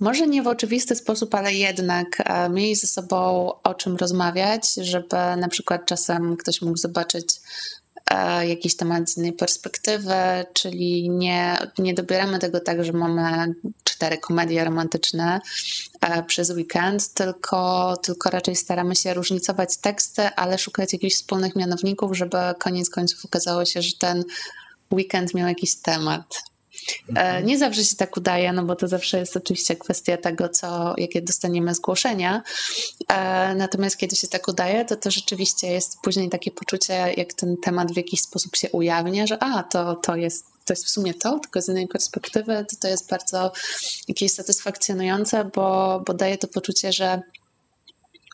może 0.00 0.26
nie 0.26 0.42
w 0.42 0.46
oczywisty 0.46 0.96
sposób, 0.96 1.34
ale 1.34 1.54
jednak 1.54 2.22
mieli 2.50 2.74
ze 2.74 2.86
sobą 2.86 3.50
o 3.62 3.74
czym 3.74 3.96
rozmawiać, 3.96 4.74
żeby 4.74 5.16
na 5.16 5.48
przykład 5.48 5.86
czasem 5.86 6.36
ktoś 6.36 6.62
mógł 6.62 6.76
zobaczyć 6.76 7.40
E, 8.10 8.46
jakiś 8.48 8.76
temat 8.76 9.10
z 9.10 9.16
innej 9.16 9.32
perspektywy, 9.32 10.14
czyli 10.52 11.10
nie, 11.10 11.58
nie 11.78 11.94
dobieramy 11.94 12.38
tego 12.38 12.60
tak, 12.60 12.84
że 12.84 12.92
mamy 12.92 13.54
cztery 13.84 14.18
komedie 14.18 14.64
romantyczne 14.64 15.40
e, 16.00 16.22
przez 16.22 16.50
weekend, 16.50 17.12
tylko, 17.12 17.96
tylko 18.02 18.30
raczej 18.30 18.56
staramy 18.56 18.96
się 18.96 19.14
różnicować 19.14 19.76
teksty, 19.76 20.22
ale 20.36 20.58
szukać 20.58 20.92
jakichś 20.92 21.14
wspólnych 21.14 21.56
mianowników, 21.56 22.16
żeby 22.16 22.38
koniec 22.58 22.90
końców 22.90 23.24
okazało 23.24 23.64
się, 23.64 23.82
że 23.82 23.92
ten 23.98 24.24
weekend 24.92 25.34
miał 25.34 25.48
jakiś 25.48 25.76
temat. 25.76 26.42
E, 27.16 27.42
nie 27.42 27.58
zawsze 27.58 27.84
się 27.84 27.96
tak 27.96 28.16
udaje, 28.16 28.52
no 28.52 28.64
bo 28.64 28.76
to 28.76 28.88
zawsze 28.88 29.18
jest 29.18 29.36
oczywiście 29.36 29.76
kwestia 29.76 30.16
tego, 30.16 30.48
co, 30.48 30.94
jakie 30.98 31.22
dostaniemy 31.22 31.74
zgłoszenia. 31.74 32.42
E, 33.08 33.54
natomiast 33.54 33.96
kiedy 33.96 34.16
się 34.16 34.28
tak 34.28 34.48
udaje, 34.48 34.84
to 34.84 34.96
to 34.96 35.10
rzeczywiście 35.10 35.66
jest 35.66 36.00
później 36.02 36.28
takie 36.28 36.50
poczucie, 36.50 37.14
jak 37.16 37.32
ten 37.32 37.56
temat 37.56 37.92
w 37.92 37.96
jakiś 37.96 38.20
sposób 38.20 38.56
się 38.56 38.70
ujawnia, 38.70 39.26
że 39.26 39.42
a, 39.42 39.62
to, 39.62 39.94
to 39.94 40.16
jest 40.16 40.56
to 40.64 40.72
jest 40.72 40.86
w 40.86 40.90
sumie 40.90 41.14
to, 41.14 41.38
tylko 41.38 41.62
z 41.62 41.68
innej 41.68 41.88
perspektywy, 41.88 42.66
to 42.70 42.76
to 42.80 42.88
jest 42.88 43.10
bardzo 43.10 43.52
jakieś 44.08 44.32
satysfakcjonujące, 44.32 45.44
bo, 45.44 46.02
bo 46.06 46.14
daje 46.14 46.38
to 46.38 46.48
poczucie, 46.48 46.92
że 46.92 47.22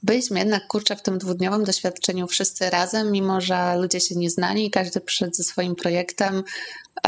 byliśmy 0.03 0.39
jednak 0.39 0.67
kurczę 0.67 0.97
w 0.97 1.03
tym 1.03 1.19
dwudniowym 1.19 1.65
doświadczeniu 1.65 2.27
wszyscy 2.27 2.71
razem, 2.71 3.13
mimo 3.13 3.41
że 3.41 3.77
ludzie 3.77 4.01
się 4.01 4.15
nie 4.15 4.31
znali 4.31 4.67
i 4.67 4.71
każdy 4.71 5.01
przyszedł 5.01 5.35
ze 5.35 5.45
swoim 5.45 5.75
projektem, 5.75 6.43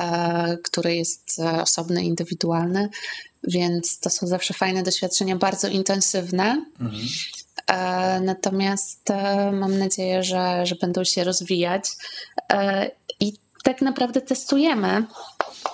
e, 0.01 0.59
który 0.65 0.95
jest 0.95 1.39
e, 1.39 1.63
osobny, 1.63 2.05
indywidualny, 2.05 2.89
więc 3.45 3.99
to 3.99 4.11
są 4.11 4.27
zawsze 4.27 4.55
fajne 4.55 4.83
doświadczenia, 4.83 5.37
bardzo 5.37 5.69
intensywne. 5.69 6.65
Mhm. 6.81 7.03
E, 7.67 8.21
natomiast 8.21 9.09
mam 9.53 9.79
nadzieję, 9.79 10.23
że, 10.23 10.67
że 10.67 10.75
będą 10.75 11.05
się 11.05 11.25
rozwijać 11.25 11.91
tak 13.65 13.83
naprawdę 13.83 14.21
testujemy 14.21 15.07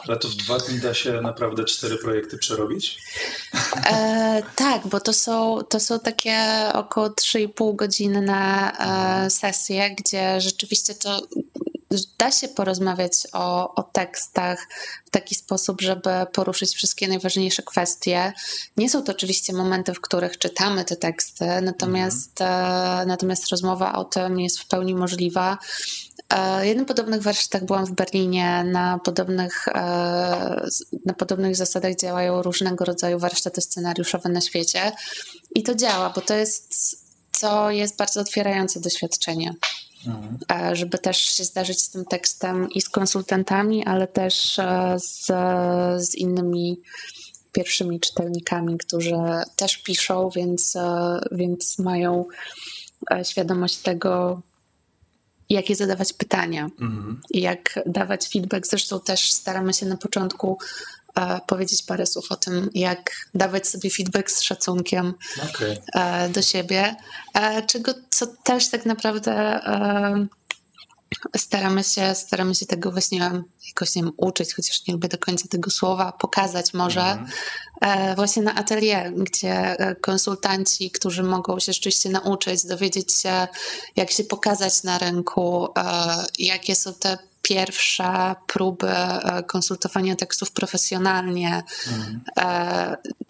ale 0.08 0.16
to 0.16 0.28
w 0.28 0.34
dwa 0.34 0.58
dni 0.58 0.78
da 0.78 0.94
się 0.94 1.20
naprawdę 1.20 1.64
cztery 1.64 1.96
projekty 1.98 2.38
przerobić? 2.38 2.98
E, 3.86 4.42
tak, 4.56 4.86
bo 4.86 5.00
to 5.00 5.12
są, 5.12 5.62
to 5.68 5.80
są 5.80 6.00
takie 6.00 6.38
około 6.72 7.08
3,5 7.08 7.76
godziny 7.76 8.22
na 8.22 8.72
e, 9.24 9.30
sesje, 9.30 9.94
gdzie 9.94 10.40
rzeczywiście 10.40 10.94
to 10.94 11.20
da 12.18 12.30
się 12.30 12.48
porozmawiać 12.48 13.12
o, 13.32 13.74
o 13.74 13.82
tekstach 13.82 14.66
w 15.06 15.10
taki 15.10 15.34
sposób, 15.34 15.80
żeby 15.80 16.10
poruszyć 16.32 16.74
wszystkie 16.74 17.08
najważniejsze 17.08 17.62
kwestie. 17.62 18.32
Nie 18.76 18.90
są 18.90 19.02
to 19.02 19.12
oczywiście 19.12 19.52
momenty, 19.52 19.94
w 19.94 20.00
których 20.00 20.38
czytamy 20.38 20.84
te 20.84 20.96
teksty, 20.96 21.44
natomiast, 21.62 22.40
mhm. 22.40 23.08
natomiast 23.08 23.50
rozmowa 23.50 23.92
o 23.92 24.04
tym 24.04 24.40
jest 24.40 24.58
w 24.58 24.66
pełni 24.66 24.94
możliwa. 24.94 25.58
E, 26.30 26.66
jednym 26.66 26.86
podobnych 26.86 27.22
warsztatach 27.22 27.64
byłam 27.64 27.86
w 27.86 27.92
Berlinie. 27.92 28.64
Na 28.64 28.98
podobnych, 28.98 29.68
e, 29.68 30.66
na 31.06 31.14
podobnych 31.14 31.56
zasadach 31.56 31.96
działają 31.96 32.42
różnego 32.42 32.84
rodzaju 32.84 33.18
warsztaty 33.18 33.60
scenariuszowe 33.60 34.28
na 34.28 34.40
świecie. 34.40 34.92
I 35.54 35.62
to 35.62 35.74
działa, 35.74 36.10
bo 36.10 36.20
to 36.20 36.34
jest, 36.34 36.74
co 37.32 37.70
jest 37.70 37.96
bardzo 37.96 38.20
otwierające 38.20 38.80
doświadczenie. 38.80 39.54
Mhm. 40.06 40.76
Żeby 40.76 40.98
też 40.98 41.16
się 41.16 41.44
zdarzyć 41.44 41.82
z 41.82 41.90
tym 41.90 42.04
tekstem 42.04 42.70
i 42.70 42.80
z 42.80 42.88
konsultantami, 42.88 43.84
ale 43.84 44.06
też 44.06 44.60
z, 44.96 45.26
z 46.08 46.14
innymi 46.14 46.80
pierwszymi 47.52 48.00
czytelnikami, 48.00 48.78
którzy 48.78 49.16
też 49.56 49.76
piszą, 49.76 50.30
więc, 50.36 50.76
więc 51.32 51.78
mają 51.78 52.24
świadomość 53.22 53.76
tego, 53.76 54.42
jakie 55.50 55.76
zadawać 55.76 56.12
pytania 56.12 56.64
mhm. 56.64 57.20
i 57.30 57.40
jak 57.40 57.78
dawać 57.86 58.28
feedback. 58.28 58.66
Zresztą 58.66 59.00
też 59.00 59.32
staramy 59.32 59.74
się 59.74 59.86
na 59.86 59.96
początku 59.96 60.58
e, 60.58 60.99
powiedzieć 61.46 61.82
parę 61.82 62.06
słów 62.06 62.32
o 62.32 62.36
tym, 62.36 62.70
jak 62.74 63.10
dawać 63.34 63.68
sobie 63.68 63.90
feedback 63.90 64.30
z 64.30 64.40
szacunkiem 64.40 65.14
okay. 65.50 65.78
e, 65.94 66.28
do 66.28 66.42
siebie, 66.42 66.96
e, 67.34 67.62
czego 67.62 67.94
co 68.10 68.26
też 68.26 68.70
tak 68.70 68.86
naprawdę 68.86 69.32
e, 69.32 70.26
staramy 71.36 71.84
się, 71.84 72.14
staramy 72.14 72.54
się 72.54 72.66
tego 72.66 72.92
właśnie 72.92 73.18
jakoś 73.68 73.94
nie 73.94 74.02
wiem, 74.02 74.12
uczyć, 74.16 74.54
chociaż 74.54 74.86
nie 74.86 74.94
lubię 74.94 75.08
do 75.08 75.18
końca 75.18 75.48
tego 75.48 75.70
słowa, 75.70 76.12
pokazać 76.12 76.74
może 76.74 77.00
mhm. 77.00 77.26
E, 77.80 78.14
właśnie 78.14 78.42
na 78.42 78.54
atelier, 78.54 79.14
gdzie 79.14 79.78
e, 79.78 79.94
konsultanci, 79.94 80.90
którzy 80.90 81.22
mogą 81.22 81.58
się 81.58 81.72
rzeczywiście 81.72 82.08
nauczyć, 82.08 82.66
dowiedzieć 82.66 83.14
się, 83.14 83.48
jak 83.96 84.10
się 84.10 84.24
pokazać 84.24 84.82
na 84.82 84.98
rynku, 84.98 85.68
e, 85.76 86.24
jakie 86.38 86.76
są 86.76 86.94
te 86.94 87.18
pierwsze 87.50 88.34
próby 88.46 88.92
konsultowania 89.46 90.16
tekstów 90.16 90.50
profesjonalnie, 90.50 91.62
mhm. 91.88 92.20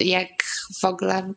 jak 0.01 0.29
w 0.81 0.85
ogóle 0.85 1.33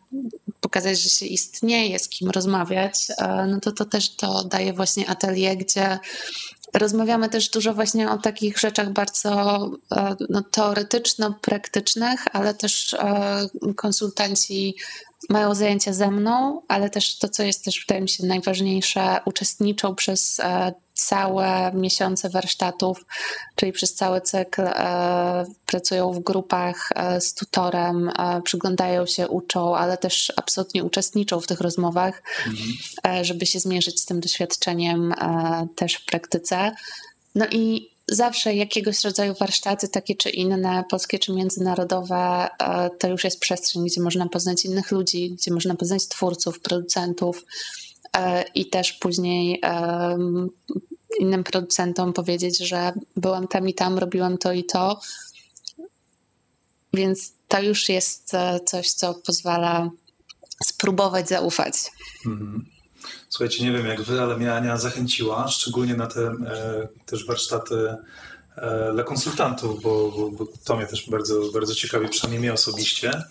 pokazać, 0.61 1.01
że 1.01 1.09
się 1.09 1.25
istnieje, 1.25 1.99
z 1.99 2.09
kim 2.09 2.29
rozmawiać, 2.29 3.07
no 3.47 3.59
to 3.59 3.71
to 3.71 3.85
też 3.85 4.15
to 4.15 4.43
daje 4.43 4.73
właśnie 4.73 5.09
atelier, 5.09 5.57
gdzie 5.57 5.99
Rozmawiamy 6.73 7.29
też 7.29 7.49
dużo 7.49 7.73
właśnie 7.73 8.11
o 8.11 8.17
takich 8.17 8.57
rzeczach 8.57 8.93
bardzo 8.93 9.31
e, 9.91 10.15
no, 10.29 10.41
teoretyczno-praktycznych, 10.41 12.25
ale 12.33 12.53
też 12.53 12.93
e, 12.93 13.47
konsultanci 13.75 14.75
mają 15.29 15.55
zajęcia 15.55 15.93
ze 15.93 16.11
mną, 16.11 16.61
ale 16.67 16.89
też 16.89 17.17
to, 17.17 17.29
co 17.29 17.43
jest 17.43 17.65
też 17.65 17.79
wydaje 17.79 18.01
mi 18.01 18.09
się 18.09 18.25
najważniejsze, 18.25 19.19
uczestniczą 19.25 19.95
przez 19.95 20.39
e, 20.39 20.73
całe 20.93 21.71
miesiące 21.73 22.29
warsztatów, 22.29 23.05
czyli 23.55 23.71
przez 23.71 23.93
cały 23.93 24.21
cykl 24.21 24.61
e, 24.61 25.45
pracują 25.65 26.13
w 26.13 26.19
grupach 26.19 26.89
e, 26.95 27.21
z 27.21 27.33
tutorem, 27.33 28.11
przyglądają 28.43 29.05
się, 29.05 29.27
uczą, 29.27 29.75
ale 29.75 29.97
też 29.97 30.33
absolutnie 30.35 30.83
uczestniczą 30.83 31.39
w 31.39 31.47
tych 31.47 31.61
rozmowach, 31.61 32.23
mhm. 32.47 33.25
żeby 33.25 33.45
się 33.45 33.59
zmierzyć 33.59 34.01
z 34.01 34.05
tym 34.05 34.19
doświadczeniem 34.19 35.13
też 35.75 35.93
w 35.93 36.05
praktyce. 36.05 36.71
No 37.35 37.45
i 37.51 37.93
zawsze 38.07 38.55
jakiegoś 38.55 39.03
rodzaju 39.03 39.33
warsztaty, 39.39 39.87
takie 39.87 40.15
czy 40.15 40.29
inne, 40.29 40.83
polskie 40.89 41.19
czy 41.19 41.33
międzynarodowe, 41.33 42.47
e, 42.59 42.89
to 42.99 43.07
już 43.07 43.23
jest 43.23 43.39
przestrzeń, 43.39 43.85
gdzie 43.85 44.01
można 44.01 44.29
poznać 44.29 44.65
innych 44.65 44.91
ludzi, 44.91 45.31
gdzie 45.31 45.53
można 45.53 45.75
poznać 45.75 46.07
twórców, 46.07 46.59
producentów 46.59 47.37
e, 47.39 47.45
i 48.55 48.69
też 48.69 48.93
później 48.93 49.61
innym 51.19 51.43
producentom 51.43 52.13
powiedzieć, 52.13 52.57
że 52.57 52.93
byłam 53.15 53.47
tam 53.47 53.69
i 53.69 53.73
tam, 53.73 53.97
robiłam 53.97 54.37
to 54.37 54.53
i 54.53 54.63
to. 54.63 54.99
Więc 56.93 57.33
to 57.47 57.61
już 57.61 57.89
jest 57.89 58.33
e, 58.33 58.59
coś, 58.65 58.91
co 58.91 59.13
pozwala 59.13 59.89
spróbować 60.63 61.29
zaufać. 61.29 61.73
Mhm. 62.25 62.65
Słuchajcie, 63.29 63.63
nie 63.63 63.71
wiem 63.71 63.85
jak 63.85 64.01
wy, 64.01 64.21
ale 64.21 64.37
mnie 64.37 64.53
Ania 64.53 64.77
zachęciła, 64.77 65.47
szczególnie 65.47 65.95
na 65.95 66.07
te 66.07 66.21
e, 66.21 66.87
też 67.05 67.25
warsztaty 67.25 67.89
e, 67.89 67.97
dla 68.93 69.03
konsultantów, 69.03 69.81
bo, 69.81 70.11
bo, 70.11 70.31
bo, 70.31 70.45
to 70.63 70.75
mnie 70.75 70.87
też 70.87 71.09
bardzo, 71.09 71.51
bardzo 71.53 71.75
ciekawi, 71.75 72.09
przynajmniej 72.09 72.39
mnie 72.39 72.53
osobiście. 72.53 73.23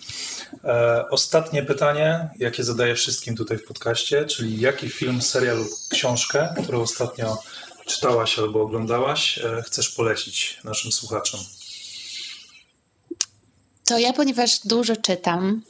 E, 0.65 1.05
ostatnie 1.11 1.63
pytanie, 1.63 2.31
jakie 2.39 2.65
zadaję 2.65 2.95
wszystkim 2.95 3.37
tutaj 3.37 3.59
w 3.59 3.65
podcaście, 3.65 4.25
czyli 4.25 4.61
jaki 4.61 4.91
film, 4.91 5.23
serial 5.23 5.59
lub 5.59 5.69
książkę, 5.91 6.55
którą 6.63 6.81
ostatnio 6.81 7.39
czytałaś 7.87 8.39
albo 8.39 8.63
oglądałaś, 8.63 9.39
e, 9.39 9.63
chcesz 9.63 9.89
polecić 9.89 10.61
naszym 10.65 10.93
słuchaczom? 10.93 11.41
To 13.85 13.99
ja, 13.99 14.13
ponieważ 14.13 14.61
dużo 14.65 14.97
czytam, 14.97 15.63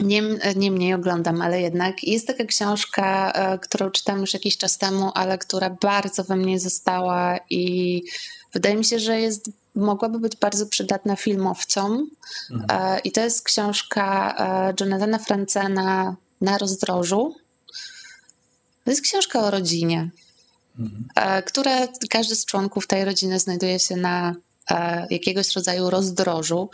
nie, 0.00 0.22
nie 0.56 0.70
mniej 0.70 0.94
oglądam, 0.94 1.42
ale 1.42 1.60
jednak 1.60 2.04
jest 2.04 2.26
taka 2.26 2.44
książka, 2.44 3.32
e, 3.32 3.58
którą 3.58 3.90
czytam 3.90 4.20
już 4.20 4.34
jakiś 4.34 4.58
czas 4.58 4.78
temu, 4.78 5.10
ale 5.14 5.38
która 5.38 5.70
bardzo 5.70 6.24
we 6.24 6.36
mnie 6.36 6.60
została 6.60 7.38
i 7.50 8.02
wydaje 8.52 8.76
mi 8.76 8.84
się, 8.84 8.98
że 8.98 9.20
jest, 9.20 9.50
mogłaby 9.74 10.18
być 10.18 10.36
bardzo 10.36 10.66
przydatna 10.66 11.16
filmowcom. 11.16 12.10
Mhm. 12.50 12.80
E, 12.82 12.98
I 12.98 13.12
to 13.12 13.20
jest 13.20 13.42
książka 13.42 14.36
e, 14.38 14.74
Jonathana 14.80 15.18
Francena 15.18 16.16
Na 16.40 16.58
rozdrożu. 16.58 17.34
To 18.84 18.90
jest 18.90 19.02
książka 19.02 19.40
o 19.40 19.50
rodzinie, 19.50 20.10
mhm. 20.78 21.42
która 21.42 21.88
każdy 22.10 22.36
z 22.36 22.44
członków 22.44 22.86
tej 22.86 23.04
rodziny 23.04 23.40
znajduje 23.40 23.78
się 23.80 23.96
na 23.96 24.34
jakiegoś 25.10 25.56
rodzaju 25.56 25.90
rozdrożu. 25.90 26.70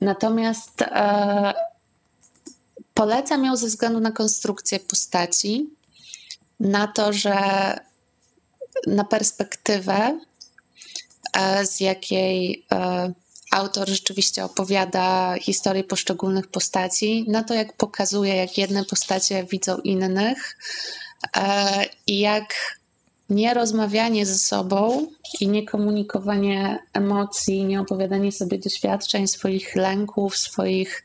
Natomiast 0.00 0.84
Polecam 2.96 3.44
ją 3.44 3.56
ze 3.56 3.66
względu 3.66 4.00
na 4.00 4.10
konstrukcję 4.10 4.80
postaci, 4.80 5.70
na 6.60 6.86
to, 6.86 7.12
że 7.12 7.34
na 8.86 9.04
perspektywę, 9.04 9.94
e, 9.94 10.20
z 11.64 11.80
jakiej 11.80 12.64
e, 12.72 13.12
autor 13.50 13.88
rzeczywiście 13.88 14.44
opowiada 14.44 15.34
historię 15.40 15.84
poszczególnych 15.84 16.46
postaci, 16.46 17.24
na 17.28 17.44
to, 17.44 17.54
jak 17.54 17.76
pokazuje, 17.76 18.36
jak 18.36 18.58
jedne 18.58 18.84
postacie 18.84 19.44
widzą 19.44 19.78
innych 19.78 20.58
e, 21.36 21.84
i 22.06 22.18
jak 22.18 22.54
nierozmawianie 23.30 24.26
ze 24.26 24.38
sobą 24.38 25.06
i 25.40 25.48
niekomunikowanie 25.48 26.78
emocji, 26.92 27.64
nie 27.64 27.80
opowiadanie 27.80 28.32
sobie 28.32 28.58
doświadczeń, 28.58 29.28
swoich 29.28 29.76
lęków, 29.76 30.36
swoich 30.36 31.04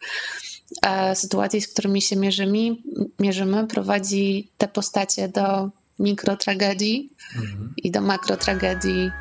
E, 0.81 1.15
sytuacji, 1.15 1.61
z 1.61 1.67
którymi 1.67 2.01
się 2.01 2.15
mierzymy, 2.15 2.75
mierzymy 3.19 3.67
prowadzi 3.67 4.49
te 4.57 4.67
postacie 4.67 5.27
do 5.27 5.69
mikrotragedii 5.99 7.09
mhm. 7.35 7.73
i 7.77 7.91
do 7.91 8.01
makrotragedii 8.01 9.11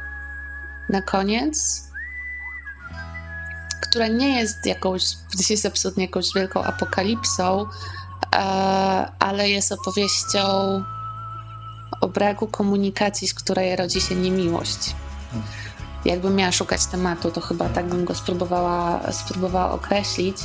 na 0.90 1.02
koniec, 1.02 1.82
która 3.82 4.08
nie 4.08 4.40
jest 4.40 4.66
jakąś, 4.66 5.02
gdzieś 5.32 5.50
jest 5.50 5.66
absolutnie 5.66 6.04
jakąś 6.04 6.26
wielką 6.34 6.62
apokalipsą, 6.62 7.66
e, 8.34 8.38
ale 9.18 9.50
jest 9.50 9.72
opowieścią 9.72 10.40
o 12.00 12.08
braku 12.08 12.46
komunikacji, 12.46 13.28
z 13.28 13.34
której 13.34 13.76
rodzi 13.76 14.00
się 14.00 14.14
niemiłość. 14.14 14.94
Mhm. 15.34 15.42
Jakbym 16.04 16.36
miała 16.36 16.52
szukać 16.52 16.86
tematu, 16.86 17.30
to 17.30 17.40
chyba 17.40 17.68
tak 17.68 17.88
bym 17.88 18.04
go 18.04 18.14
spróbowała, 18.14 19.12
spróbowała 19.12 19.72
określić 19.72 20.36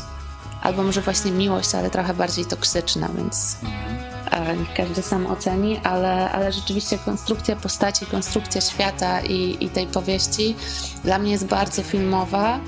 albo 0.62 0.84
może 0.84 1.02
właśnie 1.02 1.32
miłość, 1.32 1.76
ale 1.76 1.90
trochę 1.90 2.14
bardziej 2.14 2.46
toksyczna, 2.46 3.10
więc 3.18 3.58
e, 3.64 4.15
niech 4.58 4.74
każdy 4.74 5.02
sam 5.02 5.28
oceni, 5.28 5.80
ale, 5.84 6.32
ale 6.32 6.52
rzeczywiście 6.52 6.98
konstrukcja 6.98 7.56
postaci, 7.56 8.06
konstrukcja 8.06 8.62
świata 8.62 9.22
i, 9.22 9.58
i 9.66 9.70
tej 9.70 9.88
powieści 9.88 10.56
dla 11.04 11.20
mnie 11.20 11.32
jest 11.32 11.46
bardzo 11.46 11.84
filmowa 11.84 12.60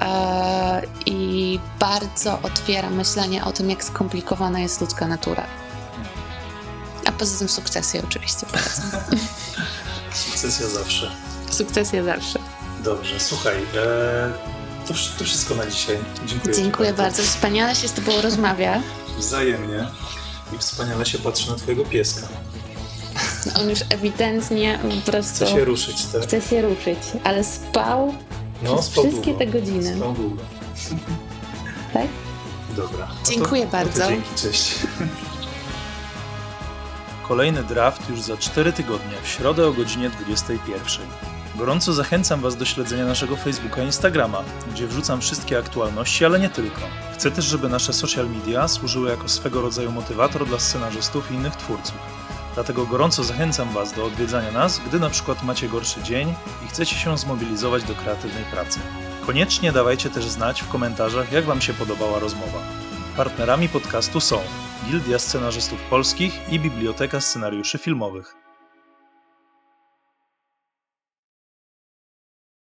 e, 0.00 0.82
i 1.06 1.60
bardzo 1.78 2.38
otwiera 2.42 2.90
myślenie 2.90 3.44
o 3.44 3.52
tym, 3.52 3.70
jak 3.70 3.84
skomplikowana 3.84 4.60
jest 4.60 4.80
ludzka 4.80 5.06
natura. 5.06 5.46
A 7.06 7.12
poza 7.12 7.38
tym 7.38 7.48
sukcesję 7.48 8.02
oczywiście 8.08 8.46
polecam. 8.46 9.00
Sukcesja 10.24 10.68
zawsze. 10.68 11.10
Sukcesja 11.50 12.04
zawsze. 12.04 12.38
Dobrze, 12.84 13.20
słuchaj, 13.20 13.56
e 13.56 14.56
to, 14.88 14.94
to 15.18 15.24
wszystko 15.24 15.54
na 15.54 15.66
dzisiaj. 15.66 15.98
Dziękuję. 16.26 16.54
Dziękuję 16.54 16.88
bardzo. 16.92 17.02
bardzo. 17.02 17.22
Wspaniale 17.22 17.74
się 17.74 17.88
z 17.88 17.92
Tobą 17.92 18.20
rozmawia. 18.20 18.82
Wzajemnie. 19.18 19.86
I 20.54 20.58
wspaniale 20.58 21.06
się 21.06 21.18
patrzy 21.18 21.50
na 21.50 21.56
Twojego 21.56 21.84
pieska. 21.84 22.26
On 23.60 23.70
już 23.70 23.78
ewidentnie 23.90 24.78
po 25.04 25.10
prostu 25.12 25.44
Chce 25.44 25.54
się 25.54 25.64
ruszyć, 25.64 26.04
tak? 26.04 26.22
chce 26.22 26.40
się 26.40 26.62
ruszyć, 26.62 26.98
ale 27.24 27.44
spał 27.44 28.14
No, 28.62 28.74
przez 28.74 28.86
spał 28.86 29.04
wszystkie 29.04 29.30
długo. 29.32 29.38
te 29.38 29.46
godziny. 29.46 29.96
Spał 29.96 30.12
długo. 30.12 30.42
Tak? 31.92 32.06
Dobra. 32.76 33.06
No 33.08 33.14
to- 33.24 33.32
Dziękuję 33.32 33.64
no 33.64 33.70
to 33.70 33.76
bardzo. 33.76 34.08
Dzięki, 34.08 34.28
cześć. 34.42 34.74
Kolejny 37.28 37.62
draft 37.62 38.08
już 38.08 38.22
za 38.22 38.36
4 38.36 38.72
tygodnie, 38.72 39.12
w 39.22 39.28
środę 39.28 39.68
o 39.68 39.72
godzinie 39.72 40.10
21. 40.10 41.06
Gorąco 41.56 41.92
zachęcam 41.92 42.40
Was 42.40 42.56
do 42.56 42.64
śledzenia 42.64 43.06
naszego 43.06 43.36
Facebooka 43.36 43.82
i 43.82 43.86
Instagrama, 43.86 44.42
gdzie 44.72 44.86
wrzucam 44.86 45.20
wszystkie 45.20 45.58
aktualności, 45.58 46.24
ale 46.24 46.40
nie 46.40 46.48
tylko. 46.50 46.80
Chcę 47.14 47.30
też, 47.30 47.44
żeby 47.44 47.68
nasze 47.68 47.92
social 47.92 48.30
media 48.30 48.68
służyły 48.68 49.10
jako 49.10 49.28
swego 49.28 49.62
rodzaju 49.62 49.92
motywator 49.92 50.46
dla 50.46 50.58
scenarzystów 50.58 51.30
i 51.30 51.34
innych 51.34 51.56
twórców. 51.56 51.96
Dlatego 52.54 52.86
gorąco 52.86 53.24
zachęcam 53.24 53.72
Was 53.72 53.92
do 53.92 54.04
odwiedzania 54.04 54.52
nas, 54.52 54.80
gdy 54.86 55.00
na 55.00 55.10
przykład 55.10 55.42
macie 55.42 55.68
gorszy 55.68 56.02
dzień 56.02 56.34
i 56.64 56.68
chcecie 56.68 56.96
się 56.96 57.18
zmobilizować 57.18 57.84
do 57.84 57.94
kreatywnej 57.94 58.44
pracy. 58.44 58.80
Koniecznie 59.26 59.72
dawajcie 59.72 60.10
też 60.10 60.24
znać 60.24 60.62
w 60.62 60.68
komentarzach, 60.68 61.32
jak 61.32 61.44
Wam 61.44 61.60
się 61.60 61.74
podobała 61.74 62.18
rozmowa. 62.18 62.58
Partnerami 63.16 63.68
podcastu 63.68 64.20
są 64.20 64.38
Gildia 64.86 65.18
Scenarzystów 65.18 65.80
Polskich 65.90 66.52
i 66.52 66.60
Biblioteka 66.60 67.20
Scenariuszy 67.20 67.78
Filmowych. 67.78 68.45